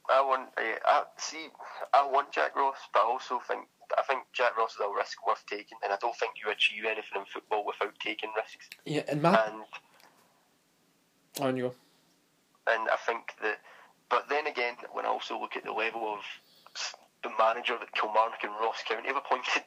I 0.09 0.21
want. 0.23 0.49
Uh, 0.57 0.63
I 0.85 1.03
see. 1.17 1.49
I 1.95 2.07
want 2.07 2.32
Jack 2.32 2.57
Ross, 2.57 2.78
but 2.93 3.01
I 3.01 3.05
also 3.05 3.40
think 3.47 3.68
I 3.99 4.03
think 4.03 4.22
Jack 4.32 4.57
Ross 4.57 4.72
is 4.72 4.80
a 4.80 4.88
risk 4.97 5.26
worth 5.26 5.45
taking, 5.47 5.76
and 5.84 5.93
I 5.93 5.97
don't 6.01 6.16
think 6.16 6.34
you 6.43 6.51
achieve 6.51 6.84
anything 6.84 7.20
in 7.20 7.24
football 7.26 7.64
without 7.66 7.99
taking 8.01 8.30
risks. 8.36 8.68
Yeah, 8.86 9.03
and 9.09 9.20
Matt. 9.20 9.53
And 9.53 9.62
on 11.40 11.57
you 11.57 11.64
go. 11.64 11.74
And 12.72 12.88
I 12.88 12.97
think 13.07 13.32
that, 13.43 13.59
but 14.09 14.28
then 14.28 14.47
again, 14.47 14.76
when 14.93 15.05
I 15.05 15.09
also 15.09 15.38
look 15.38 15.57
at 15.57 15.64
the 15.64 15.72
level 15.72 16.14
of 16.14 16.20
the 17.22 17.30
manager 17.38 17.76
that 17.78 17.93
Kilmarnock 17.93 18.43
and 18.45 18.53
Ross 18.61 18.82
County 18.88 19.09
have 19.09 19.16
appointed, 19.16 19.64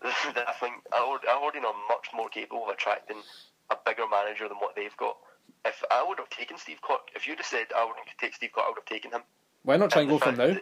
that 0.34 0.48
I 0.48 0.52
think 0.60 0.74
Aberdeen 0.92 1.64
are 1.64 1.74
much 1.88 2.08
more 2.14 2.28
capable 2.28 2.64
of 2.64 2.70
attracting 2.70 3.20
a 3.70 3.76
bigger 3.84 4.08
manager 4.10 4.48
than 4.48 4.58
what 4.58 4.76
they've 4.76 4.96
got. 4.96 5.16
If 5.64 5.82
I 5.90 6.04
would 6.06 6.18
have 6.18 6.30
taken 6.30 6.56
Steve 6.56 6.80
Clarke, 6.80 7.10
if 7.14 7.26
you'd 7.26 7.38
have 7.38 7.46
said 7.46 7.66
Aberdeen 7.76 8.04
could 8.08 8.18
take 8.18 8.34
Steve 8.34 8.50
Clarke, 8.54 8.66
I 8.66 8.70
would 8.70 8.78
have 8.78 8.86
taken 8.86 9.10
him. 9.10 9.22
Why 9.62 9.76
not 9.76 9.90
try 9.90 10.02
and 10.02 10.10
go 10.10 10.18
for 10.18 10.30
him 10.30 10.36
now? 10.36 10.56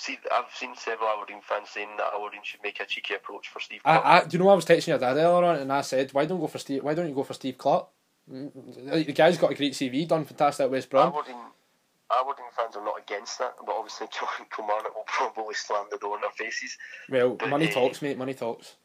See, 0.00 0.18
I've 0.32 0.46
seen 0.54 0.74
several 0.76 1.10
Aberdeen 1.10 1.42
fans 1.42 1.68
saying 1.68 1.90
that 1.98 2.12
Aberdeen 2.16 2.40
should 2.42 2.62
make 2.62 2.80
a 2.80 2.86
cheeky 2.86 3.12
approach 3.12 3.48
for 3.48 3.60
Steve. 3.60 3.82
Clarke. 3.82 4.02
I, 4.02 4.20
I, 4.20 4.24
do 4.24 4.38
you 4.38 4.42
know 4.42 4.48
I 4.48 4.54
was 4.54 4.64
texting 4.64 4.86
your 4.86 4.98
dad 4.98 5.18
earlier 5.18 5.44
on, 5.44 5.56
and 5.56 5.70
I 5.70 5.82
said, 5.82 6.14
why 6.14 6.24
don't 6.24 6.40
go 6.40 6.46
for 6.46 6.56
Steve? 6.56 6.82
Why 6.82 6.94
don't 6.94 7.06
you 7.06 7.14
go 7.14 7.22
for 7.22 7.34
Steve 7.34 7.58
Clarke? 7.58 7.86
Mm, 8.32 9.06
the 9.06 9.12
guy's 9.12 9.36
got 9.36 9.50
a 9.50 9.54
great 9.54 9.74
CV, 9.74 10.08
done 10.08 10.24
fantastic 10.24 10.64
at 10.64 10.70
West 10.70 10.88
Brom. 10.88 11.08
Aberdeen, 11.08 11.36
Aberdeen 12.18 12.46
fans 12.56 12.76
are 12.76 12.84
not 12.84 12.98
against 12.98 13.38
that, 13.40 13.56
but 13.66 13.72
obviously 13.72 14.06
Kilmarnock 14.56 14.96
will 14.96 15.04
probably 15.04 15.54
slam 15.54 15.84
the 15.90 15.98
door 15.98 16.14
in 16.14 16.22
their 16.22 16.30
faces. 16.30 16.78
Well, 17.10 17.34
but, 17.34 17.50
money 17.50 17.68
uh, 17.68 17.72
talks, 17.72 18.00
mate. 18.00 18.16
Money 18.16 18.32
talks. 18.32 18.76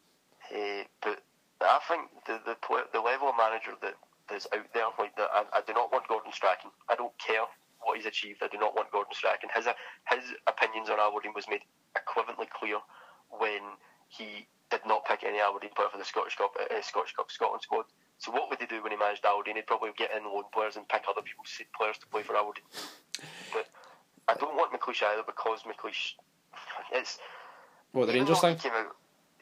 Uh, 0.53 0.83
but 1.01 1.23
I 1.61 1.79
think 1.87 2.09
the 2.27 2.41
the 2.45 2.57
the 2.91 2.99
level 2.99 3.29
of 3.29 3.35
manager 3.37 3.71
that 3.81 3.95
that's 4.29 4.47
out 4.53 4.67
there, 4.73 4.83
like 4.99 5.15
that, 5.15 5.29
I, 5.31 5.45
I 5.53 5.61
do 5.65 5.71
not 5.71 5.93
want 5.93 6.09
Gordon 6.09 6.33
Strachan. 6.33 6.71
I 6.89 6.95
don't 6.95 7.17
care 7.17 7.45
what 7.85 7.97
he's 7.97 8.05
achieved. 8.05 8.41
I 8.41 8.47
do 8.47 8.57
not 8.57 8.75
want 8.75 8.91
Gordon 8.91 9.13
Strachan. 9.13 9.49
His 9.53 9.65
his 10.09 10.33
opinions 10.47 10.89
on 10.89 10.99
Aberdeen 10.99 11.33
was 11.33 11.45
made 11.47 11.61
equivalently 11.95 12.49
clear 12.49 12.81
when 13.29 13.61
he 14.09 14.47
did 14.71 14.81
not 14.85 15.05
pick 15.05 15.23
any 15.23 15.39
Aberdeen 15.39 15.69
player 15.75 15.89
for 15.91 15.97
the 15.97 16.05
Scottish 16.05 16.35
Cup, 16.35 16.57
uh, 16.59 16.81
Scottish 16.81 17.13
Cup 17.13 17.31
Scotland 17.31 17.61
squad. 17.61 17.85
So 18.17 18.31
what 18.31 18.49
would 18.49 18.59
he 18.59 18.65
do 18.65 18.81
when 18.81 18.91
he 18.91 18.97
managed 18.97 19.23
Aberdeen? 19.23 19.55
He'd 19.55 19.67
probably 19.67 19.91
get 19.95 20.09
in 20.15 20.25
loan 20.25 20.43
players 20.53 20.75
and 20.75 20.87
pick 20.89 21.03
other 21.07 21.21
people's 21.21 21.53
players 21.77 21.97
to 21.99 22.07
play 22.07 22.23
for 22.23 22.35
Aberdeen. 22.35 22.65
But 23.53 23.69
I 24.27 24.33
don't 24.33 24.55
want 24.55 24.73
McLeish 24.73 25.03
either 25.03 25.23
because 25.25 25.61
McLeish, 25.63 26.17
it's. 26.91 27.19
What 27.91 28.07
the 28.07 28.13
Rangers 28.13 28.39
thing? 28.39 28.57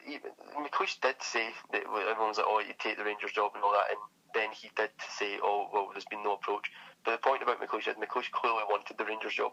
McLeish 0.04 1.00
did 1.00 1.16
say 1.20 1.48
that 1.72 1.82
everyone 1.84 2.28
was 2.28 2.38
like, 2.38 2.46
"Oh, 2.48 2.60
you 2.60 2.74
take 2.78 2.98
the 2.98 3.04
Rangers 3.04 3.32
job 3.32 3.52
and 3.54 3.64
all 3.64 3.72
that," 3.72 3.90
and 3.90 3.98
then 4.34 4.50
he 4.52 4.70
did 4.76 4.90
say, 5.16 5.38
"Oh, 5.42 5.68
well, 5.72 5.88
there's 5.92 6.04
been 6.04 6.22
no 6.22 6.34
approach." 6.34 6.70
But 7.04 7.12
the 7.12 7.18
point 7.18 7.42
about 7.42 7.60
McLeish 7.60 7.88
is 7.88 7.96
McLeish 7.96 8.30
clearly 8.30 8.64
wanted 8.68 8.98
the 8.98 9.04
Rangers 9.04 9.34
job. 9.34 9.52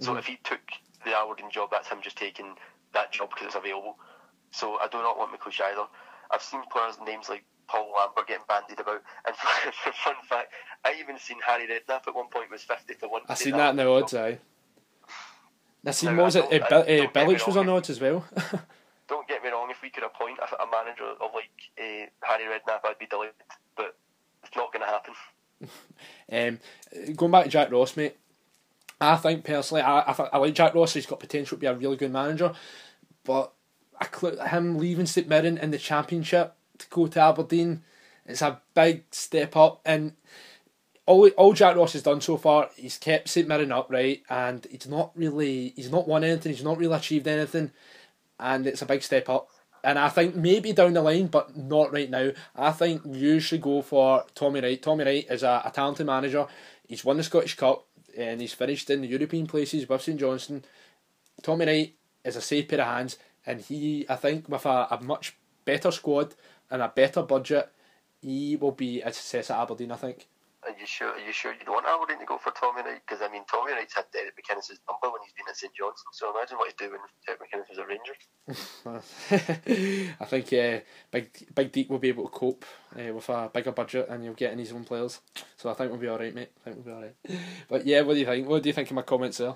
So 0.00 0.14
mm. 0.14 0.18
if 0.18 0.26
he 0.26 0.38
took 0.44 0.60
the 1.04 1.16
Aberdeen 1.16 1.50
job, 1.50 1.70
that's 1.70 1.88
him 1.88 1.98
just 2.02 2.16
taking 2.16 2.54
that 2.92 3.12
job 3.12 3.30
because 3.30 3.46
it's 3.46 3.56
available. 3.56 3.98
So 4.50 4.76
I 4.76 4.88
do 4.88 4.98
not 4.98 5.18
want 5.18 5.32
McLeish 5.32 5.60
either. 5.60 5.86
I've 6.30 6.42
seen 6.42 6.62
players' 6.70 6.98
names 7.04 7.28
like 7.28 7.44
Paul 7.68 7.92
Lambert 7.96 8.28
getting 8.28 8.44
bandied 8.48 8.80
about. 8.80 9.02
And 9.26 9.36
for, 9.36 9.92
fun 9.92 10.14
fact, 10.28 10.52
I 10.84 10.94
even 11.00 11.18
seen 11.18 11.38
Harry 11.44 11.66
Redknapp 11.66 12.06
at 12.06 12.14
one 12.14 12.28
point 12.28 12.50
was 12.50 12.62
fifty 12.62 12.94
to 12.94 13.08
one. 13.08 13.22
I 13.28 13.34
seen 13.34 13.56
that 13.56 13.70
in 13.70 13.76
the 13.76 13.88
odds, 13.88 14.14
aye. 14.14 14.38
I 15.84 15.90
seen 15.92 16.16
what 16.16 16.24
was 16.24 16.36
it? 16.36 16.44
Uh, 16.44 16.76
uh, 16.76 17.36
was 17.46 17.56
on 17.56 17.68
odds 17.68 17.90
as 17.90 18.00
well. 18.00 18.24
don't 19.08 19.28
get 19.28 19.42
me 19.42 19.50
wrong. 19.50 19.65
If 19.76 19.82
we 19.82 19.90
could 19.90 20.04
appoint 20.04 20.38
a, 20.38 20.62
a 20.62 20.66
manager 20.70 21.04
of 21.04 21.30
like 21.34 21.50
uh, 21.78 22.06
Harry 22.22 22.44
Redknapp, 22.44 22.80
I'd 22.84 22.98
be 22.98 23.06
delighted. 23.06 23.34
But 23.76 23.96
it's 24.42 24.56
not 24.56 24.72
going 24.72 24.84
to 24.84 24.88
happen. 24.88 25.14
um, 27.10 27.14
going 27.14 27.32
back 27.32 27.44
to 27.44 27.50
Jack 27.50 27.70
Ross, 27.70 27.96
mate. 27.96 28.16
I 29.00 29.16
think 29.16 29.44
personally, 29.44 29.82
I, 29.82 30.00
I, 30.00 30.28
I 30.32 30.38
like 30.38 30.54
Jack 30.54 30.74
Ross. 30.74 30.94
He's 30.94 31.06
got 31.06 31.20
potential 31.20 31.56
to 31.56 31.60
be 31.60 31.66
a 31.66 31.74
really 31.74 31.96
good 31.96 32.12
manager, 32.12 32.52
but 33.24 33.52
I, 34.00 34.48
him 34.48 34.78
leaving 34.78 35.06
St 35.06 35.28
Mirren 35.28 35.58
in 35.58 35.70
the 35.70 35.78
Championship 35.78 36.54
to 36.78 36.86
go 36.88 37.06
to 37.06 37.20
Aberdeen, 37.20 37.82
it's 38.24 38.42
a 38.42 38.60
big 38.74 39.04
step 39.10 39.56
up. 39.56 39.80
And 39.84 40.14
all 41.04 41.28
all 41.30 41.52
Jack 41.52 41.76
Ross 41.76 41.92
has 41.92 42.02
done 42.02 42.20
so 42.20 42.36
far, 42.36 42.70
he's 42.76 42.98
kept 42.98 43.28
St 43.28 43.46
Mirren 43.46 43.72
upright, 43.72 44.22
and 44.28 44.66
he's 44.70 44.88
not 44.88 45.12
really 45.14 45.74
he's 45.76 45.90
not 45.90 46.08
won 46.08 46.24
anything. 46.24 46.52
He's 46.52 46.64
not 46.64 46.78
really 46.78 46.96
achieved 46.96 47.28
anything, 47.28 47.72
and 48.40 48.66
it's 48.66 48.82
a 48.82 48.86
big 48.86 49.02
step 49.02 49.28
up. 49.28 49.50
And 49.86 50.00
I 50.00 50.08
think 50.08 50.34
maybe 50.34 50.72
down 50.72 50.94
the 50.94 51.00
line, 51.00 51.28
but 51.28 51.56
not 51.56 51.92
right 51.92 52.10
now. 52.10 52.32
I 52.56 52.72
think 52.72 53.02
you 53.06 53.38
should 53.38 53.62
go 53.62 53.82
for 53.82 54.24
Tommy 54.34 54.60
Wright. 54.60 54.82
Tommy 54.82 55.04
Wright 55.04 55.26
is 55.30 55.44
a, 55.44 55.62
a 55.64 55.70
talented 55.70 56.06
manager. 56.06 56.48
He's 56.88 57.04
won 57.04 57.18
the 57.18 57.22
Scottish 57.22 57.54
Cup 57.54 57.86
and 58.18 58.40
he's 58.40 58.52
finished 58.52 58.90
in 58.90 59.02
the 59.02 59.06
European 59.06 59.46
places 59.46 59.88
with 59.88 60.02
St 60.02 60.18
Johnstone. 60.18 60.64
Tommy 61.40 61.66
Wright 61.66 61.94
is 62.24 62.34
a 62.34 62.40
safe 62.40 62.66
pair 62.66 62.80
of 62.80 62.88
hands, 62.88 63.16
and 63.46 63.60
he, 63.60 64.04
I 64.08 64.16
think, 64.16 64.48
with 64.48 64.66
a, 64.66 64.88
a 64.90 64.98
much 65.02 65.36
better 65.64 65.92
squad 65.92 66.34
and 66.68 66.82
a 66.82 66.88
better 66.88 67.22
budget, 67.22 67.70
he 68.20 68.56
will 68.56 68.72
be 68.72 69.02
a 69.02 69.12
success 69.12 69.52
at 69.52 69.60
Aberdeen. 69.60 69.92
I 69.92 69.96
think. 69.96 70.26
Are 70.66 70.74
you 70.78 70.86
sure? 70.86 71.12
Are 71.12 71.20
you 71.20 71.32
sure 71.32 71.52
you 71.52 71.64
don't 71.64 71.74
want 71.74 71.86
Aberdeen 71.86 72.18
to 72.18 72.26
go 72.26 72.38
for 72.38 72.50
Tommy 72.50 72.82
Wright? 72.82 73.00
Because 73.06 73.22
I 73.22 73.30
mean, 73.30 73.44
Tommy 73.48 73.72
Wright's 73.72 73.94
had 73.94 74.06
Derek 74.12 74.34
McInnes' 74.34 74.74
number 74.90 75.12
when 75.14 75.22
he's 75.22 75.32
been 75.32 75.46
at 75.48 75.56
St 75.56 75.72
Johnstone. 75.72 76.12
So 76.12 76.34
imagine 76.34 76.58
what 76.58 76.66
he'd 76.66 76.76
do 76.76 76.90
when 76.90 77.00
Derek 77.24 77.40
McInnes 77.40 77.70
was 77.70 77.78
a 77.78 77.86
Ranger. 77.86 78.16
I 80.20 80.24
think 80.24 80.52
uh, 80.52 80.80
Big 81.12 81.54
Big 81.54 81.70
Deep 81.70 81.88
will 81.88 82.00
be 82.00 82.08
able 82.08 82.28
to 82.28 82.30
cope 82.30 82.64
uh, 82.98 83.14
with 83.14 83.28
a 83.28 83.48
bigger 83.54 83.70
budget, 83.70 84.08
and 84.10 84.24
you'll 84.24 84.34
get 84.34 84.52
in 84.52 84.58
his 84.58 84.72
own 84.72 84.82
players. 84.82 85.20
So 85.56 85.70
I 85.70 85.74
think 85.74 85.92
we'll 85.92 86.00
be 86.00 86.08
all 86.08 86.18
right, 86.18 86.34
mate. 86.34 86.50
I 86.60 86.64
think 86.64 86.76
we'll 86.76 86.84
be 86.84 86.92
all 86.92 87.02
right. 87.02 87.40
But 87.68 87.86
yeah, 87.86 88.00
what 88.00 88.14
do 88.14 88.20
you 88.20 88.26
think? 88.26 88.48
What 88.48 88.64
do 88.64 88.68
you 88.68 88.72
think 88.72 88.90
of 88.90 88.96
my 88.96 89.02
comments 89.02 89.38
there? 89.38 89.54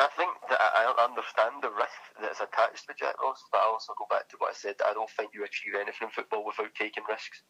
I 0.00 0.08
think 0.16 0.30
that 0.50 0.58
I 0.58 0.90
understand 1.06 1.62
the 1.62 1.70
risk 1.70 2.02
that 2.20 2.32
is 2.32 2.40
attached 2.42 2.88
to 2.88 2.94
Jack 2.98 3.14
Ross, 3.22 3.44
but 3.52 3.58
I 3.58 3.70
also 3.70 3.94
go 3.96 4.06
back 4.10 4.28
to 4.30 4.36
what 4.38 4.50
I 4.50 4.54
said. 4.54 4.74
I 4.84 4.92
don't 4.92 5.10
think 5.10 5.30
you 5.32 5.44
achieve 5.44 5.74
anything 5.78 6.08
in 6.08 6.10
football 6.10 6.44
without 6.44 6.74
taking 6.74 7.04
risks. 7.08 7.42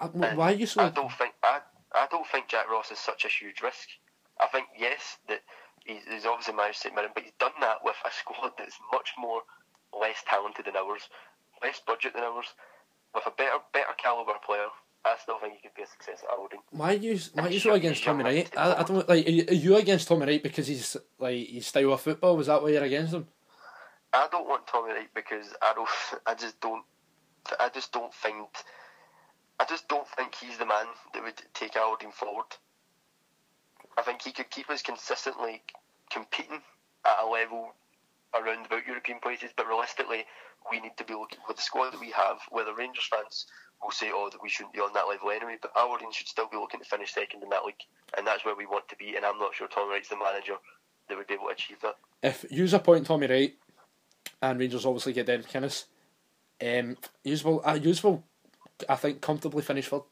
Uh, 0.00 0.08
why 0.08 0.52
are 0.52 0.54
you 0.54 0.66
so? 0.66 0.82
I 0.82 0.90
don't 0.90 1.12
think 1.12 1.34
I, 1.42 1.60
I 1.94 2.06
don't 2.10 2.26
think 2.26 2.48
Jack 2.48 2.70
Ross 2.70 2.90
is 2.90 2.98
such 2.98 3.24
a 3.24 3.28
huge 3.28 3.60
risk. 3.62 3.88
I 4.40 4.46
think 4.46 4.66
yes 4.78 5.18
that 5.28 5.40
he's, 5.84 6.02
he's 6.10 6.26
obviously 6.26 6.54
managed 6.54 6.78
St 6.78 6.94
Mirren, 6.94 7.10
but 7.14 7.24
he's 7.24 7.36
done 7.38 7.52
that 7.60 7.78
with 7.84 7.96
a 8.04 8.10
squad 8.18 8.52
that's 8.58 8.78
much 8.92 9.12
more 9.18 9.42
less 9.98 10.22
talented 10.26 10.66
than 10.66 10.76
ours, 10.76 11.02
less 11.62 11.80
budget 11.86 12.14
than 12.14 12.24
ours, 12.24 12.46
with 13.14 13.26
a 13.26 13.30
better 13.30 13.58
better 13.72 13.94
caliber 13.98 14.34
player, 14.44 14.68
I 15.04 15.16
still 15.20 15.38
think 15.38 15.54
he 15.54 15.60
could 15.60 15.74
be 15.74 15.82
a 15.82 15.86
success 15.86 16.22
at 16.22 16.34
Aberdeen. 16.34 16.60
Why 16.70 16.92
are 16.92 16.98
you 16.98 17.18
why 17.32 17.44
are 17.44 17.50
you 17.50 17.60
so 17.60 17.72
against 17.72 18.04
Tommy 18.04 18.24
Wright? 18.24 18.50
I, 18.56 18.74
I 18.74 18.82
don't 18.82 19.08
like. 19.08 19.26
Are 19.26 19.54
you, 19.54 19.76
against 19.76 20.08
Tommy 20.08 20.26
Wright 20.26 20.42
because 20.42 20.66
he's 20.66 20.96
like 21.18 21.48
his 21.48 21.66
style 21.66 21.92
of 21.92 22.00
football? 22.00 22.36
Was 22.36 22.48
that 22.48 22.62
why 22.62 22.70
you're 22.70 22.84
against 22.84 23.14
him? 23.14 23.26
I 24.12 24.28
don't 24.30 24.46
want 24.46 24.66
Tommy 24.66 24.92
Wright 24.92 25.08
because 25.14 25.54
I 25.62 25.72
don't. 25.74 25.88
I 26.26 26.34
just 26.34 26.60
don't. 26.60 26.84
I 27.58 27.70
just 27.70 27.92
don't 27.92 28.12
think. 28.12 28.48
I 29.60 29.66
just 29.68 29.88
don't 29.88 30.08
think 30.16 30.34
he's 30.34 30.56
the 30.56 30.64
man 30.64 30.86
that 31.12 31.22
would 31.22 31.40
take 31.52 31.76
Aberdeen 31.76 32.12
forward. 32.12 32.46
I 33.98 34.02
think 34.02 34.22
he 34.22 34.32
could 34.32 34.50
keep 34.50 34.70
us 34.70 34.80
consistently 34.80 35.62
competing 36.10 36.62
at 37.04 37.22
a 37.22 37.28
level 37.28 37.74
around 38.34 38.64
about 38.64 38.86
European 38.86 39.18
places, 39.20 39.50
but 39.54 39.68
realistically, 39.68 40.24
we 40.70 40.80
need 40.80 40.96
to 40.96 41.04
be 41.04 41.12
looking 41.12 41.40
with 41.46 41.58
the 41.58 41.62
squad 41.62 41.90
that 41.90 42.00
we 42.00 42.10
have, 42.10 42.38
whether 42.50 42.74
Rangers 42.74 43.08
fans 43.10 43.46
will 43.82 43.90
say, 43.90 44.10
oh, 44.12 44.30
that 44.32 44.42
we 44.42 44.48
shouldn't 44.48 44.72
be 44.72 44.80
on 44.80 44.94
that 44.94 45.08
level 45.08 45.30
anyway, 45.30 45.56
but 45.60 45.72
Aberdeen 45.76 46.12
should 46.12 46.28
still 46.28 46.48
be 46.48 46.56
looking 46.56 46.80
to 46.80 46.86
finish 46.86 47.12
second 47.12 47.42
in 47.42 47.50
that 47.50 47.64
league, 47.64 47.84
and 48.16 48.26
that's 48.26 48.44
where 48.44 48.56
we 48.56 48.64
want 48.66 48.88
to 48.88 48.96
be, 48.96 49.16
and 49.16 49.26
I'm 49.26 49.38
not 49.38 49.54
sure 49.54 49.68
Tommy 49.68 49.92
Wright's 49.92 50.08
the 50.08 50.16
manager 50.16 50.54
that 51.08 51.18
would 51.18 51.26
be 51.26 51.34
able 51.34 51.46
to 51.46 51.52
achieve 51.52 51.80
that. 51.82 51.96
If 52.22 52.46
you 52.50 52.66
appoint 52.74 53.06
Tommy 53.06 53.26
Wright, 53.26 53.54
and 54.40 54.58
Rangers 54.58 54.86
obviously 54.86 55.12
get 55.12 55.26
Dan 55.26 55.42
McInnes, 55.42 55.84
um, 56.62 56.96
useful, 57.24 57.62
uh, 57.64 57.78
useful, 57.80 58.24
I 58.88 58.96
think, 58.96 59.20
comfortably 59.20 59.62
finish 59.62 59.86
for. 59.86 60.04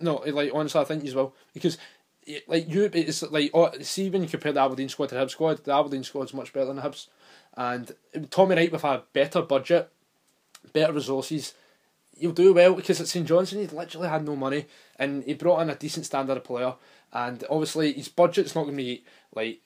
No, 0.00 0.16
like, 0.26 0.52
honestly, 0.54 0.80
I 0.80 0.84
think 0.84 1.04
as 1.04 1.14
well, 1.14 1.34
because 1.52 1.76
eh, 2.26 2.40
like 2.46 2.68
you, 2.68 2.90
it's 2.92 3.22
like 3.22 3.50
oh, 3.52 3.72
see 3.80 4.10
when 4.10 4.22
you 4.22 4.28
compare 4.28 4.52
the 4.52 4.60
Aberdeen 4.60 4.88
squad 4.88 5.08
to 5.08 5.16
the 5.16 5.20
Hibs 5.20 5.30
squad, 5.30 5.64
the 5.64 5.74
Aberdeen 5.74 6.04
squad's 6.04 6.34
much 6.34 6.52
better 6.52 6.66
than 6.66 6.76
the 6.76 6.82
Hibs, 6.82 7.08
and 7.56 7.92
Tommy 8.30 8.54
Wright 8.54 8.70
with 8.70 8.84
a 8.84 9.02
better 9.12 9.42
budget, 9.42 9.90
better 10.72 10.92
resources, 10.92 11.54
you'll 12.18 12.32
do 12.32 12.52
well 12.52 12.74
because 12.74 13.00
at 13.00 13.08
St 13.08 13.26
Johnstone 13.26 13.60
he 13.60 13.66
literally 13.66 14.08
had 14.08 14.24
no 14.24 14.36
money 14.36 14.66
and 14.98 15.22
he 15.24 15.34
brought 15.34 15.60
in 15.60 15.70
a 15.70 15.74
decent 15.74 16.06
standard 16.06 16.36
of 16.36 16.44
player 16.44 16.74
and 17.12 17.44
obviously 17.48 17.92
his 17.92 18.08
budget's 18.08 18.54
not 18.54 18.64
going 18.64 18.76
to 18.76 18.82
be 18.82 19.04
like 19.34 19.60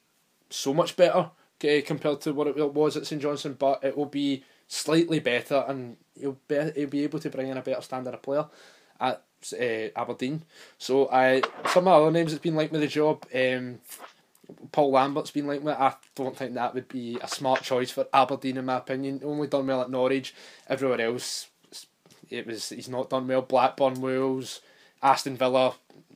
so 0.51 0.75
much 0.75 0.97
better 0.97 1.31
eh, 1.62 1.81
compared 1.81 2.20
to 2.20 2.33
what 2.33 2.47
it 2.47 2.75
was 2.75 2.97
at 2.97 3.07
St 3.07 3.20
Johnstone, 3.20 3.55
but 3.55 3.83
it 3.83 3.97
will 3.97 4.07
be 4.07 4.45
slightly 4.73 5.20
better, 5.20 5.64
and 5.68 5.97
he'll 6.18 6.39
be 6.49 6.73
he'll 6.75 6.89
be 6.89 7.05
able 7.05 7.18
to 7.18 7.31
bring 7.31 7.49
in 7.49 7.59
a 7.59 7.62
better 7.62 7.83
standard 7.83 8.14
of 8.14 8.23
player 8.23 8.47
at 8.99 9.23
uh, 9.53 9.89
Aberdeen. 9.95 10.43
So 10.79 11.09
I 11.11 11.43
some 11.68 11.87
of 11.87 11.93
the 11.93 12.03
other 12.03 12.11
names 12.11 12.33
that's 12.33 12.43
been 12.43 12.57
linked 12.57 12.73
with 12.73 12.81
the 12.81 12.87
job. 12.89 13.27
Um, 13.35 13.81
Paul 14.70 14.93
Lambert's 14.93 15.31
been 15.31 15.47
linked 15.47 15.64
with. 15.64 15.77
I 15.77 15.95
don't 16.14 16.37
think 16.37 16.55
that 16.55 16.75
would 16.75 16.89
be 16.89 17.18
a 17.20 17.29
smart 17.29 17.62
choice 17.62 17.91
for 17.91 18.07
Aberdeen, 18.12 18.57
in 18.57 18.64
my 18.64 18.79
opinion. 18.79 19.20
Only 19.25 19.47
done 19.47 19.66
well 19.66 19.83
at 19.83 19.91
Norwich. 19.91 20.35
Everywhere 20.68 21.01
else, 21.01 21.49
it 22.31 22.47
was 22.47 22.70
he's 22.70 22.89
not 22.89 23.11
done 23.11 23.29
well. 23.29 23.43
Blackburn, 23.43 24.01
Wales, 24.01 24.61
Aston 25.03 25.37
Villa, 25.37 25.75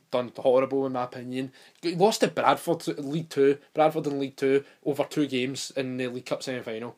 done 0.09 0.31
horrible 0.35 0.85
in 0.87 0.93
my 0.93 1.03
opinion. 1.03 1.51
He 1.81 1.95
lost 1.95 2.21
to 2.21 2.27
Bradford 2.27 2.87
League 2.97 3.29
Two. 3.29 3.59
Bradford 3.75 4.07
in 4.07 4.19
League 4.19 4.35
Two 4.35 4.63
over 4.83 5.03
two 5.03 5.27
games 5.27 5.71
in 5.75 5.97
the 5.97 6.07
League 6.07 6.25
Cup 6.25 6.41
semi 6.41 6.61
final. 6.61 6.95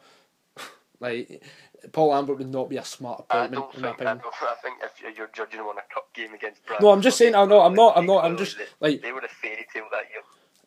Like 0.99 1.43
Paul 1.91 2.09
Lambert 2.09 2.37
would 2.37 2.51
not 2.51 2.69
be 2.69 2.77
a 2.77 2.85
smart 2.85 3.21
appointment 3.21 3.65
in 3.75 3.81
my 3.81 3.89
opinion. 3.91 4.21
I, 4.23 4.45
I 4.45 4.55
think 4.61 4.77
if 4.83 5.17
you're 5.17 5.29
judging 5.33 5.61
on 5.61 5.77
a 5.77 5.93
cup 5.93 6.13
game 6.13 6.33
against 6.33 6.65
Bradford, 6.65 6.83
no, 6.83 6.91
I'm 6.91 7.01
just 7.01 7.17
saying. 7.17 7.35
I'm 7.35 7.49
not. 7.49 7.65
I'm 7.65 7.73
not. 7.73 7.97
I'm 7.97 8.05
not. 8.05 8.25
I'm 8.25 8.37
just 8.37 8.57
like 8.79 9.01
they 9.01 9.11
were 9.11 9.19
a 9.19 9.27
fairy 9.27 9.65
tale 9.73 9.87
that 9.91 10.05
year. 10.11 10.21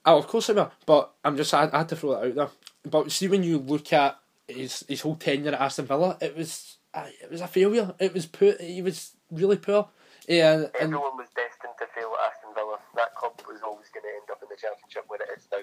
Oh, 0.05 0.19
of 0.19 0.27
course 0.27 0.47
they 0.47 0.55
were. 0.55 0.71
But 0.87 1.13
I'm 1.25 1.37
just. 1.37 1.53
I, 1.53 1.69
I 1.73 1.79
had 1.79 1.89
to 1.91 1.97
throw 1.97 2.13
that 2.13 2.27
out 2.27 2.35
there. 2.35 2.49
But 2.91 3.13
see, 3.13 3.29
when 3.29 3.43
you 3.43 3.59
look 3.59 3.93
at 3.93 4.19
his 4.49 4.85
his 4.89 5.03
whole 5.03 5.17
tenure 5.17 5.53
at 5.53 5.61
Aston 5.61 5.87
Villa, 5.87 6.17
it 6.21 6.37
was 6.37 6.79
uh, 6.95 7.07
it 7.23 7.31
was 7.31 7.41
a 7.41 7.47
failure. 7.47 7.95
It 7.99 8.15
was 8.15 8.27
poor. 8.27 8.55
He 8.59 8.83
was 8.83 9.13
really 9.31 9.57
poor. 9.57 9.89
Yeah, 10.29 10.55
and, 10.55 10.71
everyone 10.81 11.17
was 11.17 11.29
destined 11.35 11.75
to 11.79 11.87
fail 11.95 12.15
at 12.19 12.33
Aston 12.33 12.55
Villa. 12.55 12.79
That 12.95 13.15
club 13.15 13.33
was 13.49 13.61
always 13.63 13.89
going 13.93 14.05
to 14.05 14.09
end 14.09 14.31
up 14.31 14.41
in 14.43 14.49
the 14.49 14.57
Championship 14.57 15.05
where 15.09 15.21
it 15.21 15.39
is 15.39 15.49
now. 15.51 15.59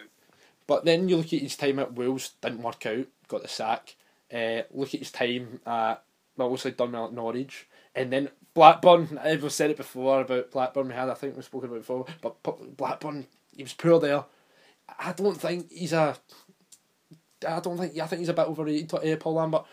But 0.67 0.85
then 0.85 1.09
you 1.09 1.17
look 1.17 1.33
at 1.33 1.41
his 1.41 1.55
time 1.55 1.79
at 1.79 1.93
Wales, 1.93 2.33
didn't 2.41 2.61
work 2.61 2.85
out, 2.85 3.07
got 3.27 3.41
the 3.41 3.47
sack. 3.47 3.95
Uh, 4.33 4.63
look 4.71 4.93
at 4.93 4.99
his 4.99 5.11
time 5.11 5.59
at 5.65 6.03
well, 6.37 6.47
obviously 6.47 6.71
done 6.71 6.95
at 6.95 7.13
Norwich, 7.13 7.67
and 7.95 8.11
then 8.11 8.29
Blackburn. 8.53 9.19
I've 9.21 9.51
said 9.51 9.71
it 9.71 9.77
before 9.77 10.21
about 10.21 10.51
Blackburn. 10.51 10.87
We 10.87 10.93
had, 10.93 11.09
I 11.09 11.13
think, 11.13 11.35
we 11.35 11.43
spoke 11.43 11.63
about 11.63 11.75
it 11.75 11.79
before. 11.79 12.05
But 12.21 12.77
Blackburn, 12.77 13.27
he 13.55 13.63
was 13.63 13.73
poor 13.73 13.99
there. 13.99 14.23
I 14.97 15.11
don't 15.13 15.39
think 15.39 15.71
he's 15.71 15.93
a. 15.93 16.15
I 17.47 17.59
don't 17.59 17.77
think. 17.77 17.97
I 17.97 18.07
think 18.07 18.19
he's 18.19 18.29
a 18.29 18.33
bit 18.33 18.47
overrated, 18.47 18.93
uh, 18.93 19.15
Paul 19.17 19.33
Lambert, 19.33 19.65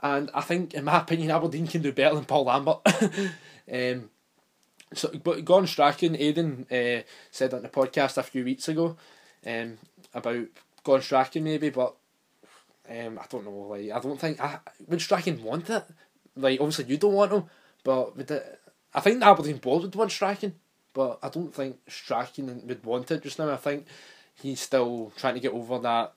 and 0.00 0.30
I 0.34 0.40
think, 0.42 0.74
in 0.74 0.84
my 0.84 0.98
opinion, 0.98 1.30
Aberdeen 1.30 1.66
can 1.66 1.82
do 1.82 1.92
better 1.92 2.14
than 2.14 2.24
Paul 2.24 2.44
Lambert. 2.44 2.78
um, 3.72 4.10
so, 4.94 5.10
but 5.22 5.44
Gordon 5.44 5.66
Strachan, 5.66 6.16
Aidan 6.16 6.66
uh, 6.70 7.02
said 7.30 7.54
on 7.54 7.62
the 7.62 7.68
podcast 7.68 8.18
a 8.18 8.22
few 8.22 8.44
weeks 8.44 8.68
ago, 8.68 8.96
um, 9.46 9.78
about 10.12 10.46
Gordon 10.84 11.04
Strachan 11.04 11.44
maybe, 11.44 11.70
but 11.70 11.94
um, 12.88 13.18
I 13.18 13.26
don't 13.28 13.44
know. 13.44 13.68
Like, 13.70 13.90
I 13.90 14.00
don't 14.00 14.20
think 14.20 14.40
I 14.40 14.58
would 14.86 15.00
Strachan 15.00 15.42
want 15.42 15.70
it. 15.70 15.84
Like, 16.36 16.60
obviously 16.60 16.86
you 16.86 16.96
don't 16.96 17.14
want 17.14 17.32
him, 17.32 17.44
but 17.84 18.16
would 18.16 18.30
it, 18.30 18.60
I 18.94 19.00
think 19.00 19.20
the 19.20 19.26
Aberdeen 19.26 19.58
board 19.58 19.82
would 19.82 19.94
want 19.94 20.10
Strachan, 20.12 20.54
but 20.92 21.18
I 21.22 21.28
don't 21.28 21.54
think 21.54 21.78
Strachan 21.88 22.66
would 22.66 22.84
want 22.84 23.10
it 23.10 23.22
just 23.22 23.38
now. 23.38 23.50
I 23.50 23.56
think 23.56 23.86
he's 24.40 24.60
still 24.60 25.12
trying 25.16 25.34
to 25.34 25.40
get 25.40 25.52
over 25.52 25.78
that 25.78 26.14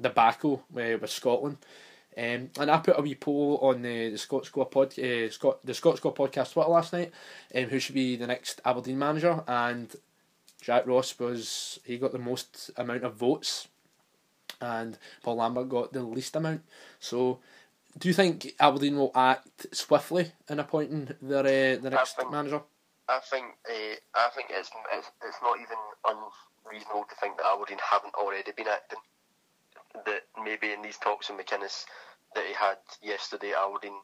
debacle 0.00 0.64
uh, 0.76 0.98
with 1.00 1.10
Scotland. 1.10 1.58
Um, 2.16 2.50
and 2.60 2.70
I 2.70 2.78
put 2.78 2.98
a 2.98 3.02
wee 3.02 3.16
poll 3.16 3.58
on 3.60 3.82
the, 3.82 4.10
the 4.10 4.18
Scott 4.18 4.46
Score 4.46 4.66
pod, 4.66 4.96
uh, 4.98 5.28
Scott 5.30 5.58
the 5.64 5.74
Scott 5.74 5.96
Score 5.96 6.14
podcast 6.14 6.52
Twitter 6.52 6.70
last 6.70 6.92
night, 6.92 7.10
um, 7.54 7.64
who 7.64 7.80
should 7.80 7.96
be 7.96 8.14
the 8.14 8.28
next 8.28 8.60
Aberdeen 8.64 8.98
manager, 9.00 9.42
and 9.48 9.94
Jack 10.62 10.86
Ross 10.86 11.18
was 11.18 11.80
he 11.84 11.98
got 11.98 12.12
the 12.12 12.18
most 12.18 12.70
amount 12.76 13.02
of 13.02 13.16
votes, 13.16 13.66
and 14.64 14.98
Paul 15.22 15.36
Lambert 15.36 15.68
got 15.68 15.92
the 15.92 16.02
least 16.02 16.36
amount. 16.36 16.62
So, 16.98 17.40
do 17.98 18.08
you 18.08 18.14
think 18.14 18.54
Aberdeen 18.58 18.96
will 18.96 19.12
act 19.14 19.66
swiftly 19.72 20.32
in 20.48 20.58
appointing 20.58 21.10
their 21.22 21.40
uh, 21.40 21.80
the 21.80 21.90
next 21.90 22.16
think, 22.16 22.30
manager? 22.30 22.62
I 23.08 23.20
think 23.20 23.46
uh, 23.68 23.96
I 24.14 24.28
think 24.34 24.48
it's, 24.50 24.70
it's 24.92 25.10
it's 25.22 25.38
not 25.42 25.58
even 25.58 25.78
unreasonable 26.04 27.04
to 27.08 27.14
think 27.20 27.36
that 27.36 27.46
Aberdeen 27.46 27.78
haven't 27.78 28.14
already 28.14 28.52
been 28.52 28.68
acting 28.68 28.98
that 30.06 30.22
maybe 30.42 30.72
in 30.72 30.82
these 30.82 30.98
talks 30.98 31.30
with 31.30 31.38
McInnes 31.38 31.84
that 32.34 32.44
he 32.46 32.52
had 32.52 32.78
yesterday, 33.02 33.52
Aberdeen 33.56 33.94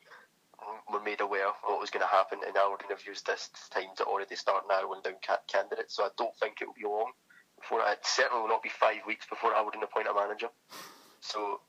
were 0.93 1.03
made 1.03 1.21
aware 1.21 1.49
of 1.49 1.55
what 1.65 1.81
was 1.81 1.91
going 1.91 2.05
to 2.05 2.15
happen, 2.15 2.41
and 2.47 2.57
Aberdeen 2.57 2.91
have 2.91 3.05
used 3.07 3.27
this 3.27 3.51
time 3.71 3.91
to 3.97 4.05
already 4.05 4.37
start 4.37 4.65
narrowing 4.69 5.01
down 5.03 5.15
candidates. 5.49 5.97
So 5.97 6.05
I 6.05 6.11
don't 6.17 6.37
think 6.37 6.61
it 6.61 6.67
will 6.67 6.75
be 6.75 6.85
long 6.85 7.13
before 7.61 7.81
it 7.87 7.99
certainly 8.03 8.43
will 8.43 8.49
not 8.49 8.63
be 8.63 8.69
five 8.69 9.01
weeks 9.07 9.27
before 9.27 9.55
Aberdeen 9.55 9.83
appoint 9.83 10.09
a 10.09 10.15
manager. 10.15 10.49
So 11.21 11.61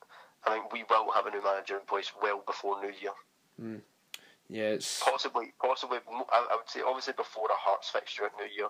I 0.45 0.53
think 0.53 0.73
we 0.73 0.83
will 0.89 1.11
have 1.11 1.25
a 1.25 1.31
new 1.31 1.43
manager 1.43 1.75
in 1.75 1.85
place 1.85 2.11
well 2.21 2.41
before 2.45 2.81
New 2.81 2.93
Year. 3.01 3.11
Mm. 3.61 3.81
Yeah, 4.49 4.75
it's 4.75 5.01
possibly, 5.01 5.53
possibly. 5.61 5.99
I 6.31 6.55
would 6.55 6.69
say 6.69 6.81
obviously 6.85 7.13
before 7.13 7.47
a 7.47 7.55
Hearts 7.55 7.89
fixture 7.89 8.25
at 8.25 8.31
New 8.37 8.51
Year, 8.53 8.67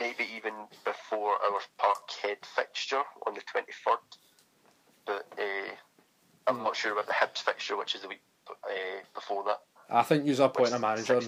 maybe 0.00 0.24
even 0.34 0.54
before 0.84 1.32
our 1.44 1.60
Parkhead 1.78 2.44
fixture 2.44 3.02
on 3.26 3.34
the 3.34 3.42
twenty 3.42 3.72
third 3.84 3.98
but 5.06 5.26
uh, 5.38 5.74
I'm 6.46 6.56
mm. 6.58 6.64
not 6.64 6.76
sure 6.76 6.92
about 6.92 7.06
the 7.06 7.12
Hibs 7.12 7.38
fixture, 7.38 7.76
which 7.76 7.94
is 7.94 8.02
the 8.02 8.08
week 8.08 8.22
uh, 8.48 8.52
before 9.14 9.44
that. 9.44 9.60
I 9.88 10.02
think 10.02 10.26
you're 10.26 10.40
appointing 10.44 10.74
a 10.74 10.78
manager 10.78 11.20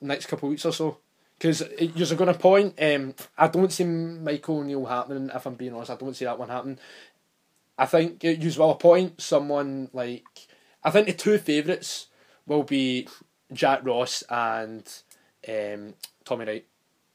next 0.00 0.26
couple 0.26 0.48
of 0.48 0.50
weeks 0.50 0.64
or 0.64 0.72
so. 0.72 0.98
Because 1.40 1.64
you're 1.78 2.18
going 2.18 2.30
to 2.30 2.38
point, 2.38 2.74
um, 2.82 3.14
I 3.38 3.48
don't 3.48 3.72
see 3.72 3.84
Michael 3.84 4.58
O'Neill 4.58 4.84
happening, 4.84 5.30
if 5.34 5.46
I'm 5.46 5.54
being 5.54 5.72
honest. 5.72 5.90
I 5.90 5.96
don't 5.96 6.14
see 6.14 6.26
that 6.26 6.38
one 6.38 6.50
happening. 6.50 6.78
I 7.78 7.86
think 7.86 8.22
you 8.22 8.52
will 8.58 8.72
appoint 8.72 9.22
someone 9.22 9.88
like. 9.94 10.26
I 10.84 10.90
think 10.90 11.06
the 11.06 11.14
two 11.14 11.38
favourites 11.38 12.08
will 12.46 12.62
be 12.62 13.08
Jack 13.54 13.80
Ross 13.84 14.22
and 14.28 14.86
um, 15.48 15.94
Tommy 16.26 16.44
Wright. 16.44 16.66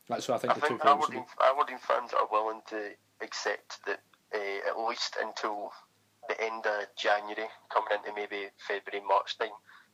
That's 0.10 0.28
what 0.28 0.36
I 0.36 0.38
think 0.40 0.52
I 0.52 0.56
the 0.56 0.62
think 0.62 0.82
two 0.82 0.88
favourites 0.88 1.06
Aberdeen, 1.06 1.26
Aberdeen 1.44 1.78
fans 1.78 2.12
are 2.14 2.28
willing 2.32 2.62
to 2.70 2.92
accept 3.22 3.78
that 3.86 4.00
uh, 4.34 4.70
at 4.70 4.88
least 4.88 5.18
until 5.22 5.72
the 6.28 6.42
end 6.42 6.66
of 6.66 6.88
January, 6.98 7.48
coming 7.72 7.90
into 7.94 8.16
maybe 8.16 8.50
February, 8.58 9.06
March 9.08 9.38
time, 9.38 9.50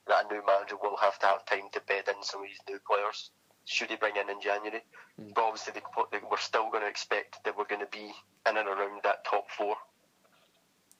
that 0.07 0.25
a 0.25 0.33
new 0.33 0.41
manager 0.45 0.77
will 0.81 0.95
have 0.97 1.19
to 1.19 1.25
have 1.25 1.45
time 1.45 1.67
to 1.73 1.81
bed 1.81 2.07
in 2.07 2.23
some 2.23 2.41
of 2.41 2.47
these 2.47 2.61
new 2.69 2.79
players. 2.87 3.31
Should 3.65 3.89
he 3.89 3.95
bring 3.95 4.15
in 4.15 4.29
in 4.29 4.41
January? 4.41 4.83
Mm. 5.19 5.33
But 5.33 5.43
obviously, 5.43 5.73
they, 5.73 5.81
they, 6.11 6.23
we're 6.29 6.37
still 6.37 6.69
going 6.71 6.83
to 6.83 6.89
expect 6.89 7.43
that 7.45 7.57
we're 7.57 7.65
going 7.65 7.81
to 7.81 7.91
be 7.91 8.11
in 8.49 8.57
and 8.57 8.67
around 8.67 9.01
that 9.03 9.25
top 9.25 9.49
four. 9.51 9.75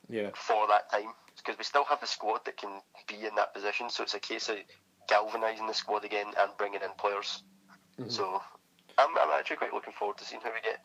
Yeah. 0.09 0.29
For 0.35 0.67
that 0.67 0.91
time, 0.91 1.13
because 1.37 1.57
we 1.57 1.63
still 1.63 1.85
have 1.85 2.01
the 2.01 2.07
squad 2.07 2.41
that 2.45 2.57
can 2.57 2.81
be 3.07 3.25
in 3.25 3.35
that 3.35 3.53
position. 3.53 3.89
So 3.89 4.03
it's 4.03 4.13
a 4.13 4.19
case 4.19 4.49
of 4.49 4.57
galvanising 5.07 5.67
the 5.67 5.73
squad 5.73 6.03
again 6.03 6.27
and 6.37 6.51
bringing 6.57 6.81
in 6.81 6.89
players. 6.97 7.43
Mm-hmm. 7.99 8.09
So 8.09 8.41
I'm, 8.97 9.17
I'm 9.17 9.39
actually 9.39 9.57
quite 9.57 9.73
looking 9.73 9.93
forward 9.93 10.17
to 10.17 10.25
seeing 10.25 10.41
how 10.41 10.51
we 10.53 10.61
get. 10.61 10.79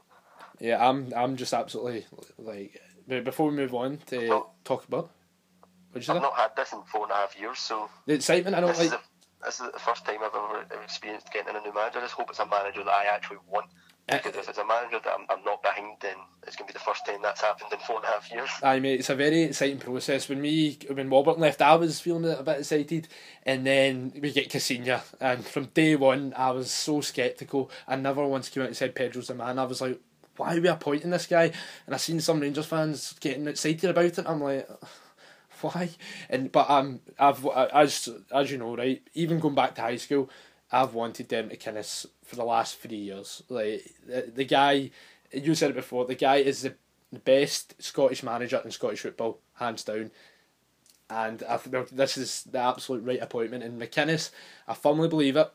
Yeah, 0.60 0.88
I'm 0.88 1.12
I'm 1.14 1.36
just 1.36 1.52
absolutely 1.52 2.06
like 2.38 2.80
but 3.06 3.24
before 3.24 3.50
we 3.50 3.56
move 3.56 3.74
on 3.74 3.98
to 4.06 4.44
talk 4.64 4.86
about, 4.88 5.10
I've 5.94 6.08
not 6.08 6.34
had 6.34 6.56
this 6.56 6.72
in 6.72 6.82
four 6.82 7.04
and 7.04 7.12
a 7.12 7.14
half 7.14 7.38
years, 7.38 7.58
so 7.58 7.88
the 8.06 8.14
excitement 8.14 8.56
I 8.56 8.60
don't 8.60 8.78
like. 8.78 8.92
This 9.44 9.60
is 9.60 9.70
the 9.72 9.78
first 9.78 10.04
time 10.04 10.18
I've 10.22 10.34
ever 10.34 10.82
experienced 10.82 11.32
getting 11.32 11.54
a 11.54 11.60
new 11.60 11.72
manager. 11.74 11.98
I 11.98 12.02
just 12.02 12.14
hope 12.14 12.30
it's 12.30 12.38
a 12.38 12.46
manager 12.46 12.82
that 12.84 12.90
I 12.90 13.04
actually 13.14 13.38
want. 13.48 13.66
Because 14.08 14.36
if 14.36 14.48
it's 14.48 14.58
a 14.58 14.64
manager 14.64 15.00
that 15.02 15.14
I'm, 15.18 15.26
I'm 15.28 15.44
not 15.44 15.64
behind, 15.64 15.96
then 16.00 16.14
it's 16.46 16.54
going 16.54 16.68
to 16.68 16.72
be 16.72 16.78
the 16.78 16.84
first 16.84 17.04
time 17.04 17.22
that's 17.22 17.40
happened 17.40 17.72
in 17.72 17.78
four 17.80 17.96
and 17.96 18.04
a 18.04 18.08
half 18.08 18.30
years. 18.30 18.48
Aye, 18.62 18.78
mate, 18.78 19.00
it's 19.00 19.10
a 19.10 19.16
very 19.16 19.42
exciting 19.42 19.78
process. 19.78 20.28
When 20.28 20.40
me, 20.40 20.78
when 20.92 21.10
Warburton 21.10 21.42
left, 21.42 21.60
I 21.60 21.74
was 21.74 21.98
feeling 21.98 22.30
a 22.30 22.42
bit 22.44 22.60
excited, 22.60 23.08
and 23.44 23.66
then 23.66 24.12
we 24.22 24.32
get 24.32 24.48
Caixinha, 24.48 25.02
and 25.20 25.44
from 25.44 25.66
day 25.66 25.96
one, 25.96 26.34
I 26.36 26.52
was 26.52 26.70
so 26.70 27.00
sceptical. 27.00 27.68
I 27.88 27.96
never 27.96 28.24
once 28.24 28.48
came 28.48 28.62
out 28.62 28.68
and 28.68 28.76
said 28.76 28.94
Pedro's 28.94 29.26
the 29.26 29.34
man. 29.34 29.58
I 29.58 29.64
was 29.64 29.80
like, 29.80 29.98
why 30.36 30.56
are 30.56 30.60
we 30.60 30.68
appointing 30.68 31.10
this 31.10 31.26
guy? 31.26 31.50
And 31.86 31.94
I 31.94 31.98
seen 31.98 32.20
some 32.20 32.38
Rangers 32.38 32.66
fans 32.66 33.16
getting 33.18 33.48
excited 33.48 33.90
about 33.90 34.04
it. 34.04 34.24
I'm 34.24 34.40
like, 34.40 34.68
why? 35.68 35.90
And 36.28 36.50
but 36.50 36.68
um, 36.70 37.00
I've 37.18 37.46
as 37.46 38.08
as 38.32 38.50
you 38.50 38.58
know, 38.58 38.76
right. 38.76 39.02
Even 39.14 39.40
going 39.40 39.54
back 39.54 39.74
to 39.76 39.82
high 39.82 39.96
school, 39.96 40.30
I've 40.70 40.94
wanted 40.94 41.28
them 41.28 41.48
to 41.48 41.56
kind 41.56 41.78
of 41.78 41.86
for 42.24 42.36
the 42.36 42.44
last 42.44 42.78
three 42.78 42.96
years. 42.96 43.42
Like 43.48 43.94
the, 44.06 44.32
the 44.34 44.44
guy, 44.44 44.90
you 45.32 45.54
said 45.54 45.70
it 45.70 45.76
before. 45.76 46.04
The 46.06 46.14
guy 46.14 46.36
is 46.36 46.62
the, 46.62 46.74
best 47.24 47.80
Scottish 47.82 48.22
manager 48.22 48.60
in 48.64 48.70
Scottish 48.70 49.00
football, 49.00 49.38
hands 49.54 49.84
down. 49.84 50.10
And 51.08 51.42
I 51.48 51.56
think 51.56 51.88
this 51.90 52.16
is 52.16 52.42
the 52.42 52.58
absolute 52.58 53.04
right 53.04 53.22
appointment. 53.22 53.62
And 53.62 53.80
McInnes, 53.80 54.30
I 54.66 54.74
firmly 54.74 55.08
believe 55.08 55.36
it. 55.36 55.50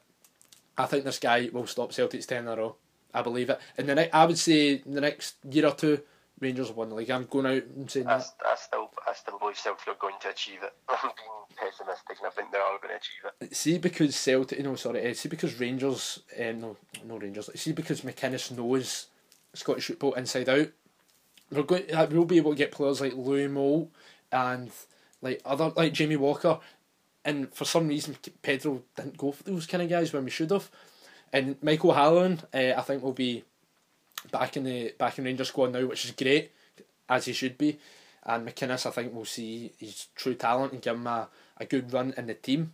I 0.78 0.86
think 0.86 1.04
this 1.04 1.20
guy 1.20 1.50
will 1.52 1.68
stop 1.68 1.92
Celtic's 1.92 2.26
ten 2.26 2.44
in 2.44 2.48
a 2.48 2.56
row. 2.56 2.78
I 3.14 3.22
believe 3.22 3.50
it. 3.50 3.60
And 3.78 3.90
the 3.90 3.96
ne- 3.96 4.12
I 4.12 4.26
would 4.26 4.38
say 4.38 4.78
the 4.78 5.02
next 5.02 5.36
year 5.50 5.68
or 5.68 5.76
two, 5.76 6.02
Rangers 6.42 6.70
will 6.70 6.76
win 6.78 6.90
the 6.90 6.96
league. 6.96 7.12
I'm 7.12 7.26
going 7.26 7.46
out 7.46 7.64
and 7.76 7.90
saying 7.90 8.08
I, 8.08 8.18
that. 8.18 8.26
I 8.46 8.56
still, 8.56 8.90
I 9.08 9.14
still 9.14 9.40
believe 9.40 9.58
Celtic 9.58 9.88
are 9.88 9.96
going 10.00 10.16
to 10.22 10.30
achieve 10.30 10.60
it. 10.64 10.74
I'm 10.90 11.12
being 11.16 11.72
pessimistic, 11.72 12.18
and 12.18 12.28
I 12.28 12.30
think 12.32 12.52
they 12.52 12.58
are 12.58 12.64
all 12.64 12.80
going 12.82 12.90
to 12.90 12.98
achieve 12.98 13.32
it. 13.42 13.56
See, 13.56 13.78
because 13.78 14.16
Celtic, 14.16 14.60
no, 14.60 14.76
sorry, 14.76 15.10
uh, 15.10 15.14
see, 15.14 15.30
because 15.30 15.60
Rangers, 15.60 16.20
um, 16.40 16.62
no, 16.62 16.78
no 17.06 17.18
Rangers. 17.18 17.50
See, 17.56 17.72
because 17.72 18.02
McInnes 18.02 18.52
knows 18.58 19.08
Scottish 19.54 19.86
football 19.86 20.14
inside 20.14 20.50
out. 20.50 20.68
We're 21.52 21.64
going, 21.64 21.84
we'll 22.12 22.26
be 22.26 22.38
able 22.38 22.52
to 22.52 22.58
get 22.58 22.72
players 22.72 23.02
like 23.02 23.14
Louis 23.14 23.48
Moult 23.48 23.90
and 24.32 24.72
like 25.22 25.42
other 25.46 25.72
like 25.76 25.94
Jamie 25.94 26.16
Walker 26.16 26.60
and 27.24 27.54
for 27.54 27.66
some 27.66 27.88
reason 27.88 28.18
Pedro 28.42 28.82
didn't 28.96 29.18
go 29.18 29.32
for 29.32 29.44
those 29.44 29.66
kind 29.66 29.84
of 29.84 29.90
guys 29.90 30.14
when 30.14 30.24
we 30.24 30.32
should 30.32 30.52
have. 30.52 30.70
And 31.34 31.62
Michael 31.62 31.94
Halloran, 31.94 32.42
uh, 32.54 32.74
I 32.78 32.82
think, 32.82 33.04
will 33.04 33.14
be 33.14 33.44
back 34.30 34.58
in 34.58 34.64
the 34.64 34.94
back 34.98 35.18
in 35.18 35.26
Rangers 35.26 35.48
squad 35.48 35.72
now, 35.72 35.86
which 35.86 36.06
is 36.06 36.12
great, 36.12 36.52
as 37.10 37.26
he 37.26 37.34
should 37.34 37.58
be. 37.58 37.80
And 38.24 38.48
McInnes, 38.48 38.86
I 38.86 38.92
think, 38.92 39.14
will 39.14 39.26
see 39.26 39.72
his 39.80 40.08
true 40.16 40.36
talent 40.36 40.74
and 40.74 40.82
give 40.82 40.96
him 40.96 41.08
a, 41.08 41.28
a 41.58 41.66
good 41.66 41.92
run 41.92 42.14
in 42.16 42.28
the 42.28 42.36
team. 42.36 42.74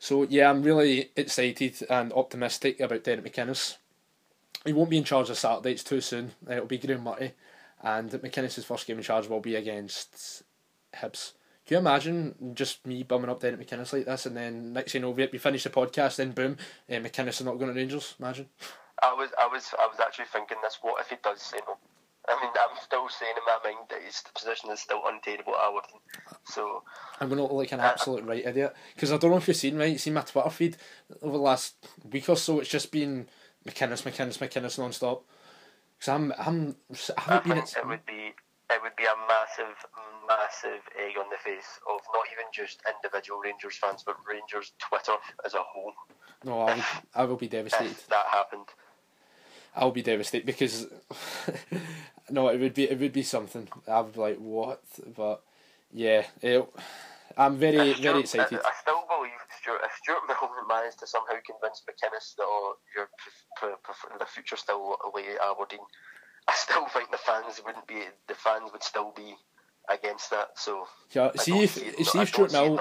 So 0.00 0.24
yeah, 0.24 0.50
I'm 0.50 0.62
really 0.62 1.10
excited 1.16 1.86
and 1.88 2.12
optimistic 2.12 2.80
about 2.80 3.04
Derek 3.04 3.24
McInnes. 3.24 3.76
He 4.64 4.72
won't 4.72 4.90
be 4.90 4.98
in 4.98 5.04
charge 5.04 5.30
of 5.30 5.38
Saturday; 5.38 5.72
it's 5.72 5.84
too 5.84 6.00
soon. 6.00 6.32
It'll 6.50 6.66
be 6.66 6.78
Graeme 6.78 7.04
Murty, 7.04 7.32
and 7.82 8.10
McInnes' 8.10 8.64
first 8.64 8.86
game 8.86 8.98
in 8.98 9.04
charge 9.04 9.28
will 9.28 9.40
be 9.40 9.54
against 9.54 10.42
Hibs. 10.94 11.32
Can 11.66 11.76
you 11.76 11.78
imagine 11.78 12.34
just 12.54 12.86
me 12.86 13.02
bumming 13.02 13.30
up 13.30 13.40
Derek 13.40 13.58
McInnes 13.58 13.92
like 13.92 14.04
this, 14.04 14.26
and 14.26 14.36
then 14.36 14.74
next 14.74 14.92
thing 14.92 15.00
you 15.02 15.08
know, 15.08 15.12
we 15.12 15.38
finish 15.38 15.64
the 15.64 15.70
podcast, 15.70 16.16
then 16.16 16.32
boom, 16.32 16.58
uh, 16.90 16.94
McInnes 16.94 17.28
is 17.28 17.42
not 17.42 17.58
going 17.58 17.72
to 17.72 17.78
Rangers? 17.78 18.14
Imagine. 18.18 18.48
I 19.02 19.12
was, 19.12 19.30
I 19.40 19.46
was, 19.46 19.74
I 19.78 19.86
was 19.86 19.98
actually 20.00 20.26
thinking 20.32 20.58
this. 20.62 20.78
What 20.82 21.00
if 21.00 21.10
he 21.10 21.16
does 21.22 21.42
say 21.42 21.58
no? 21.66 21.76
I 22.26 22.40
mean, 22.40 22.50
I'm 22.56 22.76
still 22.82 23.08
saying 23.08 23.34
in 23.36 23.44
my 23.46 23.58
mind 23.62 23.86
that 23.90 24.00
his 24.02 24.22
position 24.34 24.70
is 24.70 24.80
still 24.80 25.02
untenable 25.04 25.54
at 25.54 25.68
Aberdeen. 25.68 26.00
So 26.44 26.82
I'm 27.20 27.28
going 27.28 27.36
to 27.36 27.42
look 27.42 27.52
like 27.52 27.72
an 27.72 27.80
uh, 27.80 27.84
absolute 27.84 28.24
right 28.24 28.46
idiot 28.46 28.74
because 28.94 29.12
I 29.12 29.18
don't 29.18 29.30
know 29.30 29.36
if 29.36 29.48
you've 29.48 29.56
seen 29.56 29.76
right. 29.76 30.00
Seen 30.00 30.14
my 30.14 30.22
Twitter 30.22 30.48
feed 30.48 30.76
over 31.20 31.36
the 31.36 31.42
last 31.42 31.74
week 32.10 32.28
or 32.30 32.36
so. 32.36 32.60
It's 32.60 32.70
just 32.70 32.90
been 32.90 33.28
McInnes, 33.68 34.02
McInnes, 34.02 34.38
McInnes 34.38 34.78
non-stop. 34.78 35.24
Because 35.98 36.08
I'm, 36.08 36.32
I'm, 36.38 36.76
I 37.16 37.20
haven't 37.20 37.52
I 37.52 37.54
been. 37.54 37.58
Uh, 37.58 37.66
Think 37.66 37.76
it 37.76 37.88
would 37.88 38.06
be, 38.06 38.34
it 38.70 38.82
would 38.82 38.96
be 38.96 39.04
a 39.04 39.16
massive, 39.28 39.76
massive 40.26 40.80
egg 40.98 41.14
on 41.18 41.26
the 41.28 41.36
face 41.44 41.78
of 41.90 42.00
not 42.14 42.24
even 42.32 42.46
just 42.54 42.80
individual 42.88 43.40
Rangers 43.40 43.76
fans, 43.76 44.02
but 44.04 44.16
Rangers 44.26 44.72
Twitter 44.78 45.16
as 45.44 45.52
a 45.52 45.62
whole. 45.62 45.92
No, 46.42 46.62
I 46.62 46.74
would, 46.74 46.84
I 47.14 47.24
will 47.24 47.36
be 47.36 47.48
devastated. 47.58 47.90
If 47.90 48.06
that 48.08 48.26
happened. 48.30 48.68
I'll 49.76 49.90
be 49.90 50.02
devastated 50.02 50.46
because 50.46 50.86
no, 52.30 52.48
it 52.48 52.60
would 52.60 52.74
be 52.74 52.84
it 52.84 52.98
would 52.98 53.12
be 53.12 53.22
something. 53.22 53.68
I 53.88 54.00
would 54.00 54.14
be 54.14 54.20
like 54.20 54.38
what, 54.38 54.82
but 55.16 55.42
yeah, 55.92 56.26
it, 56.42 56.68
I'm 57.36 57.56
very 57.56 57.90
If 57.90 57.98
very 57.98 58.20
excited. 58.20 58.60
I, 58.64 58.68
I 58.68 58.72
still 58.80 59.04
believe 59.08 59.32
Stuart, 59.60 59.80
if 59.84 59.92
Stuart 60.02 60.22
Milne 60.28 60.68
managed 60.68 60.98
to 61.00 61.06
somehow 61.06 61.34
convince 61.44 61.82
McInnes 61.88 62.36
that 62.36 62.44
oh, 62.44 62.76
your 62.94 63.08
the 64.18 64.26
future 64.26 64.56
still 64.56 64.96
away 65.04 65.24
at 65.34 65.50
Aberdeen, 65.50 65.80
I 66.48 66.54
still 66.54 66.86
think 66.86 67.10
the 67.10 67.18
fans 67.18 67.60
wouldn't 67.64 67.86
be 67.86 68.02
the 68.28 68.34
fans 68.34 68.70
would 68.72 68.82
still 68.82 69.12
be 69.16 69.34
against 69.90 70.30
that. 70.30 70.50
So 70.56 70.86
Yeah, 71.12 71.32
see 71.36 71.62
if 71.62 71.74
see 71.74 72.04
see 72.04 72.20
if 72.20 72.28
Stuart 72.28 72.52
Milne 72.52 72.78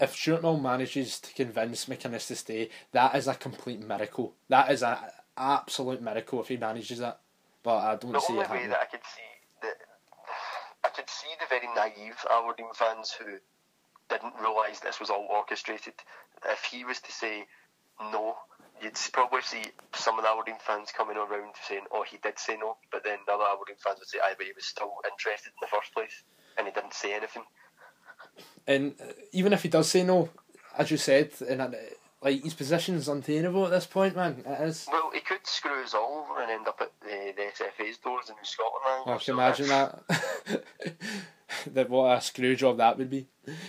if 0.00 0.14
Stuart 0.14 0.42
Milne 0.42 0.62
manages 0.62 1.20
to 1.20 1.32
convince 1.34 1.86
McInnes 1.86 2.26
to 2.28 2.36
stay, 2.36 2.70
that 2.92 3.14
is 3.14 3.28
a 3.28 3.34
complete 3.34 3.80
miracle. 3.80 4.34
That 4.48 4.72
is 4.72 4.82
an 4.82 4.96
absolute 5.36 6.02
miracle 6.02 6.40
if 6.40 6.48
he 6.48 6.56
manages 6.56 6.98
that. 6.98 7.20
But 7.62 7.76
I 7.76 7.96
don't 7.96 8.12
The 8.12 8.20
see 8.20 8.32
only 8.34 8.44
it 8.44 8.50
way 8.50 8.66
that 8.66 8.80
I 8.80 8.84
could 8.84 9.00
see 9.04 9.22
that 9.62 9.76
I 10.84 10.88
could 10.90 11.08
see 11.08 11.28
the 11.40 11.46
very 11.48 11.66
naive 11.74 12.16
Aberdeen 12.30 12.72
fans 12.74 13.12
who 13.12 13.38
didn't 14.10 14.34
realise 14.40 14.80
this 14.80 15.00
was 15.00 15.10
all 15.10 15.26
orchestrated. 15.30 15.94
If 16.46 16.64
he 16.64 16.84
was 16.84 17.00
to 17.00 17.12
say 17.12 17.46
no, 17.98 18.36
you'd 18.82 18.98
probably 19.12 19.40
see 19.40 19.64
some 19.94 20.18
of 20.18 20.24
the 20.24 20.30
Aberdeen 20.30 20.58
fans 20.60 20.92
coming 20.94 21.16
around 21.16 21.54
saying, 21.66 21.86
"Oh, 21.90 22.02
he 22.02 22.18
did 22.18 22.38
say 22.38 22.56
no," 22.56 22.76
but 22.92 23.02
then 23.02 23.18
the 23.26 23.32
other 23.32 23.44
Aberdeen 23.44 23.76
fans 23.82 23.98
would 23.98 24.08
say, 24.08 24.18
"I 24.22 24.34
but 24.36 24.46
he 24.46 24.52
was 24.52 24.66
still 24.66 25.00
interested 25.10 25.48
in 25.48 25.58
the 25.60 25.68
first 25.68 25.94
place, 25.94 26.22
and 26.58 26.66
he 26.66 26.72
didn't 26.72 26.92
say 26.92 27.14
anything." 27.14 27.44
And 28.66 28.94
even 29.32 29.52
if 29.52 29.62
he 29.62 29.68
does 29.68 29.90
say 29.90 30.02
no, 30.02 30.28
as 30.76 30.90
you 30.90 30.96
said, 30.98 31.32
and 31.48 31.74
like 32.24 32.42
his 32.42 32.54
position 32.54 32.96
is 32.96 33.06
untenable 33.06 33.66
at 33.66 33.70
this 33.70 33.86
point, 33.86 34.16
man. 34.16 34.42
It 34.44 34.60
is. 34.68 34.88
Well, 34.90 35.10
he 35.14 35.20
could 35.20 35.46
screw 35.46 35.82
us 35.84 35.94
all 35.94 36.26
over 36.28 36.40
and 36.42 36.50
end 36.50 36.66
up 36.66 36.80
at 36.80 36.90
the, 37.02 37.32
the 37.36 37.42
SFA's 37.42 37.98
doors 37.98 38.30
in 38.30 38.34
Scotland. 38.42 39.04
Oh, 39.06 39.12
I 39.12 39.18
So 39.18 39.24
can 39.26 39.34
imagine 39.34 39.68
that. 39.68 40.64
that 41.74 41.90
what 41.90 42.18
a 42.18 42.20
screw 42.20 42.56
job 42.56 42.78
that 42.78 42.98
would 42.98 43.10
be. 43.10 43.26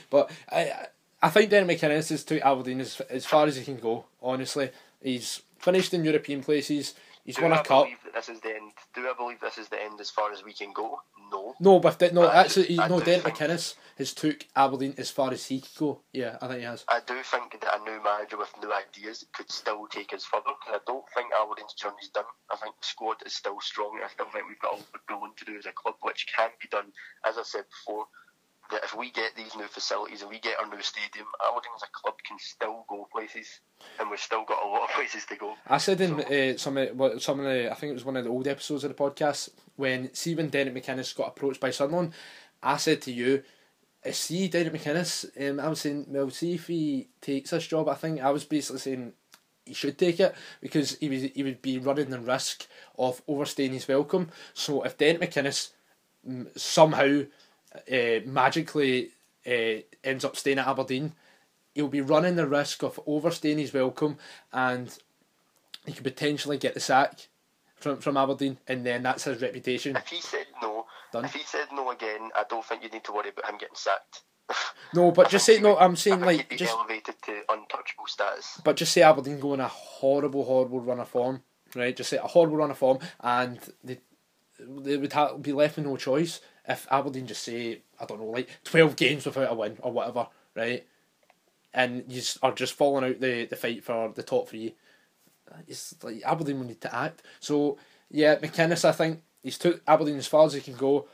But 0.10 0.32
I 0.52 0.88
I 1.22 1.30
think 1.30 1.50
Derek 1.50 1.68
McInnes 1.68 2.12
is 2.12 2.24
to 2.26 2.40
Aberdeen 2.46 2.80
as 2.82 3.00
as 3.10 3.26
far 3.26 3.46
as 3.46 3.56
he 3.58 3.64
can 3.64 3.78
go. 3.78 4.06
Honestly, 4.22 4.72
he's 5.02 5.42
finished 5.60 5.94
in 5.94 6.04
European 6.06 6.42
places. 6.42 6.96
He's 7.26 7.36
Do 7.38 7.44
won 7.44 7.54
I 7.54 7.60
a 7.62 7.64
cup. 7.64 7.88
this 8.14 8.30
is 8.30 8.40
the 8.42 8.56
end? 8.56 8.72
Do 8.94 9.02
I 9.10 9.14
believe 9.18 9.40
this 9.42 9.58
is 9.58 9.68
the 9.68 9.82
end 9.82 10.00
as 10.00 10.12
far 10.12 10.32
as 10.32 10.44
we 10.44 10.54
can 10.54 10.72
go? 10.74 11.02
No. 11.36 11.56
No, 11.60 11.80
but 11.80 12.00
th- 12.00 12.14
no, 12.14 12.24
I- 12.24 12.42
actually, 12.42 12.80
I 12.80 12.88
no. 12.88 13.00
do 13.00 13.06
Derek 13.06 13.24
think- 13.24 13.38
McInnes 13.38 13.76
has 13.98 14.14
took 14.14 14.46
Aberdeen 14.56 14.94
as 14.98 15.10
far 15.10 15.32
as 15.32 15.46
he 15.46 15.62
could 15.62 15.76
go. 15.78 16.02
Yeah, 16.12 16.38
I 16.42 16.48
think 16.48 16.60
he 16.60 16.66
has. 16.66 16.84
I 16.90 17.00
do 17.08 17.16
think 17.24 17.60
that 17.62 17.80
a 17.80 17.84
new 17.84 18.04
manager 18.04 18.38
with 18.38 18.52
new 18.62 18.72
ideas 18.74 19.26
could 19.34 19.50
still 19.52 19.88
take 19.88 20.14
us 20.14 20.26
further. 20.26 20.52
Cause 20.64 20.76
I 20.76 20.80
don't 20.86 21.06
think 21.16 21.28
Aberdeen's 21.40 21.74
journey's 21.74 22.10
done. 22.14 22.26
I 22.52 22.58
think 22.58 22.76
the 22.82 22.86
squad 22.88 23.18
is 23.26 23.34
still 23.34 23.60
strong. 23.62 24.00
I 24.04 24.10
still 24.10 24.28
think 24.34 24.48
we've 24.50 24.60
got 24.60 24.74
a 24.74 24.76
lot 24.78 24.96
of 24.96 25.06
going 25.08 25.32
to 25.38 25.46
do 25.46 25.58
as 25.58 25.66
a 25.66 25.72
club, 25.72 25.96
which 26.02 26.28
can 26.36 26.50
be 26.62 26.68
done, 26.70 26.92
as 27.26 27.38
I 27.38 27.44
said 27.44 27.64
before. 27.72 28.06
That 28.72 28.84
if 28.84 28.98
we 28.98 29.12
get 29.12 29.36
these 29.36 29.56
new 29.56 29.68
facilities 29.68 30.22
and 30.22 30.30
we 30.32 30.40
get 30.40 30.56
our 30.60 30.68
new 30.68 30.82
stadium, 30.82 31.28
Aberdeen 31.48 31.72
as 31.76 31.84
a 31.84 31.92
club 31.94 32.16
can 32.28 32.38
still 32.40 32.86
go 32.90 33.08
places, 33.12 33.60
and 34.00 34.10
we've 34.10 34.20
still 34.20 34.44
got 34.44 34.66
a 34.66 34.68
lot 34.68 34.84
of 34.84 34.90
places 34.96 35.26
to 35.26 35.36
go. 35.36 35.56
I 35.68 35.78
said 35.78 36.02
in 36.02 36.20
uh, 36.20 36.58
some 36.58 36.78
of 36.78 36.96
what 36.96 37.22
some 37.22 37.40
of 37.40 37.46
the 37.46 37.72
I 37.72 37.76
think 37.76 37.92
it 37.92 37.94
was 37.94 38.06
one 38.06 38.18
of 38.18 38.24
the 38.24 38.30
old 38.30 38.48
episodes 38.48 38.84
of 38.84 38.96
the 38.96 39.04
podcast 39.04 39.50
when 39.76 40.14
see 40.14 40.36
when 40.36 40.50
Derek 40.50 40.74
McInnes 40.74 41.16
got 41.16 41.28
approached 41.28 41.60
by 41.60 41.70
Sunderland, 41.70 42.14
I 42.64 42.78
said 42.78 43.02
to 43.04 43.12
you, 43.12 43.44
"Uh, 44.06 44.12
see 44.12 44.48
Derek 44.48 44.74
McInnes, 44.74 45.50
um, 45.50 45.60
I 45.60 45.68
was 45.68 45.82
saying, 45.82 46.06
well, 46.10 46.30
see 46.30 46.56
if 46.56 46.68
he 46.68 47.10
takes 47.22 47.52
this 47.52 47.68
job. 47.68 47.88
I 47.88 47.96
think 47.96 48.22
I 48.22 48.32
was 48.32 48.46
basically 48.46 48.80
saying 48.80 49.14
he 49.66 49.74
should 49.74 49.98
take 49.98 50.20
it 50.20 50.34
because 50.62 50.98
he 51.00 51.10
was 51.10 51.24
he 51.24 51.44
would 51.44 51.62
be 51.62 51.78
running 51.78 52.10
the 52.10 52.20
risk 52.20 52.68
of 52.98 53.22
overstaying 53.28 53.74
his 53.74 53.88
welcome. 53.88 54.30
So 54.54 54.84
if 54.84 54.98
Derek 54.98 55.22
McInnes 55.22 55.72
mm, 56.28 56.58
somehow 56.58 57.24
uh, 57.92 58.30
magically 58.30 59.10
uh, 59.46 59.82
ends 60.04 60.26
up 60.26 60.36
staying 60.36 60.60
at 60.60 60.68
Aberdeen, 60.68 61.14
he'll 61.74 61.88
be 61.88 62.02
running 62.02 62.36
the 62.36 62.48
risk 62.48 62.84
of 62.84 63.00
overstaying 63.06 63.58
his 63.58 63.74
welcome 63.74 64.18
and 64.52 64.98
he 65.86 65.94
could 65.94 66.04
potentially 66.04 66.58
get 66.58 66.74
the 66.74 66.80
sack 66.80 67.28
from 67.76 67.98
from 67.98 68.18
Aberdeen, 68.18 68.58
and 68.68 68.86
then 68.86 69.04
that's 69.04 69.26
his 69.26 69.42
reputation. 69.42 69.96
If 69.96 70.08
he 70.08 70.22
said 70.22 70.48
no, 70.62 70.86
Done. 71.12 71.26
if 71.26 71.34
he 71.34 71.44
said 71.44 71.68
no 71.74 71.92
again, 71.92 72.30
I 72.36 72.44
don't 72.50 72.66
think 72.66 72.84
you 72.84 72.90
need 72.90 73.04
to 73.04 73.12
worry 73.12 73.30
about 73.30 73.50
him 73.50 73.58
getting 73.58 73.76
sacked. 73.76 74.22
No, 74.94 75.12
but 75.12 75.30
just 75.30 75.46
say 75.46 75.60
no. 75.60 75.78
I'm 75.78 75.96
saying 76.06 76.22
like 76.22 76.58
just, 76.58 76.74
elevated 76.74 77.16
to 77.24 77.42
untouchable 77.50 78.08
status. 78.08 78.60
but 78.64 78.76
just 78.76 78.94
say 78.94 79.02
Aberdeen 79.02 79.40
go 79.40 79.54
in 79.54 79.60
a 79.60 79.68
horrible, 79.68 80.46
horrible 80.46 80.80
run 80.80 81.00
of 81.00 81.10
form, 81.10 81.44
right? 81.76 81.96
Just 81.96 82.10
say 82.10 82.18
a 82.18 82.22
horrible 82.22 82.58
run 82.58 82.72
of 82.72 82.78
form, 82.78 83.00
and 83.20 83.60
they 83.84 84.00
they 84.60 84.98
would 84.98 85.14
have, 85.14 85.42
be 85.42 85.52
left 85.52 85.76
with 85.76 85.86
no 85.86 85.98
choice 85.98 86.40
if 86.68 86.88
Aberdeen 86.92 87.28
just 87.28 87.44
say 87.44 87.82
I 88.00 88.06
don't 88.06 88.20
know 88.20 88.28
like 88.28 88.50
twelve 88.64 88.96
games 88.96 89.26
without 89.26 89.52
a 89.52 89.56
win 89.56 89.78
or 89.82 89.92
whatever, 89.92 90.28
right? 90.56 90.86
And 91.74 92.06
you 92.08 92.22
are 92.42 92.54
just 92.54 92.74
falling 92.74 93.04
out 93.04 93.20
the, 93.20 93.46
the 93.46 93.56
fight 93.56 93.84
for 93.84 94.12
the 94.16 94.24
top 94.24 94.48
three. 94.48 94.76
It's 95.68 95.96
like 96.04 96.22
Aberdeen 96.26 96.60
will 96.60 96.68
need 96.68 96.82
to 96.82 96.96
act. 96.96 97.22
So 97.40 97.78
yeah, 98.10 98.36
McInnes, 98.38 98.86
I 98.86 98.92
think 98.92 99.22
he's 99.44 99.58
took 99.58 99.82
Aberdeen 99.88 100.18
as 100.18 100.28
far 100.28 100.46
as 100.46 100.54
he 100.54 100.62
can 100.62 100.76
go. 100.76 101.08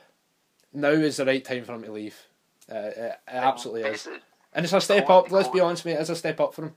Now 0.72 0.88
is 0.90 1.16
the 1.18 1.26
right 1.26 1.44
time 1.44 1.64
for 1.64 1.74
him 1.74 1.82
to 1.82 1.92
leave. 1.92 2.16
Uh, 2.70 2.76
it, 2.76 2.96
it 2.96 3.18
absolutely 3.28 3.82
is, 3.82 4.08
and 4.54 4.64
it's 4.64 4.72
a 4.72 4.80
step 4.80 5.10
up. 5.10 5.30
Let's 5.30 5.48
be 5.48 5.60
honest, 5.60 5.84
mate. 5.84 5.92
It's 5.94 6.08
a 6.10 6.16
step 6.16 6.40
up 6.40 6.54
for 6.54 6.66
him. 6.66 6.74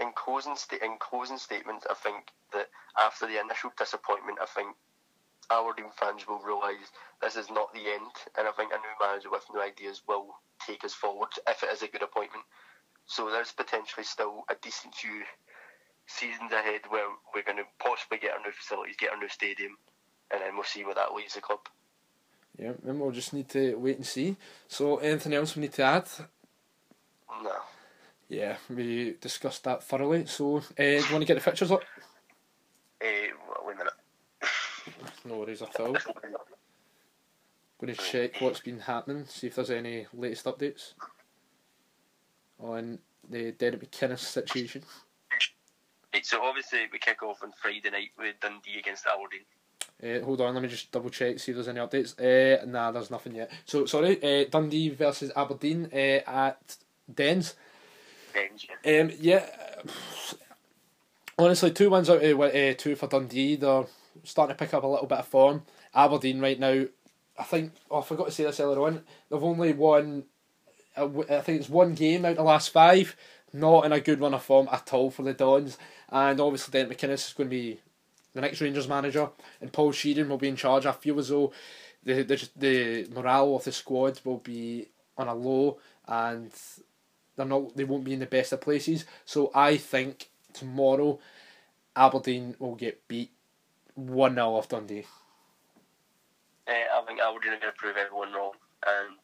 in 0.00 0.12
closing 0.14 0.56
sta- 0.56 0.82
in 0.82 0.96
closing 0.98 1.38
statements, 1.38 1.86
I 1.90 1.94
think 1.94 2.28
that 2.52 2.68
after 2.98 3.26
the 3.26 3.40
initial 3.40 3.72
disappointment, 3.76 4.38
I 4.40 4.46
think 4.46 4.76
Aberdeen 5.50 5.90
fans 5.98 6.26
will 6.26 6.38
realise 6.38 6.92
this 7.20 7.36
is 7.36 7.50
not 7.50 7.72
the 7.72 7.80
end, 7.80 8.12
and 8.38 8.48
I 8.48 8.52
think 8.52 8.72
a 8.72 8.76
new 8.76 8.96
manager 9.00 9.30
with 9.30 9.44
new 9.52 9.60
ideas 9.60 10.02
will 10.06 10.34
take 10.66 10.84
us 10.84 10.94
forward 10.94 11.28
if 11.48 11.62
it 11.62 11.72
is 11.72 11.82
a 11.82 11.88
good 11.88 12.02
appointment. 12.02 12.44
So 13.06 13.30
there's 13.30 13.52
potentially 13.52 14.04
still 14.04 14.44
a 14.48 14.54
decent 14.62 14.94
few 14.94 15.22
seasons 16.06 16.52
ahead 16.52 16.82
where 16.88 17.06
we're 17.34 17.42
going 17.42 17.58
to 17.58 17.64
possibly 17.78 18.18
get 18.18 18.32
our 18.32 18.38
new 18.38 18.52
facilities, 18.52 18.96
get 18.98 19.12
our 19.12 19.18
new 19.18 19.28
stadium, 19.28 19.76
and 20.30 20.40
then 20.40 20.54
we'll 20.54 20.64
see 20.64 20.84
where 20.84 20.94
that 20.94 21.14
leaves 21.14 21.34
the 21.34 21.40
club. 21.40 21.60
Yeah, 22.58 22.72
and 22.86 23.00
we'll 23.00 23.10
just 23.10 23.32
need 23.32 23.48
to 23.50 23.74
wait 23.76 23.96
and 23.96 24.06
see. 24.06 24.36
So, 24.68 24.98
anything 24.98 25.32
else 25.32 25.56
we 25.56 25.62
need 25.62 25.72
to 25.74 25.82
add? 25.82 26.08
No. 27.42 27.56
Yeah, 28.28 28.56
we 28.68 29.16
discussed 29.20 29.64
that 29.64 29.82
thoroughly. 29.82 30.26
So, 30.26 30.58
uh, 30.58 30.62
do 30.76 30.84
you 30.84 31.12
want 31.12 31.22
to 31.22 31.24
get 31.24 31.34
the 31.34 31.40
pictures 31.40 31.70
up? 31.70 31.82
Eh, 33.00 33.28
well, 33.48 33.64
wait 33.66 33.74
a 33.74 33.78
minute. 33.78 33.92
No 35.24 35.38
worries, 35.38 35.62
I 35.62 35.66
Phil. 35.66 35.96
Going 37.80 37.94
to 37.94 38.00
check 38.00 38.40
what's 38.40 38.60
been 38.60 38.80
happening, 38.80 39.26
see 39.26 39.48
if 39.48 39.56
there's 39.56 39.70
any 39.70 40.06
latest 40.14 40.44
updates 40.44 40.94
on 42.60 42.98
the 43.28 43.52
Derek 43.52 43.90
McInnes 43.90 44.20
situation. 44.20 44.82
So 46.22 46.42
obviously 46.42 46.80
we 46.92 46.98
kick 46.98 47.22
off 47.22 47.42
on 47.42 47.52
Friday 47.60 47.90
night 47.90 48.10
with 48.18 48.38
Dundee 48.40 48.78
against 48.78 49.06
Aberdeen. 49.06 49.40
Uh, 50.02 50.24
hold 50.24 50.40
on, 50.40 50.54
let 50.54 50.62
me 50.62 50.68
just 50.68 50.90
double 50.90 51.10
check, 51.10 51.38
see 51.38 51.52
if 51.52 51.56
there's 51.56 51.68
any 51.68 51.80
updates. 51.80 52.18
Uh, 52.18 52.64
nah, 52.66 52.90
there's 52.90 53.10
nothing 53.10 53.34
yet. 53.34 53.50
So, 53.64 53.86
sorry, 53.86 54.22
uh, 54.22 54.48
Dundee 54.50 54.90
versus 54.90 55.30
Aberdeen 55.34 55.88
uh, 55.92 56.20
at 56.26 56.76
Dens. 57.12 57.54
Ben's, 58.34 58.66
yeah. 58.84 59.00
Um, 59.00 59.10
yeah, 59.18 59.46
honestly, 61.38 61.70
two 61.70 61.90
wins 61.90 62.10
out 62.10 62.22
of 62.22 62.40
uh, 62.40 62.74
two 62.74 62.96
for 62.96 63.06
Dundee. 63.06 63.56
They're 63.56 63.84
starting 64.24 64.54
to 64.54 64.58
pick 64.58 64.74
up 64.74 64.84
a 64.84 64.86
little 64.86 65.06
bit 65.06 65.18
of 65.18 65.26
form. 65.26 65.62
Aberdeen 65.94 66.40
right 66.40 66.58
now, 66.58 66.84
I 67.38 67.42
think. 67.44 67.72
Oh, 67.90 68.00
I 68.00 68.02
forgot 68.02 68.26
to 68.26 68.32
say 68.32 68.44
this 68.44 68.60
earlier 68.60 68.86
on. 68.86 69.02
They've 69.30 69.42
only 69.42 69.72
won. 69.72 70.24
uh, 70.96 71.08
I 71.30 71.40
think 71.40 71.60
it's 71.60 71.68
one 71.68 71.94
game 71.94 72.24
out 72.24 72.32
of 72.32 72.36
the 72.38 72.42
last 72.42 72.70
five. 72.70 73.16
Not 73.52 73.84
in 73.84 73.92
a 73.92 74.00
good 74.00 74.20
run 74.20 74.34
of 74.34 74.42
form 74.42 74.68
at 74.72 74.92
all 74.94 75.10
for 75.10 75.22
the 75.22 75.34
Dons. 75.34 75.76
And 76.10 76.40
obviously, 76.40 76.72
Derek 76.72 76.96
McInnes 76.96 77.28
is 77.28 77.34
going 77.36 77.50
to 77.50 77.54
be 77.54 77.80
the 78.34 78.40
next 78.40 78.60
Rangers 78.60 78.88
manager, 78.88 79.28
and 79.60 79.72
Paul 79.72 79.92
Sheerin 79.92 80.28
will 80.28 80.38
be 80.38 80.48
in 80.48 80.56
charge. 80.56 80.86
I 80.86 80.92
feel 80.92 81.18
as 81.18 81.28
though 81.28 81.52
the 82.02 82.22
the 82.22 82.48
the 82.56 83.08
morale 83.14 83.56
of 83.56 83.64
the 83.64 83.72
squad 83.72 84.20
will 84.24 84.38
be 84.38 84.88
on 85.16 85.28
a 85.28 85.34
low, 85.34 85.78
and 86.08 86.50
they're 87.36 87.46
not 87.46 87.76
they 87.76 87.84
won't 87.84 88.04
be 88.04 88.14
in 88.14 88.20
the 88.20 88.26
best 88.26 88.52
of 88.52 88.60
places. 88.60 89.04
So 89.24 89.50
I 89.54 89.76
think 89.76 90.28
tomorrow 90.52 91.18
Aberdeen 91.94 92.56
will 92.58 92.74
get 92.74 93.06
beat 93.08 93.32
one 94.06 94.34
0 94.34 94.54
off 94.54 94.68
Dundee. 94.68 95.06
Uh, 96.66 96.72
I 96.72 97.04
think 97.06 97.20
Aberdeen 97.20 97.52
are 97.52 97.60
going 97.60 97.72
to 97.72 97.78
prove 97.78 97.96
everyone 97.96 98.32
wrong 98.32 98.52
and 98.86 99.16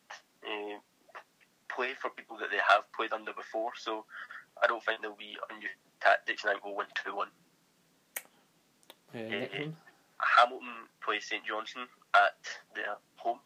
uh, 0.45 0.79
play 1.69 1.93
for 2.01 2.11
people 2.11 2.37
that 2.39 2.51
they 2.51 2.59
have 2.69 2.91
played 2.93 3.13
under 3.13 3.33
before. 3.33 3.71
So 3.77 4.05
I 4.63 4.67
don't 4.67 4.85
think 4.85 5.01
there'll 5.01 5.17
be 5.17 5.37
unusual 5.51 5.71
tactics, 6.01 6.45
and 6.45 6.53
I 6.53 6.57
we'll 6.65 6.77
win 6.77 6.87
two 7.03 7.15
one. 7.15 7.29
Uh. 9.15 9.71
Hamilton 10.37 10.75
plays 11.01 11.27
St 11.27 11.45
Johnstone 11.45 11.87
at 12.15 12.37
their 12.75 12.97
home. 13.17 13.39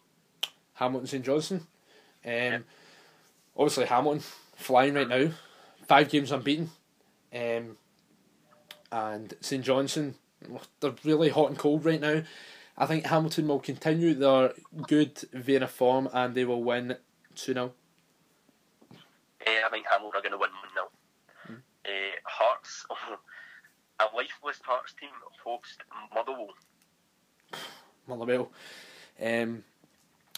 Hamilton 0.75 1.07
St 1.07 1.25
Johnstone. 1.25 1.67
Um, 2.25 2.65
Obviously 3.57 3.85
Hamilton 3.85 4.23
flying 4.57 4.95
right 4.95 5.09
now, 5.09 5.31
five 5.87 6.09
games 6.09 6.33
unbeaten, 6.33 6.71
um, 7.35 7.77
and 8.91 9.35
St 9.41 9.63
Johnstone 9.63 10.15
they're 10.81 10.94
really 11.05 11.28
hot 11.28 11.51
and 11.51 11.59
cold 11.59 11.85
right 11.85 12.01
now. 12.01 12.23
I 12.77 12.86
think 12.86 13.06
Hamilton 13.06 13.48
will 13.48 13.60
continue 13.60 14.14
their 14.14 14.52
good 14.86 15.19
vein 15.32 15.62
of 15.62 15.70
form 15.70 16.09
and 16.12 16.35
they 16.35 16.44
will 16.44 16.62
win 16.62 16.97
two 17.35 17.52
0 17.52 17.73
Uh, 18.90 18.97
I 19.47 19.69
think 19.70 19.86
Hamilton 19.90 20.19
are 20.19 20.23
going 20.23 20.32
to 20.32 20.39
win 20.39 20.51
1 20.51 20.73
0. 20.74 20.89
Hmm. 21.47 21.55
Uh, 21.85 21.90
Hearts, 22.24 22.86
a 24.01 24.05
lifeless 24.16 24.60
Hearts 24.64 24.94
team 24.98 25.10
host 25.44 25.82
Motherwell. 26.14 26.55
Motherwell. 28.06 28.51
Um, 29.20 29.64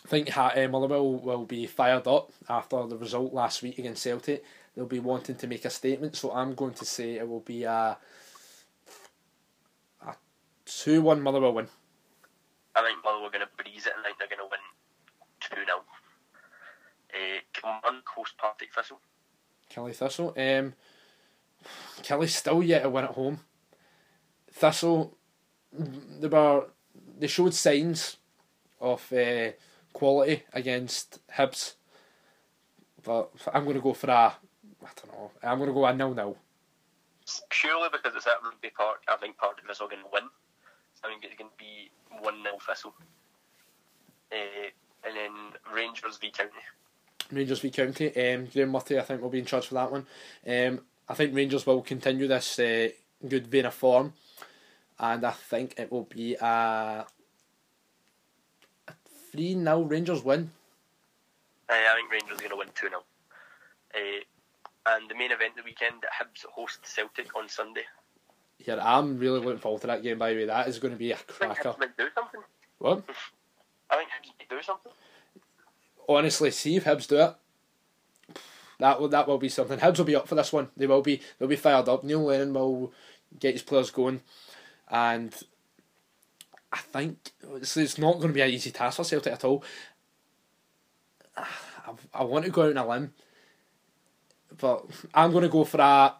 I 0.05 0.09
think 0.09 0.29
ha- 0.31 0.53
uh, 0.55 0.69
Motherwell 0.69 1.15
will 1.15 1.45
be 1.45 1.67
fired 1.67 2.07
up 2.07 2.33
after 2.49 2.87
the 2.87 2.99
result 2.99 3.33
last 3.33 3.63
week 3.63 3.79
against 3.79 4.03
Celtic. 4.03 4.45
They'll 4.75 4.87
be 4.87 4.99
wanting 4.99 5.37
to 5.37 5.47
make 5.47 5.65
a 5.65 5.71
statement, 5.71 6.17
so 6.17 6.33
I'm 6.33 6.55
going 6.55 6.75
to 6.75 6.85
say 6.85 7.15
it 7.15 7.29
will 7.29 7.41
be 7.41 7.63
a 7.63 7.71
a 7.71 7.97
two 10.83 11.03
one 11.03 11.21
Motherwell 11.21 11.55
win. 11.55 11.69
I 12.75 12.83
think 12.83 12.99
Motherwell 13.05 13.29
are 13.29 13.31
going 13.31 13.47
to 13.47 13.63
breeze 13.63 13.87
it 13.87 13.93
and 13.97 14.05
I 14.05 14.09
think 14.09 14.19
they're 14.19 14.29
going 14.29 14.39
to 14.39 14.51
win 14.51 14.61
2 15.41 15.65
0. 15.65 15.79
Uh, 17.15 17.41
Kilmarnock 17.53 18.09
host 18.09 18.37
Partick 18.37 18.75
Thistle. 18.75 19.01
Killie 19.71 19.95
Thistle. 19.95 20.35
Um, 20.37 20.75
Killie's 22.03 22.35
still 22.35 22.63
yet 22.63 22.83
to 22.83 22.91
win 22.91 23.05
at 23.05 23.11
home. 23.11 23.41
Thistle, 24.51 25.17
they 25.73 26.29
were 26.29 26.67
they 27.19 27.27
showed 27.27 27.55
signs 27.55 28.17
of 28.81 29.13
uh, 29.13 29.51
quality 29.93 30.43
against 30.53 31.21
Hibs, 31.29 31.75
but 33.03 33.31
I'm 33.53 33.65
going 33.65 33.77
to 33.77 33.83
go 33.83 33.93
for 33.93 34.11
a 34.11 34.13
I 34.13 34.91
don't 34.97 35.13
know. 35.13 35.31
I'm 35.43 35.59
going 35.59 35.71
to 35.71 35.75
go 35.75 35.87
a 35.87 35.95
nil 35.95 36.15
nil. 36.15 36.37
Purely 37.49 37.89
because 37.91 38.15
it's 38.15 38.27
at 38.27 38.43
Rugby 38.45 38.71
Park, 38.77 39.03
I 39.09 39.17
think 39.17 39.39
Partick 39.39 39.67
Thistle 39.67 39.87
are 39.87 39.91
going 39.91 40.03
to 40.03 40.09
win. 40.13 40.25
I 41.05 41.09
think 41.09 41.25
it's 41.25 41.35
going 41.37 41.51
to 41.51 41.57
be 41.59 41.91
1 42.21 42.43
0 42.43 42.57
Thistle. 42.67 42.95
Uh, 44.33 44.71
and 45.07 45.17
then 45.17 45.33
Rangers 45.75 46.17
v 46.17 46.31
County. 46.31 46.53
Rangers 47.31 47.61
v 47.61 47.71
County. 47.71 48.07
Um, 48.09 48.47
Graeme 48.47 48.71
Murty, 48.71 48.99
I 48.99 49.03
think, 49.03 49.21
will 49.21 49.31
be 49.31 49.39
in 49.39 49.45
charge 49.45 49.67
for 49.67 49.75
that 49.75 49.93
one. 49.93 50.07
Um, 50.47 50.81
I 51.09 51.15
think 51.15 51.35
Rangers 51.35 51.67
will 51.67 51.83
continue 51.83 52.27
this 52.27 52.59
uh, 52.59 52.89
good 53.29 53.47
vein 53.47 53.67
of 53.67 53.75
form, 53.75 54.15
and 54.99 55.25
I 55.25 55.31
think 55.31 55.75
it 55.79 55.93
will 55.93 56.05
be 56.05 56.37
a 56.41 57.05
three 59.31 59.55
0 59.55 59.83
Rangers 59.83 60.25
win. 60.25 60.51
Uh, 61.69 61.73
I 61.73 61.95
think 61.97 62.11
Rangers 62.11 62.39
are 62.39 62.49
going 62.49 62.51
to 62.51 62.57
win 62.57 62.69
2 62.75 62.89
0. 62.89 63.03
Uh, 63.95 64.01
and 64.87 65.11
the 65.11 65.15
main 65.15 65.33
event 65.33 65.53
of 65.53 65.57
the 65.59 65.63
weekend, 65.65 66.03
Hibs 66.03 66.45
host 66.51 66.81
Celtic 66.85 67.35
on 67.37 67.49
Sunday. 67.49 67.85
Yeah, 68.65 68.79
I'm 68.81 69.19
really 69.19 69.41
looking 69.41 69.61
forward 69.61 69.83
to 69.83 69.87
that 69.89 70.03
game. 70.03 70.19
By 70.19 70.33
the 70.33 70.41
way, 70.41 70.47
that 70.47 70.69
is 70.69 70.79
going 70.79 70.95
to 70.95 70.99
be 70.99 71.13
a 71.13 71.17
cracker. 71.17 71.75
Do 71.99 72.07
something. 72.15 72.41
What? 72.79 73.03
I 73.91 73.97
think 73.97 74.09
Hibs 74.09 74.49
do 74.49 74.63
something. 74.63 74.93
Honestly, 76.09 76.51
see 76.51 76.77
if 76.77 76.85
Hibs 76.85 77.07
do 77.07 77.21
it. 77.21 77.35
That 78.79 79.01
will 79.01 79.09
that 79.09 79.29
will 79.29 79.39
be 79.39 79.51
something. 79.51 79.79
Hibs 79.79 79.99
will 79.99 80.07
be 80.07 80.17
up 80.17 80.27
for 80.27 80.35
this 80.35 80.53
one. 80.53 80.69
They 80.77 80.87
will 80.87 81.03
be. 81.03 81.21
They'll 81.39 81.49
be 81.49 81.57
fired 81.57 81.89
up. 81.89 82.05
Neil 82.05 82.25
Lennon 82.25 82.55
will 82.55 82.93
get 83.39 83.53
his 83.53 83.63
players 83.63 83.91
going, 83.91 84.23
and 84.89 85.35
I 86.73 86.79
think 86.79 87.33
it's, 87.55 87.77
it's 87.77 87.99
not 87.99 88.15
going 88.15 88.29
to 88.29 88.35
be 88.35 88.41
an 88.41 88.51
easy 88.51 88.71
task 88.71 88.97
for 88.97 89.05
Celtic 89.05 89.33
at 89.33 89.45
all. 89.45 89.63
I, 91.37 91.45
I 92.15 92.25
want 92.25 92.47
to 92.47 92.51
go 92.51 92.63
out 92.63 92.77
on 92.77 92.79
a 92.79 92.89
limb, 92.89 93.13
but 94.59 94.87
I'm 95.13 95.33
going 95.33 95.43
to 95.43 95.51
go 95.51 95.65
for 95.65 95.81
a 95.81 96.15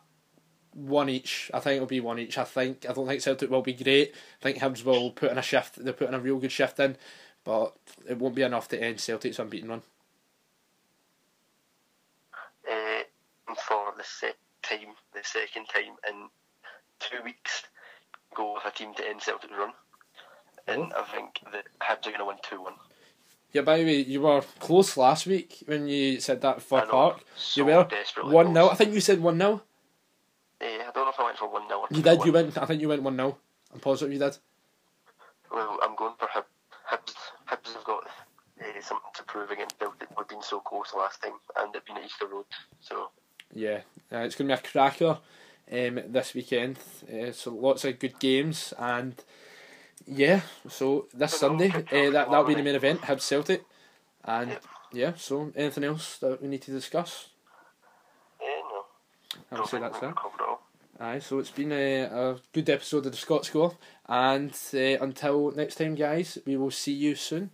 one 0.75 1.09
each. 1.09 1.51
I 1.55 1.61
think 1.61 1.77
it'll 1.77 1.87
be 1.87 2.01
one 2.01 2.19
each. 2.19 2.37
I 2.37 2.45
think 2.45 2.87
I 2.89 2.93
don't 2.93 3.07
think 3.07 3.23
Celtic 3.23 3.51
will 3.51 3.63
be 3.63 3.73
great. 3.73 4.13
I 4.41 4.43
think 4.43 4.59
Hibs 4.59 4.85
will 4.85 5.11
put 5.11 5.31
in 5.31 5.39
a 5.39 5.43
shift. 5.43 5.83
They're 5.83 5.93
putting 5.93 6.15
a 6.15 6.21
real 6.21 6.39
good 6.39 6.53
shift 6.53 6.79
in, 6.81 6.97
but 7.45 7.75
it 8.09 8.19
won't 8.19 8.35
be 8.35 8.43
enough 8.43 8.69
to 8.69 8.83
end 8.83 9.01
Celtic's 9.01 9.39
unbeaten 9.39 9.69
run. 9.69 9.83
Uh, 12.69 13.03
for 13.55 13.93
the 13.97 14.05
second 14.05 14.37
time, 14.63 14.95
the 15.13 15.23
second 15.23 15.67
time 15.67 15.95
in 16.09 16.29
two 16.99 17.23
weeks, 17.25 17.65
go 18.35 18.55
with 18.55 18.65
a 18.67 18.77
team 18.77 18.95
to 18.95 19.09
end 19.09 19.23
Celtic's 19.23 19.53
run. 19.57 19.73
And 20.67 20.93
I 20.95 21.03
think 21.05 21.41
that 21.53 21.65
Hibs 21.83 22.07
are 22.07 22.11
going 22.11 22.19
to 22.19 22.25
win 22.25 22.37
2 22.43 22.63
1. 22.63 22.73
Yeah, 23.53 23.63
by 23.63 23.79
the 23.79 23.85
way, 23.85 23.99
you 24.01 24.23
were 24.23 24.43
close 24.59 24.97
last 24.97 25.27
week 25.27 25.63
when 25.67 25.87
you 25.87 26.19
said 26.21 26.41
that 26.41 26.63
for 26.63 26.83
Park. 26.87 27.23
so 27.37 27.61
you 27.61 27.67
were 27.67 27.87
one 28.25 28.53
0. 28.53 28.69
I 28.71 28.75
think 28.75 28.95
you 28.95 29.01
said 29.01 29.21
one 29.21 29.39
0 29.39 29.53
Uh, 29.53 29.59
I 29.59 29.61
don't 30.95 31.05
know 31.07 31.11
if 31.11 31.21
I 31.21 31.25
went 31.25 31.39
for 31.39 31.49
1 31.49 31.69
0 31.69 31.87
You 31.91 32.03
did. 32.03 32.25
You 32.25 32.33
went. 32.33 32.57
I 32.59 32.67
think 32.67 32.81
you 32.81 32.89
went 32.89 33.03
one 33.03 33.17
0 33.17 33.37
I'm 33.73 33.81
positive 33.81 34.13
you 34.13 34.19
did. 34.19 34.39
Well, 35.53 35.79
I'm 35.83 35.97
going 35.97 36.15
for 36.19 36.29
Hib- 36.33 36.45
Hibs. 36.91 37.15
Hibs 37.49 37.75
have 37.75 37.85
got 37.85 38.05
uh, 38.07 38.81
something 38.81 39.11
to 39.15 39.23
prove 39.25 39.51
against 39.51 39.79
Celtic. 39.79 40.09
We've 40.17 40.29
been 40.29 40.43
so 40.43 40.61
close 40.61 40.93
last 40.97 41.23
time, 41.23 41.33
and 41.57 41.73
they've 41.73 41.85
been 41.85 41.97
at 41.97 42.05
Easter 42.05 42.27
Road. 42.27 42.47
So, 42.81 43.11
Yeah, 43.53 43.81
uh, 44.13 44.19
it's 44.19 44.37
going 44.37 44.49
to 44.49 44.55
be 44.55 44.61
a 44.61 44.71
cracker 44.71 45.19
um, 45.73 46.01
this 46.13 46.35
weekend. 46.35 46.79
Uh, 47.13 47.33
so 47.33 47.53
lots 47.53 47.85
of 47.85 47.99
good 47.99 48.19
games 48.19 48.73
and 48.79 49.15
yeah. 50.07 50.43
So 50.69 51.07
this 51.15 51.39
Sunday, 51.39 51.71
uh, 51.71 51.83
that 51.91 52.13
that'll 52.13 52.45
be 52.45 52.55
the 52.55 52.63
main 52.63 52.75
event. 52.75 53.03
Hibs 53.03 53.23
Celtic, 53.23 53.65
and 54.25 54.51
Yep. 54.51 54.65
yeah. 54.93 55.13
So 55.17 55.53
anything 55.57 55.85
else 55.85 56.19
that 56.19 56.41
we 56.43 56.49
need 56.49 56.63
to 56.63 56.71
discuss? 56.71 57.29
eh, 58.41 58.45
no. 58.71 58.85
I 59.51 59.61
would 59.61 59.69
say 59.69 59.79
that's 59.81 60.01
we've 60.01 60.15
Aye, 61.01 61.19
so 61.19 61.41
it's 61.41 61.51
been 61.51 61.73
a, 61.73 62.03
a 62.03 62.37
good 62.53 62.71
episode 62.71 63.07
of 63.07 63.13
the 63.13 63.19
Scott 63.19 63.45
Score, 63.45 63.77
and 64.09 64.57
uh, 64.73 64.79
until 64.79 65.51
next 65.51 65.75
time, 65.77 65.97
guys, 65.97 66.39
we 66.47 66.57
will 66.57 66.71
see 66.71 66.93
you 66.93 67.17
soon. 67.17 67.51